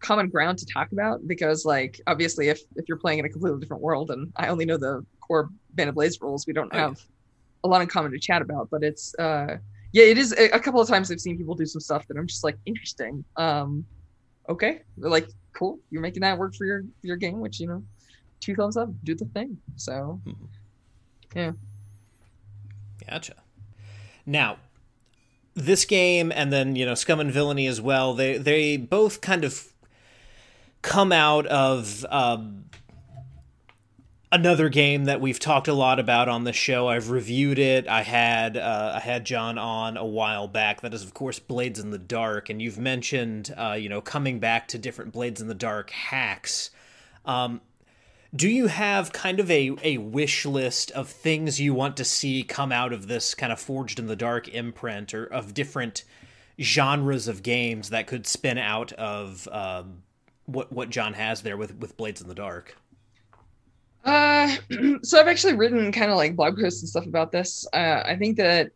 common 0.00 0.28
ground 0.28 0.58
to 0.58 0.66
talk 0.66 0.92
about 0.92 1.26
because 1.26 1.64
like 1.64 2.00
obviously 2.06 2.48
if 2.48 2.60
if 2.76 2.86
you're 2.88 2.98
playing 2.98 3.18
in 3.18 3.24
a 3.24 3.28
completely 3.28 3.58
different 3.58 3.82
world 3.82 4.10
and 4.10 4.32
I 4.36 4.48
only 4.48 4.66
know 4.66 4.76
the 4.76 5.04
core 5.20 5.48
Band 5.70 5.88
of 5.88 5.94
Blades 5.94 6.20
rules, 6.20 6.46
we 6.46 6.52
don't 6.52 6.70
oh, 6.72 6.78
have 6.78 7.00
a 7.64 7.68
lot 7.68 7.80
in 7.80 7.88
common 7.88 8.12
to 8.12 8.18
chat 8.18 8.42
about. 8.42 8.68
But 8.70 8.84
it's 8.84 9.14
uh 9.18 9.58
yeah, 9.94 10.06
it 10.06 10.18
is 10.18 10.32
a, 10.32 10.58
couple 10.58 10.80
of 10.80 10.88
times 10.88 11.08
I've 11.12 11.20
seen 11.20 11.38
people 11.38 11.54
do 11.54 11.64
some 11.64 11.80
stuff 11.80 12.04
that 12.08 12.16
I'm 12.16 12.26
just 12.26 12.42
like 12.42 12.58
interesting. 12.66 13.24
Um 13.36 13.86
okay. 14.48 14.80
They're 14.98 15.08
like, 15.08 15.28
cool, 15.52 15.78
you're 15.90 16.02
making 16.02 16.22
that 16.22 16.36
work 16.36 16.56
for 16.56 16.66
your 16.66 16.82
your 17.02 17.16
game, 17.16 17.38
which 17.38 17.60
you 17.60 17.68
know, 17.68 17.80
two 18.40 18.56
thumbs 18.56 18.76
up, 18.76 18.88
do 19.04 19.14
the 19.14 19.26
thing. 19.26 19.56
So 19.76 20.20
mm-hmm. 20.26 20.44
yeah. 21.36 21.52
Gotcha. 23.08 23.36
Now, 24.26 24.56
this 25.54 25.84
game 25.84 26.32
and 26.34 26.52
then 26.52 26.74
you 26.74 26.84
know 26.84 26.96
Scum 26.96 27.20
and 27.20 27.30
Villainy 27.30 27.68
as 27.68 27.80
well. 27.80 28.14
They 28.14 28.36
they 28.36 28.76
both 28.76 29.20
kind 29.20 29.44
of 29.44 29.72
come 30.82 31.12
out 31.12 31.46
of 31.46 32.04
um, 32.10 32.64
another 34.34 34.68
game 34.68 35.04
that 35.04 35.20
we've 35.20 35.38
talked 35.38 35.68
a 35.68 35.72
lot 35.72 36.00
about 36.00 36.28
on 36.28 36.42
the 36.42 36.52
show. 36.52 36.88
I've 36.88 37.08
reviewed 37.08 37.58
it. 37.58 37.86
I 37.86 38.02
had 38.02 38.56
uh, 38.56 38.92
I 38.96 39.00
had 39.00 39.24
John 39.24 39.58
on 39.58 39.96
a 39.96 40.04
while 40.04 40.48
back. 40.48 40.80
That 40.80 40.92
is, 40.92 41.04
of 41.04 41.14
course, 41.14 41.38
Blades 41.38 41.78
in 41.78 41.90
the 41.90 41.98
Dark, 41.98 42.50
and 42.50 42.60
you've 42.60 42.78
mentioned 42.78 43.54
uh, 43.56 43.76
you 43.78 43.88
know 43.88 44.00
coming 44.00 44.40
back 44.40 44.68
to 44.68 44.78
different 44.78 45.12
Blades 45.12 45.40
in 45.40 45.46
the 45.46 45.54
Dark 45.54 45.90
hacks. 45.90 46.70
Um, 47.24 47.60
do 48.34 48.48
you 48.48 48.66
have 48.66 49.12
kind 49.12 49.38
of 49.38 49.48
a, 49.48 49.76
a 49.84 49.98
wish 49.98 50.44
list 50.44 50.90
of 50.90 51.08
things 51.08 51.60
you 51.60 51.72
want 51.72 51.96
to 51.98 52.04
see 52.04 52.42
come 52.42 52.72
out 52.72 52.92
of 52.92 53.06
this 53.06 53.32
kind 53.32 53.52
of 53.52 53.60
Forged 53.60 54.00
in 54.00 54.08
the 54.08 54.16
Dark 54.16 54.48
imprint, 54.48 55.14
or 55.14 55.24
of 55.24 55.54
different 55.54 56.02
genres 56.60 57.28
of 57.28 57.44
games 57.44 57.90
that 57.90 58.08
could 58.08 58.26
spin 58.26 58.58
out 58.58 58.92
of 58.94 59.46
um, 59.52 60.02
what 60.46 60.72
what 60.72 60.90
John 60.90 61.14
has 61.14 61.42
there 61.42 61.56
with 61.56 61.76
with 61.76 61.96
Blades 61.96 62.20
in 62.20 62.26
the 62.26 62.34
Dark. 62.34 62.76
Uh, 64.04 64.54
so 65.02 65.18
I've 65.18 65.28
actually 65.28 65.54
written 65.54 65.90
kind 65.92 66.10
of 66.10 66.16
like 66.16 66.36
blog 66.36 66.58
posts 66.58 66.82
and 66.82 66.88
stuff 66.88 67.06
about 67.06 67.32
this. 67.32 67.66
Uh, 67.72 68.02
I 68.04 68.16
think 68.16 68.36
that 68.36 68.70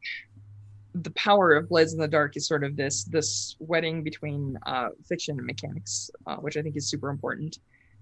the 0.95 1.11
power 1.11 1.53
of 1.53 1.69
Blades 1.69 1.93
in 1.93 2.01
the 2.01 2.09
Dark 2.09 2.37
is 2.37 2.47
sort 2.47 2.65
of 2.65 2.77
this 2.77 3.05
this 3.05 3.57
wedding 3.59 4.03
between 4.03 4.59
uh, 4.67 4.89
fiction 5.07 5.37
and 5.39 5.47
mechanics, 5.47 6.11
uh, 6.27 6.37
which 6.37 6.57
I 6.57 6.63
think 6.63 6.77
is 6.77 6.89
super 6.89 7.11
important. 7.11 7.59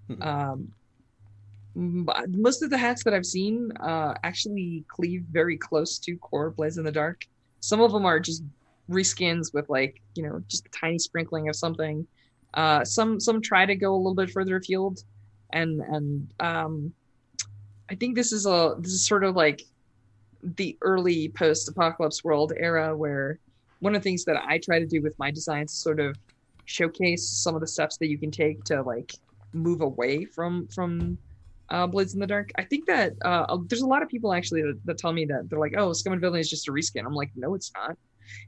Mm-hmm. 0.09 0.23
Um, 0.23 0.73
most 2.29 2.63
of 2.63 2.71
the 2.71 2.79
hacks 2.79 3.05
that 3.05 3.13
I've 3.13 3.27
seen 3.27 3.71
uh, 3.81 4.15
actually 4.25 4.85
cleave 4.89 5.25
very 5.31 5.59
close 5.59 5.99
to 5.99 6.17
core 6.17 6.51
Blades 6.51 6.79
in 6.79 6.85
the 6.85 6.93
Dark. 6.93 7.27
Some 7.61 7.81
of 7.83 7.93
them 7.93 8.07
are 8.07 8.19
just 8.19 8.43
reskins 8.89 9.53
with 9.53 9.69
like 9.69 10.01
you 10.15 10.23
know 10.23 10.41
just 10.49 10.67
a 10.67 10.71
tiny 10.71 10.99
sprinkling 10.99 11.49
of 11.49 11.57
something. 11.57 12.07
Uh, 12.55 12.85
some 12.85 13.21
some 13.21 13.43
try 13.43 13.67
to 13.67 13.75
go 13.75 13.95
a 13.95 13.97
little 13.97 14.15
bit 14.15 14.31
further 14.31 14.57
afield, 14.57 15.03
and 15.53 15.81
and 15.81 16.33
um, 16.41 16.93
I 17.91 17.95
think 17.95 18.15
this 18.17 18.33
is 18.33 18.47
a 18.47 18.75
this 18.79 18.93
is 18.93 19.07
sort 19.07 19.25
of 19.25 19.37
like 19.37 19.63
the 20.43 20.77
early 20.83 21.29
post-apocalypse 21.31 22.23
world 22.23 22.53
era 22.57 22.97
where 22.97 23.39
one 23.81 23.95
of 23.95 24.03
the 24.03 24.09
things 24.09 24.25
that 24.25 24.37
I 24.37 24.59
try 24.59 24.79
to 24.79 24.87
do 24.87 25.03
with 25.03 25.19
my 25.19 25.31
designs 25.31 25.73
is 25.73 25.79
sort 25.79 26.01
of 26.01 26.17
showcase 26.65 27.29
some 27.29 27.55
of 27.55 27.61
the 27.61 27.67
steps 27.67 27.97
that 27.99 28.09
you 28.09 28.19
can 28.19 28.31
take 28.31 28.65
to 28.65 28.83
like 28.83 29.13
move 29.53 29.81
away 29.81 30.25
from 30.25 30.67
from 30.69 31.19
uh, 31.71 31.87
Blades 31.87 32.15
in 32.15 32.21
the 32.21 32.27
Dark. 32.27 32.51
I 32.57 32.63
think 32.63 32.87
that 32.87 33.15
uh, 33.25 33.57
there's 33.69 33.83
a 33.83 33.87
lot 33.87 34.03
of 34.03 34.09
people 34.09 34.33
actually 34.33 34.63
that, 34.63 34.79
that, 34.85 34.99
tell 34.99 35.13
me 35.13 35.25
that 35.27 35.49
they're 35.51 35.59
like, 35.59 35.75
"Oh, 35.77 35.93
Scum 35.93 36.13
and 36.13 36.21
Villainy 36.21 36.41
is 36.41 36.51
just 36.51 36.69
a 36.69 36.73
reskin." 36.73 37.05
I'm 37.05 37.15
like, 37.15 37.31
"No, 37.35 37.55
it's 37.55 37.73
not." 37.75 37.97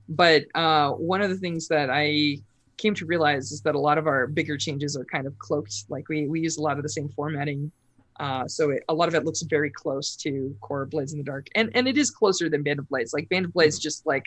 But 0.09 0.45
uh, 0.55 0.91
one 0.93 1.20
of 1.20 1.30
the 1.30 1.36
things 1.36 1.68
that 1.68 1.91
I 1.91 2.39
came 2.76 2.95
to 2.95 3.07
realize 3.07 3.51
is 3.51 3.61
that 3.62 3.74
a 3.74 3.78
lot 3.78 3.99
of 3.99 4.07
our 4.07 4.26
bigger 4.28 4.57
changes 4.57 4.97
are 4.97 5.05
kind 5.05 5.26
of 5.26 5.36
cloaked. 5.39 5.84
Like 5.89 6.09
we 6.09 6.28
we 6.28 6.41
use 6.41 6.59
a 6.59 6.62
lot 6.62 6.76
of 6.76 6.82
the 6.82 6.89
same 6.89 7.09
formatting, 7.09 7.72
uh, 8.19 8.47
so 8.49 8.71
it, 8.71 8.83
a 8.89 8.95
lot 8.95 9.09
of 9.09 9.14
it 9.14 9.25
looks 9.25 9.43
very 9.43 9.71
close 9.71 10.16
to 10.16 10.55
core 10.61 10.87
Blades 10.87 11.12
in 11.12 11.19
the 11.19 11.25
Dark, 11.25 11.49
and 11.55 11.71
and 11.75 11.87
it 11.87 11.97
is 11.97 12.11
closer 12.11 12.49
than 12.49 12.62
Band 12.62 12.79
of 12.79 12.89
Blades. 12.89 13.12
Like 13.12 13.29
Band 13.29 13.47
of 13.47 13.53
Blades 13.53 13.79
just 13.79 14.07
like 14.07 14.25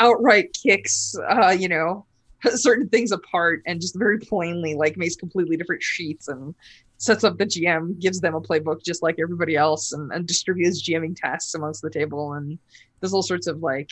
outright 0.00 0.56
kicks, 0.60 1.14
uh, 1.30 1.50
you 1.58 1.68
know, 1.68 2.04
certain 2.54 2.88
things 2.88 3.12
apart 3.12 3.62
and 3.66 3.80
just 3.80 3.96
very 3.96 4.18
plainly 4.18 4.74
like 4.74 4.96
makes 4.96 5.16
completely 5.16 5.56
different 5.56 5.82
sheets 5.82 6.28
and 6.28 6.54
sets 6.98 7.22
up 7.22 7.38
the 7.38 7.46
GM, 7.46 7.98
gives 8.00 8.20
them 8.20 8.34
a 8.34 8.40
playbook 8.40 8.84
just 8.84 9.02
like 9.02 9.16
everybody 9.20 9.56
else, 9.56 9.92
and, 9.92 10.10
and 10.12 10.26
distributes 10.26 10.82
GMing 10.82 11.16
tasks 11.16 11.54
amongst 11.54 11.82
the 11.82 11.90
table, 11.90 12.32
and 12.32 12.58
there's 13.00 13.12
all 13.12 13.22
sorts 13.22 13.46
of 13.46 13.62
like 13.62 13.90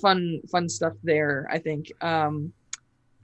fun 0.00 0.40
fun 0.50 0.68
stuff 0.68 0.94
there. 1.02 1.46
I 1.50 1.58
think. 1.58 1.92
Um, 2.02 2.52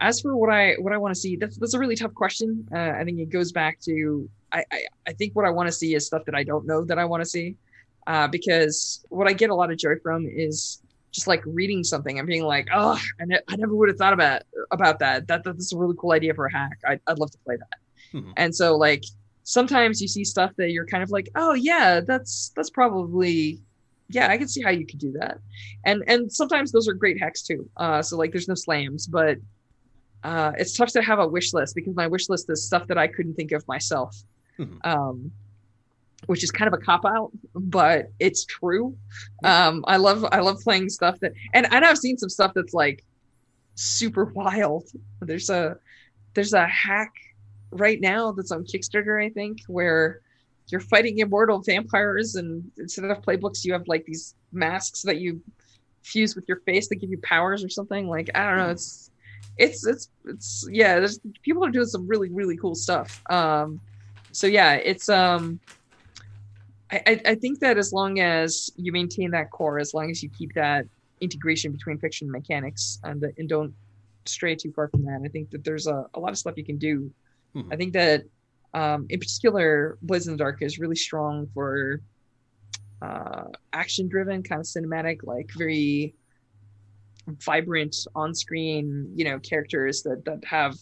as 0.00 0.20
for 0.20 0.36
what 0.36 0.50
I 0.50 0.74
what 0.80 0.92
I 0.92 0.98
want 0.98 1.14
to 1.14 1.20
see, 1.20 1.36
that's 1.36 1.56
that's 1.56 1.72
a 1.72 1.78
really 1.78 1.96
tough 1.96 2.12
question. 2.14 2.68
Uh, 2.74 2.90
I 2.90 3.04
think 3.04 3.20
it 3.20 3.30
goes 3.30 3.52
back 3.52 3.80
to 3.82 4.28
I, 4.54 4.64
I, 4.72 4.84
I 5.08 5.12
think 5.12 5.34
what 5.34 5.44
I 5.44 5.50
want 5.50 5.66
to 5.66 5.72
see 5.72 5.94
is 5.94 6.06
stuff 6.06 6.24
that 6.26 6.34
I 6.34 6.44
don't 6.44 6.66
know 6.66 6.84
that 6.84 6.98
I 6.98 7.04
want 7.04 7.22
to 7.22 7.28
see, 7.28 7.56
uh, 8.06 8.28
because 8.28 9.04
what 9.08 9.28
I 9.28 9.32
get 9.32 9.50
a 9.50 9.54
lot 9.54 9.70
of 9.70 9.78
joy 9.78 9.96
from 10.02 10.26
is 10.26 10.80
just 11.10 11.26
like 11.26 11.42
reading 11.46 11.84
something 11.84 12.18
and 12.18 12.26
being 12.26 12.44
like, 12.44 12.68
oh, 12.72 12.98
I, 13.20 13.24
ne- 13.24 13.40
I 13.48 13.56
never 13.56 13.74
would 13.74 13.88
have 13.88 13.98
thought 13.98 14.12
about 14.12 14.42
about 14.70 14.98
that. 15.00 15.26
That 15.28 15.44
that's 15.44 15.72
a 15.72 15.76
really 15.76 15.96
cool 15.98 16.12
idea 16.12 16.34
for 16.34 16.46
a 16.46 16.52
hack. 16.52 16.78
I'd, 16.86 17.00
I'd 17.06 17.18
love 17.18 17.30
to 17.32 17.38
play 17.38 17.56
that. 17.56 18.18
Mm-hmm. 18.18 18.32
And 18.36 18.54
so 18.54 18.76
like 18.76 19.04
sometimes 19.42 20.00
you 20.00 20.08
see 20.08 20.24
stuff 20.24 20.52
that 20.56 20.70
you're 20.70 20.86
kind 20.86 21.02
of 21.02 21.10
like, 21.10 21.28
oh 21.34 21.54
yeah, 21.54 22.00
that's 22.00 22.52
that's 22.56 22.70
probably 22.70 23.60
yeah, 24.08 24.28
I 24.28 24.36
can 24.36 24.48
see 24.48 24.62
how 24.62 24.70
you 24.70 24.86
could 24.86 24.98
do 24.98 25.12
that. 25.12 25.38
And 25.84 26.02
and 26.06 26.32
sometimes 26.32 26.72
those 26.72 26.88
are 26.88 26.94
great 26.94 27.20
hacks 27.20 27.42
too. 27.42 27.68
Uh, 27.76 28.02
so 28.02 28.16
like 28.16 28.32
there's 28.32 28.48
no 28.48 28.54
slams, 28.54 29.06
but 29.06 29.38
uh, 30.22 30.52
it's 30.58 30.76
tough 30.76 30.90
to 30.92 31.02
have 31.02 31.18
a 31.18 31.28
wish 31.28 31.52
list 31.52 31.74
because 31.74 31.94
my 31.94 32.06
wish 32.06 32.28
list 32.28 32.48
is 32.50 32.66
stuff 32.66 32.86
that 32.88 32.98
I 32.98 33.06
couldn't 33.06 33.34
think 33.34 33.52
of 33.52 33.66
myself. 33.68 34.16
Mm-hmm. 34.58 34.78
Um, 34.84 35.32
which 36.26 36.42
is 36.42 36.50
kind 36.50 36.72
of 36.72 36.72
a 36.72 36.82
cop 36.82 37.04
out, 37.04 37.30
but 37.54 38.10
it's 38.18 38.44
true. 38.46 38.96
Um, 39.42 39.84
I 39.86 39.98
love 39.98 40.24
I 40.32 40.40
love 40.40 40.58
playing 40.60 40.88
stuff 40.88 41.20
that 41.20 41.32
and 41.52 41.66
and 41.72 41.84
I've 41.84 41.98
seen 41.98 42.16
some 42.16 42.30
stuff 42.30 42.52
that's 42.54 42.72
like 42.72 43.04
super 43.74 44.24
wild. 44.24 44.88
There's 45.20 45.50
a 45.50 45.76
there's 46.34 46.52
a 46.52 46.66
hack 46.66 47.12
right 47.70 48.00
now 48.00 48.32
that's 48.32 48.52
on 48.52 48.64
Kickstarter, 48.64 49.22
I 49.22 49.28
think, 49.30 49.60
where 49.66 50.20
you're 50.68 50.80
fighting 50.80 51.18
immortal 51.18 51.60
vampires 51.60 52.36
and 52.36 52.70
instead 52.78 53.04
of 53.04 53.20
playbooks 53.22 53.64
you 53.64 53.72
have 53.72 53.86
like 53.86 54.04
these 54.06 54.34
masks 54.52 55.02
that 55.02 55.18
you 55.18 55.42
fuse 56.02 56.34
with 56.34 56.44
your 56.48 56.60
face 56.60 56.88
that 56.88 56.96
give 56.96 57.10
you 57.10 57.18
powers 57.18 57.64
or 57.64 57.68
something. 57.68 58.08
Like 58.08 58.30
I 58.34 58.48
don't 58.48 58.58
know, 58.58 58.70
it's 58.70 59.10
it's 59.58 59.86
it's 59.86 60.08
it's 60.26 60.68
yeah, 60.70 60.98
there's 60.98 61.20
people 61.42 61.64
are 61.64 61.70
doing 61.70 61.86
some 61.86 62.06
really, 62.06 62.30
really 62.30 62.56
cool 62.56 62.74
stuff. 62.74 63.22
Um 63.30 63.80
so 64.34 64.46
yeah, 64.46 64.74
it's 64.74 65.08
um 65.08 65.60
I, 66.90 67.20
I 67.24 67.34
think 67.34 67.60
that 67.60 67.78
as 67.78 67.92
long 67.92 68.20
as 68.20 68.70
you 68.76 68.92
maintain 68.92 69.30
that 69.30 69.50
core, 69.50 69.78
as 69.78 69.94
long 69.94 70.10
as 70.10 70.22
you 70.22 70.28
keep 70.28 70.52
that 70.54 70.86
integration 71.20 71.72
between 71.72 71.98
fiction 71.98 72.26
and 72.26 72.32
mechanics 72.32 73.00
and, 73.02 73.24
and 73.38 73.48
don't 73.48 73.74
stray 74.26 74.54
too 74.54 74.70
far 74.72 74.88
from 74.88 75.04
that, 75.06 75.22
I 75.24 75.28
think 75.28 75.50
that 75.50 75.64
there's 75.64 75.86
a, 75.86 76.06
a 76.14 76.20
lot 76.20 76.30
of 76.30 76.38
stuff 76.38 76.56
you 76.56 76.64
can 76.64 76.78
do. 76.78 77.10
Mm-hmm. 77.54 77.72
I 77.72 77.76
think 77.76 77.92
that 77.94 78.22
um, 78.74 79.06
in 79.08 79.18
particular, 79.18 79.98
Blades 80.02 80.26
in 80.26 80.34
the 80.34 80.38
Dark 80.38 80.62
is 80.62 80.78
really 80.78 80.96
strong 80.96 81.48
for 81.54 82.00
uh, 83.02 83.44
action 83.72 84.08
driven, 84.08 84.42
kind 84.42 84.60
of 84.60 84.66
cinematic, 84.66 85.20
like 85.24 85.50
very 85.56 86.14
vibrant 87.26 87.96
on 88.14 88.34
screen, 88.34 89.10
you 89.14 89.24
know, 89.24 89.38
characters 89.38 90.02
that, 90.02 90.24
that 90.24 90.44
have 90.44 90.76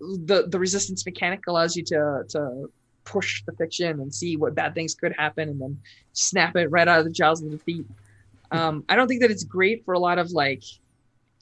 the 0.00 0.46
the 0.48 0.58
resistance 0.58 1.04
mechanic 1.04 1.46
allows 1.46 1.76
you 1.76 1.84
to 1.84 2.24
to 2.28 2.70
push 3.04 3.42
the 3.44 3.52
fiction 3.52 4.00
and 4.00 4.14
see 4.14 4.36
what 4.36 4.54
bad 4.54 4.74
things 4.74 4.94
could 4.94 5.14
happen 5.16 5.48
and 5.48 5.60
then 5.60 5.80
snap 6.12 6.56
it 6.56 6.70
right 6.70 6.86
out 6.86 6.98
of 6.98 7.04
the 7.06 7.10
jaws 7.10 7.42
of 7.42 7.50
defeat. 7.50 7.86
Um, 8.50 8.84
I 8.88 8.96
don't 8.96 9.08
think 9.08 9.22
that 9.22 9.30
it's 9.30 9.44
great 9.44 9.84
for 9.84 9.94
a 9.94 9.98
lot 9.98 10.18
of 10.18 10.30
like 10.32 10.62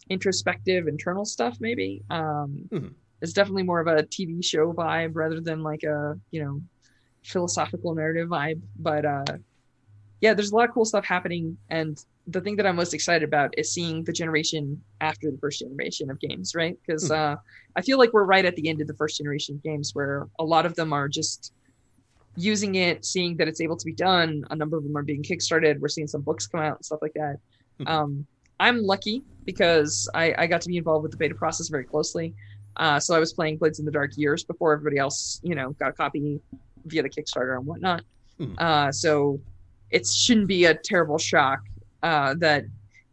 introspective 0.09 0.87
internal 0.87 1.25
stuff. 1.25 1.57
Maybe 1.61 2.03
um, 2.11 2.69
mm-hmm. 2.69 2.89
it's 3.21 3.33
definitely 3.33 3.65
more 3.65 3.81
of 3.81 3.87
a 3.87 4.03
TV 4.05 4.45
show 4.45 4.73
vibe 4.73 5.13
rather 5.15 5.41
than 5.41 5.63
like 5.63 5.83
a 5.83 6.19
you 6.31 6.45
know 6.45 6.61
philosophical 7.23 7.95
narrative 7.95 8.29
vibe. 8.29 8.61
But 8.79 9.05
uh, 9.05 9.25
yeah, 10.21 10.35
there's 10.35 10.53
a 10.53 10.57
lot 10.57 10.69
of 10.69 10.75
cool 10.75 10.85
stuff 10.85 11.05
happening, 11.05 11.57
and 11.69 12.03
the 12.29 12.41
thing 12.41 12.57
that 12.57 12.67
I'm 12.67 12.77
most 12.77 12.93
excited 12.93 13.27
about 13.27 13.55
is 13.57 13.73
seeing 13.73 14.03
the 14.03 14.13
generation 14.13 14.83
after 15.01 15.31
the 15.31 15.39
first 15.39 15.61
generation 15.61 16.11
of 16.11 16.19
games, 16.19 16.55
right? 16.55 16.77
Because 16.85 17.05
mm-hmm. 17.05 17.35
uh, 17.35 17.37
I 17.77 17.83
feel 17.83 17.99
like 17.99 18.13
we're 18.13 18.25
right 18.25 18.45
at 18.45 18.57
the 18.57 18.69
end 18.69 18.81
of 18.81 18.89
the 18.89 18.95
first 18.95 19.19
generation 19.19 19.57
of 19.57 19.63
games 19.63 19.95
where 19.95 20.27
a 20.39 20.45
lot 20.45 20.67
of 20.67 20.75
them 20.75 20.93
are 20.93 21.09
just 21.09 21.53
using 22.37 22.75
it, 22.75 23.05
seeing 23.05 23.37
that 23.37 23.49
it's 23.49 23.61
able 23.61 23.77
to 23.77 23.85
be 23.85 23.93
done. 23.93 24.45
A 24.51 24.57
number 24.57 24.77
of 24.77 24.83
them 24.83 24.97
are 24.97 25.03
being 25.03 25.23
kickstarted. 25.23 25.79
We're 25.79 25.89
seeing 25.89 26.09
some 26.09 26.23
books 26.23 26.47
come 26.47 26.61
out 26.61 26.77
and 26.77 26.85
stuff 26.85 26.99
like 27.01 27.15
that. 27.15 27.37
Mm-hmm. 27.81 27.89
Um, 27.89 28.27
I'm 28.59 28.83
lucky 28.83 29.23
because 29.45 30.09
I, 30.15 30.35
I, 30.37 30.47
got 30.47 30.63
to 30.63 30.69
be 30.69 30.79
involved 30.79 31.03
with 31.03 31.13
the 31.13 31.19
beta 31.19 31.35
process 31.35 31.69
very 31.69 31.85
closely. 31.85 32.35
Uh, 32.77 32.99
so 32.99 33.15
I 33.15 33.19
was 33.19 33.33
playing 33.33 33.59
Blades 33.59 33.79
in 33.79 33.85
the 33.85 33.91
Dark 33.91 34.17
years 34.17 34.45
before 34.45 34.73
everybody 34.73 34.99
else, 34.99 35.41
you 35.43 35.55
know, 35.55 35.71
got 35.73 35.91
a 35.91 35.93
copy 35.93 36.41
via 36.87 37.03
the 37.03 37.11
Kickstarter 37.11 37.57
and 37.57 37.67
whatnot. 37.67 38.03
Mm-hmm. 38.41 38.55
Uh, 38.59 38.93
so 38.93 39.41
it 39.91 40.07
shouldn't 40.07 40.49
be 40.49 40.65
a 40.65 40.75
terrible 40.75 41.19
shock 41.19 41.61
uh, 42.07 42.35
that 42.39 42.65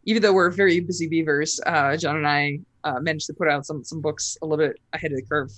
even 0.04 0.22
though 0.22 0.32
we're 0.38 0.50
very 0.50 0.78
busy 0.80 1.08
beavers, 1.08 1.60
uh, 1.66 1.96
John 1.96 2.16
and 2.16 2.28
I 2.40 2.60
uh, 2.84 3.00
managed 3.00 3.26
to 3.26 3.34
put 3.40 3.48
out 3.48 3.66
some 3.66 3.82
some 3.90 4.00
books 4.00 4.24
a 4.40 4.46
little 4.46 4.64
bit 4.64 4.76
ahead 4.92 5.10
of 5.12 5.16
the 5.16 5.26
curve. 5.32 5.50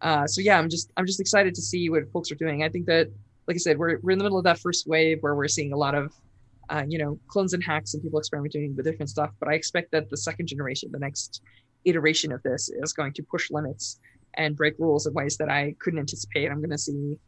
Uh, 0.00 0.26
so 0.32 0.40
yeah, 0.40 0.56
I'm 0.60 0.70
just 0.74 0.86
I'm 0.96 1.06
just 1.06 1.20
excited 1.24 1.52
to 1.58 1.62
see 1.70 1.90
what 1.90 2.02
folks 2.12 2.30
are 2.30 2.40
doing. 2.44 2.62
I 2.62 2.68
think 2.68 2.86
that, 2.86 3.08
like 3.48 3.56
I 3.56 3.62
said, 3.66 3.78
we're 3.78 3.98
we're 4.02 4.12
in 4.12 4.18
the 4.18 4.26
middle 4.26 4.38
of 4.38 4.44
that 4.44 4.60
first 4.66 4.86
wave 4.86 5.16
where 5.22 5.34
we're 5.34 5.54
seeing 5.58 5.72
a 5.72 5.80
lot 5.86 5.94
of, 6.00 6.14
uh, 6.72 6.84
you 6.92 6.98
know, 7.02 7.18
clones 7.32 7.52
and 7.52 7.62
hacks 7.70 7.94
and 7.94 8.02
people 8.02 8.20
experimenting 8.20 8.76
with 8.76 8.84
different 8.86 9.10
stuff. 9.10 9.32
But 9.40 9.48
I 9.52 9.54
expect 9.54 9.90
that 9.94 10.08
the 10.08 10.20
second 10.28 10.46
generation, 10.46 10.86
the 10.92 11.04
next 11.08 11.42
iteration 11.84 12.30
of 12.36 12.40
this, 12.48 12.62
is 12.82 12.92
going 12.92 13.12
to 13.14 13.22
push 13.24 13.50
limits 13.50 13.98
and 14.34 14.56
break 14.56 14.74
rules 14.78 15.06
in 15.08 15.12
ways 15.14 15.36
that 15.38 15.50
I 15.60 15.74
couldn't 15.80 15.98
anticipate. 15.98 16.46
I'm 16.48 16.60
going 16.64 16.78
to 16.78 16.84
see, 16.88 17.18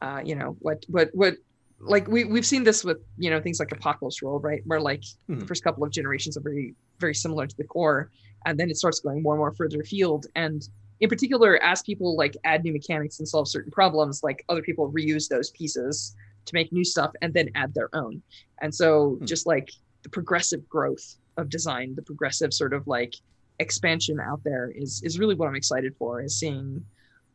uh, 0.00 0.22
you 0.24 0.34
know, 0.34 0.56
what 0.58 0.78
what 0.88 1.10
what 1.20 1.34
like 1.82 2.06
we 2.06 2.24
we've 2.24 2.46
seen 2.46 2.64
this 2.64 2.84
with 2.84 2.98
you 3.18 3.30
know 3.30 3.40
things 3.40 3.58
like 3.58 3.72
Apocalypse 3.72 4.22
World, 4.22 4.44
right? 4.44 4.62
Where 4.66 4.80
like 4.80 5.02
hmm. 5.26 5.40
the 5.40 5.46
first 5.46 5.64
couple 5.64 5.84
of 5.84 5.90
generations 5.90 6.36
are 6.36 6.40
very 6.40 6.74
very 6.98 7.14
similar 7.14 7.46
to 7.46 7.56
the 7.56 7.64
core, 7.64 8.10
and 8.46 8.58
then 8.58 8.70
it 8.70 8.76
starts 8.76 9.00
going 9.00 9.22
more 9.22 9.34
and 9.34 9.40
more 9.40 9.52
further 9.52 9.80
afield. 9.80 10.26
And 10.36 10.66
in 11.00 11.08
particular, 11.08 11.60
as 11.62 11.82
people 11.82 12.16
like 12.16 12.36
add 12.44 12.62
new 12.62 12.72
mechanics 12.72 13.18
and 13.18 13.28
solve 13.28 13.48
certain 13.48 13.72
problems, 13.72 14.22
like 14.22 14.44
other 14.48 14.62
people 14.62 14.92
reuse 14.92 15.28
those 15.28 15.50
pieces 15.50 16.14
to 16.44 16.54
make 16.54 16.72
new 16.72 16.84
stuff 16.84 17.12
and 17.20 17.34
then 17.34 17.50
add 17.54 17.74
their 17.74 17.88
own. 17.94 18.22
And 18.60 18.74
so 18.74 19.16
hmm. 19.18 19.24
just 19.24 19.46
like 19.46 19.70
the 20.02 20.08
progressive 20.08 20.68
growth 20.68 21.16
of 21.36 21.48
design, 21.48 21.94
the 21.94 22.02
progressive 22.02 22.54
sort 22.54 22.72
of 22.72 22.86
like 22.86 23.14
expansion 23.58 24.18
out 24.20 24.42
there 24.44 24.72
is 24.74 25.02
is 25.02 25.18
really 25.18 25.34
what 25.34 25.48
I'm 25.48 25.56
excited 25.56 25.96
for. 25.96 26.22
Is 26.22 26.38
seeing 26.38 26.84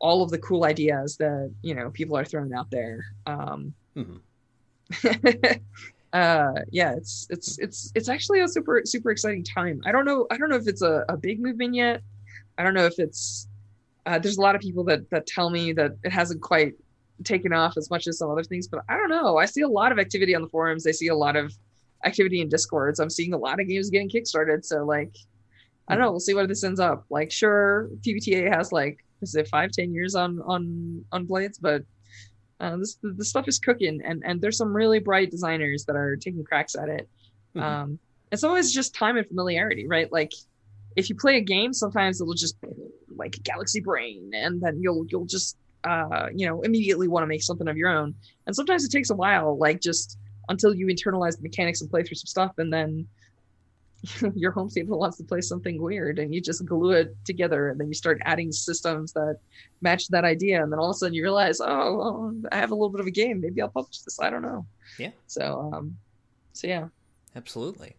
all 0.00 0.22
of 0.22 0.30
the 0.30 0.38
cool 0.38 0.64
ideas 0.64 1.16
that 1.18 1.52
you 1.60 1.74
know 1.74 1.90
people 1.90 2.16
are 2.16 2.24
throwing 2.24 2.54
out 2.54 2.70
there. 2.70 3.04
Um, 3.26 3.74
mm-hmm 3.94 4.16
uh 6.14 6.52
yeah 6.70 6.94
it's 6.94 7.26
it's 7.28 7.58
it's 7.58 7.92
it's 7.94 8.08
actually 8.08 8.40
a 8.40 8.48
super 8.48 8.82
super 8.84 9.10
exciting 9.10 9.44
time. 9.44 9.80
I 9.84 9.92
don't 9.92 10.04
know 10.04 10.26
i 10.30 10.38
don't 10.38 10.48
know 10.48 10.56
if 10.56 10.66
it's 10.66 10.82
a, 10.82 11.04
a 11.08 11.16
big 11.16 11.40
movement 11.40 11.74
yet. 11.74 12.02
I 12.56 12.62
don't 12.62 12.74
know 12.74 12.86
if 12.86 12.98
it's 12.98 13.48
uh, 14.06 14.18
there's 14.18 14.38
a 14.38 14.40
lot 14.40 14.54
of 14.54 14.60
people 14.60 14.84
that 14.84 15.08
that 15.10 15.26
tell 15.26 15.50
me 15.50 15.72
that 15.72 15.92
it 16.02 16.10
hasn't 16.10 16.40
quite 16.40 16.72
taken 17.24 17.52
off 17.52 17.76
as 17.76 17.90
much 17.90 18.06
as 18.06 18.16
some 18.16 18.30
other 18.30 18.44
things 18.44 18.68
but 18.68 18.80
i 18.88 18.96
don't 18.96 19.10
know. 19.10 19.36
I 19.36 19.44
see 19.44 19.62
a 19.62 19.68
lot 19.68 19.92
of 19.92 19.98
activity 19.98 20.34
on 20.34 20.42
the 20.42 20.48
forums. 20.48 20.86
I 20.86 20.92
see 20.92 21.08
a 21.08 21.14
lot 21.14 21.36
of 21.36 21.52
activity 22.06 22.40
in 22.40 22.48
discords 22.48 23.00
i'm 23.00 23.10
seeing 23.10 23.34
a 23.34 23.38
lot 23.38 23.60
of 23.60 23.68
games 23.68 23.90
getting 23.90 24.08
kickstarted. 24.08 24.64
So 24.64 24.84
like 24.84 25.14
i 25.88 25.94
don't 25.94 26.02
know. 26.02 26.10
We'll 26.10 26.20
see 26.20 26.34
where 26.34 26.46
this 26.46 26.64
ends 26.64 26.80
up. 26.80 27.04
Like 27.10 27.30
sure 27.30 27.90
pbta 28.00 28.50
has 28.54 28.72
like 28.72 29.04
is 29.20 29.34
it 29.34 29.48
five 29.48 29.72
ten 29.72 29.92
years 29.92 30.14
on 30.14 30.40
on 30.46 31.04
on 31.12 31.26
blades 31.26 31.58
but 31.58 31.82
uh, 32.60 32.76
this 32.76 32.98
the 33.02 33.24
stuff 33.24 33.46
is 33.48 33.58
cooking, 33.58 34.00
and 34.04 34.22
and 34.24 34.40
there's 34.40 34.56
some 34.56 34.74
really 34.74 34.98
bright 34.98 35.30
designers 35.30 35.84
that 35.84 35.96
are 35.96 36.16
taking 36.16 36.44
cracks 36.44 36.74
at 36.74 36.88
it. 36.88 37.08
Mm-hmm. 37.54 37.66
Um, 37.66 37.98
it's 38.32 38.44
always 38.44 38.72
just 38.72 38.94
time 38.94 39.16
and 39.16 39.26
familiarity, 39.26 39.86
right? 39.86 40.10
Like 40.12 40.32
if 40.96 41.08
you 41.08 41.14
play 41.14 41.36
a 41.36 41.40
game, 41.40 41.72
sometimes 41.72 42.20
it'll 42.20 42.34
just 42.34 42.56
like 43.16 43.42
Galaxy 43.44 43.80
Brain, 43.80 44.32
and 44.34 44.60
then 44.60 44.80
you'll 44.82 45.06
you'll 45.08 45.26
just 45.26 45.56
uh, 45.84 46.28
you 46.34 46.46
know 46.46 46.60
immediately 46.62 47.08
want 47.08 47.22
to 47.22 47.28
make 47.28 47.42
something 47.42 47.68
of 47.68 47.76
your 47.76 47.90
own. 47.90 48.14
And 48.46 48.56
sometimes 48.56 48.84
it 48.84 48.90
takes 48.90 49.10
a 49.10 49.14
while, 49.14 49.56
like 49.56 49.80
just 49.80 50.18
until 50.48 50.74
you 50.74 50.86
internalize 50.86 51.36
the 51.36 51.42
mechanics 51.42 51.80
and 51.80 51.90
play 51.90 52.02
through 52.02 52.16
some 52.16 52.26
stuff, 52.26 52.52
and 52.58 52.72
then 52.72 53.06
your 54.34 54.52
home 54.52 54.68
table 54.68 54.98
wants 54.98 55.16
to 55.16 55.24
play 55.24 55.40
something 55.40 55.80
weird 55.80 56.18
and 56.18 56.32
you 56.32 56.40
just 56.40 56.64
glue 56.64 56.92
it 56.92 57.16
together 57.24 57.68
and 57.68 57.80
then 57.80 57.88
you 57.88 57.94
start 57.94 58.20
adding 58.24 58.52
systems 58.52 59.12
that 59.12 59.38
match 59.80 60.06
that 60.08 60.24
idea 60.24 60.62
and 60.62 60.70
then 60.70 60.78
all 60.78 60.90
of 60.90 60.94
a 60.94 60.98
sudden 60.98 61.14
you 61.14 61.22
realize 61.22 61.60
oh 61.60 61.96
well, 61.96 62.34
i 62.52 62.56
have 62.56 62.70
a 62.70 62.74
little 62.74 62.90
bit 62.90 63.00
of 63.00 63.06
a 63.06 63.10
game. 63.10 63.40
Maybe 63.40 63.60
i'll 63.60 63.68
publish 63.68 63.98
this. 64.00 64.20
I 64.20 64.30
don't 64.30 64.42
know. 64.42 64.66
Yeah. 64.98 65.10
So 65.26 65.70
um 65.72 65.96
so 66.52 66.68
yeah. 66.68 66.88
Absolutely. 67.34 67.96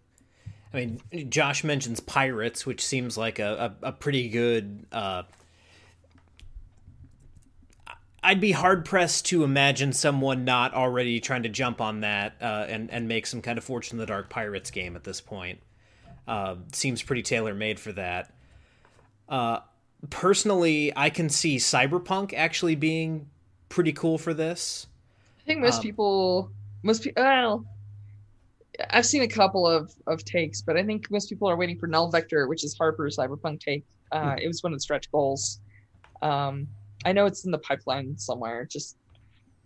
I 0.74 0.78
mean 0.78 1.30
josh 1.30 1.64
mentions 1.64 2.00
pirates 2.00 2.66
which 2.66 2.86
seems 2.86 3.18
like 3.18 3.40
a, 3.40 3.76
a, 3.82 3.88
a 3.88 3.92
pretty 3.92 4.30
good 4.30 4.86
uh 4.92 5.24
I'd 8.22 8.42
be 8.42 8.52
hard 8.52 8.86
pressed 8.86 9.26
to 9.28 9.44
imagine 9.44 9.94
someone 9.94 10.44
not 10.44 10.74
already 10.74 11.20
trying 11.20 11.44
to 11.44 11.50
jump 11.50 11.80
on 11.82 12.02
that 12.02 12.36
uh, 12.42 12.66
and 12.68 12.92
and 12.92 13.08
make 13.08 13.26
some 13.26 13.42
kind 13.42 13.58
of 13.58 13.64
Forged 13.64 13.94
in 13.94 13.98
the 13.98 14.06
Dark 14.06 14.30
Pirates 14.30 14.72
game 14.72 14.96
at 14.96 15.06
this 15.06 15.22
point. 15.22 15.62
Uh, 16.30 16.58
seems 16.74 17.02
pretty 17.02 17.24
tailor 17.24 17.56
made 17.56 17.80
for 17.80 17.92
that. 17.92 18.32
Uh, 19.28 19.60
personally, 20.12 20.94
I 20.96 21.10
can 21.10 21.28
see 21.28 21.58
Cyberpunk 21.58 22.36
actually 22.36 22.76
being 22.76 23.28
pretty 23.68 23.94
cool 23.94 24.20
for 24.20 24.36
this. 24.36 24.86
I 25.42 25.48
think 25.48 25.60
most 25.62 25.78
um, 25.78 25.82
people, 25.82 26.52
most 26.84 27.04
people, 27.04 27.24
well, 27.24 27.66
I've 28.92 29.08
seen 29.08 29.24
a 29.24 29.28
couple 29.28 29.66
of 29.68 29.92
of 30.06 30.24
takes, 30.24 30.62
but 30.62 30.78
I 30.78 30.84
think 30.84 31.10
most 31.10 31.30
people 31.30 31.50
are 31.50 31.58
waiting 31.58 31.80
for 31.80 31.88
Null 31.88 32.12
Vector, 32.12 32.48
which 32.48 32.64
is 32.64 32.78
Harper's 32.78 33.18
cyberpunk 33.18 33.60
take. 33.60 33.84
Uh, 34.12 34.34
Hmm. 34.34 34.38
It 34.38 34.48
was 34.48 34.62
one 34.62 34.72
of 34.72 34.78
the 34.78 34.82
stretch 34.82 35.12
goals. 35.12 35.60
Um, 36.22 36.68
I 37.06 37.12
know 37.12 37.26
it's 37.26 37.44
in 37.44 37.50
the 37.52 37.58
pipeline 37.58 38.18
somewhere. 38.20 38.66
Just 38.66 38.98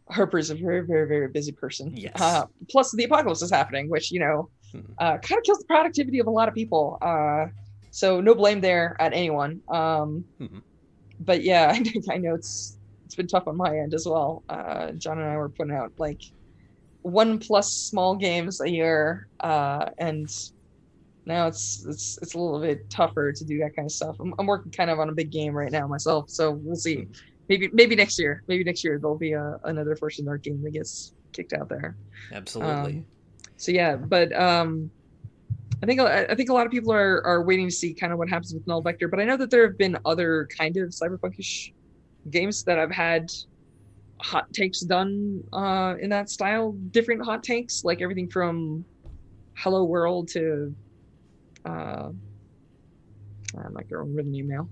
Harper's 0.10 0.50
a 0.50 0.56
very, 0.56 0.82
very, 0.86 1.08
very 1.08 1.28
busy 1.28 1.52
person. 1.52 1.92
Yes. 1.94 2.14
Uh, 2.22 2.46
plus, 2.70 2.92
the 2.94 3.04
apocalypse 3.04 3.42
is 3.42 3.52
happening, 3.52 3.90
which 3.90 4.10
you 4.10 4.22
know. 4.22 4.50
Uh, 4.98 5.18
kind 5.18 5.38
of 5.40 5.44
kills 5.44 5.60
the 5.60 5.66
productivity 5.66 6.20
of 6.20 6.28
a 6.28 6.32
lot 6.32 6.48
of 6.48 6.54
people. 6.56 6.98
Uh, 7.02 7.48
so 7.92 8.20
no 8.22 8.34
blame 8.34 8.62
there 8.62 8.96
at 9.00 9.14
anyone. 9.14 9.62
Um, 9.70 10.26
Mhm. 10.40 10.62
But 11.20 11.44
yeah, 11.44 11.78
I, 12.12 12.18
know 12.18 12.34
it's 12.34 12.78
it's 13.06 13.16
been 13.16 13.28
tough 13.28 13.48
on 13.48 13.56
my 13.56 13.78
end 13.78 13.94
as 13.94 14.06
well. 14.08 14.44
Uh, 14.50 14.92
John 14.94 15.20
and 15.20 15.30
I 15.30 15.38
were 15.38 15.50
putting 15.50 15.74
out 15.74 15.94
like 15.98 16.22
one 17.04 17.38
plus 17.38 17.72
small 17.72 18.16
games 18.16 18.62
a 18.62 18.70
year, 18.70 19.28
uh, 19.40 19.90
and 20.00 20.28
now 21.26 21.48
it's 21.48 21.86
it's 21.88 22.18
it's 22.22 22.34
a 22.34 22.40
little 22.40 22.60
bit 22.60 22.90
tougher 22.90 23.32
to 23.32 23.46
do 23.46 23.60
that 23.60 23.76
kind 23.76 23.86
of 23.86 23.92
stuff. 23.92 24.16
I'm, 24.20 24.34
I'm 24.40 24.48
working 24.48 24.72
kind 24.72 24.90
of 24.90 25.00
on 25.00 25.10
a 25.10 25.14
big 25.14 25.30
game 25.30 25.54
right 25.54 25.72
now 25.72 25.88
myself, 25.88 26.30
so 26.30 26.52
we'll 26.52 26.76
see. 26.76 27.08
Maybe 27.48 27.70
maybe 27.74 27.96
next 27.96 28.18
year, 28.20 28.42
maybe 28.48 28.64
next 28.64 28.84
year 28.84 28.98
there'll 29.00 29.18
be 29.18 29.34
a, 29.34 29.60
another 29.66 29.96
Forged 29.96 30.20
in 30.20 30.26
Dark 30.26 30.44
game 30.44 30.62
that 30.64 30.72
gets 30.72 31.14
kicked 31.34 31.54
out 31.54 31.70
there. 31.70 31.96
Absolutely. 32.32 32.94
Um, 32.94 33.06
so 33.58 33.72
yeah, 33.72 33.96
but 33.96 34.34
um, 34.34 34.90
I 35.82 35.86
think 35.86 36.00
I 36.00 36.36
think 36.36 36.50
a 36.50 36.54
lot 36.54 36.66
of 36.66 36.72
people 36.72 36.94
are 36.94 37.26
are 37.26 37.44
waiting 37.44 37.68
to 37.68 37.74
see 37.74 37.94
kind 37.94 38.14
of 38.14 38.20
what 38.20 38.30
happens 38.30 38.54
with 38.54 38.66
Null 38.68 38.82
Vector. 38.82 39.08
But 39.08 39.20
I 39.20 39.26
know 39.26 39.38
that 39.38 39.52
there 39.52 39.68
have 39.68 39.78
been 39.78 39.98
other 40.06 40.48
kind 40.58 40.78
of 40.78 40.90
cyberpunkish 40.90 41.72
games 42.30 42.64
that 42.64 42.80
I've 42.80 42.92
had 42.92 43.32
hot 44.22 44.52
takes 44.54 44.80
done 44.80 45.44
uh, 45.52 45.96
in 46.00 46.10
that 46.10 46.30
style. 46.30 46.72
Different 46.92 47.24
hot 47.26 47.44
takes, 47.44 47.84
like 47.84 48.02
everything 48.02 48.30
from 48.30 48.86
Hello 49.56 49.84
World 49.84 50.30
to 50.30 50.74
uh, 51.66 52.10
I'm 53.58 53.74
not 53.74 53.86
now, 53.90 54.68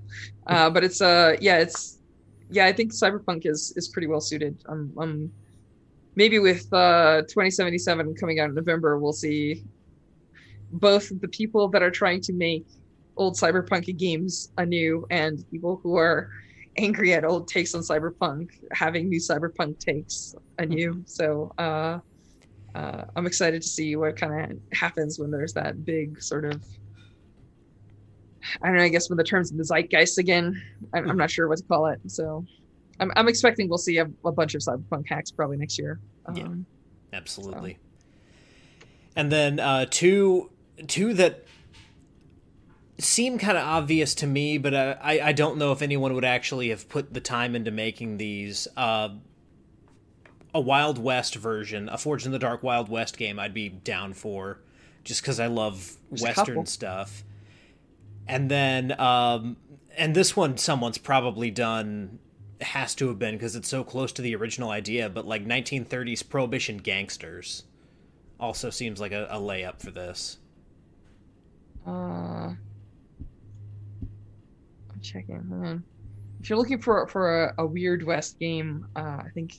uh, 0.48 0.70
but 0.70 0.84
it's 0.84 1.02
uh 1.02 1.36
yeah 1.40 1.58
it's 1.58 1.99
yeah 2.49 2.66
I 2.66 2.74
think 2.74 2.91
cyberpunk 2.91 3.45
is 3.45 3.74
is 3.76 3.90
pretty 3.90 4.08
well 4.08 4.22
suited. 4.22 4.58
I'm 4.68 4.94
I'm 4.98 5.32
maybe 6.15 6.39
with 6.39 6.71
uh 6.73 7.21
2077 7.21 8.15
coming 8.15 8.39
out 8.39 8.49
in 8.49 8.55
November, 8.55 8.97
we'll 8.99 9.13
see 9.13 9.63
both 10.71 11.09
the 11.21 11.27
people 11.27 11.67
that 11.69 11.83
are 11.83 11.91
trying 11.91 12.21
to 12.21 12.33
make 12.33 12.65
old 13.17 13.35
cyberpunk 13.35 13.95
games 13.97 14.51
anew 14.57 15.05
and 15.09 15.43
people 15.51 15.79
who 15.83 15.95
are 15.97 16.29
angry 16.77 17.13
at 17.13 17.25
old 17.25 17.47
takes 17.47 17.75
on 17.75 17.81
cyberpunk 17.81 18.49
having 18.71 19.09
new 19.09 19.19
cyberpunk 19.19 19.77
takes 19.79 20.33
anew. 20.57 21.03
So 21.05 21.51
uh, 21.57 21.99
uh, 22.73 23.03
I'm 23.15 23.27
excited 23.27 23.61
to 23.61 23.67
see 23.67 23.95
what 23.95 24.15
kind 24.15 24.51
of 24.51 24.57
happens 24.77 25.19
when 25.19 25.31
there's 25.31 25.53
that 25.53 25.83
big 25.83 26.21
sort 26.21 26.45
of 26.45 26.63
I 28.61 28.67
don't 28.67 28.77
know. 28.77 28.83
I 28.83 28.89
guess 28.89 29.09
when 29.09 29.17
the 29.17 29.23
terms 29.23 29.51
in 29.51 29.57
the 29.57 29.63
zeitgeist 29.63 30.17
again, 30.17 30.59
I'm, 30.93 31.09
I'm 31.09 31.17
not 31.17 31.29
sure 31.29 31.47
what 31.47 31.59
to 31.59 31.63
call 31.63 31.88
it. 31.88 31.99
So, 32.07 32.43
I'm, 33.02 33.11
I'm 33.15 33.28
expecting 33.28 33.68
we'll 33.68 33.78
see 33.78 33.98
a, 33.98 34.10
a 34.23 34.32
bunch 34.32 34.56
of 34.56 34.61
cyberpunk 34.61 35.10
hacks 35.10 35.32
probably 35.32 35.57
next 35.57 35.78
year. 35.78 35.99
Yeah. 36.34 36.44
Um, 36.44 36.65
Absolutely. 37.11 37.78
And 39.15 39.32
then 39.32 39.60
uh, 39.60 39.88
two 39.90 40.52
two 40.88 41.14
that 41.15 41.44
seem 42.98 43.38
kind 43.38 43.57
of 43.57 43.65
obvious 43.65 44.15
to 44.15 44.28
me, 44.28 44.57
but 44.57 44.73
uh, 44.73 44.95
I 45.02 45.19
I 45.19 45.32
don't 45.34 45.57
know 45.57 45.73
if 45.73 45.82
anyone 45.82 46.14
would 46.14 46.23
actually 46.23 46.69
have 46.69 46.88
put 46.88 47.14
the 47.14 47.19
time 47.19 47.56
into 47.56 47.72
making 47.72 48.18
these. 48.18 48.68
Uh, 48.78 49.10
a 50.53 50.60
Wild 50.60 50.98
West 50.98 51.36
version, 51.36 51.88
a 51.90 51.98
Forge 51.98 52.26
in 52.26 52.34
the 52.34 52.40
Dark 52.40 52.61
Wild 52.61 52.90
West 52.90 53.18
game, 53.18 53.40
I'd 53.40 53.53
be 53.53 53.69
down 53.69 54.14
for, 54.14 54.60
just 55.03 55.22
because 55.22 55.40
I 55.40 55.48
love 55.48 55.95
There's 56.10 56.23
Western 56.23 56.65
stuff. 56.65 57.23
And 58.28 58.52
then, 58.52 58.99
um, 58.99 59.57
and 59.98 60.14
this 60.14 60.36
one, 60.36 60.57
someone's 60.57 60.98
probably 60.98 61.52
done 61.52 62.19
has 62.63 62.93
to 62.95 63.07
have 63.07 63.19
been 63.19 63.35
because 63.35 63.55
it's 63.55 63.67
so 63.69 63.83
close 63.83 64.11
to 64.13 64.21
the 64.21 64.35
original 64.35 64.69
idea, 64.69 65.09
but 65.09 65.25
like 65.25 65.45
1930s 65.45 66.27
Prohibition 66.27 66.77
gangsters 66.77 67.63
also 68.39 68.69
seems 68.69 68.99
like 68.99 69.11
a, 69.11 69.27
a 69.29 69.38
layup 69.39 69.79
for 69.81 69.91
this. 69.91 70.38
Uh, 71.88 71.91
I'm 72.51 72.57
checking. 75.01 75.43
Hold 75.49 75.65
on. 75.65 75.83
If 76.41 76.49
you're 76.49 76.57
looking 76.57 76.79
for 76.81 77.07
for 77.07 77.45
a, 77.45 77.53
a 77.59 77.65
weird 77.65 78.03
West 78.03 78.39
game, 78.39 78.88
uh, 78.95 78.99
I 79.23 79.27
think 79.33 79.55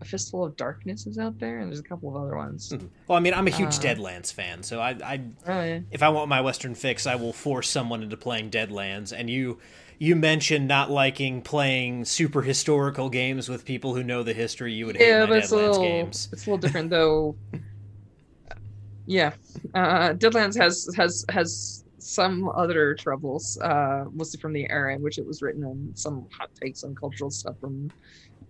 a 0.00 0.04
Fistful 0.04 0.44
of 0.44 0.56
Darkness 0.56 1.06
is 1.06 1.18
out 1.18 1.38
there, 1.38 1.58
and 1.60 1.68
there's 1.70 1.80
a 1.80 1.84
couple 1.84 2.08
of 2.08 2.16
other 2.22 2.36
ones. 2.36 2.72
Well, 3.08 3.16
I 3.16 3.20
mean, 3.20 3.34
I'm 3.34 3.46
a 3.46 3.50
huge 3.50 3.76
Uh. 3.78 3.82
Deadlands 3.82 4.32
fan, 4.32 4.62
so 4.62 4.80
I, 4.80 4.90
I, 5.04 5.20
Oh 5.46 5.62
yeah. 5.62 5.80
if 5.90 6.02
I 6.02 6.08
want 6.08 6.28
my 6.28 6.40
Western 6.40 6.74
fix, 6.74 7.06
I 7.06 7.14
will 7.16 7.32
force 7.32 7.68
someone 7.68 8.02
into 8.02 8.16
playing 8.16 8.50
Deadlands. 8.50 9.12
And 9.16 9.28
you, 9.30 9.58
you 9.98 10.16
mentioned 10.16 10.68
not 10.68 10.90
liking 10.90 11.42
playing 11.42 12.04
super 12.04 12.42
historical 12.42 13.08
games 13.10 13.48
with 13.48 13.64
people 13.64 13.94
who 13.94 14.02
know 14.02 14.22
the 14.22 14.32
history. 14.34 14.72
You 14.72 14.86
would 14.86 14.96
hate 14.96 15.08
Yeah, 15.08 15.26
but 15.26 15.38
it's 15.38 15.52
a 15.52 15.56
Deadlands 15.56 15.60
little 15.68 15.82
games. 15.82 16.28
it's 16.32 16.46
a 16.46 16.50
little 16.50 16.58
different 16.58 16.90
though. 16.90 17.36
yeah, 19.06 19.32
uh, 19.74 20.14
Deadlands 20.14 20.56
has 20.58 20.88
has 20.96 21.24
has 21.28 21.84
some 21.98 22.48
other 22.54 22.94
troubles, 22.94 23.58
uh, 23.62 24.04
mostly 24.12 24.38
from 24.40 24.52
the 24.52 24.68
era 24.70 24.94
in 24.94 25.02
which 25.02 25.18
it 25.18 25.26
was 25.26 25.42
written, 25.42 25.64
and 25.64 25.98
some 25.98 26.26
hot 26.38 26.50
takes 26.62 26.84
on 26.84 26.94
cultural 26.94 27.30
stuff 27.30 27.54
from 27.60 27.90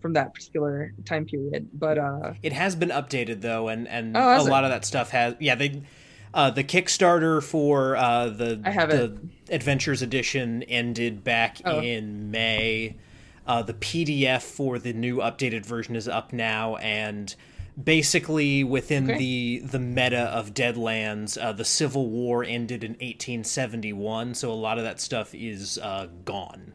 from 0.01 0.13
that 0.15 0.35
particular 0.35 0.93
time 1.07 1.25
period. 1.25 1.69
But 1.73 1.99
uh, 1.99 2.35
It 2.43 2.53
has 2.53 2.77
been 2.77 2.91
updated 2.91 3.41
though, 3.41 3.69
and 3.69 3.89
and 3.89 4.17
Oh, 4.17 4.41
a 4.41 4.43
it? 4.43 4.51
lot 4.51 4.65
of 4.65 4.71
that 4.71 4.85
stuff 4.85 5.11
has. 5.11 5.35
Yeah, 5.41 5.55
they. 5.55 5.83
Uh, 6.35 6.51
the 6.51 6.65
Kickstarter 6.65 7.41
for 7.43 7.95
uh, 7.97 8.27
the 8.29 8.57
the 8.57 9.19
Adventures 9.51 10.03
Edition 10.03 10.63
ended 10.65 11.23
back 11.25 11.61
Oh. 11.65 11.81
in 11.81 12.31
May. 12.33 12.97
Uh, 13.47 13.63
the 13.63 13.75
PDF 13.75 14.43
for 14.43 14.79
the 14.81 14.93
new 14.93 15.19
updated 15.19 15.65
version 15.65 15.95
is 15.95 16.09
up 16.09 16.33
now, 16.33 16.75
and 16.77 17.35
basically 17.83 18.65
within 18.65 19.09
Okay. 19.11 19.19
the 19.19 19.59
the 19.67 19.79
meta 19.79 20.23
of 20.23 20.55
Deadlands, 20.55 21.41
uh, 21.41 21.53
the 21.53 21.65
Civil 21.65 22.09
War 22.11 22.43
ended 22.43 22.83
in 22.83 22.93
1871, 22.95 24.35
so 24.35 24.51
a 24.51 24.55
lot 24.55 24.77
of 24.79 24.85
that 24.85 25.01
stuff 25.01 25.35
is 25.35 25.79
uh, 25.79 26.09
gone 26.25 26.73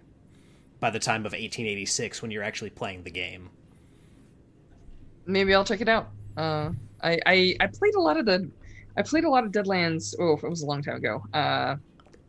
by 0.79 0.89
the 0.89 0.99
time 0.99 1.21
of 1.25 1.33
1886 1.33 2.21
when 2.21 2.31
you're 2.31 2.43
actually 2.43 2.69
playing 2.69 3.03
the 3.03 3.11
game. 3.11 3.49
maybe 5.25 5.53
I'll 5.53 5.65
check 5.65 5.81
it 5.81 5.89
out. 5.89 6.09
Uh, 6.37 6.71
I, 7.03 7.19
I 7.25 7.55
I 7.59 7.67
played 7.67 7.95
a 7.95 7.99
lot 8.01 8.17
of 8.17 8.25
the 8.25 8.49
I 8.97 9.01
played 9.01 9.23
a 9.23 9.29
lot 9.29 9.45
of 9.45 9.51
Deadlands. 9.51 10.15
Oh, 10.19 10.37
it 10.41 10.49
was 10.49 10.61
a 10.61 10.65
long 10.65 10.81
time 10.81 10.95
ago. 10.95 11.23
Uh, 11.33 11.75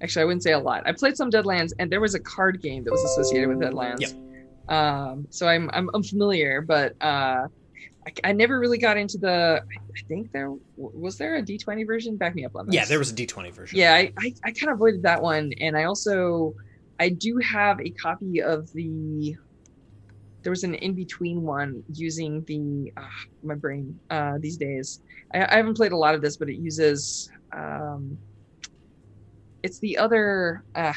actually, 0.00 0.22
I 0.22 0.24
wouldn't 0.26 0.42
say 0.42 0.52
a 0.52 0.58
lot. 0.58 0.82
I 0.86 0.92
played 0.92 1.16
some 1.16 1.30
Deadlands, 1.30 1.72
and 1.78 1.90
there 1.90 2.00
was 2.00 2.14
a 2.14 2.20
card 2.20 2.62
game 2.62 2.84
that 2.84 2.90
was 2.90 3.02
associated 3.04 3.48
with 3.48 3.58
Deadlands. 3.58 4.00
Yep. 4.00 4.12
Um, 4.70 5.26
so 5.30 5.48
I'm, 5.48 5.68
I'm 5.72 5.90
I'm 5.94 6.02
familiar, 6.02 6.62
but 6.62 6.94
uh, 7.00 7.48
I, 8.06 8.12
I 8.24 8.32
never 8.32 8.60
really 8.60 8.78
got 8.78 8.96
into 8.96 9.18
the. 9.18 9.62
I 9.70 10.00
think 10.06 10.32
there 10.32 10.54
was 10.76 11.18
there 11.18 11.36
a 11.36 11.42
D20 11.42 11.86
version. 11.86 12.16
Back 12.16 12.34
me 12.34 12.44
up 12.44 12.56
on 12.56 12.66
this. 12.66 12.74
Yeah, 12.74 12.84
there 12.84 12.98
was 12.98 13.10
a 13.10 13.14
D20 13.14 13.52
version. 13.52 13.78
Yeah, 13.78 13.94
I, 13.94 14.12
I, 14.18 14.34
I 14.44 14.50
kind 14.52 14.68
of 14.68 14.76
avoided 14.76 15.02
that 15.02 15.20
one, 15.20 15.52
and 15.60 15.76
I 15.76 15.84
also 15.84 16.54
I 16.98 17.08
do 17.08 17.38
have 17.38 17.80
a 17.80 17.90
copy 17.90 18.42
of 18.42 18.72
the. 18.72 19.36
There 20.42 20.50
was 20.50 20.64
an 20.64 20.74
in 20.74 20.94
between 20.94 21.42
one 21.42 21.82
using 21.92 22.42
the 22.44 22.92
uh, 22.96 23.06
my 23.42 23.54
brain 23.54 23.98
uh, 24.08 24.38
these 24.38 24.56
days. 24.56 25.00
I, 25.32 25.46
I 25.54 25.56
haven't 25.56 25.76
played 25.76 25.92
a 25.92 25.96
lot 25.96 26.14
of 26.14 26.22
this, 26.22 26.36
but 26.36 26.48
it 26.48 26.56
uses. 26.56 27.28
Um, 27.56 28.18
it's 29.62 29.78
the 29.80 29.98
other. 29.98 30.64
Uh, 30.74 30.92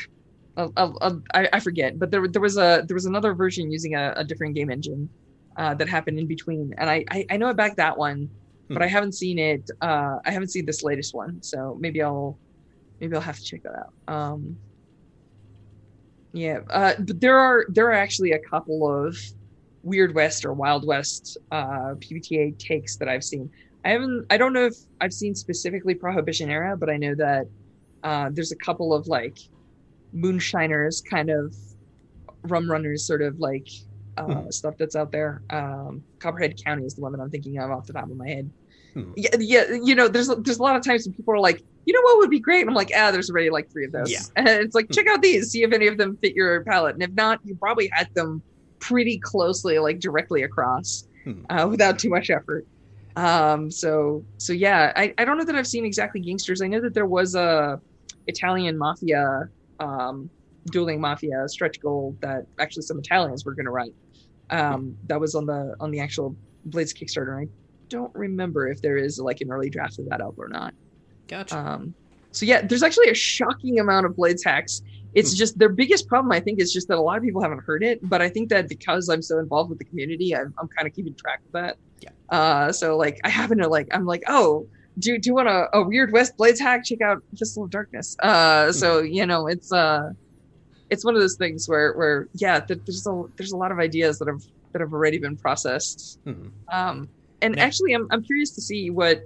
I, 0.57 1.49
I 1.53 1.59
forget, 1.59 1.97
but 1.97 2.11
there 2.11 2.27
there 2.27 2.41
was 2.41 2.57
a 2.57 2.83
there 2.87 2.95
was 2.95 3.05
another 3.05 3.33
version 3.33 3.71
using 3.71 3.95
a, 3.95 4.13
a 4.17 4.23
different 4.23 4.55
game 4.55 4.69
engine 4.69 5.09
uh, 5.57 5.73
that 5.75 5.89
happened 5.89 6.19
in 6.19 6.27
between, 6.27 6.73
and 6.77 6.89
I, 6.89 7.05
I 7.11 7.25
I 7.31 7.37
know 7.37 7.49
I 7.49 7.53
backed 7.53 7.77
that 7.77 7.97
one, 7.97 8.29
but 8.73 8.81
Hmm. 8.81 8.83
I 8.83 8.87
haven't 8.87 9.13
seen 9.13 9.39
it. 9.39 9.69
Uh, 9.81 10.17
I 10.25 10.31
haven't 10.31 10.49
seen 10.49 10.65
this 10.65 10.83
latest 10.83 11.13
one, 11.13 11.41
so 11.41 11.77
maybe 11.79 12.01
I'll 12.03 12.39
maybe 12.99 13.15
I'll 13.15 13.21
have 13.21 13.37
to 13.37 13.43
check 13.43 13.63
that 13.63 13.73
out. 13.75 14.13
Um, 14.13 14.59
yeah, 16.33 16.59
uh, 16.69 16.93
but 16.99 17.19
there 17.21 17.37
are 17.37 17.65
there 17.69 17.87
are 17.87 17.93
actually 17.93 18.31
a 18.31 18.39
couple 18.39 18.87
of 19.07 19.17
Weird 19.83 20.15
West 20.15 20.45
or 20.45 20.53
Wild 20.53 20.85
West 20.85 21.37
uh, 21.51 21.95
PBTA 21.99 22.57
takes 22.57 22.97
that 22.97 23.09
I've 23.09 23.23
seen. 23.23 23.51
I 23.85 23.89
haven't. 23.89 24.25
I 24.29 24.37
don't 24.37 24.53
know 24.53 24.65
if 24.65 24.75
I've 25.01 25.13
seen 25.13 25.35
specifically 25.35 25.93
Prohibition 25.95 26.49
era, 26.49 26.77
but 26.77 26.89
I 26.89 26.97
know 26.97 27.15
that 27.15 27.47
uh, 28.03 28.29
there's 28.31 28.51
a 28.51 28.55
couple 28.57 28.93
of 28.93 29.07
like 29.07 29.37
moonshiners 30.13 31.01
kind 31.01 31.29
of 31.29 31.55
rum 32.43 32.69
runners 32.69 33.05
sort 33.05 33.21
of 33.21 33.39
like 33.39 33.67
uh, 34.17 34.23
Hmm. 34.25 34.49
stuff 34.51 34.75
that's 34.77 34.95
out 34.95 35.11
there. 35.11 35.41
Um, 35.49 36.03
Copperhead 36.19 36.61
County 36.63 36.83
is 36.85 36.93
the 36.93 37.01
one 37.01 37.11
that 37.13 37.19
I'm 37.21 37.29
thinking 37.31 37.57
of 37.57 37.71
off 37.71 37.87
the 37.87 37.93
top 37.93 38.09
of 38.09 38.15
my 38.15 38.27
head. 38.27 38.49
Hmm. 38.93 39.11
Yeah, 39.15 39.29
yeah, 39.39 39.63
you 39.83 39.95
know, 39.95 40.07
there's 40.07 40.27
there's 40.27 40.59
a 40.59 40.63
lot 40.63 40.75
of 40.75 40.83
times 40.83 41.05
when 41.07 41.15
people 41.15 41.33
are 41.33 41.39
like, 41.39 41.63
you 41.85 41.93
know 41.93 42.01
what 42.03 42.19
would 42.19 42.29
be 42.29 42.39
great? 42.39 42.61
And 42.61 42.69
I'm 42.69 42.75
like, 42.75 42.91
ah, 42.95 43.09
there's 43.11 43.29
already 43.31 43.49
like 43.49 43.71
three 43.71 43.85
of 43.85 43.91
those. 43.91 44.11
Yeah. 44.11 44.19
And 44.35 44.47
it's 44.47 44.75
like, 44.75 44.91
check 44.91 45.07
out 45.07 45.21
these, 45.21 45.49
see 45.49 45.63
if 45.63 45.73
any 45.73 45.87
of 45.87 45.97
them 45.97 46.17
fit 46.21 46.35
your 46.35 46.63
palette. 46.63 46.93
And 46.93 47.03
if 47.03 47.11
not, 47.11 47.39
you 47.43 47.55
probably 47.55 47.89
had 47.91 48.07
them 48.13 48.41
pretty 48.79 49.17
closely, 49.19 49.79
like 49.79 49.99
directly 49.99 50.43
across, 50.43 51.07
Hmm. 51.23 51.41
uh, 51.49 51.67
without 51.69 51.97
too 51.99 52.09
much 52.09 52.29
effort. 52.29 52.65
Um, 53.15 53.69
so 53.69 54.25
so 54.37 54.53
yeah, 54.53 54.91
I, 54.95 55.13
I 55.17 55.25
don't 55.25 55.37
know 55.37 55.45
that 55.45 55.55
I've 55.55 55.67
seen 55.67 55.85
exactly 55.85 56.21
gangsters. 56.21 56.61
I 56.61 56.67
know 56.67 56.81
that 56.81 56.93
there 56.93 57.05
was 57.05 57.35
a 57.35 57.79
Italian 58.27 58.77
mafia, 58.77 59.49
um, 59.79 60.29
dueling 60.71 60.99
mafia 61.01 61.47
stretch 61.47 61.79
goal 61.81 62.17
that 62.21 62.45
actually 62.59 62.83
some 62.83 62.99
Italians 62.99 63.45
were 63.45 63.53
going 63.53 63.65
to 63.65 63.71
write. 63.71 63.93
Um, 64.49 64.95
that 65.07 65.19
was 65.19 65.35
on 65.35 65.45
the 65.45 65.75
on 65.79 65.91
the 65.91 65.99
actual 65.99 66.35
Blades 66.65 66.93
Kickstarter. 66.93 67.43
I 67.43 67.47
don't 67.89 68.13
remember 68.15 68.67
if 68.67 68.81
there 68.81 68.97
is 68.97 69.19
like 69.19 69.41
an 69.41 69.51
early 69.51 69.69
draft 69.69 69.99
of 69.99 70.09
that 70.09 70.21
up 70.21 70.33
or 70.37 70.47
not. 70.49 70.73
Gotcha. 71.27 71.57
Um, 71.57 71.95
so 72.31 72.45
yeah, 72.45 72.61
there's 72.65 72.83
actually 72.83 73.09
a 73.09 73.13
shocking 73.15 73.79
amount 73.79 74.05
of 74.07 74.15
Blades 74.15 74.43
hacks. 74.43 74.81
It's 75.13 75.31
Hmm. 75.33 75.37
just 75.37 75.59
their 75.59 75.69
biggest 75.69 76.07
problem, 76.07 76.31
I 76.31 76.39
think, 76.39 76.59
is 76.59 76.73
just 76.73 76.87
that 76.87 76.97
a 76.97 77.01
lot 77.01 77.17
of 77.17 77.23
people 77.23 77.41
haven't 77.43 77.61
heard 77.65 77.83
it. 77.83 77.99
But 78.01 78.21
I 78.23 78.29
think 78.29 78.49
that 78.49 78.67
because 78.67 79.07
I'm 79.09 79.21
so 79.21 79.37
involved 79.37 79.69
with 79.69 79.77
the 79.77 79.85
community, 79.85 80.35
I'm, 80.35 80.53
I'm 80.57 80.67
kind 80.75 80.87
of 80.87 80.93
keeping 80.95 81.13
track 81.15 81.41
of 81.45 81.51
that. 81.53 81.77
Yeah. 82.03 82.09
Uh, 82.29 82.71
so 82.71 82.97
like 82.97 83.19
I 83.23 83.29
happen 83.29 83.57
to 83.59 83.67
like 83.67 83.87
I'm 83.91 84.05
like, 84.05 84.23
oh, 84.27 84.67
do 84.99 85.17
do 85.17 85.29
you 85.29 85.33
want 85.35 85.47
a, 85.49 85.67
a 85.73 85.83
weird 85.83 86.11
West 86.11 86.37
Blades 86.37 86.59
hack? 86.59 86.83
Check 86.85 87.01
out 87.01 87.23
Fistful 87.37 87.63
of 87.65 87.69
Darkness. 87.69 88.15
Uh, 88.19 88.71
so 88.71 88.99
you 88.99 89.25
know, 89.25 89.47
it's 89.47 89.71
uh, 89.71 90.11
it's 90.89 91.03
one 91.05 91.15
of 91.15 91.21
those 91.21 91.35
things 91.35 91.67
where 91.67 91.93
where 91.93 92.27
yeah, 92.33 92.59
there's 92.59 93.05
a 93.07 93.23
there's 93.37 93.51
a 93.53 93.57
lot 93.57 93.71
of 93.71 93.79
ideas 93.79 94.19
that 94.19 94.27
have 94.27 94.43
that 94.73 94.81
have 94.81 94.93
already 94.93 95.17
been 95.19 95.37
processed. 95.37 96.19
Mhm. 96.25 96.51
Um, 96.71 97.07
and 97.41 97.55
Now- 97.55 97.63
actually, 97.63 97.93
I'm 97.93 98.07
I'm 98.11 98.23
curious 98.23 98.51
to 98.51 98.61
see 98.61 98.89
what 98.89 99.23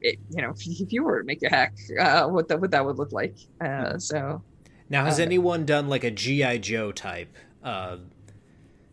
it, 0.00 0.18
you 0.30 0.42
know 0.42 0.50
if, 0.50 0.66
if 0.66 0.92
you 0.92 1.04
were 1.04 1.20
to 1.20 1.24
make 1.26 1.42
a 1.42 1.48
hack, 1.48 1.74
uh, 2.00 2.26
what 2.26 2.48
that 2.48 2.60
what 2.60 2.70
that 2.72 2.84
would 2.84 2.98
look 2.98 3.12
like. 3.12 3.36
Uh, 3.60 3.98
so 3.98 4.42
Now, 4.90 5.04
has 5.04 5.18
Uh, 5.20 5.22
anyone 5.24 5.64
done 5.64 5.88
like 5.88 6.04
a 6.04 6.10
GI 6.10 6.58
Joe 6.58 6.90
type, 6.92 7.34
uh, 7.64 7.96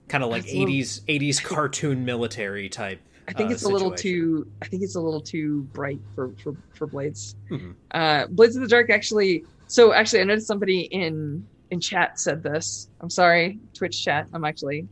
kind 0.07 0.23
of 0.23 0.29
like 0.29 0.43
That's 0.43 0.53
a 0.53 0.57
little- 0.59 0.73
'80s 0.73 1.01
'80s 1.07 1.43
cartoon 1.43 2.05
military 2.05 2.69
type? 2.69 3.01
I 3.29 3.33
think 3.33 3.51
uh, 3.51 3.53
it's 3.53 3.63
a 3.63 3.69
little 3.69 3.91
too 3.91 4.47
I 4.61 4.65
think 4.65 4.81
it's 4.83 4.95
a 4.95 4.99
little 4.99 5.21
too 5.21 5.63
bright 5.73 5.99
for 6.15 6.33
for 6.43 6.53
for 6.73 6.87
Blades. 6.87 7.35
Mhm. 7.51 7.75
Uh, 7.91 8.27
Blades 8.27 8.55
of 8.55 8.63
the 8.63 8.67
Dark 8.67 8.89
actually. 8.89 9.45
So 9.67 9.93
actually, 9.93 10.21
I 10.21 10.23
noticed 10.23 10.47
somebody 10.47 10.81
in 10.81 11.47
in 11.69 11.79
chat 11.79 12.19
said 12.19 12.41
this. 12.41 12.89
I'm 13.01 13.09
sorry, 13.09 13.59
Twitch 13.73 14.03
chat. 14.03 14.27
I'm 14.33 14.43
actually. 14.43 14.87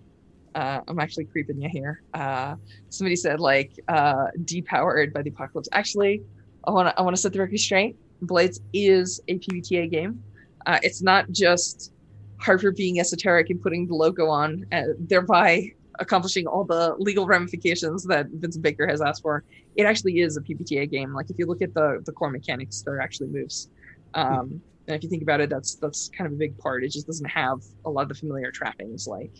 Uh, 0.56 0.82
I'm 0.88 1.00
actually 1.00 1.26
creeping 1.26 1.62
you 1.62 1.70
here. 1.70 2.02
Uh, 2.16 2.56
somebody 2.90 3.16
said 3.16 3.40
like 3.40 3.72
uh, 3.88 4.26
depowered 4.44 5.14
by 5.14 5.22
the 5.22 5.30
apocalypse. 5.30 5.70
Actually, 5.72 6.24
I 6.66 6.72
want 6.72 6.90
to 6.90 7.00
I 7.00 7.02
want 7.04 7.16
to 7.16 7.22
set 7.22 7.34
the 7.34 7.40
record 7.40 7.60
straight. 7.60 7.96
Blades 8.22 8.60
is 8.74 9.20
a 9.28 9.38
PBTA 9.38 9.92
game. 9.92 10.24
Uh, 10.66 10.80
it's 10.82 11.02
not 11.02 11.30
just 11.32 11.92
Harper 12.40 12.72
being 12.72 13.00
esoteric 13.00 13.50
and 13.50 13.62
putting 13.62 13.88
the 13.88 13.96
logo 13.96 14.28
on, 14.28 14.66
uh, 14.72 14.84
thereby 15.00 15.72
accomplishing 16.00 16.48
all 16.48 16.64
the 16.64 16.96
legal 17.00 17.26
ramifications 17.26 18.04
that 18.06 18.28
Vincent 18.32 18.64
Baker 18.64 18.88
has 18.88 19.02
asked 19.02 19.22
for. 19.22 19.44
It 19.76 19.84
actually 19.84 20.20
is 20.20 20.38
a 20.38 20.42
PBTA 20.42 20.90
game. 20.90 21.14
Like 21.14 21.30
if 21.30 21.38
you 21.40 21.46
look 21.46 21.62
at 21.62 21.74
the 21.74 22.02
the 22.06 22.12
core 22.12 22.30
mechanics, 22.30 22.82
there 22.82 22.96
are 22.96 23.02
actually 23.02 23.30
moves. 23.30 23.70
Um, 24.14 24.62
and 24.88 24.96
if 24.96 25.04
you 25.04 25.10
think 25.10 25.22
about 25.22 25.42
it, 25.42 25.50
that's 25.50 25.76
that's 25.76 26.10
kind 26.10 26.28
of 26.28 26.34
a 26.34 26.38
big 26.38 26.58
part. 26.58 26.84
It 26.84 26.92
just 26.92 27.08
doesn't 27.08 27.30
have 27.30 27.60
a 27.86 27.90
lot 27.90 28.04
of 28.04 28.10
the 28.10 28.16
familiar 28.16 28.52
trappings, 28.52 29.08
like, 29.08 29.34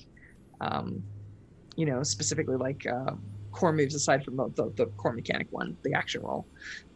um, 0.60 1.02
you 1.76 1.86
know, 1.86 2.04
specifically 2.04 2.58
like 2.58 2.86
uh, 2.86 3.14
core 3.52 3.72
moves 3.72 3.96
aside 3.96 4.24
from 4.26 4.36
the, 4.36 4.50
the, 4.56 4.74
the 4.76 4.86
core 4.98 5.14
mechanic 5.14 5.48
one, 5.52 5.78
the 5.84 5.94
action 5.94 6.22
roll. 6.22 6.46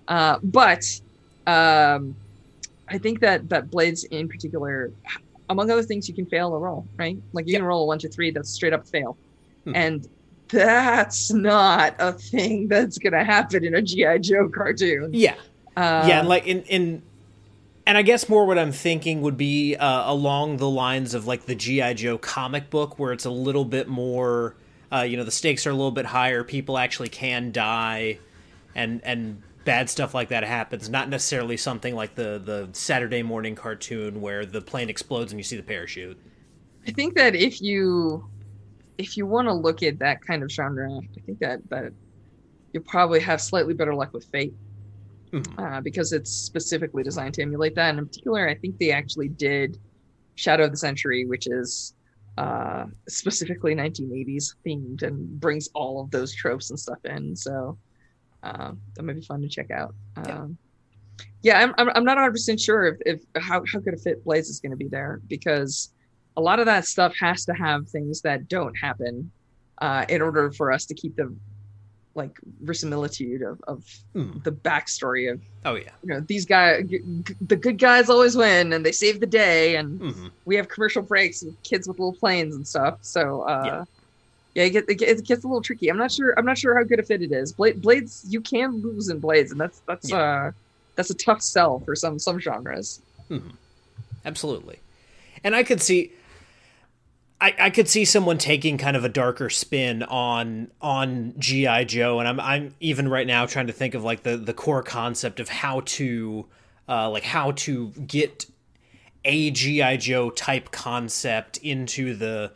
Uh, 0.07 0.37
but 0.43 0.83
um, 1.47 2.15
I 2.89 2.97
think 2.97 3.21
that 3.21 3.47
that 3.49 3.71
blades 3.71 4.03
in 4.05 4.27
particular, 4.27 4.91
among 5.49 5.71
other 5.71 5.83
things, 5.83 6.09
you 6.09 6.15
can 6.15 6.25
fail 6.25 6.53
a 6.53 6.59
roll, 6.59 6.85
right? 6.97 7.17
Like 7.31 7.47
you 7.47 7.53
can 7.53 7.63
roll 7.63 7.83
a 7.83 7.85
one 7.85 7.99
to 7.99 8.09
three 8.09 8.31
that's 8.31 8.49
straight 8.49 8.73
up 8.73 8.85
fail, 8.87 9.17
Hmm. 9.65 9.75
and 9.75 10.07
that's 10.49 11.31
not 11.31 11.95
a 11.99 12.13
thing 12.13 12.67
that's 12.67 12.97
gonna 12.97 13.23
happen 13.23 13.63
in 13.65 13.75
a 13.75 13.81
GI 13.81 14.19
Joe 14.19 14.49
cartoon. 14.49 15.13
Yeah, 15.13 15.35
Uh, 15.75 16.01
yeah, 16.01 16.19
and 16.19 16.27
like 16.27 16.45
in 16.47 16.63
in, 16.63 17.03
and 17.85 17.97
I 17.97 18.01
guess 18.03 18.29
more 18.29 18.45
what 18.45 18.59
I'm 18.59 18.71
thinking 18.71 19.21
would 19.21 19.37
be 19.37 19.75
uh, 19.75 20.11
along 20.11 20.57
the 20.57 20.69
lines 20.69 21.13
of 21.13 21.27
like 21.27 21.45
the 21.45 21.55
GI 21.55 21.95
Joe 21.95 22.17
comic 22.17 22.69
book, 22.69 22.99
where 22.99 23.13
it's 23.13 23.25
a 23.25 23.31
little 23.31 23.65
bit 23.65 23.87
more, 23.87 24.57
uh, 24.91 25.01
you 25.01 25.17
know, 25.17 25.23
the 25.23 25.31
stakes 25.31 25.65
are 25.67 25.71
a 25.71 25.73
little 25.73 25.91
bit 25.91 26.05
higher. 26.07 26.43
People 26.43 26.77
actually 26.77 27.09
can 27.09 27.51
die, 27.51 28.19
and 28.75 29.01
and 29.03 29.43
bad 29.65 29.89
stuff 29.89 30.13
like 30.13 30.29
that 30.29 30.43
happens. 30.43 30.89
Not 30.89 31.09
necessarily 31.09 31.57
something 31.57 31.95
like 31.95 32.15
the 32.15 32.41
the 32.43 32.69
Saturday 32.73 33.23
morning 33.23 33.55
cartoon 33.55 34.21
where 34.21 34.45
the 34.45 34.61
plane 34.61 34.89
explodes 34.89 35.31
and 35.31 35.39
you 35.39 35.43
see 35.43 35.57
the 35.57 35.63
parachute. 35.63 36.17
I 36.87 36.91
think 36.91 37.15
that 37.15 37.35
if 37.35 37.61
you 37.61 38.30
if 39.01 39.17
you 39.17 39.25
want 39.25 39.47
to 39.47 39.53
look 39.53 39.83
at 39.83 39.99
that 39.99 40.21
kind 40.25 40.43
of 40.43 40.51
genre, 40.51 40.89
I 40.89 41.19
think 41.25 41.39
that 41.39 41.59
that 41.69 41.91
you'll 42.73 42.83
probably 42.83 43.19
have 43.19 43.41
slightly 43.41 43.73
better 43.73 43.93
luck 43.93 44.13
with 44.13 44.25
Fate 44.31 44.53
Mhm. 45.33 45.59
uh, 45.59 45.81
because 45.81 46.11
it's 46.11 46.31
specifically 46.31 47.03
designed 47.03 47.33
to 47.35 47.41
emulate 47.41 47.75
that. 47.75 47.89
And 47.91 47.99
in 47.99 48.05
particular, 48.05 48.47
I 48.47 48.55
think 48.55 48.77
they 48.77 48.91
actually 48.91 49.29
did 49.29 49.77
Shadow 50.35 50.65
of 50.65 50.71
the 50.71 50.77
Century, 50.77 51.25
which 51.25 51.47
is 51.47 51.93
uh, 52.37 52.85
specifically 53.07 53.73
1980s 53.75 54.55
themed 54.65 55.03
and 55.03 55.39
brings 55.39 55.69
all 55.73 56.01
of 56.01 56.11
those 56.11 56.33
tropes 56.33 56.69
and 56.69 56.79
stuff 56.79 56.99
in. 57.05 57.35
So 57.35 57.77
um, 58.43 58.81
that 58.95 59.03
might 59.03 59.15
be 59.15 59.21
fun 59.21 59.41
to 59.41 59.47
check 59.49 59.71
out. 59.71 59.93
Yeah. 60.25 60.39
Um, 60.39 60.57
yeah, 61.43 61.59
I'm, 61.59 61.73
I'm, 61.77 61.89
I'm 61.95 62.03
not 62.03 62.17
100 62.17 62.31
percent 62.31 62.59
sure 62.59 62.85
if, 62.85 62.97
if 63.05 63.41
how, 63.41 63.63
how 63.71 63.79
good 63.79 63.93
a 63.93 63.97
fit 63.97 64.23
Blades 64.23 64.49
is 64.49 64.59
going 64.59 64.71
to 64.71 64.77
be 64.77 64.87
there 64.87 65.21
because 65.27 65.93
a 66.37 66.41
lot 66.41 66.59
of 66.59 66.65
that 66.65 66.85
stuff 66.85 67.13
has 67.19 67.45
to 67.45 67.53
have 67.53 67.87
things 67.89 68.21
that 68.21 68.47
don't 68.47 68.75
happen 68.75 69.31
uh, 69.79 70.05
in 70.09 70.21
order 70.21 70.51
for 70.51 70.71
us 70.71 70.85
to 70.85 70.93
keep 70.93 71.15
the 71.15 71.35
like 72.13 72.37
verisimilitude 72.61 73.41
of, 73.41 73.59
of 73.67 73.83
Mhm. 74.15 74.43
the 74.43 74.51
backstory 74.51 75.31
of 75.31 75.39
Oh 75.63 75.75
yeah. 75.75 75.91
you 76.03 76.09
know 76.13 76.19
these 76.27 76.45
guys 76.45 76.83
g- 76.89 76.99
g- 77.23 77.35
the 77.39 77.55
good 77.55 77.77
guys 77.77 78.09
always 78.09 78.35
win 78.35 78.73
and 78.73 78.85
they 78.85 78.91
save 78.91 79.19
the 79.21 79.27
day 79.27 79.77
and 79.77 79.99
hmm 80.01 80.27
we 80.45 80.55
have 80.57 80.67
commercial 80.67 81.01
breaks 81.03 81.41
with 81.43 81.55
kids 81.63 81.87
with 81.87 81.97
little 81.99 82.15
planes 82.19 82.53
and 82.55 82.67
stuff 82.67 82.97
so 83.01 83.41
uh 83.43 83.63
Yeah. 83.65 83.83
yeah, 84.55 84.63
it, 84.63 84.69
get, 84.71 84.89
it, 84.89 85.25
gets 85.25 85.43
a 85.45 85.47
little 85.47 85.61
tricky 85.61 85.87
i'm 85.89 85.97
not 85.97 86.11
sure 86.11 86.33
i'm 86.37 86.45
not 86.45 86.57
sure 86.57 86.77
how 86.77 86.83
good 86.83 86.99
a 86.99 87.03
fit 87.03 87.21
it 87.21 87.31
is 87.31 87.53
Bla- 87.53 87.75
blades 87.75 88.25
you 88.27 88.41
can 88.41 88.81
lose 88.81 89.07
in 89.09 89.19
blades 89.19 89.51
and 89.53 89.61
that's 89.61 89.81
that's 89.87 90.11
uh 90.11 90.51
that's 90.97 91.11
a 91.11 91.15
tough 91.15 91.41
sell 91.41 91.79
for 91.85 91.95
some 91.95 92.19
some 92.19 92.39
genres 92.39 92.99
Absolutely. 94.25 94.79
And 95.43 95.55
I 95.55 95.63
could 95.63 95.81
see 95.81 96.11
I, 97.41 97.55
I 97.57 97.69
could 97.71 97.89
see 97.89 98.05
someone 98.05 98.37
taking 98.37 98.77
kind 98.77 98.95
of 98.95 99.03
a 99.03 99.09
darker 99.09 99.49
spin 99.49 100.03
on 100.03 100.71
on 100.79 101.33
GI 101.39 101.85
Joe, 101.85 102.19
and 102.19 102.27
I'm 102.27 102.39
I'm 102.39 102.75
even 102.79 103.07
right 103.07 103.25
now 103.25 103.47
trying 103.47 103.67
to 103.67 103.73
think 103.73 103.95
of 103.95 104.03
like 104.03 104.21
the 104.21 104.37
the 104.37 104.53
core 104.53 104.83
concept 104.83 105.39
of 105.39 105.49
how 105.49 105.81
to 105.81 106.45
uh, 106.87 107.09
like 107.09 107.23
how 107.23 107.51
to 107.53 107.89
get 107.89 108.45
a 109.25 109.49
GI 109.49 109.97
Joe 109.97 110.29
type 110.29 110.69
concept 110.71 111.57
into 111.57 112.15
the 112.15 112.51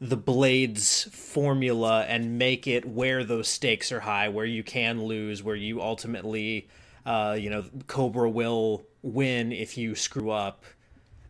the 0.00 0.16
blades 0.16 1.04
formula 1.12 2.04
and 2.04 2.36
make 2.36 2.66
it 2.66 2.84
where 2.84 3.22
those 3.22 3.46
stakes 3.46 3.92
are 3.92 4.00
high, 4.00 4.28
where 4.28 4.44
you 4.44 4.64
can 4.64 5.04
lose, 5.04 5.44
where 5.44 5.54
you 5.54 5.80
ultimately, 5.80 6.68
uh, 7.06 7.36
you 7.38 7.50
know, 7.50 7.64
Cobra 7.86 8.28
will 8.28 8.84
win 9.02 9.52
if 9.52 9.78
you 9.78 9.94
screw 9.94 10.30
up, 10.30 10.64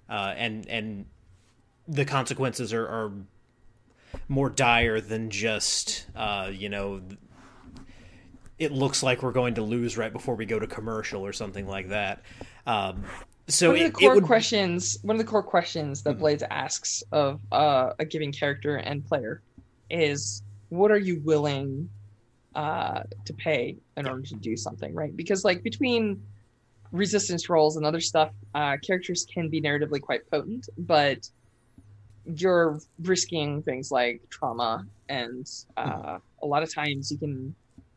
uh, 0.09 0.33
and 0.39 0.67
and 0.69 1.05
the 1.89 2.05
consequences 2.05 2.73
are, 2.73 2.87
are 2.87 3.13
more 4.29 4.49
dire 4.51 5.01
than 5.01 5.31
just 5.31 6.07
uh, 6.17 6.51
you 6.53 6.69
know 6.69 7.03
it 8.59 8.73
looks 8.73 9.03
like 9.03 9.23
we're 9.23 9.33
going 9.33 9.55
to 9.55 9.63
lose 9.63 9.99
right 9.99 10.13
before 10.13 10.37
we 10.37 10.47
go 10.47 10.59
to 10.59 10.67
commercial 10.67 11.23
or 11.27 11.33
something 11.33 11.67
like 11.67 11.89
that. 11.89 12.23
Um, 12.67 13.03
so 13.49 13.71
one 13.71 13.77
of 13.77 13.83
the 13.83 13.87
it 13.89 13.93
core 13.93 14.15
would 14.15 14.25
questions 14.25 14.99
one 15.03 15.17
of 15.17 15.19
the 15.19 15.31
core 15.31 15.43
questions 15.43 16.03
that 16.05 16.17
Mhm. 16.17 16.21
blades 16.21 16.43
asks 16.51 17.03
of 17.13 17.41
uh, 17.53 17.93
a 17.99 18.05
given 18.05 18.33
character 18.33 18.77
and 18.77 19.05
player 19.05 19.43
is 19.91 20.43
what 20.71 20.91
are 20.91 20.99
you 20.99 21.21
willing 21.21 21.89
uh, 22.55 23.03
to 23.25 23.35
pay 23.35 23.77
in 23.97 24.07
order 24.07 24.23
to 24.23 24.35
do 24.37 24.57
something 24.57 24.95
right? 24.95 25.15
Because 25.17 25.45
like 25.45 25.63
between 25.63 26.23
resistance 26.93 27.49
rolls 27.49 27.77
and 27.77 27.85
other 27.85 28.01
stuff 28.01 28.31
uh, 28.55 28.77
characters 28.87 29.27
can 29.33 29.49
be 29.49 29.61
narratively 29.61 30.01
quite 30.01 30.29
potent 30.31 30.69
but 30.79 31.29
you're 32.27 32.79
risking 33.03 33.63
things 33.63 33.91
like 33.91 34.21
trauma 34.31 34.85
and 35.09 35.47
uh, 35.77 36.19
a 36.43 36.47
lot 36.47 36.63
of 36.63 36.73
times 36.73 37.11
you 37.11 37.19
can 37.19 37.55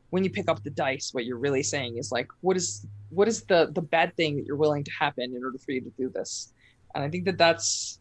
when 0.09 0.23
you 0.23 0.29
pick 0.29 0.49
up 0.49 0.63
the 0.63 0.69
dice 0.69 1.09
what 1.13 1.25
you're 1.25 1.37
really 1.37 1.63
saying 1.63 1.97
is 1.97 2.11
like 2.11 2.27
what 2.41 2.57
is 2.57 2.85
what 3.09 3.27
is 3.27 3.43
the 3.43 3.71
the 3.73 3.81
bad 3.81 4.15
thing 4.15 4.35
that 4.35 4.45
you're 4.45 4.57
willing 4.57 4.83
to 4.83 4.91
happen 4.91 5.35
in 5.35 5.43
order 5.43 5.57
for 5.57 5.71
you 5.71 5.81
to 5.81 5.91
do 5.97 6.09
this? 6.09 6.53
And 6.95 7.03
i 7.03 7.09
think 7.09 7.25
that 7.25 7.37
that's 7.37 7.99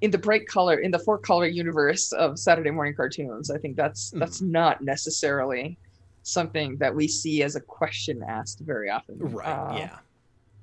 in 0.00 0.10
the 0.10 0.18
bright 0.18 0.46
color 0.46 0.78
in 0.78 0.90
the 0.90 0.98
four 0.98 1.18
color 1.18 1.46
universe 1.46 2.12
of 2.12 2.38
saturday 2.38 2.70
morning 2.70 2.94
cartoons 2.94 3.50
i 3.50 3.58
think 3.58 3.76
that's 3.76 4.10
that's 4.10 4.40
not 4.40 4.80
necessarily 4.80 5.76
something 6.22 6.76
that 6.78 6.94
we 6.94 7.08
see 7.08 7.42
as 7.42 7.56
a 7.56 7.60
question 7.60 8.22
asked 8.28 8.60
very 8.60 8.88
often. 8.88 9.18
Right 9.18 9.46
Uh, 9.46 9.76
yeah. 9.76 9.98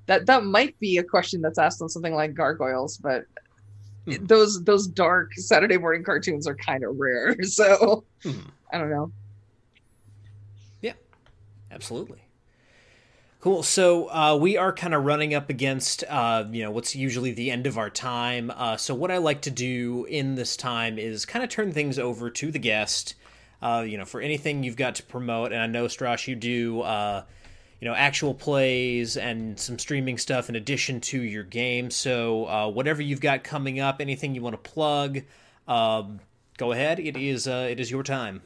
that 0.06 0.24
that 0.26 0.44
might 0.44 0.78
be 0.80 0.98
a 0.98 1.04
question 1.04 1.42
that's 1.42 1.58
asked 1.58 1.82
on 1.82 1.88
something 1.88 2.14
like 2.14 2.34
gargoyles 2.34 2.96
but 2.96 3.24
Mhm. 4.06 4.26
those 4.28 4.62
those 4.64 4.86
dark 4.86 5.30
saturday 5.34 5.76
morning 5.76 6.02
cartoons 6.02 6.46
are 6.46 6.56
kind 6.56 6.82
of 6.84 6.96
rare 6.98 7.36
so 7.42 8.04
Mhm. 8.24 8.50
i 8.72 8.78
don't 8.78 8.90
know 8.90 9.12
Yeah, 10.80 10.94
Absolutely. 11.70 12.22
Cool. 13.40 13.62
So 13.62 14.10
uh, 14.10 14.36
we 14.36 14.56
are 14.58 14.70
kind 14.72 14.92
of 14.94 15.04
running 15.04 15.32
up 15.34 15.48
against, 15.48 16.04
uh, 16.04 16.44
you 16.50 16.62
know, 16.62 16.70
what's 16.70 16.94
usually 16.94 17.32
the 17.32 17.50
end 17.50 17.66
of 17.66 17.78
our 17.78 17.88
time. 17.88 18.50
Uh, 18.54 18.76
so 18.76 18.94
what 18.94 19.10
I 19.10 19.16
like 19.16 19.40
to 19.42 19.50
do 19.50 20.04
in 20.10 20.34
this 20.34 20.56
time 20.58 20.98
is 20.98 21.24
kind 21.24 21.42
of 21.42 21.48
turn 21.48 21.72
things 21.72 21.98
over 21.98 22.28
to 22.30 22.50
the 22.50 22.58
guest. 22.58 23.14
Uh, 23.62 23.84
you 23.86 23.96
know, 23.96 24.04
for 24.04 24.20
anything 24.20 24.62
you've 24.62 24.76
got 24.76 24.94
to 24.96 25.02
promote, 25.02 25.52
and 25.52 25.62
I 25.62 25.66
know 25.66 25.86
Stras, 25.86 26.26
you 26.26 26.34
do, 26.34 26.80
uh, 26.82 27.22
you 27.80 27.88
know, 27.88 27.94
actual 27.94 28.34
plays 28.34 29.16
and 29.16 29.58
some 29.58 29.78
streaming 29.78 30.18
stuff 30.18 30.48
in 30.48 30.56
addition 30.56 31.00
to 31.00 31.22
your 31.22 31.44
game. 31.44 31.90
So 31.90 32.46
uh, 32.46 32.68
whatever 32.68 33.02
you've 33.02 33.20
got 33.20 33.42
coming 33.42 33.80
up, 33.80 34.00
anything 34.00 34.34
you 34.34 34.42
want 34.42 34.62
to 34.62 34.70
plug, 34.70 35.22
um, 35.66 36.20
go 36.58 36.72
ahead. 36.72 37.00
It 37.00 37.16
is 37.16 37.46
it 37.46 37.80
is 37.80 37.90
your 37.90 38.02
time. 38.02 38.42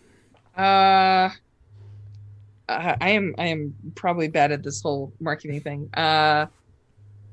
Uh 0.57 1.31
I 2.69 3.11
am 3.11 3.35
I 3.39 3.47
am 3.49 3.75
probably 3.95 4.29
bad 4.29 4.51
at 4.53 4.63
this 4.63 4.81
whole 4.81 5.13
marketing 5.21 5.61
thing. 5.61 5.91
Uh, 5.95 6.47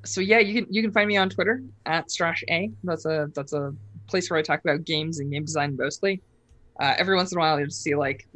so 0.03 0.19
yeah, 0.19 0.39
you 0.39 0.53
can 0.53 0.73
you 0.73 0.81
can 0.81 0.91
find 0.91 1.07
me 1.07 1.17
on 1.17 1.29
Twitter 1.29 1.63
at 1.85 2.07
Stras 2.07 2.43
A. 2.49 2.69
That's 2.83 3.05
a 3.05 3.29
that's 3.33 3.53
a 3.53 3.73
place 4.07 4.29
where 4.29 4.37
I 4.37 4.41
talk 4.41 4.59
about 4.61 4.83
games 4.83 5.19
and 5.19 5.31
game 5.31 5.45
design 5.45 5.77
mostly. 5.77 6.21
Uh, 6.79 6.95
every 6.97 7.15
once 7.15 7.31
in 7.31 7.37
a 7.37 7.41
while, 7.41 7.59
you'll 7.59 7.69
see 7.69 7.95
like 7.95 8.27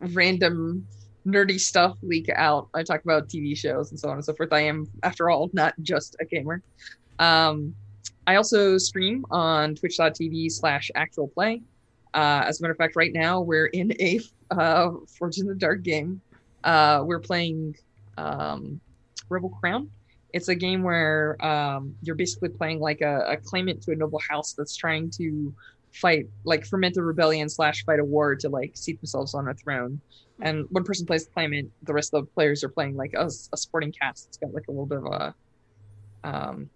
random 0.00 0.86
nerdy 1.28 1.60
stuff 1.60 1.96
leak 2.02 2.28
out. 2.34 2.68
I 2.74 2.82
talk 2.82 3.04
about 3.04 3.28
TV 3.28 3.56
shows 3.56 3.90
and 3.90 4.00
so 4.00 4.08
on 4.08 4.16
and 4.16 4.24
so 4.24 4.32
forth. 4.34 4.52
I 4.52 4.60
am, 4.60 4.88
after 5.02 5.30
all, 5.30 5.50
not 5.52 5.74
just 5.82 6.16
a 6.20 6.24
gamer. 6.24 6.62
Um, 7.18 7.74
I 8.26 8.36
also 8.36 8.78
stream 8.78 9.24
on 9.30 9.74
twitch.tv 9.74 10.50
slash 10.52 10.90
actual 10.94 11.28
play. 11.28 11.62
Uh, 12.14 12.44
as 12.46 12.58
a 12.58 12.62
matter 12.62 12.72
of 12.72 12.78
fact, 12.78 12.96
right 12.96 13.12
now 13.12 13.40
we're 13.40 13.66
in 13.66 13.92
a 14.00 14.20
uh, 14.50 14.90
in 15.36 15.46
the 15.46 15.54
Dark 15.54 15.82
game 15.82 16.20
uh, 16.64 17.02
we're 17.04 17.20
playing 17.20 17.76
um, 18.16 18.80
Rebel 19.28 19.50
Crown. 19.50 19.90
It's 20.32 20.48
a 20.48 20.54
game 20.54 20.82
where 20.82 21.42
um, 21.44 21.94
you're 22.02 22.14
basically 22.14 22.50
playing 22.50 22.80
like 22.80 23.00
a, 23.00 23.20
a 23.28 23.36
claimant 23.36 23.82
to 23.84 23.92
a 23.92 23.96
noble 23.96 24.20
house 24.28 24.52
that's 24.52 24.76
trying 24.76 25.10
to 25.12 25.54
fight, 25.92 26.26
like 26.44 26.66
ferment 26.66 26.96
a 26.96 27.02
rebellion 27.02 27.48
slash 27.48 27.84
fight 27.84 27.98
a 27.98 28.04
war 28.04 28.34
to 28.36 28.48
like 28.48 28.76
seat 28.76 29.00
themselves 29.00 29.34
on 29.34 29.48
a 29.48 29.54
throne. 29.54 30.00
And 30.40 30.66
one 30.70 30.84
person 30.84 31.04
plays 31.04 31.24
the 31.24 31.32
claimant, 31.32 31.70
the 31.82 31.92
rest 31.92 32.14
of 32.14 32.24
the 32.24 32.30
players 32.30 32.62
are 32.62 32.68
playing 32.68 32.96
like 32.96 33.12
a, 33.14 33.26
a 33.26 33.56
sporting 33.56 33.92
cast. 33.92 34.28
It's 34.28 34.36
got 34.36 34.54
like 34.54 34.68
a 34.68 34.70
little 34.70 34.86
bit 34.86 34.98
of 34.98 35.06
a 35.06 35.34
um, 36.24 36.68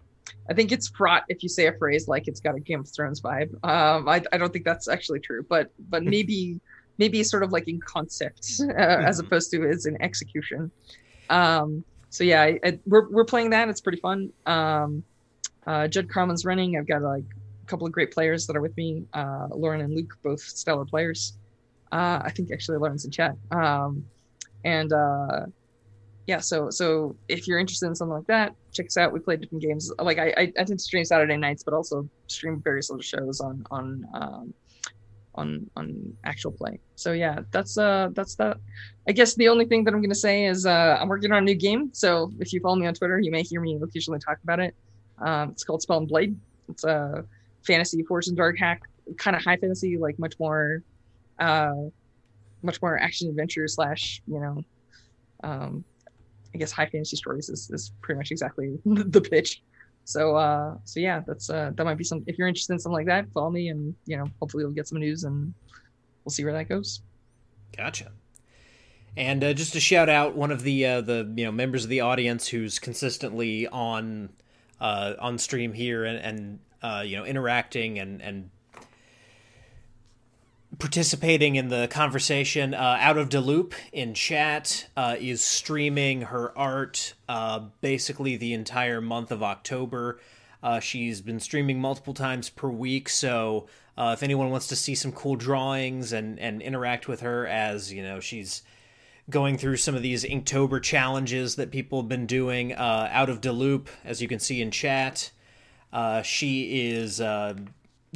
I 0.49 0.53
think 0.53 0.71
it's 0.71 0.87
fraught 0.87 1.23
if 1.29 1.43
you 1.43 1.49
say 1.49 1.67
a 1.67 1.73
phrase 1.73 2.07
like 2.07 2.27
it's 2.27 2.39
got 2.39 2.55
a 2.55 2.59
Game 2.59 2.81
of 2.81 2.89
Thrones 2.89 3.21
vibe. 3.21 3.53
Um, 3.63 4.07
I, 4.07 4.21
I 4.31 4.37
don't 4.37 4.51
think 4.51 4.65
that's 4.65 4.87
actually 4.87 5.19
true, 5.19 5.45
but 5.47 5.71
but 5.89 6.03
maybe 6.15 6.59
maybe 6.97 7.23
sort 7.23 7.43
of 7.43 7.51
like 7.51 7.67
in 7.67 7.79
concept 7.79 8.51
uh, 8.59 8.63
mm-hmm. 8.65 9.05
as 9.05 9.19
opposed 9.19 9.51
to 9.51 9.67
as 9.67 9.85
in 9.85 10.01
execution. 10.01 10.71
Um, 11.29 11.83
so 12.09 12.23
yeah, 12.23 12.41
I, 12.41 12.59
I, 12.63 12.79
we're 12.85 13.09
we're 13.09 13.25
playing 13.25 13.51
that. 13.51 13.69
It's 13.69 13.81
pretty 13.81 13.99
fun. 13.99 14.31
Um, 14.45 15.03
uh, 15.65 15.87
Judd 15.87 16.09
Crommon's 16.09 16.45
running. 16.45 16.77
I've 16.77 16.87
got 16.87 17.01
like 17.01 17.23
a 17.63 17.65
couple 17.67 17.87
of 17.87 17.93
great 17.93 18.11
players 18.11 18.45
that 18.47 18.55
are 18.55 18.61
with 18.61 18.75
me. 18.75 19.05
Uh, 19.13 19.47
Lauren 19.51 19.81
and 19.81 19.95
Luke, 19.95 20.17
both 20.23 20.41
stellar 20.41 20.85
players. 20.85 21.37
Uh, 21.93 22.19
I 22.25 22.31
think 22.31 22.51
actually 22.51 22.77
Lauren's 22.79 23.05
in 23.05 23.11
chat. 23.11 23.35
Um, 23.51 24.03
and 24.65 24.91
uh, 24.91 25.45
yeah, 26.25 26.39
so 26.39 26.71
so 26.71 27.15
if 27.27 27.47
you're 27.47 27.59
interested 27.59 27.85
in 27.85 27.95
something 27.95 28.17
like 28.17 28.27
that, 28.27 28.55
check 28.71 28.87
us 28.87 28.97
out. 28.97 29.13
We 29.13 29.19
play 29.19 29.37
different 29.37 29.61
games. 29.61 29.91
Like 29.99 30.17
I, 30.17 30.33
I, 30.35 30.41
I 30.57 30.63
tend 30.63 30.79
to 30.79 30.79
stream 30.79 31.05
Saturday 31.05 31.37
nights, 31.37 31.63
but 31.63 31.75
also 31.75 32.09
stream 32.27 32.61
various 32.63 32.89
little 32.89 33.03
shows 33.03 33.41
on 33.41 33.63
on 33.69 34.05
um, 34.15 34.53
on 35.35 35.69
on 35.75 36.17
actual 36.23 36.51
play. 36.51 36.79
So 36.95 37.11
yeah, 37.11 37.41
that's 37.51 37.77
uh 37.77 38.09
that's 38.13 38.35
that. 38.35 38.57
I 39.07 39.11
guess 39.11 39.35
the 39.35 39.49
only 39.49 39.65
thing 39.65 39.83
that 39.83 39.93
I'm 39.93 40.01
gonna 40.01 40.15
say 40.15 40.45
is 40.45 40.65
uh 40.65 40.97
I'm 40.99 41.09
working 41.09 41.31
on 41.31 41.39
a 41.39 41.45
new 41.45 41.55
game. 41.55 41.89
So 41.93 42.31
if 42.39 42.53
you 42.53 42.59
follow 42.61 42.75
me 42.75 42.87
on 42.87 42.95
Twitter, 42.95 43.19
you 43.19 43.29
may 43.29 43.43
hear 43.43 43.61
me 43.61 43.79
occasionally 43.81 44.19
talk 44.19 44.39
about 44.43 44.59
it. 44.59 44.73
Um, 45.19 45.51
it's 45.51 45.63
called 45.63 45.81
Spell 45.83 45.99
and 45.99 46.07
Blade. 46.07 46.35
It's 46.69 46.83
a 46.85 47.23
fantasy 47.67 48.01
Forged 48.03 48.29
and 48.29 48.37
Dark 48.37 48.57
hack, 48.57 48.81
kind 49.17 49.35
of 49.35 49.43
high 49.43 49.57
fantasy, 49.57 49.97
like 49.97 50.17
much 50.17 50.33
more, 50.39 50.81
uh, 51.39 51.73
much 52.61 52.81
more 52.81 52.97
action 52.97 53.29
adventure 53.29 53.67
slash 53.67 54.21
you 54.27 54.39
know, 54.39 54.61
um, 55.43 55.83
I 56.53 56.57
guess 56.57 56.71
high 56.71 56.85
fantasy 56.85 57.17
stories 57.17 57.49
is, 57.49 57.69
is 57.71 57.91
pretty 58.01 58.17
much 58.17 58.31
exactly 58.31 58.77
the 58.85 59.21
pitch. 59.21 59.61
So 60.05 60.35
uh, 60.35 60.75
so 60.83 60.99
yeah, 60.99 61.21
that's 61.25 61.49
uh, 61.49 61.71
that 61.75 61.83
might 61.83 61.97
be 61.97 62.03
some. 62.03 62.23
If 62.27 62.37
you're 62.37 62.47
interested 62.47 62.73
in 62.73 62.79
something 62.79 62.97
like 62.97 63.07
that, 63.07 63.31
follow 63.33 63.49
me, 63.49 63.69
and 63.69 63.95
you 64.05 64.17
know, 64.17 64.25
hopefully 64.39 64.63
we'll 64.63 64.73
get 64.73 64.87
some 64.87 64.99
news, 64.99 65.23
and 65.23 65.53
we'll 66.23 66.31
see 66.31 66.43
where 66.43 66.53
that 66.53 66.67
goes. 66.67 67.01
Gotcha. 67.75 68.11
And 69.15 69.43
uh, 69.43 69.53
just 69.53 69.73
to 69.73 69.79
shout 69.79 70.09
out 70.09 70.35
one 70.35 70.51
of 70.51 70.63
the 70.63 70.85
uh, 70.85 71.01
the 71.01 71.31
you 71.35 71.45
know 71.45 71.51
members 71.51 71.83
of 71.83 71.89
the 71.89 72.01
audience 72.01 72.47
who's 72.47 72.79
consistently 72.79 73.67
on 73.67 74.29
uh, 74.81 75.13
on 75.19 75.37
stream 75.37 75.71
here 75.71 76.03
and, 76.03 76.19
and 76.19 76.59
uh, 76.81 77.03
you 77.05 77.17
know 77.17 77.25
interacting 77.25 77.99
and 77.99 78.21
and 78.21 78.49
participating 80.79 81.55
in 81.55 81.69
the 81.69 81.87
conversation. 81.87 82.73
Uh, 82.73 82.97
Out 82.99 83.17
of 83.17 83.29
Deloop 83.29 83.73
in 83.91 84.13
chat 84.13 84.87
uh, 84.97 85.15
is 85.19 85.43
streaming 85.43 86.23
her 86.23 86.57
art 86.57 87.13
uh, 87.29 87.59
basically 87.81 88.37
the 88.37 88.53
entire 88.53 89.01
month 89.01 89.31
of 89.31 89.43
October. 89.43 90.19
Uh, 90.61 90.79
she's 90.79 91.21
been 91.21 91.39
streaming 91.39 91.79
multiple 91.79 92.13
times 92.13 92.49
per 92.49 92.69
week, 92.69 93.09
so 93.09 93.67
uh, 93.97 94.11
if 94.17 94.23
anyone 94.23 94.49
wants 94.49 94.67
to 94.67 94.75
see 94.75 94.95
some 94.95 95.11
cool 95.11 95.35
drawings 95.35 96.13
and, 96.13 96.39
and 96.39 96.61
interact 96.61 97.07
with 97.07 97.19
her 97.19 97.45
as 97.45 97.91
you 97.91 98.01
know 98.01 98.19
she's 98.19 98.63
going 99.29 99.57
through 99.57 99.77
some 99.77 99.95
of 99.95 100.01
these 100.01 100.23
Inktober 100.23 100.81
challenges 100.81 101.55
that 101.55 101.71
people 101.71 102.01
have 102.01 102.09
been 102.09 102.25
doing, 102.25 102.73
uh, 102.73 103.09
Out 103.11 103.29
of 103.29 103.39
Deloop, 103.39 103.87
as 104.03 104.21
you 104.21 104.27
can 104.27 104.39
see 104.39 104.61
in 104.61 104.71
chat, 104.71 105.31
she 106.23 106.91
is 106.91 107.21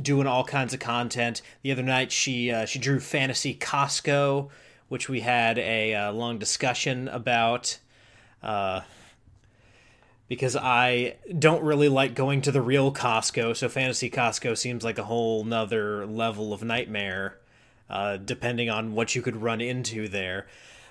doing 0.01 0.27
all 0.27 0.43
kinds 0.43 0.73
of 0.73 0.79
content. 0.79 1.41
The 1.63 1.71
other 1.71 1.83
night, 1.83 2.11
she 2.11 2.51
uh, 2.51 2.65
she 2.65 2.79
drew 2.79 2.99
Fantasy 2.99 3.55
Costco, 3.55 4.49
which 4.87 5.09
we 5.09 5.21
had 5.21 5.57
a 5.57 5.93
uh, 5.93 6.11
long 6.11 6.37
discussion 6.37 7.07
about. 7.07 7.79
Uh, 8.41 8.81
because 10.27 10.55
I 10.55 11.15
don't 11.37 11.63
really 11.63 11.87
like 11.87 12.13
going 12.13 12.41
to 12.41 12.51
the 12.51 12.61
real 12.61 12.91
Costco, 12.91 13.55
so 13.55 13.69
Fantasy 13.69 14.09
Costco 14.09 14.57
seems 14.57 14.83
like 14.83 14.97
a 14.97 15.05
whole 15.05 15.43
nother 15.43 16.05
level 16.05 16.53
of 16.53 16.63
nightmare, 16.63 17.37
uh, 17.89 18.17
depending 18.17 18.69
on 18.69 18.93
what 18.93 19.15
you 19.15 19.21
could 19.21 19.37
run 19.37 19.61
into 19.61 20.07
there. 20.07 20.47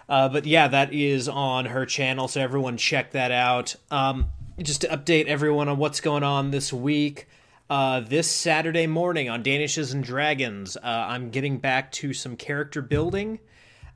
Uh, 0.08 0.28
but 0.28 0.46
yeah, 0.46 0.68
that 0.68 0.92
is 0.92 1.28
on 1.28 1.66
her 1.66 1.84
channel, 1.84 2.28
so 2.28 2.40
everyone 2.40 2.76
check 2.76 3.12
that 3.12 3.30
out. 3.30 3.74
Um, 3.90 4.28
just 4.62 4.80
to 4.82 4.88
update 4.88 5.26
everyone 5.26 5.68
on 5.68 5.76
what's 5.76 6.00
going 6.00 6.22
on 6.22 6.50
this 6.50 6.72
week. 6.72 7.28
Uh, 7.68 7.98
this 7.98 8.30
Saturday 8.30 8.86
morning 8.86 9.28
on 9.28 9.42
Danishes 9.42 9.92
and 9.92 10.04
Dragons, 10.04 10.76
uh, 10.76 10.80
I'm 10.84 11.30
getting 11.30 11.58
back 11.58 11.90
to 11.92 12.12
some 12.12 12.36
character 12.36 12.80
building. 12.80 13.40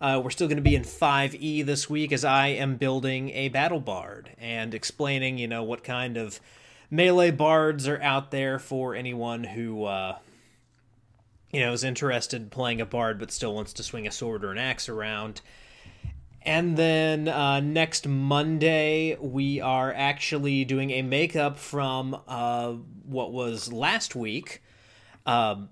Uh, 0.01 0.20
we're 0.24 0.30
still 0.30 0.48
going 0.48 0.56
to 0.56 0.62
be 0.62 0.74
in 0.74 0.82
5e 0.82 1.64
this 1.64 1.88
week 1.88 2.10
as 2.10 2.24
I 2.24 2.48
am 2.48 2.78
building 2.78 3.30
a 3.30 3.48
battle 3.48 3.78
bard 3.78 4.30
and 4.38 4.74
explaining, 4.74 5.38
you 5.38 5.47
know, 5.47 5.62
what 5.62 5.84
kind 5.84 6.16
of 6.16 6.40
melee 6.90 7.30
bards 7.30 7.86
are 7.86 8.02
out 8.02 8.32
there 8.32 8.59
for 8.59 8.97
anyone 8.97 9.44
who, 9.44 9.84
uh, 9.84 10.18
you 11.52 11.60
know, 11.60 11.72
is 11.72 11.84
interested 11.84 12.42
in 12.42 12.51
playing 12.51 12.80
a 12.80 12.86
bard 12.86 13.20
but 13.20 13.30
still 13.30 13.55
wants 13.55 13.72
to 13.74 13.84
swing 13.84 14.05
a 14.05 14.10
sword 14.10 14.44
or 14.44 14.51
an 14.51 14.59
axe 14.59 14.88
around. 14.88 15.42
And 16.42 16.76
then 16.76 17.28
uh, 17.28 17.60
next 17.60 18.09
Monday, 18.09 19.16
we 19.20 19.60
are 19.60 19.92
actually 19.92 20.64
doing 20.64 20.90
a 20.90 21.02
makeup 21.02 21.59
from 21.59 22.18
uh, 22.26 22.74
what 23.10 23.32
was 23.32 23.72
last 23.72 24.14
week. 24.14 24.62
Um, 25.26 25.68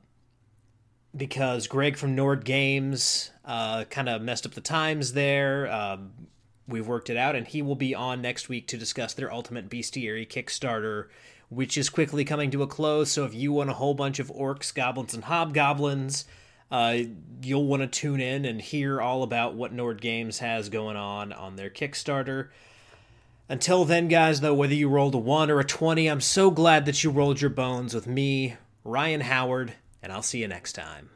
because 1.16 1.66
Greg 1.66 1.97
from 1.97 2.15
Nord 2.15 2.44
Games 2.44 3.31
uh, 3.44 3.85
kind 3.85 4.09
of 4.09 4.23
messed 4.23 4.47
up 4.47 4.52
the 4.52 4.60
times 4.60 5.15
there. 5.15 5.70
Um, 5.73 6.12
we've 6.66 6.86
worked 6.86 7.10
it 7.10 7.16
out, 7.16 7.35
and 7.35 7.47
he 7.47 7.62
will 7.62 7.74
be 7.74 7.94
on 7.94 8.20
next 8.20 8.48
week 8.48 8.66
to 8.69 8.77
discuss 8.77 9.15
their 9.15 9.32
Ultimate 9.32 9.70
Bestiary 9.70 10.28
Kickstarter, 10.28 11.09
which 11.48 11.78
is 11.78 11.89
quickly 11.89 12.24
coming 12.24 12.51
to 12.51 12.62
a 12.62 12.66
close. 12.66 13.10
So 13.10 13.24
if 13.24 13.35
you 13.35 13.52
want 13.52 13.70
a 13.70 13.74
whole 13.74 13.94
bunch 13.94 14.19
of 14.19 14.31
orcs, 14.31 14.73
goblins, 14.73 15.15
and 15.15 15.24
hobgoblins, 15.24 16.24
uh, 16.70 16.98
you'll 17.43 17.66
want 17.66 17.81
to 17.82 17.89
tune 17.89 18.20
in 18.20 18.44
and 18.44 18.60
hear 18.60 19.01
all 19.01 19.23
about 19.23 19.55
what 19.55 19.73
Nord 19.73 20.02
Games 20.02 20.40
has 20.40 20.69
going 20.69 20.97
on 20.97 21.32
on 21.32 21.56
their 21.56 21.70
Kickstarter. 21.70 22.48
Until 23.51 23.87
then, 23.87 24.09
guys, 24.09 24.41
though, 24.41 24.53
whether 24.53 24.75
you 24.75 24.91
rolled 24.91 25.15
a 25.15 25.19
1 25.19 25.51
or 25.51 25.59
a 25.59 25.65
20, 25.65 26.07
I'm 26.07 26.20
so 26.20 26.51
glad 26.51 26.85
that 26.85 27.03
you 27.03 27.11
rolled 27.11 27.41
your 27.41 27.51
bones 27.51 27.95
with 27.95 28.07
me, 28.07 28.57
Ryan 28.85 29.23
Howard, 29.23 29.73
and 30.03 30.12
I'll 30.12 30.23
see 30.23 30.41
you 30.41 30.49
next 30.49 30.75
time. 30.75 31.09